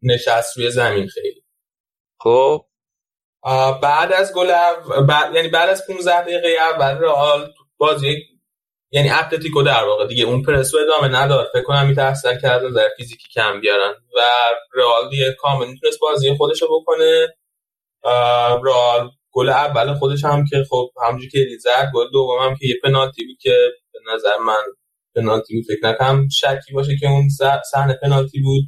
نشست 0.02 0.58
روی 0.58 0.70
زمین 0.70 1.06
خیلی. 1.08 1.42
خب. 2.20 2.64
بعد 3.82 4.12
از 4.12 4.32
گل 4.34 4.52
بعد 5.08 5.34
یعنی 5.34 5.48
بعد 5.48 5.68
از 5.68 5.86
15 5.86 6.22
دقیقه 6.22 6.48
اول 6.48 7.04
رئال 7.04 7.52
بازی 7.78 8.16
یعنی 8.90 9.10
اتلتیکو 9.10 9.62
در 9.62 9.84
واقع 9.84 10.06
دیگه 10.06 10.24
اون 10.24 10.42
پرسو 10.42 10.78
ادامه 10.78 11.08
نداد. 11.16 11.50
فکر 11.52 11.62
کنم 11.62 11.86
میترسن 11.86 12.38
که 12.40 12.48
از 12.48 12.62
نظر 12.62 12.88
فیزیکی 12.96 13.28
کم 13.34 13.60
بیارن. 13.60 13.94
و 14.16 14.20
رئال 14.74 15.10
دیگه 15.10 15.36
کامل 15.38 15.66
می‌تونست 15.68 16.00
بازی 16.00 16.36
خودش 16.36 16.62
رو 16.62 16.68
بکنه 16.80 17.28
رئال 18.64 19.10
گل 19.32 19.48
اول 19.48 19.94
خودش 19.94 20.24
هم 20.24 20.44
که 20.50 20.56
خب 20.70 20.90
همونجوری 21.02 21.30
که 21.30 21.46
زد 21.60 21.90
گل 21.94 22.10
دوم 22.12 22.38
هم 22.42 22.56
که 22.56 22.66
یه 22.66 22.74
پنالتی 22.82 23.26
بود 23.26 23.36
که 23.40 23.56
به 23.92 23.98
نظر 24.14 24.36
من 24.46 24.62
پنالتی 25.16 25.54
بود. 25.54 25.64
فکر 25.64 25.88
نکنم 25.88 26.28
شکی 26.28 26.72
باشه 26.74 26.96
که 27.00 27.06
اون 27.06 27.28
صحنه 27.72 27.98
پنالتی 28.02 28.40
بود. 28.40 28.64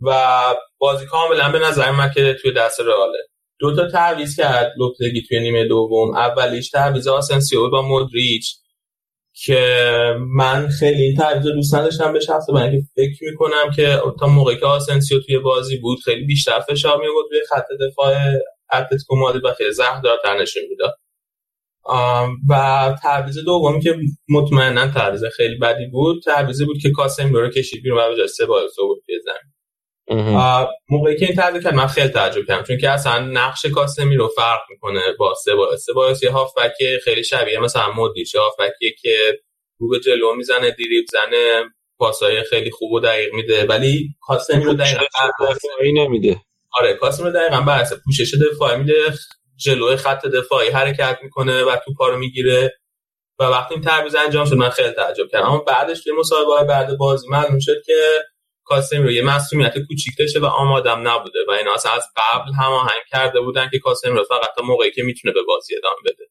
و 0.00 0.40
بازی 0.78 1.06
کاملا 1.06 1.52
به 1.52 1.58
نظر 1.58 1.90
من 1.90 2.10
که 2.14 2.36
توی 2.42 2.52
دست 2.52 2.80
رئاله. 2.80 3.18
دو 3.58 3.76
تا 3.76 3.90
تعویض 3.90 4.36
کرد 4.36 4.72
لوپتگی 4.78 5.22
توی 5.28 5.40
نیمه 5.40 5.64
دوم. 5.64 6.16
اولیش 6.16 6.70
تعویض 6.70 7.08
آسنسیو 7.08 7.70
با 7.70 7.82
مودریچ. 7.82 8.56
که 9.36 10.14
من 10.36 10.68
خیلی 10.68 11.02
این 11.02 11.16
تعویض 11.16 11.46
دوست 11.46 11.74
نداشتم 11.74 12.12
به 12.12 12.20
شخص 12.20 12.50
من 12.50 12.70
که 12.70 12.82
فکر 12.94 13.30
می‌کنم 13.30 13.70
که 13.76 14.00
تا 14.20 14.26
موقعی 14.26 14.56
که 14.56 14.66
آسنسیو 14.66 15.20
توی 15.20 15.38
بازی 15.38 15.76
بود 15.76 15.98
خیلی 16.04 16.24
بیشتر 16.26 16.60
فشار 16.60 17.00
می 17.00 17.06
بود 17.06 17.26
روی 17.30 17.40
خط 17.48 17.66
دفاع 17.90 18.14
اتلتیکو 18.72 19.16
مادرید 19.16 19.44
و 19.44 19.52
خیلی 19.54 19.72
زهردارتر 19.72 20.42
نشون 20.42 20.62
می‌داد. 20.70 20.94
و 22.48 22.96
تعویض 23.02 23.38
دومی 23.38 23.80
که 23.80 23.96
مطمئنا 24.28 24.88
تعویض 24.88 25.24
خیلی 25.24 25.58
بدی 25.58 25.86
بود 25.86 26.22
تعویضی 26.22 26.64
بود 26.64 26.78
که 26.82 26.90
کاسم 26.90 27.32
رو 27.32 27.50
کشید 27.50 27.82
بیرون 27.82 27.98
و 27.98 28.08
به 28.08 28.16
جای 28.16 28.28
سه 28.28 28.46
بود 28.46 29.02
توی 29.06 29.18
موقعی 30.88 31.16
که 31.16 31.26
این 31.26 31.34
تعویض 31.34 31.64
کرد 31.64 31.74
من 31.74 31.86
خیلی 31.86 32.08
تعجب 32.08 32.46
کردم 32.48 32.62
چون 32.62 32.78
که 32.78 32.90
اصلا 32.90 33.18
نقش 33.18 33.66
کاسمی 33.66 34.16
رو 34.16 34.28
فرق 34.28 34.60
می‌کنه 34.70 35.00
با 35.18 35.34
سه 35.44 35.54
با 35.54 35.76
سه 35.76 35.92
با 35.92 36.14
یه 36.22 36.30
هافبک 36.30 36.72
خیلی 37.04 37.24
شبیه 37.24 37.58
مثلا 37.58 37.92
مودریچ 37.92 38.36
هافبکی 38.36 38.94
که 39.02 39.16
رو 39.78 39.88
به 39.88 40.00
جلو 40.00 40.34
می‌زنه 40.34 40.70
دیریب 40.70 41.04
زنه 41.12 41.62
پاسای 41.98 42.42
خیلی 42.42 42.70
خوب 42.70 42.92
و 42.92 43.00
دقیق 43.00 43.34
میده 43.34 43.66
ولی 43.66 44.08
کاسمی 44.22 44.64
رو 44.64 44.74
دقیقا 44.74 45.04
دفاعی 45.40 45.92
نمیده. 45.92 46.40
آره 46.78 46.94
کاسمی 46.94 47.26
رو 47.26 47.32
دقیقا 47.32 47.60
برعکس 47.60 47.92
پوشش 48.04 48.34
دفاعی 48.34 48.78
میده 48.78 48.94
جلوی 49.56 49.96
خط 49.96 50.26
دفاعی 50.26 50.68
حرکت 50.68 51.18
می‌کنه 51.22 51.64
و 51.64 51.76
توپا 51.84 52.08
رو 52.08 52.18
می‌گیره. 52.18 52.74
و 53.38 53.44
وقتی 53.44 53.74
این 53.74 53.82
تعویض 53.82 54.14
انجام 54.14 54.46
شد 54.46 54.54
من 54.54 54.68
خیلی 54.68 54.90
تعجب 54.90 55.28
کردم. 55.32 55.46
اما 55.46 55.58
بعدش 55.58 56.04
توی 56.04 56.12
مصاحبه 56.18 56.64
بعد 56.68 56.96
بازی 56.98 57.28
معلوم 57.28 57.58
شد 57.58 57.82
که 57.86 57.94
کاسم 58.64 59.02
رو. 59.02 59.10
یه 59.10 59.22
مسئولیت 59.22 59.74
کوچیک 59.88 60.14
داشته 60.18 60.40
و 60.40 60.44
آمادم 60.44 61.08
نبوده 61.08 61.38
و 61.48 61.50
اینا. 61.50 61.74
اصلا 61.74 61.92
از 61.92 62.04
قبل 62.16 62.52
هماهنگ 62.52 63.02
کرده 63.10 63.40
بودن 63.40 63.68
که 63.72 63.78
کاسم 63.78 64.16
رو 64.16 64.24
فقط 64.24 64.48
تا 64.56 64.62
موقعی 64.64 64.90
که 64.90 65.02
می‌تونه 65.02 65.34
به 65.34 65.40
بازی 65.48 65.74
ادامه 65.76 65.96
بده. 66.04 66.24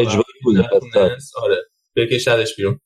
اجباری 0.00 0.38
بوده 0.42 0.68
آره. 1.36 1.56
بکشدش 1.96 2.56
بیرون. 2.56 2.80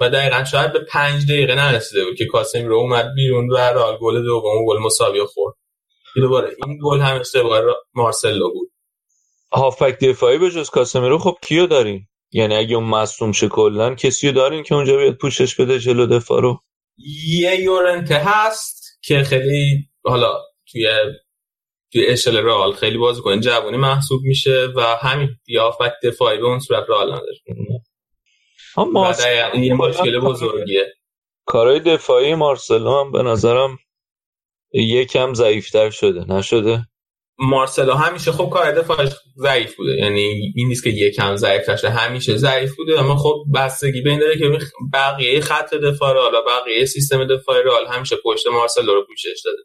و 0.00 0.10
دقیقا 0.10 0.44
شاید 0.44 0.72
به 0.72 0.78
پنج 0.78 1.32
دقیقه 1.32 1.54
نرسیده 1.54 2.04
بود 2.04 2.16
که 2.16 2.26
کاسم 2.26 2.66
رو 2.66 2.76
اومد 2.76 3.14
بیرون 3.14 3.50
و 3.50 3.56
رال 3.56 3.98
گل 4.00 4.24
دوم 4.24 4.64
گل 4.66 4.78
مساوی 4.78 5.24
خورد. 5.24 5.54
دوباره 6.16 6.56
این 6.66 6.78
گل 6.82 7.00
هم 7.00 7.20
اشتباه 7.20 7.62
مارسلو 7.94 8.52
بود. 8.52 8.70
هافک 9.52 9.98
دفاعی 9.98 10.38
به 10.38 10.50
جز 10.50 10.70
کاسمیرو 10.70 11.18
خب 11.18 11.36
کیو 11.42 11.66
دارین؟ 11.66 12.06
یعنی 12.32 12.54
اگه 12.54 12.76
اون 12.76 12.84
مصدوم 12.84 13.32
شه 13.32 13.48
کلا 13.48 13.94
کسی 13.94 14.28
رو 14.28 14.34
دارین 14.34 14.62
که 14.62 14.74
اونجا 14.74 14.96
بیاد 14.96 15.14
پوشش 15.14 15.54
بده 15.54 15.78
جلو 15.78 16.06
دفاع 16.06 16.40
رو؟ 16.40 16.60
یه 17.26 17.60
یورنته 17.60 18.14
هست 18.14 18.98
که 19.02 19.22
خیلی 19.22 19.88
حالا 20.04 20.42
توی 20.72 20.88
توی 21.92 22.06
اشل 22.06 22.36
رال 22.36 22.72
خیلی 22.72 22.98
بازیکن 22.98 23.40
جوانی 23.40 23.76
محسوب 23.76 24.22
میشه 24.22 24.68
و 24.76 24.80
همین 24.80 25.28
یا 25.46 25.78
دفاعی 26.02 26.38
به 26.38 26.46
اون 26.46 26.58
صورت 26.58 26.84
رال 26.88 27.06
نداره. 27.06 27.38
اما 28.76 29.14
این 29.52 29.64
یه 29.64 29.74
مشکل 29.74 30.18
بزرگیه. 30.18 30.94
کارهای 31.44 31.80
دفاعی 31.80 32.34
مارسلو 32.34 33.00
هم 33.00 33.12
به 33.12 33.22
نظرم 33.22 33.78
یکم 34.72 35.34
ضعیفتر 35.34 35.90
شده. 35.90 36.32
نشده؟ 36.32 36.86
مارسلو 37.38 37.92
همیشه 37.92 38.32
خب 38.32 38.50
کار 38.50 38.72
دفاعش 38.72 39.08
ضعیف 39.38 39.76
بوده. 39.76 39.92
یعنی 39.92 40.52
این 40.56 40.68
نیست 40.68 40.84
که 40.84 40.90
یکم 40.90 41.36
ضعیف 41.36 41.68
باشه 41.68 41.88
همیشه 41.90 42.36
ضعیف 42.36 42.76
بوده. 42.76 43.00
اما 43.00 43.16
خب 43.16 43.44
بستگی 43.54 44.00
به 44.00 44.10
این 44.10 44.18
داره 44.18 44.38
که 44.38 44.58
بقیه 44.92 45.40
خط 45.40 45.74
دفاع 45.74 46.12
رو 46.12 46.20
حالا 46.20 46.42
بقیه 46.42 46.84
سیستم 46.84 47.24
دفاعی 47.24 47.62
رو 47.62 47.72
همیشه 47.88 48.16
پشت 48.24 48.46
مارسلو 48.46 48.94
رو 48.94 49.06
پوشش 49.06 49.42
داده. 49.44 49.62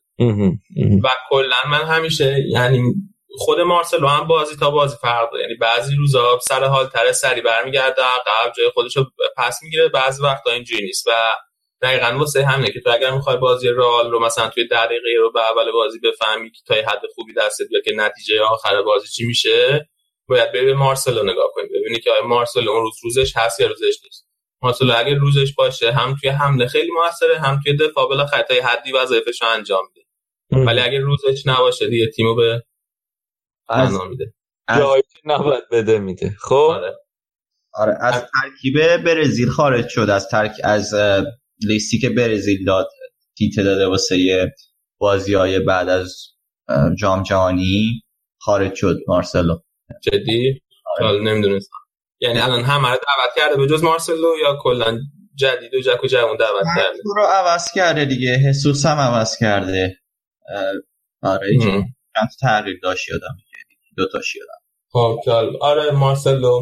و 1.03 1.09
کلا 1.29 1.55
من 1.71 1.83
همیشه 1.83 2.35
یعنی 2.49 2.81
خود 3.37 3.59
مارسلو 3.59 4.07
هم 4.07 4.27
بازی 4.27 4.55
تا 4.55 4.71
بازی 4.71 4.95
فرق 5.01 5.31
داره. 5.31 5.43
یعنی 5.43 5.55
بعضی 5.55 5.95
روزا 5.95 6.39
سر 6.41 6.63
حال 6.63 6.87
تر 6.87 7.11
سری 7.11 7.41
برمیگرده 7.41 8.01
عقب 8.01 8.53
جای 8.57 8.69
خودش 8.73 8.97
رو 8.97 9.05
پس 9.37 9.59
می‌گیره. 9.63 9.89
بعضی 9.89 10.23
وقتا 10.23 10.51
اینجوری 10.51 10.83
نیست. 10.83 11.07
و 11.07 11.11
دقیقا 11.81 12.17
واسه 12.19 12.45
همینه 12.45 12.71
که 12.71 12.79
تو 12.79 12.89
اگر 12.89 13.11
می‌خوای 13.11 13.37
بازی 13.37 13.69
رئال 13.69 14.11
رو 14.11 14.19
مثلا 14.19 14.49
توی 14.49 14.67
دقیقه 14.67 15.09
رو 15.19 15.31
به 15.31 15.41
اول 15.51 15.71
بازی 15.71 15.99
بفهمی 15.99 16.51
که 16.51 16.61
تا 16.65 16.75
حد 16.75 17.01
خوبی 17.15 17.33
دستت 17.33 17.65
بیاد 17.69 17.83
که 17.83 17.91
نتیجه 17.95 18.41
آخر 18.41 18.81
بازی 18.81 19.07
چی 19.07 19.25
میشه 19.25 19.89
باید 20.27 20.51
بری 20.51 20.65
به 20.65 20.73
مارسلو 20.73 21.23
نگاه 21.23 21.51
کنی. 21.53 21.67
ببینی 21.67 21.99
که 21.99 22.11
آیا 22.11 22.27
مارسلو 22.27 22.71
اون 22.71 22.81
روز 22.81 22.93
روزش 23.03 23.37
هست 23.37 23.59
یا 23.59 23.67
روزش 23.67 24.03
نیست. 24.03 24.27
مارسلو 24.61 24.93
اگر 24.97 25.15
روزش 25.15 25.53
باشه 25.53 25.91
هم 25.91 26.15
توی 26.21 26.29
حمله 26.29 26.67
خیلی 26.67 26.91
موثره 26.91 27.39
هم 27.39 27.59
توی 27.63 27.77
دفاع 27.77 28.07
بالاخره 28.07 28.43
تا 28.43 28.67
حدی 28.67 28.91
وظایفش 28.91 29.41
رو 29.41 29.47
انجام 29.47 29.83
میده. 29.87 30.07
ولی 30.65 30.79
اگر 30.79 30.99
روزش 30.99 31.43
نباشه 31.45 31.87
دیگه 31.87 32.07
تیمو 32.15 32.35
به 32.35 32.63
از 33.69 33.93
میده. 34.09 34.33
جایی 34.77 35.03
نباید 35.25 35.63
بده 35.71 35.99
میده. 35.99 36.35
خب؟ 36.39 36.53
آره. 36.53 36.97
آره 37.73 37.97
از 38.01 38.13
ترکیب 38.41 38.97
برزیل 38.97 39.49
خارج 39.49 39.87
شد 39.87 40.09
از 40.09 40.29
ترک 40.29 40.51
از 40.63 40.93
لیستی 41.63 41.99
که 41.99 42.09
برزیل 42.09 42.65
داد 42.65 42.87
تیته 43.37 43.63
داده 43.63 43.87
واسه 43.87 44.51
بازی 44.97 45.33
های 45.33 45.59
بعد 45.59 45.89
از 45.89 46.15
جام 46.99 47.23
جهانی 47.23 48.03
خارج 48.37 48.75
شد 48.75 48.97
مارسلو. 49.07 49.59
جدی؟ 50.03 50.61
آره. 50.99 51.21
نمی‌دونستم. 51.21 51.77
یعنی 52.19 52.39
الان 52.39 52.63
همه 52.63 52.89
رو 52.89 52.95
دعوت 52.95 53.35
کرده 53.35 53.57
به 53.57 53.67
جز 53.67 53.83
مارسلو 53.83 54.33
یا 54.41 54.57
کلا 54.61 54.99
جدید 55.35 55.73
و 55.73 55.81
جک 55.81 56.03
و 56.03 56.07
جوان 56.07 56.37
دعوت 56.37 56.65
کرده؟ 56.77 56.97
رو 57.05 57.23
عوض 57.23 57.71
کرده 57.75 58.05
دیگه. 58.05 58.37
حسوس 58.49 58.85
هم 58.85 58.97
عوض 58.97 59.37
کرده. 59.39 59.97
آره 61.21 61.47
چند 61.59 62.29
تغییر 62.41 62.79
داشت 62.83 63.09
یادم 63.09 63.37
دو 63.97 64.07
تا 64.07 64.19
یادم. 64.35 64.61
خب 64.91 65.29
آره 65.61 65.91
مارسلو. 65.91 66.61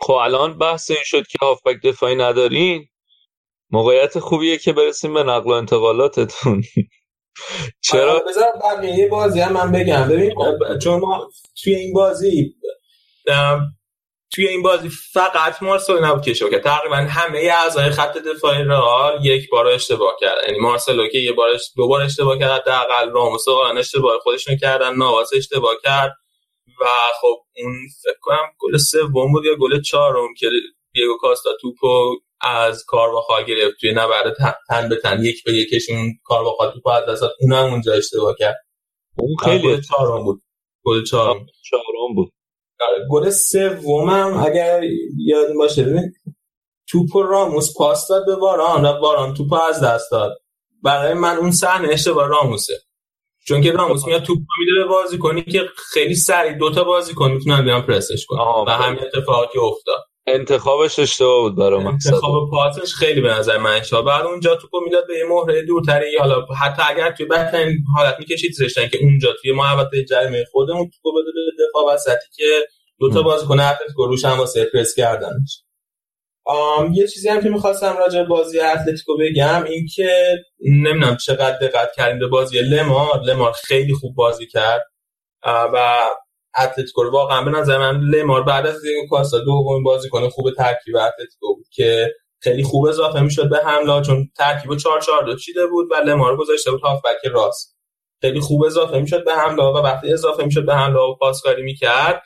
خب 0.00 0.12
الان 0.12 0.58
بحث 0.58 0.90
این 0.90 1.00
شد 1.04 1.26
که 1.26 1.38
هافبک 1.42 1.82
دفاعی 1.84 2.16
ندارین. 2.16 2.88
موقعیت 3.70 4.18
خوبیه 4.18 4.58
که 4.58 4.72
برسیم 4.72 5.14
به 5.14 5.22
نقل 5.22 5.50
و 5.50 5.54
انتقالاتتون. 5.54 6.62
چرا؟ 7.80 8.22
بذار 8.28 8.52
بقیه 8.64 9.08
بازی 9.08 9.40
هم 9.40 9.52
من 9.52 9.72
بگم. 9.72 10.08
ببین 10.08 10.34
چون 10.82 11.00
ما 11.00 11.30
توی 11.62 11.74
این 11.74 11.92
بازی 11.92 12.54
توی 14.34 14.48
این 14.48 14.62
بازی 14.62 14.88
فقط 15.12 15.62
مارسلو 15.62 16.04
نبود 16.04 16.22
که 16.22 16.34
شو 16.34 16.50
که 16.50 16.58
تقریبا 16.58 16.96
همه 16.96 17.38
اعضای 17.38 17.90
خط 17.90 18.18
دفاعی 18.18 18.64
رئال 18.64 19.26
یک 19.26 19.50
بار 19.50 19.66
اشتباه 19.66 20.16
کردن. 20.20 20.48
یعنی 20.48 20.58
مارسلو 20.58 21.08
که 21.08 21.18
یه 21.18 21.32
بار 21.32 21.48
دو 21.76 21.88
بار 21.88 22.02
اشتباه 22.02 22.38
کرد 22.38 22.50
حداقل 22.50 23.10
راموس 23.10 23.48
و 23.48 23.52
اشتباه 23.52 24.18
خودشون 24.18 24.56
کردن 24.56 24.96
نواس 24.96 25.30
اشتباه 25.36 25.74
کرد. 25.84 26.12
و 26.80 26.84
خب 27.20 27.36
اون 27.56 27.74
فکر 28.02 28.18
کنم 28.20 28.52
گل 28.58 28.76
سوم 28.76 29.32
بود 29.32 29.44
یا 29.44 29.54
گل 29.54 29.80
چهارم 29.82 30.34
که 30.38 30.50
دیگو 30.92 31.16
کاستا 31.20 31.50
توپو 31.60 32.16
از 32.40 32.84
کارواخال 32.86 33.44
گرفت 33.44 33.76
توی 33.80 33.92
نبرد 33.92 34.36
تن 34.68 34.88
به 34.88 34.96
تن 34.96 35.24
یک 35.24 35.44
به 35.44 35.52
یکشون 35.52 36.12
کارواخال 36.24 36.72
توپو 36.72 36.90
از 36.90 37.04
دست 37.08 37.22
اون 37.40 37.52
هم 37.52 37.64
اونجا 37.64 37.92
اشتباه 37.92 38.34
کرد. 38.38 38.56
اون 39.18 39.36
خیلی 39.44 39.80
چهارم 39.80 40.24
بود. 40.24 40.42
گل 40.84 41.04
چهارم. 41.04 41.46
چهارم 41.70 42.14
بود. 42.14 42.32
گل 43.10 43.30
سومم 43.30 44.44
اگر 44.46 44.82
یاد 45.26 45.54
باشه 45.58 45.82
ببین 45.82 46.12
توپ 46.88 47.16
راموس 47.16 47.74
پاس 47.76 48.08
داد 48.08 48.26
به 48.26 48.36
باران 48.36 48.84
و 48.84 49.00
باران 49.00 49.34
توپ 49.34 49.52
از 49.52 49.82
دست 49.82 50.10
داد. 50.10 50.38
برای 50.82 51.14
من 51.14 51.36
اون 51.36 51.50
صحنه 51.50 51.88
اشتباه 51.88 52.28
راموسه. 52.28 52.74
چون 53.46 53.62
که 53.62 53.72
راموس 53.72 54.06
میاد 54.06 54.22
توپ 54.22 54.38
میده 54.58 54.72
به 54.82 54.84
بازیکنی 54.84 55.42
که 55.42 55.64
خیلی 55.92 56.14
سریع 56.14 56.52
دوتا 56.52 56.84
بازیکن 56.84 57.30
می‌تونن 57.30 57.64
بیان 57.64 57.82
پرسش 57.82 58.26
کنن. 58.28 58.40
و 58.66 58.70
همین 58.70 59.00
اتفاقی 59.00 59.58
افتاد. 59.58 60.04
انتخابش 60.26 60.98
اشتباه 60.98 61.40
بود 61.40 61.56
برای 61.56 61.84
من. 61.84 61.90
انتخاب 61.90 62.50
پاسش 62.50 62.94
خیلی 62.94 63.20
به 63.20 63.28
نظر 63.28 63.58
من 63.58 63.70
اشتباه 63.70 64.04
بعد 64.04 64.26
اونجا 64.26 64.56
توپو 64.56 64.80
می‌داد 64.84 65.06
به 65.06 65.18
یه 65.18 65.24
مهره 65.28 65.62
دورتری. 65.62 66.16
حالا 66.18 66.46
حتی 66.60 66.82
اگر 66.86 67.12
توی 67.12 67.26
بهترین 67.26 67.78
حالت 67.96 68.16
می‌کشید 68.18 68.52
زشتن 68.52 68.88
که 68.88 68.98
اونجا 69.02 69.32
توی 69.42 69.52
محوطه 69.52 70.04
جریمه 70.04 70.44
خودمون 70.52 70.90
توپو 70.90 71.12
بده 71.12 71.30
به 71.34 71.64
دفاع 71.64 71.94
وسطی 71.94 72.26
که 72.36 72.44
دو 72.98 73.10
تا 73.10 73.22
بازیکن 73.22 73.60
اتلتیکو 73.60 74.06
روش 74.06 74.24
هم 74.24 74.38
واسه 74.38 74.64
پرس 74.64 74.94
کردنش. 74.94 75.62
آم 76.44 76.92
یه 76.94 77.06
چیزی 77.06 77.28
هم 77.28 77.42
که 77.42 77.48
می‌خواستم 77.48 77.96
راجع 77.96 78.22
بازی 78.22 78.60
اتلتیکو 78.60 79.16
بگم 79.20 79.64
این 79.64 79.86
که 79.94 80.38
نمی‌دونم 80.60 81.16
چقدر 81.16 81.58
دقت 81.58 81.92
کردیم 81.96 82.18
به 82.18 82.26
بازی 82.26 82.58
لمار. 82.58 83.20
لمار 83.20 83.52
خیلی 83.52 83.94
خوب 83.94 84.14
بازی 84.14 84.46
کرد. 84.46 84.82
و 85.46 86.08
اتلتیکو 86.58 87.10
واقعا 87.10 87.42
به 87.42 87.50
نظر 87.50 87.78
من 87.78 88.00
لمار 88.00 88.42
بعد 88.42 88.66
از 88.66 88.82
دیگو 88.82 89.06
کاستا 89.10 89.38
دومین 89.38 89.82
بازیکن 89.82 90.28
خوب 90.28 90.50
ترکیب 90.50 90.96
اتلتیکو 90.96 91.54
بود 91.54 91.66
که 91.72 92.14
خیلی 92.40 92.62
خوب 92.62 92.86
اضافه 92.86 93.20
می‌شد 93.20 93.50
به 93.50 93.58
حمله 93.58 94.02
چون 94.02 94.30
ترکیب 94.36 94.76
4 94.76 95.00
4 95.00 95.24
2 95.24 95.36
چیده 95.36 95.66
بود 95.66 95.88
و 95.90 95.94
لمار 95.94 96.36
گذاشته 96.36 96.70
بود 96.70 96.80
هافبک 96.80 97.24
راست. 97.32 97.76
خیلی 98.20 98.40
خوب 98.40 98.64
اضافه 98.64 99.00
می‌شد 99.00 99.24
به 99.24 99.34
حمله 99.34 99.62
و 99.62 99.76
وقتی 99.76 100.12
اضافه 100.12 100.44
می‌شد 100.44 100.66
به 100.66 100.74
حمله 100.74 101.00
و 101.00 101.14
پاسکاری 101.14 101.62
می‌کرد 101.62 102.22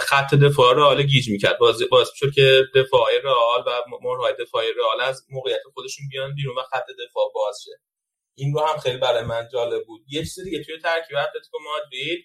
خط 0.00 0.34
دفاع 0.34 0.74
رئال 0.74 1.02
گیج 1.02 1.30
می‌کرد. 1.30 1.58
باز 1.58 1.82
باز 1.90 2.10
شد 2.14 2.30
که 2.34 2.62
دفاع 2.74 3.10
رئال 3.24 3.64
و 3.66 3.70
مرهای 4.02 4.34
دفاعی 4.40 4.68
رئال 4.72 5.08
از 5.08 5.22
موقعیت 5.30 5.60
خودشون 5.74 6.06
بیان 6.10 6.34
بیرون 6.34 6.58
و 6.58 6.62
خط 6.62 6.86
دفاع 6.86 7.32
باز 7.34 7.60
شه. 7.64 7.70
این 8.36 8.54
رو 8.54 8.60
هم 8.60 8.78
خیلی 8.78 8.96
برای 8.98 9.24
من 9.24 9.48
جالب 9.52 9.84
بود. 9.86 10.00
یه 10.08 10.20
چیز 10.20 10.40
دیگه 10.44 10.64
توی 10.64 10.78
ترکیب 10.78 11.16
اتلتیکو 11.16 11.58
مادرید 11.64 12.24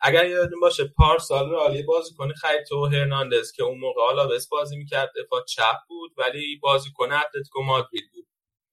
اگر 0.00 0.26
یادتون 0.26 0.60
باشه 0.60 0.84
پارسال 0.96 1.50
رو 1.50 1.82
بازیکن 1.86 2.32
خرید 2.32 2.66
تو 2.66 2.86
هرناندز 2.86 3.52
که 3.52 3.62
اون 3.62 3.78
موقع 3.78 4.02
آلاوس 4.02 4.48
بازی 4.48 4.76
می‌کرد 4.76 5.12
دفاع 5.24 5.44
چپ 5.44 5.76
بود 5.88 6.12
ولی 6.18 6.58
بازیکن 6.62 7.12
اتلتیکو 7.12 7.62
مادرید 7.62 8.10
بود. 8.14 8.26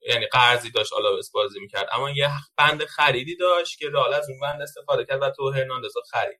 یعنی 0.09 0.25
قرضی 0.27 0.71
داشت 0.71 0.93
آلاوس 0.93 1.31
بازی 1.31 1.59
می‌کرد. 1.59 1.89
اما 1.91 2.09
یه 2.11 2.29
بند 2.57 2.85
خریدی 2.85 3.35
داشت 3.37 3.79
که 3.79 3.89
رئال 3.89 4.13
از 4.13 4.29
اون 4.29 4.39
بند 4.39 4.61
استفاده 4.61 5.05
کرد 5.05 5.21
و 5.21 5.29
تئو 5.29 5.51
هرناندز 5.51 5.95
رو 5.95 6.01
خرید. 6.11 6.39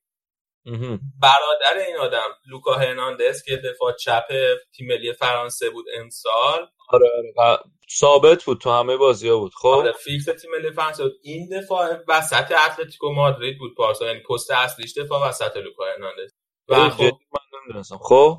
برادر 1.21 1.77
این 1.87 1.97
آدم 1.97 2.29
لوکا 2.47 2.73
هرناندز 2.73 3.43
که 3.43 3.57
دفاع 3.57 3.93
چپ 3.93 4.27
تیم 4.75 4.87
ملی 4.87 5.13
فرانسه 5.13 5.69
بود 5.69 5.85
امسال. 5.95 6.67
آره 6.89 7.09
آره. 7.37 7.59
ثابت 7.91 8.43
بود 8.43 8.61
تو 8.61 8.69
همه 8.69 8.97
بازی 8.97 9.29
ها 9.29 9.37
بود. 9.37 9.53
خب؟ 9.53 9.67
آره 9.67 9.91
فیکس 9.91 10.25
تیم 10.25 10.51
ملی 10.51 10.71
فرانسه 10.71 11.03
این 11.23 11.49
دفاع 11.59 12.03
وسط 12.07 12.51
اتلتیکو 12.51 13.11
مادرید 13.11 13.59
بود 13.59 13.75
پارسال 13.75 14.07
یعنی 14.07 14.19
پست 14.29 14.51
اصلیش 14.51 14.97
دفاع 14.97 15.29
وسط 15.29 15.57
لوکا 15.57 15.85
هرناندز. 15.85 16.31
و 16.69 16.89
خب 16.89 17.03
من 17.03 17.59
نمی‌دونستم. 17.59 17.97
خب؟ 17.97 18.37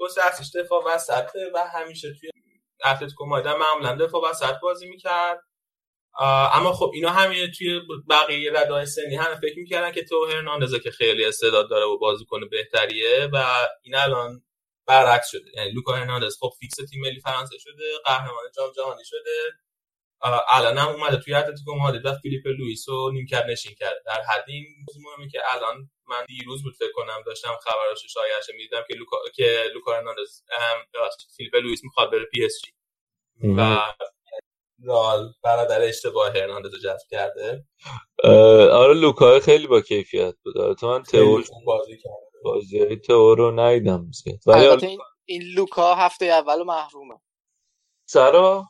پست 0.00 0.18
اصلیش 0.18 0.64
دفاع 0.64 0.84
وسط 0.86 1.28
و 1.54 1.66
همیشه 1.74 2.08
توی 2.20 2.30
اتلتیکو 2.84 3.26
مادرید 3.26 3.56
معمولا 3.56 4.06
دفاع 4.06 4.30
وسط 4.30 4.54
بازی 4.62 4.88
می‌کرد. 4.88 5.40
اما 6.52 6.72
خب 6.72 6.90
اینا 6.94 7.10
همین 7.10 7.50
توی 7.58 7.80
بقیه 8.10 8.52
رده‌های 8.60 8.86
سنی 8.86 9.16
هم 9.16 9.34
فکر 9.34 9.58
می‌کردن 9.58 9.92
که 9.92 10.04
تئو 10.04 10.26
هرناندز 10.26 10.74
که 10.74 10.90
خیلی 10.90 11.24
استعداد 11.24 11.70
داره 11.70 11.84
و 11.84 11.98
بازیکن 11.98 12.48
بهتریه 12.48 13.28
و 13.32 13.66
این 13.82 13.94
الان 13.94 14.42
برعکس 14.88 15.30
شده. 15.30 15.50
یعنی 15.54 15.70
لوکا 15.70 15.92
هرناندز 15.92 16.36
خب 16.40 16.52
فیکس 16.60 16.76
تیم 16.90 17.00
ملی 17.00 17.20
فرانسه 17.20 17.58
شده 17.58 17.84
قهرمان 18.04 18.44
جام 18.56 18.72
جهانی 18.72 19.04
شده. 19.04 19.52
الان 20.48 20.78
هم 20.78 20.88
اومده 20.88 21.16
توی 21.16 21.34
اتلتیکو 21.34 21.74
مادرید 21.74 22.06
و 22.06 22.14
فیلیپ 22.22 22.46
لوئیس 22.46 22.88
رو 22.88 23.10
نیمکت 23.10 23.44
نشین 23.48 23.74
کرده. 23.74 24.00
در 24.06 24.22
حد 24.22 24.44
این 24.48 24.64
مهمه 25.02 25.30
که 25.30 25.40
الان 25.54 25.90
من 26.08 26.24
دیروز 26.24 26.62
بود 26.62 26.74
فکر 26.74 26.92
کنم 26.94 27.22
داشتم 27.26 27.56
خبرش 27.62 28.12
شایعش 28.14 28.50
می‌دیدم 28.50 28.84
که 28.88 28.94
لوکا 28.94 29.16
که 29.34 29.64
لوکا 29.74 29.94
هرناندز 29.94 30.42
فیلیپ 31.36 31.54
لوئیس 31.54 31.84
می‌خواد 31.84 32.12
بره 32.12 32.24
پی 32.24 32.44
اس 32.44 32.60
جی. 32.64 32.72
و 33.58 33.78
رال 34.84 35.32
برادر 35.42 35.82
اشتباه 35.82 36.28
هرناندز 36.28 36.74
رو 36.74 36.78
جذب 36.78 37.06
کرده. 37.10 37.64
آره 38.72 38.94
لوکا 38.94 39.40
خیلی 39.40 39.66
با 39.66 39.80
کیفیت 39.80 40.34
بود. 40.44 40.76
تو 40.76 40.88
من 40.88 41.02
تئور 41.02 41.44
بازی 41.66 41.96
کرده 41.96 42.27
بازی 42.44 42.96
تئور 42.96 43.38
رو 43.38 43.60
ندیدم. 43.60 44.10
ولی 44.46 44.66
این, 44.66 44.98
این 45.24 45.42
لوکا 45.42 45.94
هفته 45.94 46.24
اول 46.24 46.62
محرومه. 46.62 47.14
سرا 48.06 48.64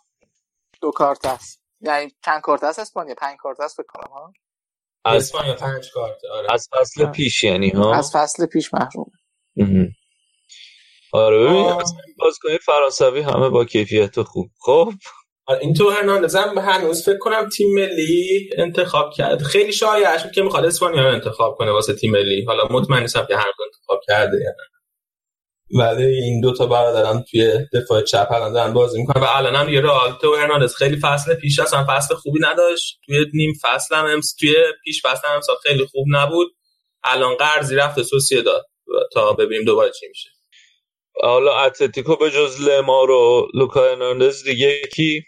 دو 0.81 0.91
کارت 0.91 1.25
است. 1.27 1.63
یعنی 1.81 2.13
چند 2.25 2.41
کارت 2.41 2.65
است 2.65 2.79
اسپانیا. 2.79 3.15
پنج 3.15 3.37
کارت 3.39 3.61
است 3.61 3.77
فکر 3.77 3.87
کنم 3.87 4.13
ها؟ 4.13 4.33
از 5.05 5.23
اسپانیا 5.23 5.55
پنج 5.55 5.91
کارت 5.95 6.25
آره. 6.33 6.53
از 6.53 6.69
فصل 6.73 7.07
پیش 7.07 7.45
یعنی 7.45 7.69
ها؟ 7.69 7.95
از 7.95 8.11
فصل 8.15 8.47
پیش 8.47 8.75
محروم 8.75 9.11
آره 11.13 11.39
ببین 11.39 11.65
بازیکن 12.19 12.57
فرانسوی 12.65 13.21
همه 13.21 13.49
با 13.49 13.65
کیفیت 13.65 14.23
خوب. 14.23 14.51
خب. 14.61 14.93
این 15.55 15.75
تو 15.75 15.91
هرناندز 15.91 16.37
هم 16.37 16.59
هنوز. 16.59 17.05
فکر 17.05 17.19
کنم 17.19 17.49
تیم 17.49 17.75
ملی 17.75 18.51
انتخاب 18.57 19.13
کرد 19.13 19.43
خیلی 19.43 19.73
شایعش 19.73 20.21
که 20.35 20.43
می‌خواد 20.43 20.65
اسپانیا 20.65 21.03
رو 21.03 21.15
انتخاب 21.15 21.55
کنه 21.55 21.71
واسه 21.71 21.95
تیم 21.95 22.11
ملی. 22.11 22.45
حالا 22.45 22.65
مطمئن 22.71 23.01
نیستم 23.01 23.27
که 23.27 23.37
هر 23.37 23.53
انتخاب 23.67 24.01
کرده 24.09 24.37
یا 24.37 24.51
نه. 24.51 24.69
ولی 25.81 26.05
این 26.05 26.41
دو 26.41 26.53
تا 26.53 26.67
برادران 26.67 27.25
توی 27.31 27.53
دفاع 27.75 28.03
چپ 28.03 28.29
الان 28.31 28.53
دارن 28.53 28.73
بازی 28.73 29.01
می‌کنن. 29.01 29.23
و 29.23 29.27
الان 29.29 29.55
هم 29.55 29.69
یه 29.69 29.81
رئال 29.81 30.13
تو 30.21 30.37
هرناندز 30.37 30.75
خیلی 30.75 30.97
فصل 31.03 31.35
پیش 31.35 31.59
اصلا 31.59 31.87
فصل 31.89 32.15
خوبی 32.15 32.39
نداشت. 32.43 32.99
توی 33.07 33.27
نیم 33.35 33.53
فصل 33.63 33.95
هم 33.95 34.07
امس 34.07 34.35
توی 34.41 34.55
پیش 34.85 35.03
فصل 35.07 35.29
هم 35.29 35.41
خیلی 35.63 35.87
خوب 35.87 36.07
نبود. 36.11 36.49
الان 37.05 37.35
قرضی 37.35 37.77
رفته 37.77 38.03
سوسیه 38.03 38.43
داد 38.43 38.67
تا 39.13 39.33
ببینیم 39.33 39.65
دوباره 39.65 39.91
چی 40.01 40.09
میشه. 40.09 40.31
حالا 41.23 41.59
اتلتیکو 41.59 42.17
به 42.17 42.31
جز 42.31 42.61
لمار 42.61 43.11
و 43.11 43.49
لوکا 43.55 43.85
هرناندز 43.85 44.45
دیگه 44.45 44.81
کی 44.97 45.23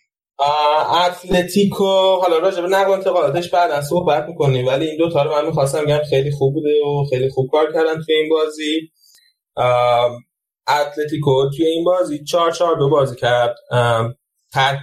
اتلتیکو 1.06 2.16
حالا 2.22 2.38
راجع 2.38 2.62
به 2.62 2.68
نقل 2.68 2.90
انتقالاتش 2.92 3.50
بعد 3.50 3.70
از 3.70 3.86
صحبت 3.88 4.26
می‌کنیم 4.28 4.66
ولی 4.66 4.86
این 4.86 4.96
دو 4.98 5.10
تا 5.10 5.22
رو 5.22 5.30
من 5.30 5.46
می‌خواستم 5.46 5.84
بگم 5.84 6.00
خیلی 6.10 6.30
خوب 6.30 6.54
بوده 6.54 6.74
و 6.84 7.04
خیلی 7.10 7.30
خوب 7.30 7.50
کار 7.50 7.72
کردن 7.72 8.02
توی 8.02 8.14
این 8.14 8.28
بازی. 8.28 8.90
اتلتیکو 10.68 11.50
توی 11.56 11.66
این 11.66 11.84
بازی 11.84 12.24
4 12.24 12.50
4 12.52 12.76
2 12.78 12.88
بازی 12.88 13.16
کرد. 13.16 13.56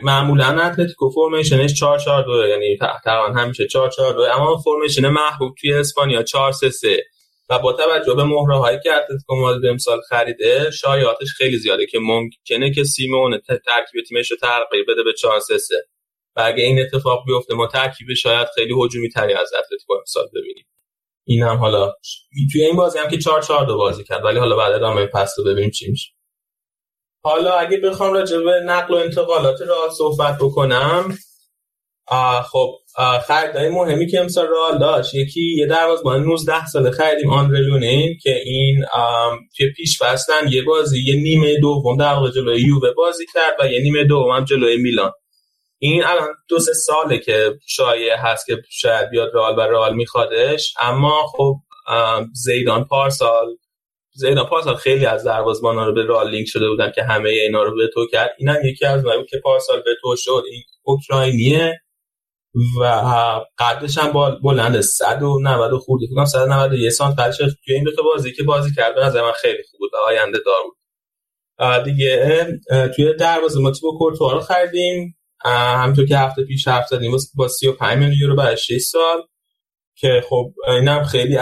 معمولا 0.03 0.61
اتلتیکو 0.61 1.09
فرمیشنش 1.09 1.73
4 1.73 1.99
4 1.99 2.23
2 2.23 2.47
یعنی 2.47 2.77
تقریبا 3.03 3.39
همیشه 3.41 3.67
4 3.67 3.89
4 3.89 4.13
2 4.13 4.21
اما 4.21 4.57
فرمیشن 4.57 5.07
محبوب 5.07 5.53
توی 5.61 5.73
اسپانیا 5.73 6.23
4 6.23 6.51
3 6.51 6.69
3 6.69 7.03
و 7.49 7.59
با 7.59 7.73
توجه 7.73 8.13
به 8.13 8.23
مهره 8.23 8.57
هایی 8.57 8.79
که 8.83 8.93
اتلتیکو 8.93 9.35
مادرید 9.35 9.65
امسال 9.65 10.01
خریده 10.01 10.71
شایعاتش 10.71 11.27
خیلی 11.37 11.57
زیاده 11.57 11.85
که 11.85 11.99
ممکنه 11.99 12.73
که 12.73 12.83
سیمون 12.83 13.39
ترکیب 13.47 14.03
تیمش 14.09 14.31
رو 14.31 14.37
تغییر 14.37 14.85
بده 14.87 15.03
به 15.03 15.13
4 15.13 15.39
3 15.39 15.57
3 15.57 15.75
و 16.35 16.41
اگه 16.45 16.63
این 16.63 16.81
اتفاق 16.81 17.25
بیفته 17.25 17.55
ما 17.55 17.67
ترکیب 17.67 18.13
شاید 18.13 18.47
خیلی 18.55 18.73
هجومی 18.83 19.09
تری 19.09 19.33
از 19.33 19.51
اتلتیکو 19.53 19.93
امسال 19.93 20.27
ببینیم. 20.35 20.65
این 21.27 21.43
هم 21.43 21.57
حالا 21.57 21.93
توی 22.51 22.65
این 22.65 22.75
بازی 22.75 22.99
هم 22.99 23.09
که 23.09 23.17
4 23.17 23.41
4 23.41 23.65
دو 23.65 23.77
بازی 23.77 24.03
کرد 24.03 24.25
ولی 24.25 24.39
حالا 24.39 24.55
بعد 24.55 24.73
ادامه 24.73 25.05
پس 25.05 25.35
رو 25.37 25.43
ببینیم 25.43 25.69
چی 25.69 25.91
میشه. 25.91 26.11
حالا 27.23 27.53
اگه 27.53 27.77
بخوام 27.77 28.13
راجع 28.13 28.37
به 28.37 28.59
نقل 28.65 28.93
و 28.93 28.97
انتقالات 28.97 29.61
را 29.61 29.89
صحبت 29.97 30.37
بکنم 30.41 31.17
خب 32.51 32.75
خریدای 33.27 33.69
مهمی 33.69 34.07
که 34.07 34.19
امسال 34.19 34.47
رئال 34.47 34.77
داشت 34.79 35.15
یکی 35.15 35.55
یه 35.57 35.65
دروازه‌بان 35.65 36.23
19 36.23 36.65
ساله 36.65 36.91
خریدیم 36.91 37.29
آندره 37.29 37.59
لونین 37.59 38.17
که 38.23 38.41
این 38.45 38.85
توی 39.57 39.71
پیش 39.71 40.01
فصلن 40.01 40.47
یه 40.51 40.63
بازی 40.63 41.03
یه 41.03 41.15
نیمه 41.15 41.59
دوم 41.59 41.97
در 41.97 42.13
واقع 42.13 42.31
جلوی 42.31 42.61
یووه 42.61 42.91
بازی 42.91 43.25
کرد 43.33 43.55
و 43.59 43.71
یه 43.71 43.81
نیمه 43.81 44.03
دوم 44.03 44.31
هم 44.31 44.45
جلوی 44.45 44.77
میلان. 44.77 45.11
این 45.79 46.03
الان 46.03 46.27
دو 46.49 46.59
سه 46.59 46.73
ساله 46.73 47.17
که 47.17 47.53
شایعه 47.67 48.17
هست 48.17 48.45
که 48.45 48.57
شاید 48.69 49.09
بیاد 49.09 49.31
رئال 49.33 49.57
و 49.57 49.61
رئال 49.61 49.95
میخوادش 49.95 50.73
اما 50.79 51.25
خب 51.31 51.55
زیدان 52.33 52.83
پارسال 52.83 53.47
زیدان 54.13 54.45
پارسال 54.45 54.75
خیلی 54.75 55.05
از 55.05 55.23
دروازه‌بانا 55.23 55.85
رو 55.85 55.93
به 55.93 56.05
رئال 56.07 56.29
لینک 56.31 56.47
شده 56.47 56.69
بودن 56.69 56.91
که 56.95 57.03
همه 57.03 57.29
اینا 57.29 57.63
رو 57.63 57.75
به 57.75 57.87
تو 57.93 58.07
کرد. 58.11 58.35
اینم 58.37 58.57
یکی 58.65 58.85
از 58.85 59.05
اونایی 59.05 59.25
که 59.25 59.37
پارسال 59.43 59.81
به 59.85 59.91
تو 60.01 60.15
شد 60.15 60.43
این 60.51 60.63
اوکراینیه. 60.83 61.79
و 62.81 62.83
قدش 63.57 63.97
هم 63.97 64.39
بلند 64.43 64.81
190 64.81 65.71
خورده 65.79 66.05
کنم 66.15 66.25
191 66.25 66.89
سانت 66.89 67.19
قدش 67.19 67.37
توی 67.37 67.75
این 67.75 67.83
دو 67.83 67.95
تا 67.95 68.01
بازی 68.01 68.33
که 68.33 68.43
بازی 68.43 68.73
کرد 68.75 68.95
به 68.95 69.01
نظر 69.05 69.21
من 69.21 69.31
خیلی 69.31 69.63
خوب 69.71 69.79
بود 69.79 69.91
آینده 70.07 70.37
دار 70.45 70.63
بود. 70.63 70.77
دیگه 71.83 72.45
توی 72.95 73.13
دروازه 73.13 73.59
ما 73.59 73.71
با 73.83 73.97
کورتوا 73.97 74.31
رو 74.31 74.39
خریدیم. 74.39 75.17
همونطور 75.45 76.05
که 76.05 76.17
هفته 76.17 76.43
پیش 76.43 76.67
حرف 76.67 76.87
زدیم 76.87 77.11
با 77.35 77.47
35 77.47 77.97
میلیون 77.97 78.17
یورو 78.21 78.35
برای 78.35 78.57
6 78.57 78.81
سال 78.81 79.21
که 79.97 80.21
خب 80.29 80.53
اینم 80.67 81.03
خیلی 81.03 81.37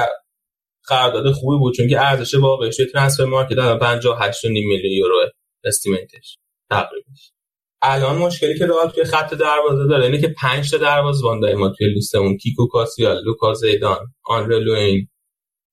قرارداد 0.88 1.32
خوبی 1.32 1.58
بود 1.58 1.76
چون 1.76 1.88
که 1.88 2.02
ارزش 2.02 2.34
واقعیش 2.34 2.78
توی 2.78 2.86
Transfermarkt 2.86 3.58
الان 3.58 4.00
58.5 4.02 4.44
میلیون 4.44 4.94
یورو 4.94 5.30
estimate 5.64 6.23
ش 6.23 6.38
تقریبا. 6.70 7.12
الان 7.86 8.16
مشکلی 8.16 8.60
که 8.60 8.66
رئال 8.66 8.90
توی 8.90 9.04
خط 9.04 9.34
دروازه 9.34 9.88
داره 9.88 10.06
اینه 10.06 10.22
که 10.22 10.28
5 10.28 10.72
تا 10.72 10.78
دروازه‌بان 10.78 11.40
داریم 11.40 11.60
ما 11.60 11.70
توی 11.70 11.88
لیستمون 11.88 12.38
کیکو 12.38 12.68
کاسیا 12.68 13.24
لوکا 13.24 13.54
زیدان 13.54 14.00
آندره 14.26 14.60
لونین 14.60 15.08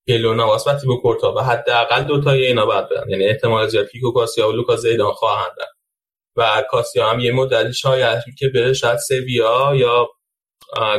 کیلور 0.09 0.32
ناواس 0.32 0.43
و 0.43 0.47
تیبو 0.47 0.97
کورتوا. 0.97 1.35
و 1.35 1.41
حداقل 1.41 2.03
دو 2.03 2.21
تای 2.21 2.47
اینا 2.47 2.67
باید 2.67 2.89
برن. 2.89 3.11
یعنی 3.11 3.25
احتمال 3.25 3.69
زیاد 3.69 3.89
کیکو 3.89 4.13
کاسیا 4.13 4.49
و 4.49 4.53
لوکا 4.53 4.77
زیدان 4.77 5.13
خواهند 5.13 5.53
رفت. 5.61 5.77
و 6.37 6.65
کاسیا 6.71 7.11
هم 7.11 7.21
یه 7.21 7.33
مدلی 7.33 7.73
شاید 7.73 8.23
که 8.39 8.49
بره 8.55 8.73
شاید 8.73 8.99
سویا 8.99 9.73
یا 9.75 10.09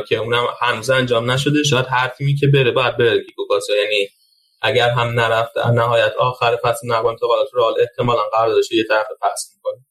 که 0.08 0.16
اونم 0.16 0.46
هنوز 0.60 0.90
انجام 0.90 1.30
نشده 1.30 1.62
شاید 1.62 1.86
هر 1.90 2.08
تیمی 2.08 2.34
که 2.36 2.46
بره 2.46 2.70
باید 2.70 2.96
بره 2.96 3.24
کیکو 3.24 3.46
کاسیا 3.48 3.76
یعنی 3.76 4.08
اگر 4.62 4.90
هم 4.90 5.08
نرفت 5.20 5.58
نهایت 5.58 6.12
آخر 6.18 6.56
فصل 6.62 6.86
نقل 6.88 7.06
انتقالات 7.06 7.48
رئال 7.54 7.74
احتمالاً 7.80 8.22
داشته 8.46 8.76
یه 8.76 8.84
طرف 8.88 9.06
فصل 9.20 9.48
می‌کنه. 9.56 9.84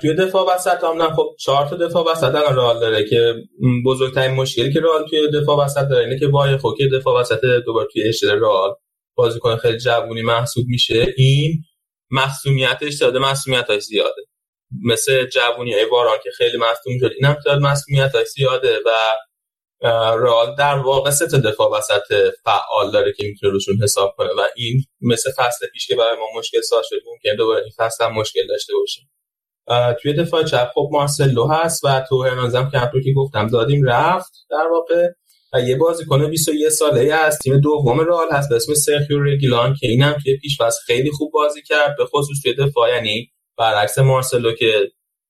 توی 0.00 0.14
دفاع 0.14 0.54
وسط 0.54 0.84
هم 0.84 1.02
نه 1.02 1.14
خب 1.14 1.36
چهار 1.38 1.66
تا 1.66 1.76
دفاع 1.76 2.12
وسط 2.12 2.34
الان 2.34 2.56
رئال 2.56 2.80
داره 2.80 3.08
که 3.08 3.34
بزرگترین 3.84 4.30
مشکلی 4.34 4.72
که 4.72 4.80
رئال 4.80 5.06
توی 5.08 5.30
دفاع 5.30 5.64
وسط 5.64 5.88
داره 5.88 6.04
اینه 6.04 6.18
که 6.18 6.28
وای 6.28 6.56
خوکی 6.56 6.88
دفاع 6.88 7.20
وسط 7.20 7.40
دوباره 7.66 7.88
توی 7.92 8.08
اشتر 8.08 8.34
رئال 8.34 8.74
بازیکن 9.14 9.56
خیلی 9.56 9.78
جوونی 9.78 10.22
محسوب 10.22 10.64
میشه. 10.68 11.14
این 11.16 11.64
مسئولیتش 12.10 12.94
داده 12.94 13.18
مسئولیتش 13.18 13.82
زیاده. 13.82 14.22
مثل 14.84 15.26
جوونی 15.26 15.74
ای 15.74 15.86
باران 15.86 16.18
که 16.24 16.30
خیلی 16.30 16.58
مصدوم 16.58 16.98
شد 17.00 17.12
اینم 17.20 17.34
تعداد 17.34 17.60
مسئولیتش 17.60 18.26
زیاده 18.26 18.78
و 18.86 18.90
رئال 20.16 20.54
در 20.58 20.78
واقع 20.78 21.10
سه 21.10 21.26
تا 21.26 21.38
دفاع 21.38 21.70
وسط 21.78 22.34
فعال 22.44 22.90
داره 22.92 23.12
که 23.12 23.26
می‌تونه 23.26 23.52
روشون 23.52 23.82
حساب 23.82 24.14
کنه 24.16 24.28
و 24.28 24.40
این 24.56 24.84
مثل 25.00 25.30
فصل 25.36 25.66
پیش 25.72 25.86
که 25.86 25.96
برای 25.96 26.18
ما 26.18 26.26
مشکل 26.38 26.60
ساز 26.60 26.84
شد 26.88 26.96
ممکن 27.06 27.36
دوباره 27.36 27.62
این 27.62 27.72
فصل 27.76 28.04
هم 28.04 28.12
مشکل 28.12 28.46
داشته 28.48 28.72
باشه. 28.74 29.00
توی 30.02 30.12
دفاع 30.12 30.42
چپ 30.42 30.70
خب 30.74 30.88
مارسلو 30.92 31.46
هست 31.46 31.84
و 31.84 32.04
تو 32.08 32.22
هرنانزم 32.22 32.70
که 32.70 33.00
که 33.04 33.12
گفتم 33.16 33.46
دادیم 33.46 33.84
رفت 33.84 34.32
در 34.50 34.66
واقع 34.70 35.08
و 35.52 35.60
یه 35.60 35.76
بازیکن 35.76 36.30
21 36.30 36.68
ساله 36.68 37.14
از 37.14 37.38
تیم 37.38 37.60
دوم 37.60 38.00
رئال 38.00 38.26
هست 38.32 38.48
به 38.48 38.56
اسم 38.56 38.74
سرخیو 38.74 39.22
رگیلان 39.22 39.74
که 39.74 39.88
اینم 39.88 40.16
توی 40.22 40.36
پیش 40.36 40.58
خیلی 40.86 41.10
خوب 41.10 41.32
بازی 41.32 41.62
کرد 41.62 41.96
به 41.98 42.04
خصوص 42.04 42.42
توی 42.42 42.54
دفاع 42.54 42.88
یعنی 42.88 43.32
برعکس 43.58 43.98
مارسلو 43.98 44.52
که 44.52 44.72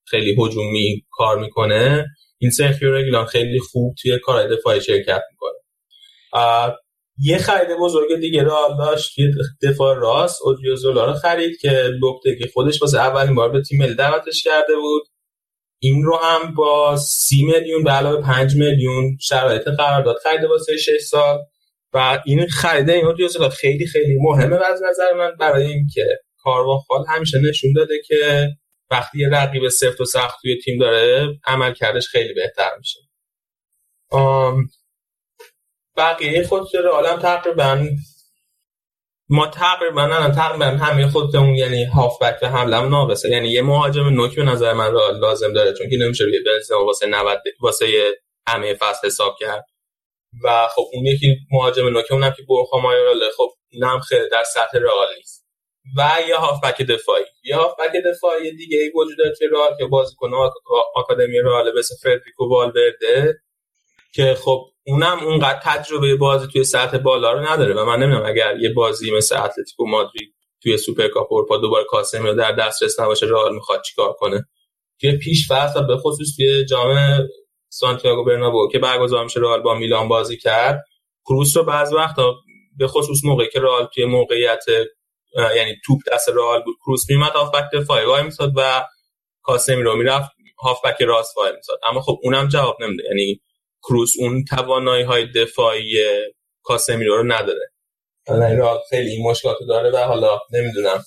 خیلی 0.05 0.35
هجومی 0.39 1.05
کار 1.11 1.39
می‌کنه 1.39 2.05
این 2.37 2.51
سرخیو 2.51 2.93
رگیلان 2.93 3.25
خیلی 3.25 3.59
خوب 3.59 3.95
توی 4.01 4.19
کار 4.19 4.47
دفاعی 4.47 4.81
شرکت 4.81 5.21
می‌کنه. 5.31 5.59
یه 7.17 7.37
خرید 7.37 7.77
بزرگ 7.79 8.19
دیگه 8.19 8.43
را 8.43 8.75
داشت 8.79 9.19
یه 9.19 9.31
دفاع 9.63 9.95
راست 9.95 10.41
اودریوزولا 10.41 11.05
رو 11.05 11.13
خرید 11.13 11.57
که 11.61 11.89
لوپتگی 12.01 12.47
خودش 12.53 12.81
واسه 12.81 12.99
اولین 12.99 13.35
بار 13.35 13.49
به 13.49 13.61
تیم 13.61 13.79
ملی 13.79 13.95
دعوتش 13.95 14.43
کرده 14.43 14.75
بود. 14.75 15.03
این 15.79 16.03
رو 16.03 16.17
هم 16.17 16.53
با 16.53 16.97
سی 16.97 17.45
میلیون 17.45 17.83
به 17.83 17.91
علاوه 17.91 18.21
5 18.21 18.55
میلیون 18.55 19.17
شرایط 19.21 19.67
قرارداد 19.77 20.15
خریده 20.23 20.47
واسه 20.47 20.77
6 20.77 21.01
سال. 21.09 21.39
و 21.93 22.21
این 22.25 22.47
خرید 22.47 22.89
این 22.89 23.05
اودریوزولا 23.05 23.49
خیلی 23.49 23.87
خیلی 23.87 24.17
مهمه 24.21 24.55
از 24.55 24.81
نظر 24.89 25.13
من 25.17 25.31
برای 25.39 25.65
اینکه 25.65 26.19
کاروان 26.37 26.79
خال 26.87 27.05
همیشه 27.09 27.39
نشون 27.49 27.73
داده 27.75 28.01
که 28.07 28.49
وقتی 28.91 29.19
یه 29.19 29.29
رقیب 29.29 29.67
سفت 29.67 30.01
و 30.01 30.05
سخت 30.05 30.41
توی 30.41 30.61
تیم 30.61 30.79
داره 30.79 31.27
عمل 31.45 31.73
کردش 31.73 32.07
خیلی 32.07 32.33
بهتر 32.33 32.69
میشه. 32.77 32.99
بقیه 35.97 36.47
خودشون 36.47 36.85
عالم 36.85 37.19
تقریبا 37.19 37.87
ما 39.29 39.47
تقریبا 39.47 40.05
نه 40.05 40.35
تقریبا 40.35 40.65
همه 40.65 41.07
خودمون 41.07 41.55
یعنی 41.55 41.85
هافبک 41.85 42.39
و 42.41 42.47
حمله 42.47 42.89
ناقصه. 42.89 43.29
یعنی 43.29 43.47
یه 43.47 43.61
مهاجم 43.61 44.09
نوک 44.09 44.35
به 44.35 44.43
نظر 44.43 44.73
من 44.73 44.91
را 44.91 45.09
لازم 45.09 45.53
داره 45.53 45.73
چون 45.73 45.89
که 45.89 45.97
نمیشه 45.97 46.23
روی 46.23 46.39
بنزما 46.43 46.85
واسه 46.85 47.07
90 47.07 47.39
واسه 47.61 48.15
همه 48.47 48.73
فصل 48.73 49.07
حساب 49.07 49.35
کرد. 49.39 49.65
و 50.43 50.67
خب 50.75 50.83
اون 50.93 51.05
یکی 51.05 51.37
مهاجم 51.51 51.87
نوک 51.87 52.11
اونم 52.11 52.33
که 52.37 52.43
بورخا 52.49 52.79
مایوراله 52.79 53.25
خب 53.37 53.49
اینم 53.69 53.99
خیلی 53.99 54.29
در 54.29 54.43
سطح 54.43 54.77
رئال 54.77 55.07
نیست. 55.17 55.45
و 55.97 56.17
یه 56.27 56.35
هافبک 56.35 56.81
دفاعی. 56.81 57.25
یه 57.43 57.55
هافبک 57.55 57.91
دفاعی 58.05 58.55
دیگه 58.55 58.77
ای 58.77 58.91
وجود 58.95 59.17
داره 59.17 59.35
که 59.39 59.45
رئال 59.51 59.77
که 59.77 59.85
بازیکن 59.85 60.31
آکادمی 60.95 61.39
رئال 61.39 61.79
مثل 61.79 61.95
فدریکو 62.03 62.49
والورده 62.49 63.41
که 64.13 64.35
خب 64.35 64.72
اونم 64.85 65.19
اونقدر 65.19 65.59
تجربه 65.63 66.15
بازی 66.15 66.47
توی 66.47 66.63
سطح 66.63 66.97
بالا 66.97 67.31
رو 67.33 67.39
نداره 67.39 67.73
و 67.73 67.85
من 67.85 67.99
نمی‌دونم 67.99 68.25
اگر 68.25 68.57
یه 68.59 68.73
بازی 68.73 69.11
مثل 69.11 69.37
اتلتیکو 69.37 69.85
مادرید 69.85 70.33
توی 70.63 70.77
سوپرکاپ 70.77 71.33
اروپا 71.33 71.57
دوباره 71.57 71.85
کاسمیرو 71.89 72.33
در 72.33 72.51
دسترس 72.51 72.99
نباشه 72.99 73.25
رئال 73.25 73.55
می‌خواد 73.55 73.81
چیکار 73.81 74.13
کنه؟ 74.13 74.45
توی 75.01 75.17
پیش 75.17 75.51
فصل 75.51 75.87
به 75.87 75.97
خصوص 75.97 76.35
توی 76.35 76.65
جام 76.65 77.19
سانتیاگو 77.69 78.23
برنابو 78.23 78.69
که 78.71 78.79
برگزار 78.79 79.23
میشه 79.23 79.39
رئال 79.39 79.61
با 79.61 79.73
میلان 79.73 80.07
بازی 80.07 80.37
کرد 80.37 80.83
کروس 81.25 81.57
رو 81.57 81.63
بعض 81.63 81.93
وقتا 81.93 82.35
به 82.77 82.87
خصوص 82.87 83.25
موقعی 83.25 83.49
که 83.49 83.59
رئال 83.59 83.87
توی 83.93 84.05
موقعیت 84.05 84.63
یعنی 85.55 85.75
توپ 85.85 85.99
دست 86.13 86.29
رئال 86.29 86.63
بود 86.63 86.75
کروس 86.85 87.09
میمد 87.09 87.31
هافبک 87.31 87.63
دفاعی 87.73 88.05
وای 88.05 88.23
میساد 88.23 88.53
و 88.55 88.83
کاسمی 89.41 89.83
رو 89.83 89.95
می‌رفت 89.95 90.29
هافبک 90.59 91.01
راست 91.01 91.37
وای 91.37 91.51
میساد. 91.55 91.79
اما 91.89 92.01
خب 92.01 92.19
اونم 92.23 92.47
جواب 92.47 92.77
نمیده. 92.81 93.03
یعنی 93.09 93.41
کروس 93.83 94.13
اون 94.19 94.45
توانایی 94.45 95.03
های 95.03 95.31
دفاعی 95.31 95.93
کاسمیرو 96.63 97.17
رو 97.17 97.23
نداره. 97.23 97.71
حالا 98.27 98.45
این 98.45 98.79
خیلی 98.89 99.09
این 99.09 99.29
مشکلات 99.29 99.57
داره 99.67 99.91
و 99.91 99.97
حالا 99.97 100.39
نمی‌دونم. 100.51 101.03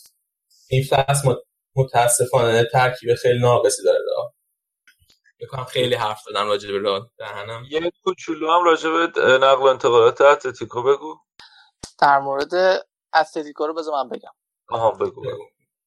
این 0.68 0.84
فصل 0.84 1.34
متاسفانه 1.76 2.64
ترکیب 2.72 3.14
خیلی 3.14 3.40
ناقصی 3.40 3.82
داره 3.84 3.98
دا. 3.98 4.32
بکنم 5.40 5.64
خیلی 5.64 5.94
حرف 5.94 6.22
دادم 6.26 6.48
راجع 6.48 6.72
به 6.72 7.00
دهنم. 7.18 7.64
یه 7.70 7.92
کوچولو 8.04 8.50
هم 8.50 8.64
راجع 8.64 8.90
به 8.90 9.20
نقل 9.22 9.62
و 9.62 9.66
انتقالات 9.66 10.20
اتلتیکو 10.20 10.82
بگو. 10.82 11.18
در 11.98 12.18
مورد 12.18 12.54
اتلتیکو 13.14 13.66
رو 13.66 13.74
بذار 13.74 13.94
من 13.94 14.08
بگم. 14.08 14.32
آها 14.68 14.90
بگو. 14.90 15.20
بگو. 15.20 15.44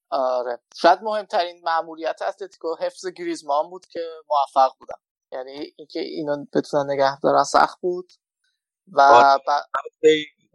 آره. 0.09 0.59
شاید 0.75 0.99
مهمترین 1.01 1.61
مأموریت 1.63 2.21
اتلتیکو 2.21 2.75
حفظ 2.79 3.07
گریزمان 3.07 3.69
بود 3.69 3.85
که 3.85 3.99
موفق 4.29 4.71
بودن. 4.79 4.95
یعنی 5.31 5.73
اینکه 5.77 5.99
اینو 5.99 6.45
بتونن 6.55 6.91
نگه 6.91 7.19
دارن 7.19 7.43
سخت 7.43 7.79
بود. 7.81 8.11
و 8.93 9.39
ب... 10.03 10.07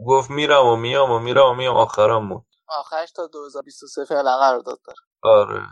گفت 0.07 0.31
میرم 0.31 0.67
و 0.67 0.77
میام 0.77 1.11
و 1.11 1.19
میرم 1.19 1.51
و 1.51 1.55
میام 1.55 1.77
آخرم 1.77 2.29
بود. 2.29 2.47
آخرش 2.69 3.13
تا 3.13 3.27
2023 3.27 4.05
فعلا 4.05 4.39
قرارداد 4.39 4.81
داره. 4.87 4.99
آره. 5.23 5.63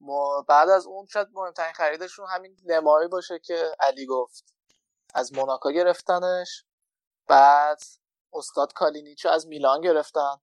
ما 0.00 0.44
بعد 0.48 0.68
از 0.68 0.86
اون 0.86 1.06
شاید 1.06 1.28
مهمترین 1.32 1.72
خریدشون 1.72 2.26
همین 2.28 2.56
نماری 2.64 3.08
باشه 3.08 3.38
که 3.38 3.72
علی 3.80 4.06
گفت. 4.06 4.54
از 5.14 5.34
موناکو 5.34 5.70
گرفتنش 5.70 6.64
بعد 7.28 7.80
استاد 8.32 8.72
کالینیچو 8.72 9.28
از 9.28 9.46
میلان 9.46 9.80
گرفتن. 9.80 10.36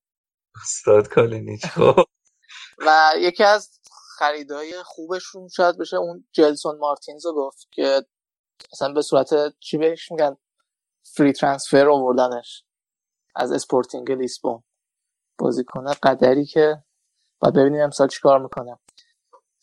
استاد 0.62 1.08
کالینیچ 1.08 1.66
خب 1.66 2.04
و 2.88 3.12
یکی 3.18 3.44
از 3.44 3.77
خریدای 4.18 4.84
خوبشون 4.84 5.48
شاید 5.48 5.78
بشه. 5.78 5.98
اون 5.98 6.28
جلسون 6.32 6.78
مارتینز 6.78 7.26
رو 7.26 7.34
گفت 7.34 7.68
که 7.72 8.06
اصلا 8.72 8.94
به 8.94 9.02
صورت 9.02 9.60
چی 9.60 9.78
بهش 9.78 10.12
میگن؟ 10.12 10.38
free 11.04 11.34
transfer 11.34 11.90
آوردنش 11.90 12.64
از 13.36 13.52
اسپورتینگ 13.52 14.12
لیسبون. 14.12 14.64
بازیکن 15.38 15.94
قدری 16.04 16.46
که 16.46 16.84
باید 17.40 17.56
ببینیم 17.56 17.82
امسال 17.82 18.08
چیکار 18.08 18.40
می‌کنه. 18.40 18.80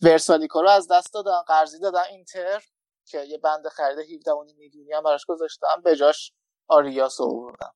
ورسالیکو 0.02 0.62
رو 0.62 0.68
از 0.68 0.89
دست 0.90 1.14
دادن 1.14 1.43
قرضی 1.47 1.78
دادن 1.78 2.05
اینتر 2.10 2.62
که 3.06 3.20
یه 3.20 3.39
بند 3.39 3.68
خرید 3.68 3.98
17 3.98 4.32
میلیونی 4.56 4.93
هم 4.93 5.02
براش 5.02 5.26
گذاشتن 5.26 5.81
به 5.85 5.97
جاش 5.97 6.32
آریاس 6.68 7.20
آوردن 7.20 7.70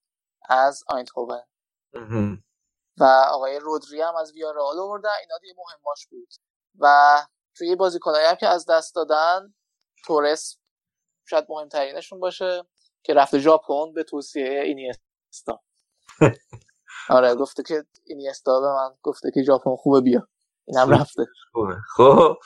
از 0.49 0.85
آیندهوون 0.87 1.43
و 3.01 3.05
آقای 3.05 3.59
رودری 3.59 4.01
هم 4.01 4.17
از 4.17 4.33
ویارال 4.33 4.79
آوردن. 4.79 5.11
اینا 5.21 5.39
دیگه 5.39 5.55
مهماش 5.57 6.07
بود. 6.07 6.29
و 6.79 7.17
توی 7.57 7.77
بازیکنایی 7.77 8.27
هم 8.27 8.35
که 8.35 8.47
از 8.49 8.67
دست 8.69 8.95
دادن 8.95 9.55
تورس 10.07 10.57
شاید 11.29 11.47
مهمترینشون 11.49 12.21
باشه 12.21 12.63
که 13.03 13.15
رفته 13.15 13.39
ژاپن 13.39 13.93
به 13.93 14.03
توصیه 14.03 14.61
اینیستا. 14.61 15.63
آره 17.11 17.35
گفته 17.35 17.63
که 17.63 17.85
اینیستا 18.07 18.61
به 18.61 18.67
من 18.67 18.97
گفته 19.03 19.31
که 19.35 19.43
ژاپن 19.43 19.77
خوبه 19.77 20.01
بیا. 20.01 20.29
اینم 20.67 20.91
رفته. 20.91 21.27
خب. 21.97 22.37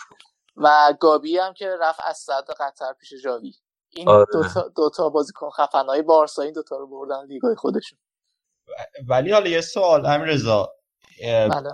و 0.56 0.94
گابی 1.00 1.38
هم 1.38 1.54
که 1.54 1.76
رفت 1.80 2.00
از 2.04 2.16
صد 2.16 2.44
قطر 2.58 2.92
پیش 2.92 3.12
جاوی 3.24 3.54
این 3.88 4.08
آره. 4.08 4.26
دوتا, 4.32 4.68
دوتا 4.76 5.08
بازیکن 5.08 5.50
خفنهای 5.50 6.02
بارسا 6.02 6.42
این 6.42 6.52
دوتا 6.52 6.76
رو 6.76 6.86
بردن 6.86 7.26
لیگای 7.26 7.54
خودشون. 7.54 7.98
ولی 9.08 9.32
حالا 9.32 9.48
یه 9.48 9.60
سوال 9.60 10.06
امیر 10.06 10.28
رضا 10.28 10.74
بله. 11.22 11.70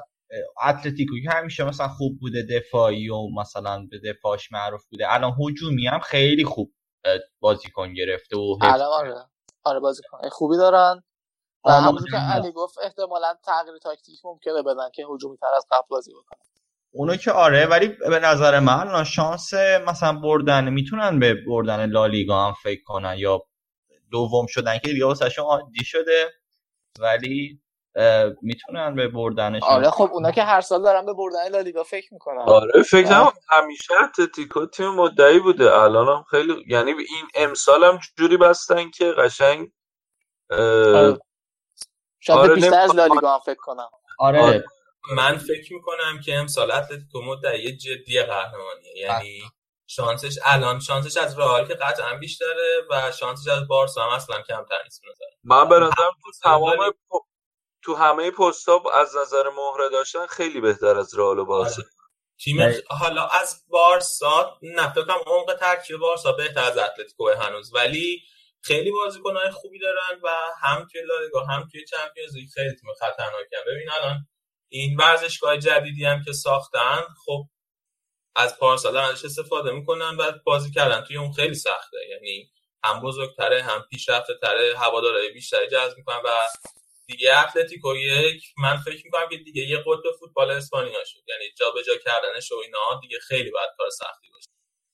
اتلتیکو 0.65 1.15
که 1.25 1.31
همیشه 1.31 1.65
مثلا 1.65 1.89
خوب 1.89 2.19
بوده 2.21 2.47
دفاعی 2.51 3.09
و 3.09 3.29
مثلا 3.41 3.87
به 3.91 3.99
دفاعش 3.99 4.53
معروف 4.53 4.87
بوده. 4.91 5.15
الان 5.15 5.33
هجومی 5.41 5.87
هم 5.87 6.01
خیلی 6.01 6.45
خوب 6.45 6.73
بازیکن 7.41 7.95
گرفته 7.95 8.37
و 8.37 8.57
الان 8.63 8.89
آره. 8.93 9.15
آره 9.65 9.81
بازیکن 9.81 10.29
خوبی 10.29 10.57
دارن. 10.57 11.03
و 11.65 11.71
همونجور 11.71 12.11
که 12.11 12.17
علی 12.17 12.53
گفت 12.53 12.79
احتمالا 12.83 13.35
تغییر 13.45 13.79
تاکتیک 13.79 14.19
ممکنه 14.25 14.63
بدن 14.63 14.91
که 14.95 15.07
هجومی 15.15 15.37
تر 15.37 15.47
از 15.57 15.67
قبل 15.71 15.87
بازی 15.89 16.13
بکنن 16.13 16.39
اونو 16.91 17.17
که 17.17 17.33
آره 17.33 17.67
ولی 17.67 17.89
به 17.89 18.21
نظر 18.21 18.61
من 18.61 19.05
شانس 19.05 19.55
مثلا 19.87 20.13
بردن 20.13 20.69
می‌تونن 20.69 21.19
به 21.19 21.35
بردن 21.47 21.87
لالیگا 21.91 22.47
هم 22.47 22.55
فکر 22.63 22.83
کنن 22.85 23.15
یا 23.19 23.43
دوم 24.11 24.47
شدن 24.47 24.79
که 24.79 24.93
دیگه 24.93 25.05
واسه 25.05 25.43
عادی 25.43 25.85
شده. 25.85 26.31
ولی 26.99 27.61
می‌تونن 28.43 28.95
به 28.95 29.09
بردنش 29.09 29.63
آره 29.63 29.91
خب 29.91 30.11
اونا 30.13 30.31
که 30.31 30.43
هر 30.43 30.61
سال 30.61 30.83
دارن 30.83 31.07
به 31.07 31.13
بردن 31.13 31.49
لالیگا 31.49 31.83
فکر 31.83 32.15
می‌کنن. 32.15 32.39
آره 32.39 32.83
فکر 32.83 33.09
کنم 33.09 33.33
همیشه 33.49 33.95
اتلتیکو 34.05 34.67
تیم 34.67 34.89
مدعی 34.89 35.39
بوده. 35.39 35.75
الان 35.75 36.09
هم 36.09 36.25
خیلی 36.31 36.65
یعنی 36.69 36.91
این 36.91 37.27
امسال 37.35 37.85
هم 37.85 38.01
جوری 38.19 38.37
بستن 38.37 38.91
که 38.91 39.13
قشنگ 39.13 39.73
آره. 40.51 41.19
شاید 42.21 42.39
آره 42.39 42.55
بیشتر 42.55 42.81
از 42.81 42.97
لالیگا 42.97 43.35
هم 43.35 43.41
فکر 43.47 43.61
کنم. 43.61 43.89
آره. 44.19 44.43
آره. 44.43 44.65
من 45.17 45.37
فکر 45.37 45.75
می‌کنم 45.75 46.21
که 46.25 46.37
امسال 46.39 46.71
اتلتیکو 46.71 47.23
مدعی 47.23 47.77
جدی 47.77 48.23
قهرمانیه. 48.23 48.97
یعنی 48.97 49.41
شانسش 49.87 50.39
الان 50.45 50.81
شانسش 50.81 51.17
از 51.17 51.39
رئال 51.39 51.69
که 51.69 51.75
قطعا 51.75 52.15
بیشتره 52.21 52.87
و 52.91 53.13
شانسش 53.13 53.49
از 53.49 53.69
بارسا 53.69 54.03
هم 54.03 54.09
اصلا 54.09 54.37
کمتر 54.37 54.83
نیست 54.85 55.03
من 55.45 55.69
به 55.69 55.77
نظرم 55.77 56.13
تو 56.23 56.31
تمام 56.43 56.93
تو 57.89 57.95
همه 57.95 58.31
پستا 58.31 58.83
از 58.95 59.17
نظر 59.17 59.49
مهره 59.49 59.89
داشتن 59.89 60.27
خیلی 60.27 60.61
بهتر 60.61 60.99
از 60.99 61.19
رئال 61.19 61.39
و 61.39 61.45
بارسا. 61.45 61.83
تیم 62.41 62.75
حالا 62.89 63.27
از 63.27 63.65
بارسا 63.69 64.59
نه 64.63 64.93
فکر 64.93 65.05
کنم 65.05 65.23
عمق 65.27 65.55
ترکیب 65.61 65.97
بارسا 65.97 66.33
بهتر 66.33 66.63
از 66.63 66.79
اتلتیکو 66.79 67.29
هنوز. 67.29 67.75
ولی 67.75 68.23
خیلی 68.63 68.91
بازیکن‌های 68.91 69.51
خوبی 69.51 69.79
دارن 69.79 70.21
و 70.23 70.29
هم 70.63 70.87
توی 70.93 71.03
لالیگا 71.03 71.45
هم 71.45 71.69
توی 71.73 71.85
چمپیونز 71.85 72.37
لیگ 72.37 72.49
خیلی 72.55 72.75
تیم 72.75 72.95
خطرناکن 73.01 73.57
ببین 73.67 73.91
الان 73.91 74.27
این 74.69 74.97
ورزشگاه 74.97 75.59
جدیدی 75.59 76.05
هم 76.05 76.23
که 76.25 76.33
ساختن 76.33 77.03
خب 77.27 77.45
از 78.37 78.59
پارسال 78.59 78.97
ازش 78.97 79.25
استفاده 79.25 79.71
می‌کنن 79.71 80.17
و 80.17 80.33
بازی 80.45 80.71
کردن. 80.71 81.05
توی 81.05 81.17
اون 81.17 81.33
خیلی 81.33 81.55
سخته. 81.55 81.99
یعنی 82.11 82.51
هم 82.85 83.01
بزرگتره 83.01 83.63
هم 83.63 83.87
پیشرفته 83.91 84.33
تره 84.43 84.79
هوادارهای 84.79 85.33
بیشتری 85.33 85.69
جذب 85.69 85.97
می‌کنن 85.97 86.21
و 86.25 86.29
دیگه 87.09 87.39
اتلتیکو 87.39 87.97
یک 87.97 88.43
من 88.59 88.77
فکر 88.77 89.05
می‌کنم 89.05 89.29
که 89.31 89.37
دیگه 89.37 89.63
یه 89.63 89.77
قطب 89.79 90.17
فوتبال 90.21 90.51
اسپانیا 90.51 91.05
شد. 91.07 91.21
یعنی 91.29 91.45
جابجا 91.59 91.93
کردنش 92.05 92.53
و 92.53 92.55
اینا 92.65 93.01
دیگه 93.03 93.19
خیلی 93.29 93.51
باید 93.51 93.71
کار 93.79 93.91
سختی 93.91 94.29
باشه. 94.33 94.47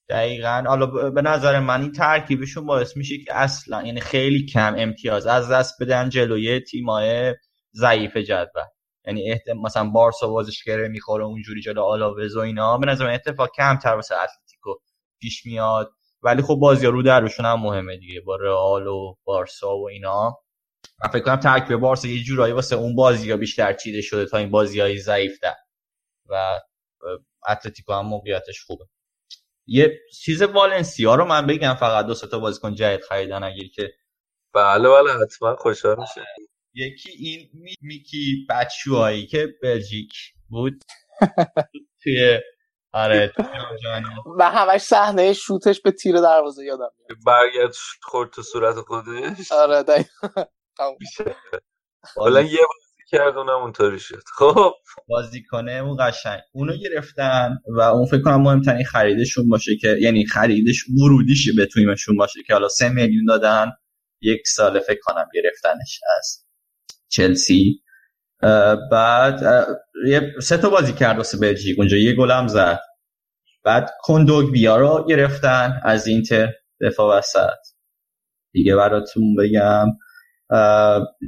دقیقا. 0.08 0.64
حالا 0.68 1.10
به 1.10 1.22
نظر 1.22 1.60
من 1.60 1.80
این 1.80 1.92
ترکیبشون 1.92 2.66
باعث 2.66 2.96
میشه 2.96 3.18
که 3.18 3.34
اصلا 3.34 3.82
یعنی 3.82 4.00
خیلی 4.00 4.46
کم 4.46 4.74
امتیاز 4.78 5.26
از 5.26 5.50
دست 5.50 5.82
بدن 5.82 6.08
جلوی 6.08 6.60
تیمای 6.60 7.34
ضعیف 7.74 8.16
جدول. 8.16 8.64
یعنی 9.06 9.30
احت... 9.30 9.48
مثلا 9.64 9.84
بارسا 9.84 10.28
بازیشگره 10.28 10.88
می‌خوره 10.88 11.24
اونجوری 11.24 11.60
جلو 11.60 11.82
آلاوز 11.82 12.36
و 12.36 12.40
اینا. 12.40 12.78
به 12.78 12.86
نظر 12.86 13.04
من 13.06 13.14
اتفاق 13.14 13.50
کمتر 13.56 13.94
واسه 13.94 14.14
اتلتیکو 14.14 14.74
پیش 15.20 15.46
میاد. 15.46 15.90
ولی 16.22 16.42
خب 16.42 16.54
بازی 16.54 16.86
رو 16.86 17.02
درشون 17.02 17.46
هم 17.46 17.60
مهمه 17.60 17.96
دیگه. 17.96 18.20
با 18.20 18.36
رئال 18.36 18.86
و 18.86 19.14
بارسا 19.24 19.76
و 19.76 19.88
اینا. 19.88 20.43
من 21.04 21.10
فکر 21.10 21.22
کنم 21.22 21.36
ترکیب 21.36 21.76
بارسا 21.76 22.08
یه 22.08 22.22
جورایی 22.22 22.52
واسه 22.52 22.76
اون 22.76 22.94
بازی 22.94 23.30
ها 23.30 23.36
بیشتر 23.36 23.72
چیده 23.72 24.00
شده 24.00 24.26
تا 24.26 24.38
این 24.38 24.50
بازی 24.50 24.80
های 24.80 24.98
ضعیف 24.98 25.38
در 25.42 25.54
و 26.26 26.60
اتلتیکو 27.48 27.92
هم 27.92 28.06
موقعیتش 28.06 28.60
خوبه. 28.60 28.84
یه 29.66 30.00
چیز 30.22 30.42
والنسیا 30.42 31.14
رو 31.14 31.24
من 31.24 31.46
بگم 31.46 31.74
فقط 31.80 32.06
دو 32.06 32.14
تا 32.14 32.38
بازیکن 32.38 32.74
جدید 32.74 33.04
خریدن 33.04 33.44
اگر 33.44 33.68
که 33.74 33.92
بله 34.54 34.88
بله 34.88 35.12
حتما 35.22 35.56
خوشحال 35.56 35.96
میشه 36.00 36.26
یکی 36.74 37.10
این 37.10 37.50
می... 37.54 37.74
میکی 37.82 38.46
بچوهایی 38.50 39.26
که 39.26 39.54
بلژیک 39.62 40.12
بود. 40.48 40.82
توی 42.02 42.40
آره 42.92 43.32
و 44.38 44.50
همش 44.50 44.80
صحنه 44.80 45.32
شوتش 45.32 45.80
به 45.80 45.90
تیر 45.90 46.16
دروازه 46.20 46.64
یادم 46.64 46.90
میاد. 46.98 47.18
برگرد 47.26 47.74
خورد 48.02 48.30
تو 48.30 48.42
صورت 48.42 48.74
خودش. 48.74 49.52
آره 49.52 49.82
دقیقاً. 49.82 50.44
حالا 52.16 52.40
یه 52.40 52.58
بازی 52.58 53.02
کرد 53.10 53.36
اونم 53.36 53.62
اونطوری 53.62 53.98
شد. 53.98 54.22
خب. 54.38 54.72
بازی 55.08 55.42
کنه 55.42 55.72
اون 55.72 55.96
قشنگ. 56.00 56.40
اونو 56.52 56.76
گرفتن 56.76 57.58
و 57.66 57.80
اون 57.80 58.06
فکر 58.06 58.22
کنم 58.22 58.42
مهمترین 58.42 58.84
خریدشون 58.84 59.48
باشه 59.48 59.76
که 59.76 59.96
یعنی 60.00 60.26
خریدش 60.26 60.84
ورودیش 60.88 61.56
به 61.56 61.66
تیمشون 61.66 62.16
باشه 62.16 62.40
که 62.46 62.52
حالا 62.52 62.68
سه 62.68 62.88
میلیون 62.88 63.24
دادن. 63.24 63.72
یک 64.20 64.48
سال 64.48 64.80
فکر 64.80 65.00
کنم 65.02 65.28
گرفتنش 65.34 66.00
از 66.18 66.44
چلسی. 67.08 67.82
بعد 68.92 69.66
یه 70.06 70.34
سه 70.42 70.56
تا 70.56 70.70
بازی 70.70 70.92
کرد 70.92 71.16
واسه 71.16 71.38
بلژیک. 71.38 71.78
اونجا 71.78 71.96
یه 71.96 72.12
گلم 72.12 72.48
زد. 72.48 72.80
بعد 73.64 73.90
کندوگ 74.00 74.52
بیا 74.52 74.76
رو 74.76 75.06
گرفتن 75.08 75.80
از 75.84 76.06
اینتر. 76.06 76.52
دفاع 76.80 77.18
وسط. 77.18 77.56
دیگه 78.52 78.76
براتون 78.76 79.36
بگم. 79.36 79.86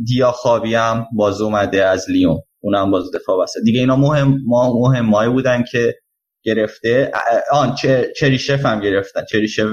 دیاخابی 0.07 0.75
هم 0.75 1.07
باز 1.17 1.41
اومده 1.41 1.85
از 1.85 2.11
لیون. 2.11 2.41
اونم 2.61 2.91
باز 2.91 3.11
دفاع 3.15 3.43
وسط. 3.43 3.61
دیگه 3.65 3.81
اینا 3.81 3.97
مهم 3.97 4.39
ما 4.47 4.89
مهمایی 4.89 5.31
بودن 5.31 5.65
که 5.71 5.95
گرفته. 6.43 7.13
آن 7.53 7.75
چریشف 8.17 8.67
هم 8.67 8.81
گرفتن. 8.81 9.25
چریشف 9.25 9.67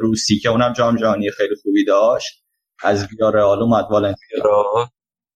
روسی 0.00 0.38
که 0.38 0.48
اونم 0.48 0.72
جام 0.72 0.96
جهانی 0.96 1.30
خیلی 1.30 1.54
خوبی 1.62 1.84
داشت. 1.84 2.44
از 2.82 3.06
ویارئال 3.12 3.62
اومد 3.62 3.84
والنسیا. 3.90 4.90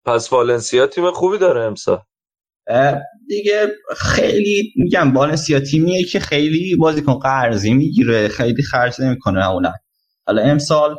پس 0.05 0.33
والنسیا 0.33 0.87
تیم 0.87 1.11
خوبی 1.11 1.37
داره 1.37 1.61
امسال. 1.61 1.99
دیگه 3.27 3.67
خیلی 3.97 4.73
میگم 4.75 5.13
والنسیا 5.17 5.59
تیمیه 5.59 6.03
که 6.03 6.19
خیلی 6.19 6.75
بازیکن 6.75 7.13
قرضی 7.13 7.73
می‌گیره. 7.73 8.27
خیلی 8.27 8.63
خرج 8.63 9.01
نمی‌کنه 9.01 9.49
اونا 9.49 9.73
حالا 10.27 10.41
امسال 10.41 10.95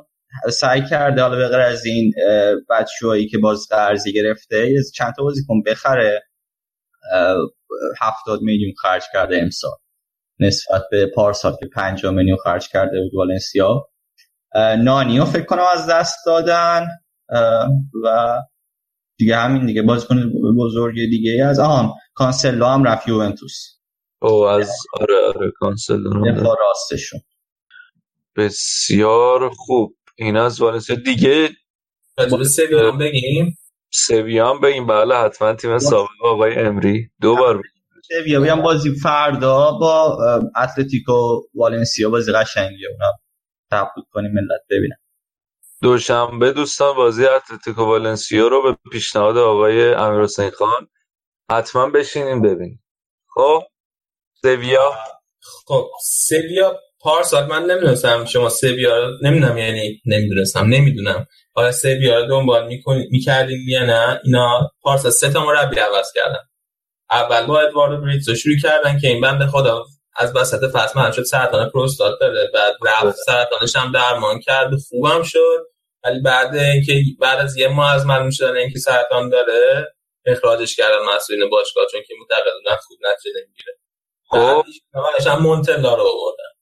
سعی 0.52 0.86
کرده 0.90 1.22
حالا 1.22 1.36
به 1.36 1.48
غیر 1.48 1.60
از 1.60 1.86
این 1.86 2.12
بچه‌هایی 2.70 3.28
که 3.28 3.38
باز 3.38 3.66
قرضی 3.70 4.12
گرفته 4.12 4.74
چند 4.94 5.14
تا 5.16 5.22
بازیکن 5.22 5.62
بخره. 5.62 6.22
هفتاد 8.00 8.40
میلیون 8.40 8.72
خرج 8.82 9.02
کرده 9.12 9.36
امسال. 9.36 9.72
نسبت 10.40 10.82
به 10.90 11.06
پارسال 11.06 11.56
که 11.60 11.66
50 11.66 12.12
میلیون 12.12 12.36
خرج 12.44 12.68
کرده 12.68 13.00
بود 13.00 13.14
والنسیا. 13.14 13.88
نانیو 14.78 15.24
فکر 15.24 15.44
کنم 15.44 15.64
از 15.74 15.86
دست 15.86 16.18
دادن. 16.26 16.86
و 18.04 18.38
دیگه 19.18 19.36
همین 19.36 19.66
دیگه 19.66 19.82
بازیکن 19.82 20.32
بزرگ 20.58 20.94
دیگه 20.94 21.44
از 21.44 21.58
آهان. 21.58 21.92
کانسلو 22.14 22.66
هم 22.66 22.84
رفت 22.84 23.08
یوونتوس. 23.08 23.78
او 24.22 24.44
از 24.44 24.72
آره 25.00 25.14
آره 25.26 25.52
کانسلو 25.58 26.24
راستشون. 26.60 27.20
بسیار 28.36 29.50
خوب. 29.56 29.96
این 30.18 30.36
از 30.36 30.60
والنسیا 30.62 30.96
دیگه 30.96 31.50
سویا 32.44 32.92
هم 32.92 32.98
بگیم. 32.98 33.58
سویا 33.92 34.50
هم 34.50 34.60
بگیم 34.60 34.86
بله 34.86 35.16
حتما 35.16 35.54
تیم 35.54 35.78
سابق 35.78 36.08
آقای 36.24 36.54
امری. 36.54 37.10
دو 37.22 37.36
بار 37.36 37.62
سویا 38.02 38.52
هم 38.54 38.62
بازی 38.62 38.94
فردا 39.02 39.72
با 39.72 40.18
اتلتیکو 40.56 41.42
والنسیا 41.54 42.10
بازی 42.10 42.32
قشنگیه 42.32 42.88
اونا 42.88 43.12
تبریک 43.72 44.06
کنیم 44.12 44.32
ملت 44.32 44.62
ببینم 44.70 44.96
دوشنبه 45.82 46.52
دوستان 46.52 46.96
بازی 46.96 47.26
اتلتیکو 47.26 47.82
والنسیا 47.84 48.48
رو 48.48 48.62
به 48.62 48.78
پیشنهاد 48.92 49.36
آقای 49.38 49.94
امیر 49.94 50.22
حسین 50.22 50.50
خان 50.50 50.88
حتما 51.52 51.90
بشینیم 51.90 52.42
ببینیم. 52.42 52.84
خب؟ 53.28 53.62
سویا 54.42 54.92
خب 55.66 55.90
سویا 56.04 56.80
پارسال 57.04 57.46
من 57.46 57.62
نمی‌دونستم 57.62 58.24
شما 58.24 58.48
سویا 58.48 58.98
رو 58.98 59.12
نمی‌دونم 59.22 59.58
یعنی 59.58 60.00
نمی‌دونستم 60.06 60.66
نمی‌دونم. 60.66 61.26
حالا 61.54 61.72
سویا 61.72 62.18
رو 62.18 62.26
دنبال 62.26 62.68
می‌کردیم 63.10 63.68
یا 63.68 63.84
نه؟ 63.84 64.20
اینا 64.24 64.70
پارسال 64.82 65.10
سه 65.10 65.32
تا 65.32 65.46
مربی 65.46 65.78
عوض 65.78 66.12
کردن. 66.14 66.44
اول 67.10 67.46
با 67.46 67.60
ادواردو 67.60 68.02
بریتزو 68.02 68.34
شروع 68.34 68.56
کردن 68.62 68.98
که 68.98 69.08
این 69.08 69.20
بنده 69.20 69.46
خدا 69.46 69.84
از 70.16 70.36
وسط 70.36 70.70
فصل 70.70 71.00
من 71.00 71.12
شد 71.12 71.22
سرطان 71.22 71.70
پروستات 71.70 72.20
داره. 72.20 72.50
بعد 72.54 72.74
رفت 72.86 73.16
سرطانش 73.26 73.76
هم 73.76 73.92
درمان 73.92 74.40
کرد 74.40 74.70
خوبم 74.88 75.22
شد. 75.22 75.66
ولی 76.04 76.20
بعد 76.20 76.56
اینکه 76.56 77.02
بعد 77.20 77.38
از 77.38 77.56
یه 77.56 77.68
ماه 77.68 77.94
از 77.94 78.06
معلوم 78.06 78.30
شدن 78.30 78.56
اینکه 78.56 78.78
سرطان 78.78 79.28
داره 79.28 79.94
اخراجش 80.26 80.76
کردن 80.76 80.98
مسئولین 81.16 81.50
باشگاه 81.50 81.84
چون 81.92 82.00
که 82.08 82.14
معتقدن 82.20 82.76
خوب 82.82 82.98
نتیجه 83.12 83.30
نمی‌گیره. 83.36 83.78
بعدش 84.94 85.26
هم 85.26 85.42
مونتلا 85.42 85.94
رو 85.94 86.02
آوردن. 86.02 86.53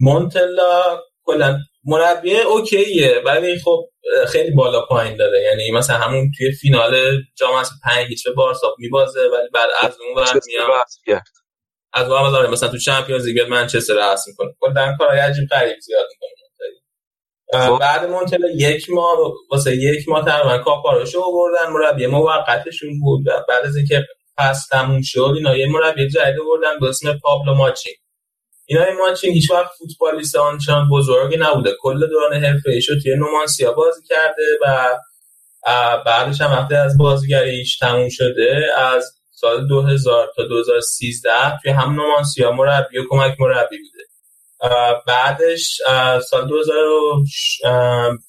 مونتلا 0.00 1.00
کلا 1.24 1.58
مربی 1.84 2.36
اوکیه 2.36 3.22
ولی 3.24 3.58
خب 3.58 3.88
خیلی 4.28 4.50
بالا 4.50 4.86
پایین 4.86 5.16
داره. 5.16 5.42
یعنی 5.42 5.70
مثلا 5.70 5.96
همون 5.96 6.30
توی 6.38 6.52
فینال 6.52 6.96
جام 7.36 7.54
اسپانی 7.54 7.80
5 7.84 8.08
هیچ 8.08 8.24
به 8.24 8.32
بارسا 8.32 8.74
میبازه 8.78 9.20
ولی 9.20 9.48
بعد 9.54 9.68
از 9.80 9.96
اون 10.00 10.14
ور 10.16 10.40
میاد. 11.06 11.22
از 11.92 12.10
اون 12.10 12.32
ور 12.32 12.46
مثلا 12.50 12.68
تو 12.68 12.78
چمپیونز 12.78 13.26
لیگ 13.26 13.40
منچستر 13.40 13.94
رأس 13.94 14.28
می‌کنه. 14.28 14.54
کلا 14.60 14.96
کارهای 14.98 15.18
عجیب 15.18 15.48
غریب 15.50 15.80
زیاد 15.80 16.06
می‌کنه 16.10 16.36
بعد 17.80 18.10
مونتلا 18.10 18.48
یک 18.56 18.90
ماه 18.90 19.18
واسه 19.50 19.76
یک 19.76 20.08
ماه 20.08 20.24
تقریبا 20.24 20.58
کاپاروشو 20.58 21.20
آوردن 21.20 21.72
مربی 21.72 22.06
موقتشون 22.06 23.00
بود. 23.00 23.28
و 23.28 23.30
بعد 23.48 23.64
از 23.64 23.76
اینکه 23.76 24.04
پس 24.38 24.66
تموم 24.70 25.00
شد 25.02 25.32
اینا 25.36 25.56
یه 25.56 25.66
مربی 25.66 26.08
جدید 26.08 26.40
آوردن 26.40 26.78
به 26.80 26.88
اسم 26.88 27.18
پابلو 27.18 27.54
ماچین 27.54 27.94
این 28.68 28.78
ماچین 28.98 29.32
هیچ 29.32 29.50
وقت 29.50 29.70
فوتبالیست 29.78 30.36
آنچنان 30.36 30.88
بزرگی 30.88 31.36
نبوده. 31.36 31.74
کل 31.80 32.06
دوران 32.06 32.44
حرفه 32.44 32.70
ایشو 32.70 33.00
توی 33.02 33.16
نومانسیا 33.16 33.72
بازی 33.72 34.00
کرده 34.08 34.42
و 34.62 34.96
بعدش 36.06 36.40
هم 36.40 36.52
وقتی 36.52 36.74
از 36.74 36.98
بازیگریش 36.98 37.78
تموم 37.78 38.08
شده 38.08 38.66
از 38.78 39.12
سال 39.30 39.68
2000 39.68 40.32
تا 40.36 40.44
2013 40.44 41.30
توی 41.62 41.70
هم 41.72 41.94
نومانسیا 41.94 42.52
مربی 42.52 42.98
و 42.98 43.02
کمک 43.10 43.36
مربی 43.40 43.76
بوده. 43.78 44.04
بعدش 45.06 45.78
سال 46.30 46.48
2000 46.48 46.84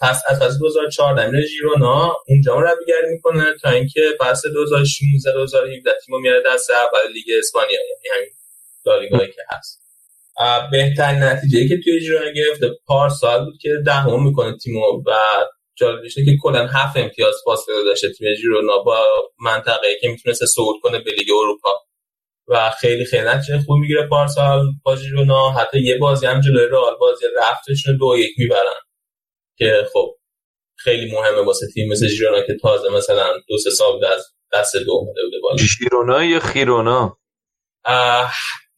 پس 0.01 0.22
از 0.27 0.39
فصل 0.41 0.59
2014 0.59 1.31
میره 1.31 1.45
ژیرونا. 1.47 2.15
اونجا 2.27 2.57
مربیگری 2.57 3.11
می‌کنه 3.11 3.45
تا 3.61 3.69
اینکه 3.69 4.01
پس 4.19 4.41
2016 4.53 5.34
2017 5.34 5.91
تیمو 6.05 6.19
میاره 6.19 6.43
دست 6.45 6.72
اول 6.72 7.14
لیگ 7.14 7.26
اسپانیا 7.39 7.72
یعنی 7.72 8.15
همین 8.15 8.34
لالیگایی 8.85 9.31
که 9.31 9.41
هست. 9.49 9.86
بهترین 10.72 11.23
نتیجه 11.23 11.68
که 11.68 11.80
توی 11.84 11.99
ژیرونا 12.01 12.31
گرفته 12.31 12.69
پارسال 12.85 13.45
بود 13.45 13.57
که 13.61 13.69
دهم 13.85 14.23
می‌کنه 14.23 14.57
تیمو 14.57 15.03
و 15.05 15.11
جالبش 15.76 16.15
که 16.15 16.38
کلا 16.41 16.68
هفت 16.68 16.97
امتیاز 16.97 17.35
فاصله 17.45 17.84
داشته 17.84 18.14
تیم 18.14 18.34
ژیرونا 18.41 18.77
با 18.77 19.05
منطقه 19.39 19.88
که 20.01 20.07
می‌تونسته 20.07 20.45
صعود 20.45 20.76
کنه 20.84 20.99
به 20.99 21.11
لیگ 21.11 21.27
اروپا. 21.31 21.69
و 22.47 22.72
خیلی 22.80 23.05
خیلی 23.05 23.26
نتیجه 23.26 23.59
خوب 23.59 23.77
می‌گیره 23.80 24.07
پارسال 24.07 24.65
با 24.84 24.95
ژیرونا 24.95 25.51
حتی 25.51 25.80
یه 25.80 25.97
بازی 25.97 26.26
هم 26.26 26.41
جلوی 26.41 26.68
رئال 26.72 26.95
بازی 26.99 27.26
رفتشون 27.38 27.97
دو 27.97 28.15
یک 28.18 28.31
می‌برن. 28.38 28.81
که 29.57 29.88
خب 29.93 30.15
خیلی 30.76 31.11
مهمه 31.11 31.41
واسه 31.45 31.68
تیم 31.73 31.91
مثل 31.91 32.07
ژیرونا 32.07 32.41
که 32.41 32.53
تازه 32.61 32.89
مثلا 32.89 33.34
دو 33.47 33.57
سه 33.57 33.69
سال 33.69 34.05
از 34.05 34.26
دست 34.53 34.76
دو 34.76 34.91
اومده 34.91 35.22
بوده 35.26 35.38
بالا. 35.43 35.57
ژیرونا 35.57 36.23
یا 36.23 36.39
خیرونا؟ 36.39 37.18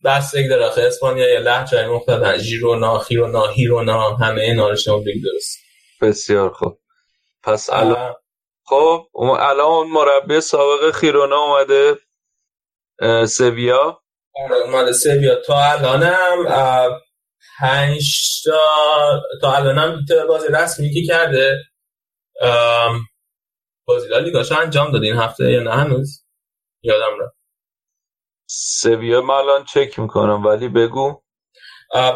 بستگی 0.06 0.48
داره 0.48 0.66
آخه 0.66 0.82
اسپانیا 0.82 1.30
یا 1.30 1.40
لهجه 1.40 1.88
مختلف 1.88 2.38
ژیرونا 2.38 3.00
خیرونا 3.00 3.48
هیرونا 3.48 4.16
همه 4.16 4.42
اینا 4.42 4.70
رو 4.70 4.76
شما 4.76 5.04
درست. 5.24 5.60
بسیار 6.02 6.50
خوب. 6.50 6.80
پس 7.44 7.70
الان 7.70 8.16
خب 8.64 9.08
الان 9.40 9.88
مربی 9.88 10.42
سابق 10.42 10.92
خیرونا 10.92 11.38
اومده 11.38 11.96
سویا. 13.26 14.02
آره 14.46 14.56
اومده 14.56 14.94
سویا. 14.94 15.36
تا 15.36 15.64
الانم 15.64 16.46
پنج 17.60 18.04
تا 18.46 18.60
تا 19.42 19.54
الانم 19.56 20.06
بازی 20.28 20.48
رسمی 20.54 20.94
که 20.94 21.00
کرده 21.08 21.58
بازی 23.86 24.08
لالیگاش 24.08 24.52
انجام 24.52 24.92
داده 24.92 25.06
این 25.06 25.16
هفته 25.16 25.52
یا 25.52 25.64
نه 25.64 25.72
هنوز؟ 25.72 26.26
یادم 26.82 27.20
رفت. 27.22 27.39
سویا 28.52 29.22
من 29.22 29.34
الان 29.34 29.66
چک 29.66 30.00
می‌کنم 30.00 30.46
ولی 30.46 30.68
بگو. 30.70 31.22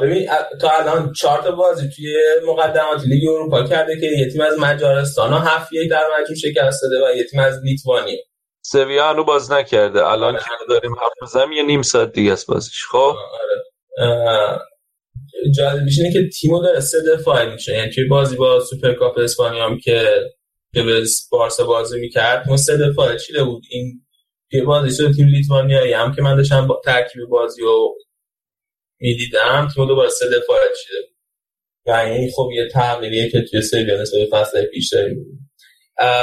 ببین 0.01 0.29
تا 0.61 0.69
الان 0.69 1.13
چهار 1.13 1.41
تا 1.41 1.51
بازی 1.51 1.89
توی 1.95 2.15
مقدمات 2.47 3.01
لیگ 3.05 3.29
اروپا 3.29 3.63
کرده 3.63 3.99
که 3.99 4.05
یه 4.05 4.31
تیم 4.31 4.41
از 4.41 4.59
مجارستان 4.59 5.33
ها 5.33 5.39
هفت 5.39 5.73
یک 5.73 5.91
در 5.91 6.03
مجموع 6.07 6.37
شکست 6.37 6.81
داده 6.81 7.05
و 7.05 7.17
یه 7.17 7.23
تیم 7.23 7.39
از 7.39 7.59
لیتوانی 7.63 8.17
سویا 8.65 9.09
هنو 9.09 9.23
باز 9.23 9.51
نکرده. 9.51 10.05
الان 10.05 10.37
که 10.37 10.43
داریم 10.69 10.93
حرف 10.93 11.11
می‌زنیم 11.21 11.51
یه 11.51 11.63
نیم 11.63 11.81
ساعت 11.81 12.11
دیگه 12.11 12.33
است 12.33 12.47
بازیش 12.47 12.85
خب؟ 12.91 13.15
اه، 13.97 14.61
جالبیش 15.55 15.99
اینه 15.99 16.13
که 16.13 16.29
تیمو 16.29 16.61
داره 16.61 16.79
سه 16.79 16.97
دفاعی 17.13 17.47
میشه 17.47 17.73
یعنی 17.73 17.91
توی 17.91 18.07
بازی 18.07 18.35
با 18.35 18.59
سوپرکاپ 18.59 19.17
اسپانیا 19.17 19.65
هم 19.65 19.77
که 19.79 20.09
که 20.73 20.83
به 20.83 21.03
بارسا 21.31 21.65
بازی 21.65 21.99
می‌کرد 21.99 22.49
ما 22.49 22.57
سه 22.57 22.77
دفاعی 22.77 23.19
چیده 23.19 23.43
بود؟ 23.43 23.63
این 23.69 24.02
بازی 24.61 24.97
شد 24.97 25.11
تیم 25.15 25.27
لیتوانیایی 25.27 25.93
هم 25.93 26.15
که 26.15 26.21
من 26.21 26.35
داشتم 26.35 26.67
با 26.67 26.81
ترکیب 26.85 27.25
بازی 27.29 27.61
رو 27.61 27.95
می‌دیدم 28.99 29.67
تیم 29.75 29.87
دوباره 29.87 30.09
سه 30.09 30.25
دفاعی 30.25 30.67
چیده 30.83 30.99
و 31.85 31.91
این 31.91 32.31
خب 32.35 32.49
یه 32.53 32.67
تغییریه 32.69 33.29
که 33.29 33.41
توی 33.41 33.61
سری 33.61 33.83
نسبت 33.83 34.19
به 34.19 34.37
فصل 34.37 34.65
پیش 34.65 34.93
داریم. 34.93 35.49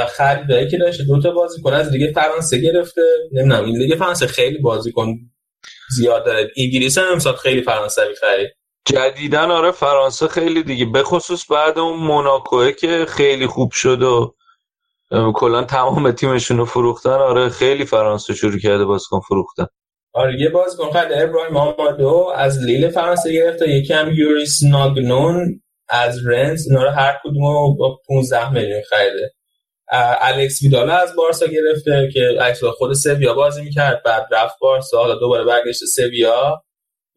خریدایی 0.08 0.68
که 0.68 0.78
داشته 0.78 1.04
دو 1.04 1.20
تا 1.22 1.30
بازیکن 1.30 1.72
از 1.72 1.92
لیگ 1.92 2.14
فرانسه 2.14 2.58
گرفته. 2.58 3.02
نمی‌دونم 3.32 3.64
این 3.64 3.78
لیگ 3.78 3.98
فرانسه 3.98 4.26
خیلی 4.26 4.58
بازیکن 4.58 5.18
زیاد 5.96 6.26
داره. 6.26 6.50
انگلیس 6.56 6.98
هم 6.98 7.12
امسال 7.12 7.34
خیلی 7.34 7.62
فرانسوی 7.62 8.14
خرید. 8.14 8.50
جدیدن 8.84 9.50
آره 9.50 9.70
فرانسه 9.70 10.28
خیلی 10.28 10.62
دیگه. 10.62 10.84
به 10.84 11.02
خصوص 11.02 11.50
بعد 11.50 11.78
اون 11.78 11.98
موناکوه 11.98 12.72
که 12.72 13.06
خیلی 13.08 13.46
خوب 13.46 13.72
شد 13.72 14.02
و 14.02 14.34
کلا 15.34 15.64
تمام 15.64 16.10
تیمشون 16.10 16.58
رو 16.58 16.64
فروختن. 16.64 17.10
آره 17.10 17.48
خیلی 17.48 17.84
فرانسه 17.84 18.34
شروع 18.34 18.58
کرده 18.58 18.84
بازیکن 18.84 19.20
فروختن. 19.20 19.66
آره 20.12 20.40
یه 20.40 20.48
بازیکن 20.48 20.90
خرید 20.90 21.12
ابراهیم 21.12 21.56
آمادو 21.56 22.32
از 22.36 22.58
لیل 22.58 22.90
فرانسه 22.90 23.32
گرفته. 23.32 23.70
یکی 23.70 23.92
هم 23.92 24.12
یوریس 24.12 24.62
ناگنون 24.70 25.62
از 25.88 26.26
رنز. 26.26 26.66
اینا 26.70 26.82
رو 26.82 26.90
هر 26.90 27.18
کدوم 27.24 27.76
با 27.76 27.98
15 28.08 28.52
میلیون 28.52 28.82
خریده. 28.82 29.32
الکس 30.20 30.62
ویدالا 30.62 30.94
از 30.94 31.16
بارسا 31.16 31.46
گرفته 31.46 32.10
که 32.14 32.20
عکس 32.40 32.64
خود 32.64 32.92
سویا 32.92 33.34
بازی 33.34 33.62
می‌کرد. 33.62 34.02
بعد 34.02 34.26
رفت 34.32 34.54
بارسا. 34.60 34.98
حالا 34.98 35.14
دوباره 35.14 35.44
برگشت 35.44 35.84
سویا. 35.84 36.62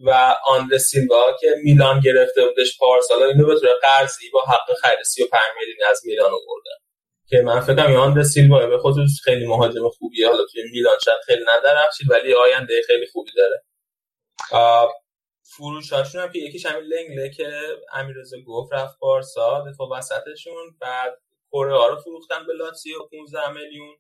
و 0.05 0.35
آندره 0.47 0.77
سیلوا 0.77 1.25
که 1.39 1.47
میلان 1.63 1.99
گرفته 1.99 2.45
بودش 2.45 2.77
پارسال. 2.79 3.23
اینو 3.23 3.45
به 3.45 3.59
طور 3.59 3.69
قرضی 3.81 4.29
با 4.33 4.41
حق 4.41 4.77
خرید 4.81 5.03
35 5.05 5.41
میلیون 5.59 5.77
از 5.91 6.01
میلان 6.05 6.31
آوردن 6.31 6.82
که 7.27 7.41
من 7.41 7.59
فکر 7.59 7.75
کنم 7.75 7.95
آندره 7.95 8.23
سیلوا 8.23 8.67
به 8.67 8.77
خصوص 8.77 9.21
خیلی 9.23 9.45
مهاجم 9.45 9.89
خوبیه. 9.89 10.27
حالا 10.27 10.45
توی 10.51 10.63
میلان 10.71 10.97
شاید 11.05 11.19
خیلی 11.25 11.43
ندرخشید 11.57 12.11
ولی 12.11 12.33
آینده 12.33 12.81
خیلی 12.87 13.07
خوبی 13.07 13.31
داره. 13.37 13.63
فروشاشون 15.43 16.21
هم 16.21 16.31
که 16.31 16.39
یکیش 16.39 16.65
همین 16.65 16.83
لنگله 16.83 17.29
که 17.29 17.77
امیررضا 17.93 18.37
گفت 18.47 18.73
رفت 18.73 18.99
بارسا 18.99 19.63
دفاع 19.71 19.87
وسطشون. 19.91 20.77
بعد 20.81 21.17
کره 21.51 21.77
ها 21.77 21.87
رو 21.87 21.97
فروختن 22.01 22.45
به 22.47 22.53
لاتزیو 22.53 22.99
15 23.11 23.51
میلیون. 23.51 23.95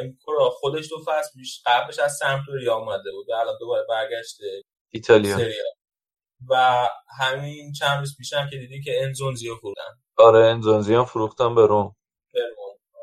این 0.00 0.18
کره 0.26 0.50
خودش 0.50 0.88
دو 0.90 1.04
فصل 1.06 1.30
پیش 1.38 1.62
قبلش 1.66 1.98
از 1.98 2.16
سمپدوریا 2.16 2.74
اومده 2.76 3.12
بود 3.12 3.30
و 3.30 3.32
الان 3.32 3.56
دوباره 3.60 3.86
برگشته 3.88 4.62
ایتالیا. 4.90 5.36
سری 5.36 5.52
آ. 5.52 5.72
و 6.50 6.88
همین 7.20 7.72
چند 7.72 7.98
روز 7.98 8.16
پیش 8.18 8.32
هم 8.32 8.50
که 8.50 8.56
دیدی 8.56 8.82
که 8.82 9.02
انزونزی 9.02 9.48
رو 9.48 9.56
فروختن. 9.56 9.82
آره 10.16 10.38
انزونزی 10.38 10.94
هم 10.94 11.04
فروختن 11.04 11.54
به 11.54 11.66
روم. 11.66 11.96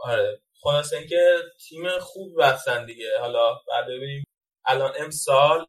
آره. 0.03 0.41
خلاص 0.61 0.93
اینکه 0.93 1.38
تیم 1.67 1.99
خوب 1.99 2.41
رفتن 2.41 2.85
دیگه. 2.85 3.19
حالا 3.19 3.53
بعد 3.53 3.85
ببینیم. 3.88 4.23
الان 4.65 4.93
امسال 4.99 5.65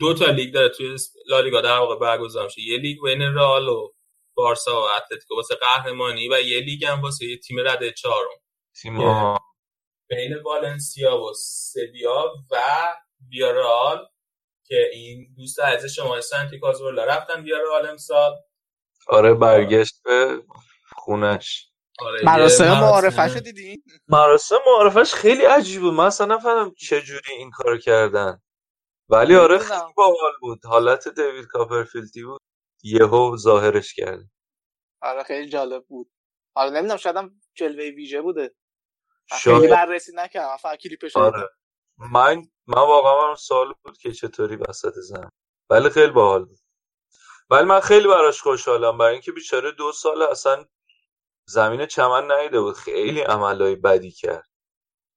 دو 0.00 0.14
تا 0.14 0.24
لیگ 0.24 0.54
داره 0.54 0.68
توی 0.68 0.96
لالیگا 1.26 1.60
در 1.60 1.78
واقع 1.78 1.96
برگزار 1.96 2.44
میشه. 2.44 2.60
یه 2.60 2.78
لیگ 2.78 2.98
بین 3.02 3.22
رئال 3.22 3.68
و 3.68 3.92
بارسا 4.34 4.82
و 4.82 4.84
اتلتیکو 4.96 5.36
واسه 5.36 5.54
قهرمانی 5.54 6.28
و 6.28 6.40
یه 6.40 6.60
لیگ 6.60 6.84
هم 6.84 7.02
واسه 7.02 7.26
یه 7.26 7.36
تیم 7.36 7.58
رده 7.58 7.92
چهارم. 7.92 8.38
تیم. 8.82 8.98
بین 10.08 10.38
والنسیا 10.44 11.18
و 11.18 11.32
سویا 11.34 12.32
و 12.50 12.56
ویارئال 13.28 14.06
که 14.66 14.90
این 14.92 15.34
دوست 15.36 15.60
عزیز 15.60 15.92
شما 15.92 16.20
سانتی 16.20 16.58
کازورلا 16.58 17.04
رفتن 17.04 17.42
ویارئال 17.42 17.86
امسال. 17.86 18.36
آره 19.08 19.34
برگشت 19.34 19.94
به 20.04 20.42
خونش. 20.96 21.67
مراسم 22.22 22.64
مراسم- 22.64 22.80
معارفش 22.80 23.34
رو 23.36 23.40
دیدین 23.40 23.84
مراسم 24.08 24.56
معارفش 24.66 25.14
خیلی 25.14 25.44
عجیب 25.44 25.82
بود. 25.82 25.94
من 25.94 26.06
اصلا 26.06 26.36
نفهمم 26.36 26.74
چجوری 26.74 27.32
این 27.38 27.50
کار 27.50 27.78
کردن. 27.78 28.42
ولی 29.10 29.36
آره 29.36 29.58
خیلی. 29.58 29.80
باحال 29.96 30.32
بود. 30.40 30.66
حالت 30.66 31.08
دیوید 31.08 31.46
کاپرفیلدی 31.46 32.24
بود. 32.24 32.40
یهو 32.84 33.36
ظاهرش 33.36 33.94
کرد 33.94 34.30
آره 35.02 35.22
خیلی 35.22 35.48
جالب 35.50 35.86
بود. 35.86 36.12
حالا 36.56 36.70
نمی‌دونم 36.70 36.96
شاید 36.96 37.16
هم 37.16 37.40
جلوه 37.54 37.84
ویژه 37.96 38.22
بوده. 38.22 38.54
من 39.32 39.38
شاید. 39.38 39.56
خیلی 39.62 39.68
بررسی 39.68 40.12
نکردم. 40.14 40.48
من 40.50 40.56
فقط 40.56 40.78
کلیپش 40.78 41.16
رو 41.16 41.22
دیدم. 41.22 41.36
آره 41.36 41.50
من 41.98 42.36
من 42.66 42.82
واقعا 42.82 43.14
برام 43.22 43.34
سوال 43.34 43.74
بود 43.84 43.98
که 43.98 44.12
چطوری 44.12 44.56
وسط 44.56 44.94
زن 44.94 45.30
ولی 45.70 45.90
خیلی 45.90 46.12
باحال 46.12 46.44
بود. 46.44 46.58
ولی 47.50 47.64
من 47.66 47.80
خیلی 47.80 48.08
براش 48.08 48.42
خوشحالم. 48.42 48.98
برای 48.98 49.12
اینکه 49.12 49.32
بیچاره 49.32 49.72
دو 49.72 49.92
سال 49.92 50.22
اصلا 50.22 50.66
زمین 51.48 51.86
چمن 51.86 52.32
نیده 52.32 52.60
بود 52.60 52.74
خیلی 52.74 53.20
عملهای 53.20 53.76
بدی 53.76 54.10
کرد. 54.10 54.48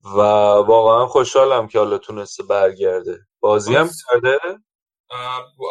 و 0.04 0.20
واقعا 0.68 1.08
خوشحالم 1.08 1.68
که 1.68 1.80
حالا 1.80 1.98
تونسته 1.98 2.44
برگرده. 2.44 3.20
بازی 3.40 3.76
هم 3.76 3.90
کرده؟ 4.12 4.40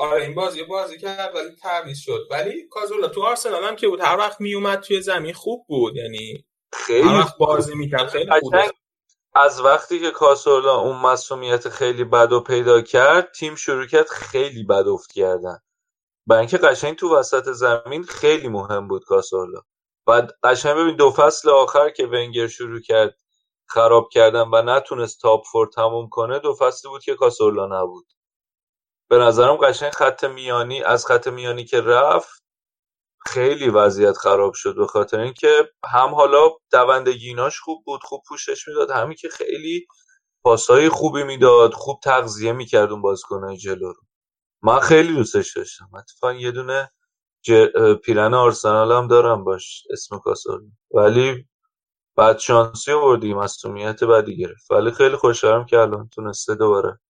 آره 0.01 0.23
این 0.23 0.35
بازی 0.35 0.63
بازی 0.63 0.99
کرد 0.99 1.35
ولی 1.35 1.57
تعویض 1.63 1.99
شد. 1.99 2.27
ولی 2.31 2.69
کازولا 2.69 3.09
تو 3.09 3.23
آرسنال 3.23 3.65
هم 3.65 3.77
که 3.77 3.89
بود 3.89 4.01
هر 4.01 4.17
وقت 4.17 4.41
میومد 4.41 4.81
توی 4.81 5.01
زمین 5.01 5.35
خوب 5.35 5.65
بود 5.69 5.97
یعنی 5.97 6.45
خیلی 6.73 7.09
هر 7.09 7.21
وقت 7.21 7.39
بازی 7.39 7.75
می‌کرد 7.75 8.09
خیلی 8.09 8.31
خوب 8.41 8.55
از 9.35 9.61
وقتی 9.61 10.01
که 10.01 10.11
کاسورلا 10.11 10.75
اون 10.75 10.97
مسئولیت 10.97 11.69
خیلی 11.69 12.05
بد 12.05 12.33
و 12.33 12.41
پیدا 12.41 12.81
کرد 12.81 13.33
تیم 13.33 13.55
شروع 13.55 13.87
کرد 13.87 14.09
خیلی 14.09 14.65
بد 14.65 14.89
افت 14.89 15.13
کردن. 15.13 15.59
برای 16.27 16.41
اینکه 16.41 16.59
قشنگ 16.59 16.97
تو 16.97 17.17
وسط 17.17 17.51
زمین 17.51 18.05
خیلی 18.05 18.49
مهم 18.49 18.89
بود 18.89 19.05
کاسورلا 19.05 19.61
قشنگ 20.45 20.77
ببین 20.77 20.97
دو 20.97 21.11
فصل 21.11 21.51
آخر 21.51 21.91
که 21.91 22.07
ونگر 22.07 22.47
شروع 22.47 22.81
کرد 22.81 23.19
خراب 23.67 24.09
کردن 24.13 24.49
و 24.53 24.63
نتونست 24.63 25.21
تاپ 25.21 25.45
فور 25.53 25.67
تموم 25.67 26.09
کنه 26.09 26.39
دو 26.39 26.55
فصلی 26.55 26.91
بود 26.91 27.03
که 27.03 27.15
کاسورلا 27.15 27.83
نبود. 27.83 28.07
به 29.11 29.19
نظرم 29.19 29.57
قشنگ 29.57 29.93
خط 29.93 30.25
میانی 30.25 30.83
از 30.83 31.07
خط 31.07 31.29
میانی 31.29 31.65
که 31.65 31.81
رفت 31.81 32.45
خیلی 33.27 33.69
وضعیت 33.69 34.17
خراب 34.17 34.55
شد 34.55 34.77
به 34.77 34.87
خاطر 34.87 35.21
اینکه 35.21 35.71
هم 35.87 36.15
حالا 36.15 36.51
دوندگیناش 36.73 37.61
خوب 37.61 37.85
بود 37.85 38.03
خوب 38.03 38.23
پوشش 38.29 38.69
می‌داد 38.69 38.91
همین 38.91 39.17
که 39.17 39.29
خیلی 39.29 39.87
پاسهای 40.45 40.89
خوبی 40.89 41.23
می‌داد 41.23 41.73
خوب 41.73 42.01
تغذیه 42.05 42.53
می‌کرد 42.53 42.93
اون 42.93 43.57
جلو 43.57 43.93
رو. 43.93 44.03
من 44.63 44.81
خیلی 44.81 45.15
دوستش 45.15 45.57
داشتم. 45.57 45.91
اتفاقا 45.99 46.33
یه 46.33 46.51
دونه 46.51 46.93
پیرن 48.05 48.35
آرسنال 48.35 48.93
هم 48.93 49.09
دارم 49.09 49.45
باش 49.45 49.87
اسم 49.91 50.19
کاسال 50.19 50.61
ولی 50.91 51.47
بعد 52.17 52.39
شانسی 52.39 52.93
آوردی 52.93 53.35
مسئولیت 53.35 54.05
بدی 54.05 54.37
گرفت. 54.37 54.71
ولی 54.71 54.91
خیلی 54.91 55.17
خوشحالم 55.17 55.67
که 55.67 55.79
الان 55.79 56.09
تونسته 56.09 56.55
دوباره 56.55 57.01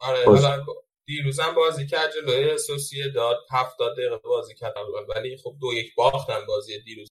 آره 0.00 0.24
حالا 0.24 0.64
دیروزم 1.06 1.54
بازی 1.56 1.86
کرد 1.86 2.12
جلوی 2.12 2.58
سوسیه 2.58 3.08
داد 3.08 3.36
70 3.52 3.92
دقیقه 3.92 4.16
بازی 4.16 4.54
کرد. 4.54 4.78
اول 4.78 5.16
ولی 5.16 5.36
خب 5.36 5.54
دو 5.60 5.72
یک 5.74 5.94
باختن 5.94 6.46
بازی 6.48 6.82
دیروز. 6.82 7.08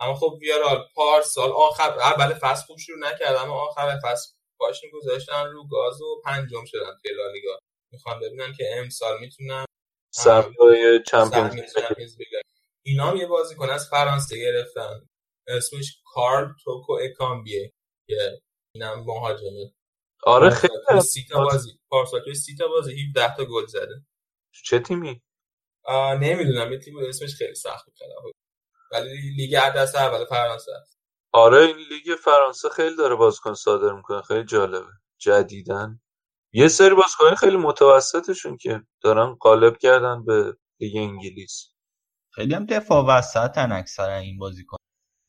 اما 0.00 0.14
خب 0.14 0.38
ویارال 0.40 0.84
پارسال 0.94 1.50
آخر 1.50 1.90
اول 1.98 2.34
فصل 2.34 2.66
خوب 2.66 2.78
شروع 2.78 2.98
نکرد 2.98 3.36
اما 3.36 3.60
آخر 3.60 4.00
فصل 4.04 4.32
پاشون 4.58 4.90
گذاشتن 4.90 5.46
رو 5.46 5.68
گاز 5.68 6.02
و 6.02 6.20
پنجم 6.24 6.64
شدن 6.64 6.98
توی 7.02 7.10
لالیگا. 7.16 7.58
می‌خوام 7.92 8.20
ببینن 8.20 8.52
که 8.52 8.64
امسال 8.78 9.20
می‌تونن 9.20 9.64
سهمیه 10.24 11.02
چمپیونز 11.06 12.18
لیگ. 12.18 12.28
اینا 12.82 13.06
هم 13.06 13.16
یه 13.16 13.26
بازیکن 13.26 13.70
از 13.70 13.88
فرانسه 13.88 14.38
گرفتن. 14.38 15.08
اسمش 15.46 16.02
کارل 16.14 16.52
توکو 16.64 16.92
اکامبیه 16.92 17.72
که 18.06 18.42
اینم 18.74 19.04
مهاجمه. 19.06 19.74
آره 20.22 20.50
خیلی 20.50 20.74
پارسال 20.86 21.00
سی 21.00 21.26
تا 21.30 21.44
بازی. 21.44 21.70
پارسال 21.90 22.20
توی 22.24 22.34
سی 22.34 22.56
تا 22.56 22.68
بازی 22.68 23.08
17 23.08 23.36
تا 23.36 23.44
گل 23.44 23.66
زده. 23.66 24.04
چه 24.64 24.78
تیمی؟ 24.78 25.22
نمی‌دونم. 26.20 26.72
یه 26.72 26.78
تیم 26.78 26.94
بود 26.94 27.04
اسمش 27.04 27.34
خیلی 27.34 27.54
سخت 27.54 27.84
بود. 27.84 28.34
ولی 28.92 29.34
لیگ 29.36 29.56
عدس 29.56 29.94
اول 29.94 30.24
فرانسه 30.24 30.72
است. 30.80 30.98
آره 31.32 31.58
این 31.58 31.76
لیگ 31.76 32.16
فرانسه 32.16 32.68
خیلی 32.68 32.96
داره 32.96 33.14
بازیکن 33.14 33.54
صادر 33.54 33.92
می‌کنه. 33.92 34.22
خیلی 34.22 34.44
جالبه. 34.44 34.92
جدیدن 35.18 36.00
یه 36.52 36.68
سری 36.68 36.94
بازیکن 36.94 37.34
خیلی 37.34 37.56
متوسطشون 37.56 38.56
که 38.56 38.82
دارن 39.02 39.34
قالب 39.34 39.76
کردن 39.76 40.24
به 40.24 40.56
لیگ 40.80 40.96
انگلیس. 40.96 41.72
خیلی 42.34 42.54
هم 42.54 42.66
دفاع 42.66 43.04
وسطن 43.04 43.72
اکثر 43.72 44.10
این 44.10 44.38
بازیکن. 44.38 44.76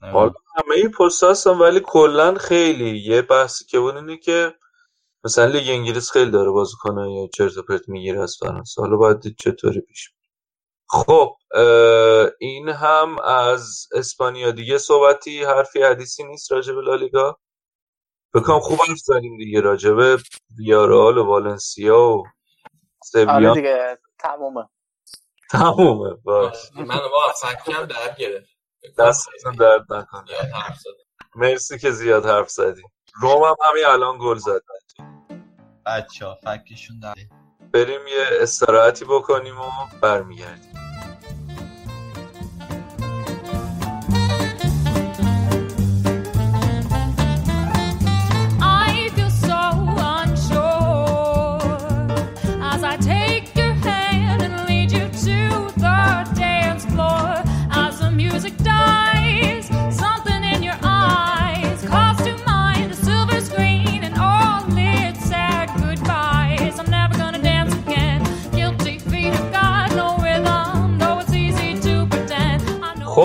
حالا 0.02 0.34
همه 0.56 0.88
پست 0.90 1.24
هستن 1.24 1.58
ولی 1.58 1.82
کلا 1.84 2.34
خیلی. 2.34 2.98
یه 2.98 3.22
بحثی 3.22 3.66
که 3.66 3.80
بود 3.80 3.96
اینه 3.96 4.18
که 4.18 4.56
مثلا 5.24 5.46
لیگ 5.46 5.70
انگلیس 5.70 6.12
خیلی 6.12 6.32
داره 6.32 6.52
بازیکن‌ها 6.52 7.08
یا 7.08 7.28
چرت 7.34 7.58
و 7.58 7.64
پرت 7.64 7.90
می‌گیره 7.90 8.22
از 8.24 8.38
فرانسه. 8.40 8.82
حالا 8.82 8.98
باید 8.98 9.20
دید 9.20 9.36
چطوری 9.38 9.82
پیش. 9.82 10.12
خب 10.90 11.36
این 12.40 12.70
هم 12.70 13.20
از 13.20 13.88
اسپانیا. 13.96 14.52
دیگه 14.52 14.78
صحبتی 14.78 15.44
حرفی 15.44 15.84
حدیثی 15.84 16.24
نیست 16.24 16.52
راجع 16.52 16.74
به 16.74 16.82
لالیگا. 16.82 17.40
بکنم 18.34 18.60
خوب 18.60 18.80
حرف 18.88 18.98
زدیم 18.98 19.38
دیگه 19.38 19.62
راجع 19.62 19.92
به 19.92 20.18
ویارال 20.58 21.18
و 21.18 21.26
والنسیا 21.26 22.00
و 22.00 22.18
آره 22.20 22.32
سویا 23.04 23.54
دیگه 23.54 24.00
تمومه. 24.20 24.70
تمومه 25.52 26.14
باش. 26.24 26.72
من 26.76 26.86
با 26.86 27.34
فکرم 27.42 27.86
درد 27.86 28.18
گرفت. 28.18 28.50
دستتون 28.98 29.56
درد 29.56 29.94
نکنه. 29.94 30.24
مرسی 31.36 31.80
که 31.80 31.92
زیاد 31.92 32.26
حرف 32.26 32.50
زدی. 32.50 32.82
روم 33.22 33.44
هم 33.44 33.56
همین 33.66 33.86
الان 33.86 34.18
گل 34.22 34.38
زد. 34.38 34.62
بچه 35.86 36.26
ها 36.26 36.36
فکرشون 36.36 37.02
بریم 37.74 38.08
یه 38.08 38.26
استراحتی 38.42 39.06
بکنیم 39.06 39.62
و 39.62 39.72
برمیگردیم. 40.02 40.79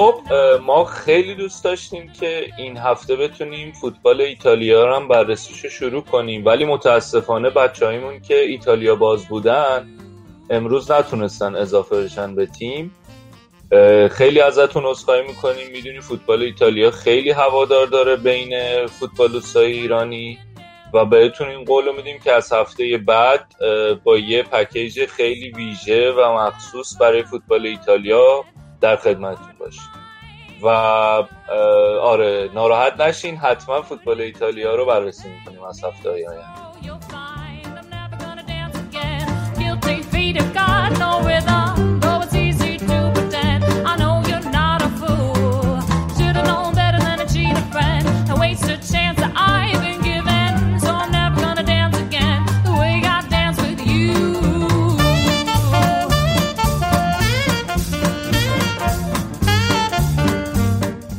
خب 0.05 0.32
ما 0.62 0.85
خیلی 0.85 1.35
دوست 1.35 1.64
داشتیم 1.64 2.12
که 2.12 2.47
این 2.59 2.76
هفته 2.76 3.16
بتونیم 3.16 3.72
فوتبال 3.72 4.20
ایتالیا 4.20 4.86
رو 4.86 4.94
هم 4.94 5.09
بررسیشو 5.09 5.68
شروع 5.68 6.02
کنیم. 6.02 6.47
ولی 6.47 6.64
متاسفانه 6.64 7.51
بچه 7.51 8.20
که 8.28 8.40
ایتالیا 8.40 8.97
باز 8.97 9.26
بودن 9.28 9.89
امروز 10.51 10.90
نتونستن 10.90 11.55
اضافه 11.56 12.05
بشن 12.05 12.35
به 12.35 12.47
تیم. 12.47 12.94
خیلی 14.10 14.40
ازتون 14.40 14.85
عذرخواهی 14.85 15.22
می‌کنیم. 15.22 15.70
می‌دونی 15.72 16.01
فوتبال 16.01 16.43
ایتالیا 16.43 16.90
خیلی 16.90 17.31
هوادار 17.31 17.86
داره 17.86 18.16
بین 18.16 18.86
فوتبالیستای 18.86 19.72
ایرانی 19.72 20.39
و 20.94 21.05
بهتون 21.05 21.48
این 21.48 21.64
قول 21.64 21.97
میدیم 21.97 22.18
که 22.18 22.32
از 22.32 22.52
هفته 22.52 22.98
بعد 22.98 23.55
با 24.05 24.18
یه 24.18 24.43
پکیج 24.43 25.06
خیلی 25.06 25.51
ویژه 25.51 26.12
و 26.12 26.39
مخصوص 26.39 26.97
برای 27.01 27.22
فوتبال 27.22 27.66
ایتالیا 27.66 28.44
در 28.81 28.97
خدمتتون 28.97 29.55
باشیم. 29.60 29.93
و 30.65 30.69
آره 32.03 32.51
ناراحت 32.55 33.01
نشین 33.01 33.36
حتما 33.36 33.82
فوتبال 33.82 34.20
ایتالیا 34.20 34.74
رو 34.74 34.86
بررسی 34.86 35.28
می‌کنیم 35.28 35.62
از 35.65 35.85
هفته 35.85 36.11
های 36.11 36.27
آینده 36.27 36.65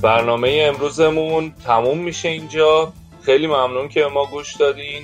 برنامه 0.05 0.65
امروزمون 0.73 1.53
تموم 1.65 1.97
میشه 1.97 2.29
اینجا. 2.29 2.93
خیلی 3.21 3.47
ممنون 3.47 3.87
که 3.87 4.05
ما 4.05 4.25
گوش 4.25 4.55
دادین. 4.55 5.03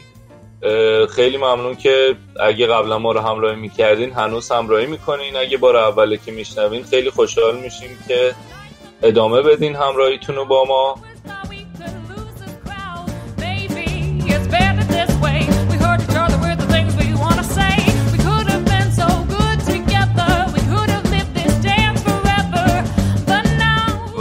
خیلی 1.10 1.38
ممنون 1.38 1.76
که 1.76 2.16
اگه 2.40 2.68
قبلا 2.68 3.00
ما 3.00 3.12
رو 3.12 3.20
همراهی 3.20 3.56
می‌کردین 3.56 4.12
هنوز 4.12 4.52
همراهی 4.52 4.86
می‌کنین. 4.86 5.36
اگه 5.36 5.58
بار 5.58 5.76
اوله 5.76 6.18
که 6.18 6.32
میشنوین 6.32 6.84
خیلی 6.84 7.10
خوشحال 7.10 7.58
میشیم 7.58 7.98
که 8.08 8.36
ادامه 9.04 9.42
بدین 9.42 9.76
همراهیتون 9.76 10.36
رو 10.36 10.46
با 10.46 10.66
ما. 10.66 10.96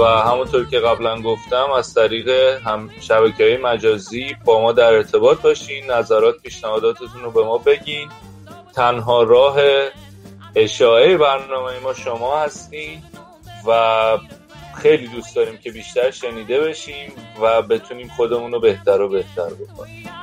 و 0.00 0.04
همونطور 0.04 0.66
که 0.66 0.78
قبلا 0.78 1.22
گفتم 1.22 1.70
از 1.70 1.94
طریق 1.94 2.28
هم 2.66 2.90
شبکه 3.00 3.44
های 3.44 3.56
مجازی 3.56 4.36
با 4.44 4.60
ما 4.60 4.72
در 4.72 4.92
ارتباط 4.92 5.40
باشین 5.42 5.90
نظرات 5.90 6.34
پیشنهاداتتون 6.42 7.22
رو 7.22 7.30
به 7.30 7.44
ما 7.44 7.58
بگین. 7.58 8.08
تنها 8.74 9.22
راه 9.22 9.56
اشاعه 10.54 11.16
برنامه 11.16 11.80
ما 11.82 11.94
شما 11.94 12.40
هستین 12.40 13.02
و 13.66 14.18
خیلی 14.76 15.06
دوست 15.06 15.36
داریم 15.36 15.56
که 15.58 15.70
بیشتر 15.70 16.10
شنیده 16.10 16.60
بشیم 16.60 17.12
و 17.42 17.62
بتونیم 17.62 18.08
خودمون 18.08 18.52
رو 18.52 18.60
بهتر 18.60 19.00
و 19.00 19.08
بهتر 19.08 19.48
بکنیم. 19.48 20.19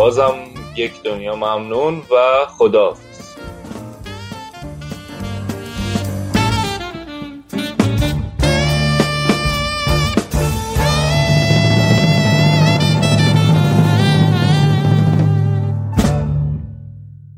بازم 0.00 0.34
یک 0.76 1.02
دنیا 1.02 1.36
ممنون 1.36 2.02
و 2.10 2.46
خدا 2.46 2.94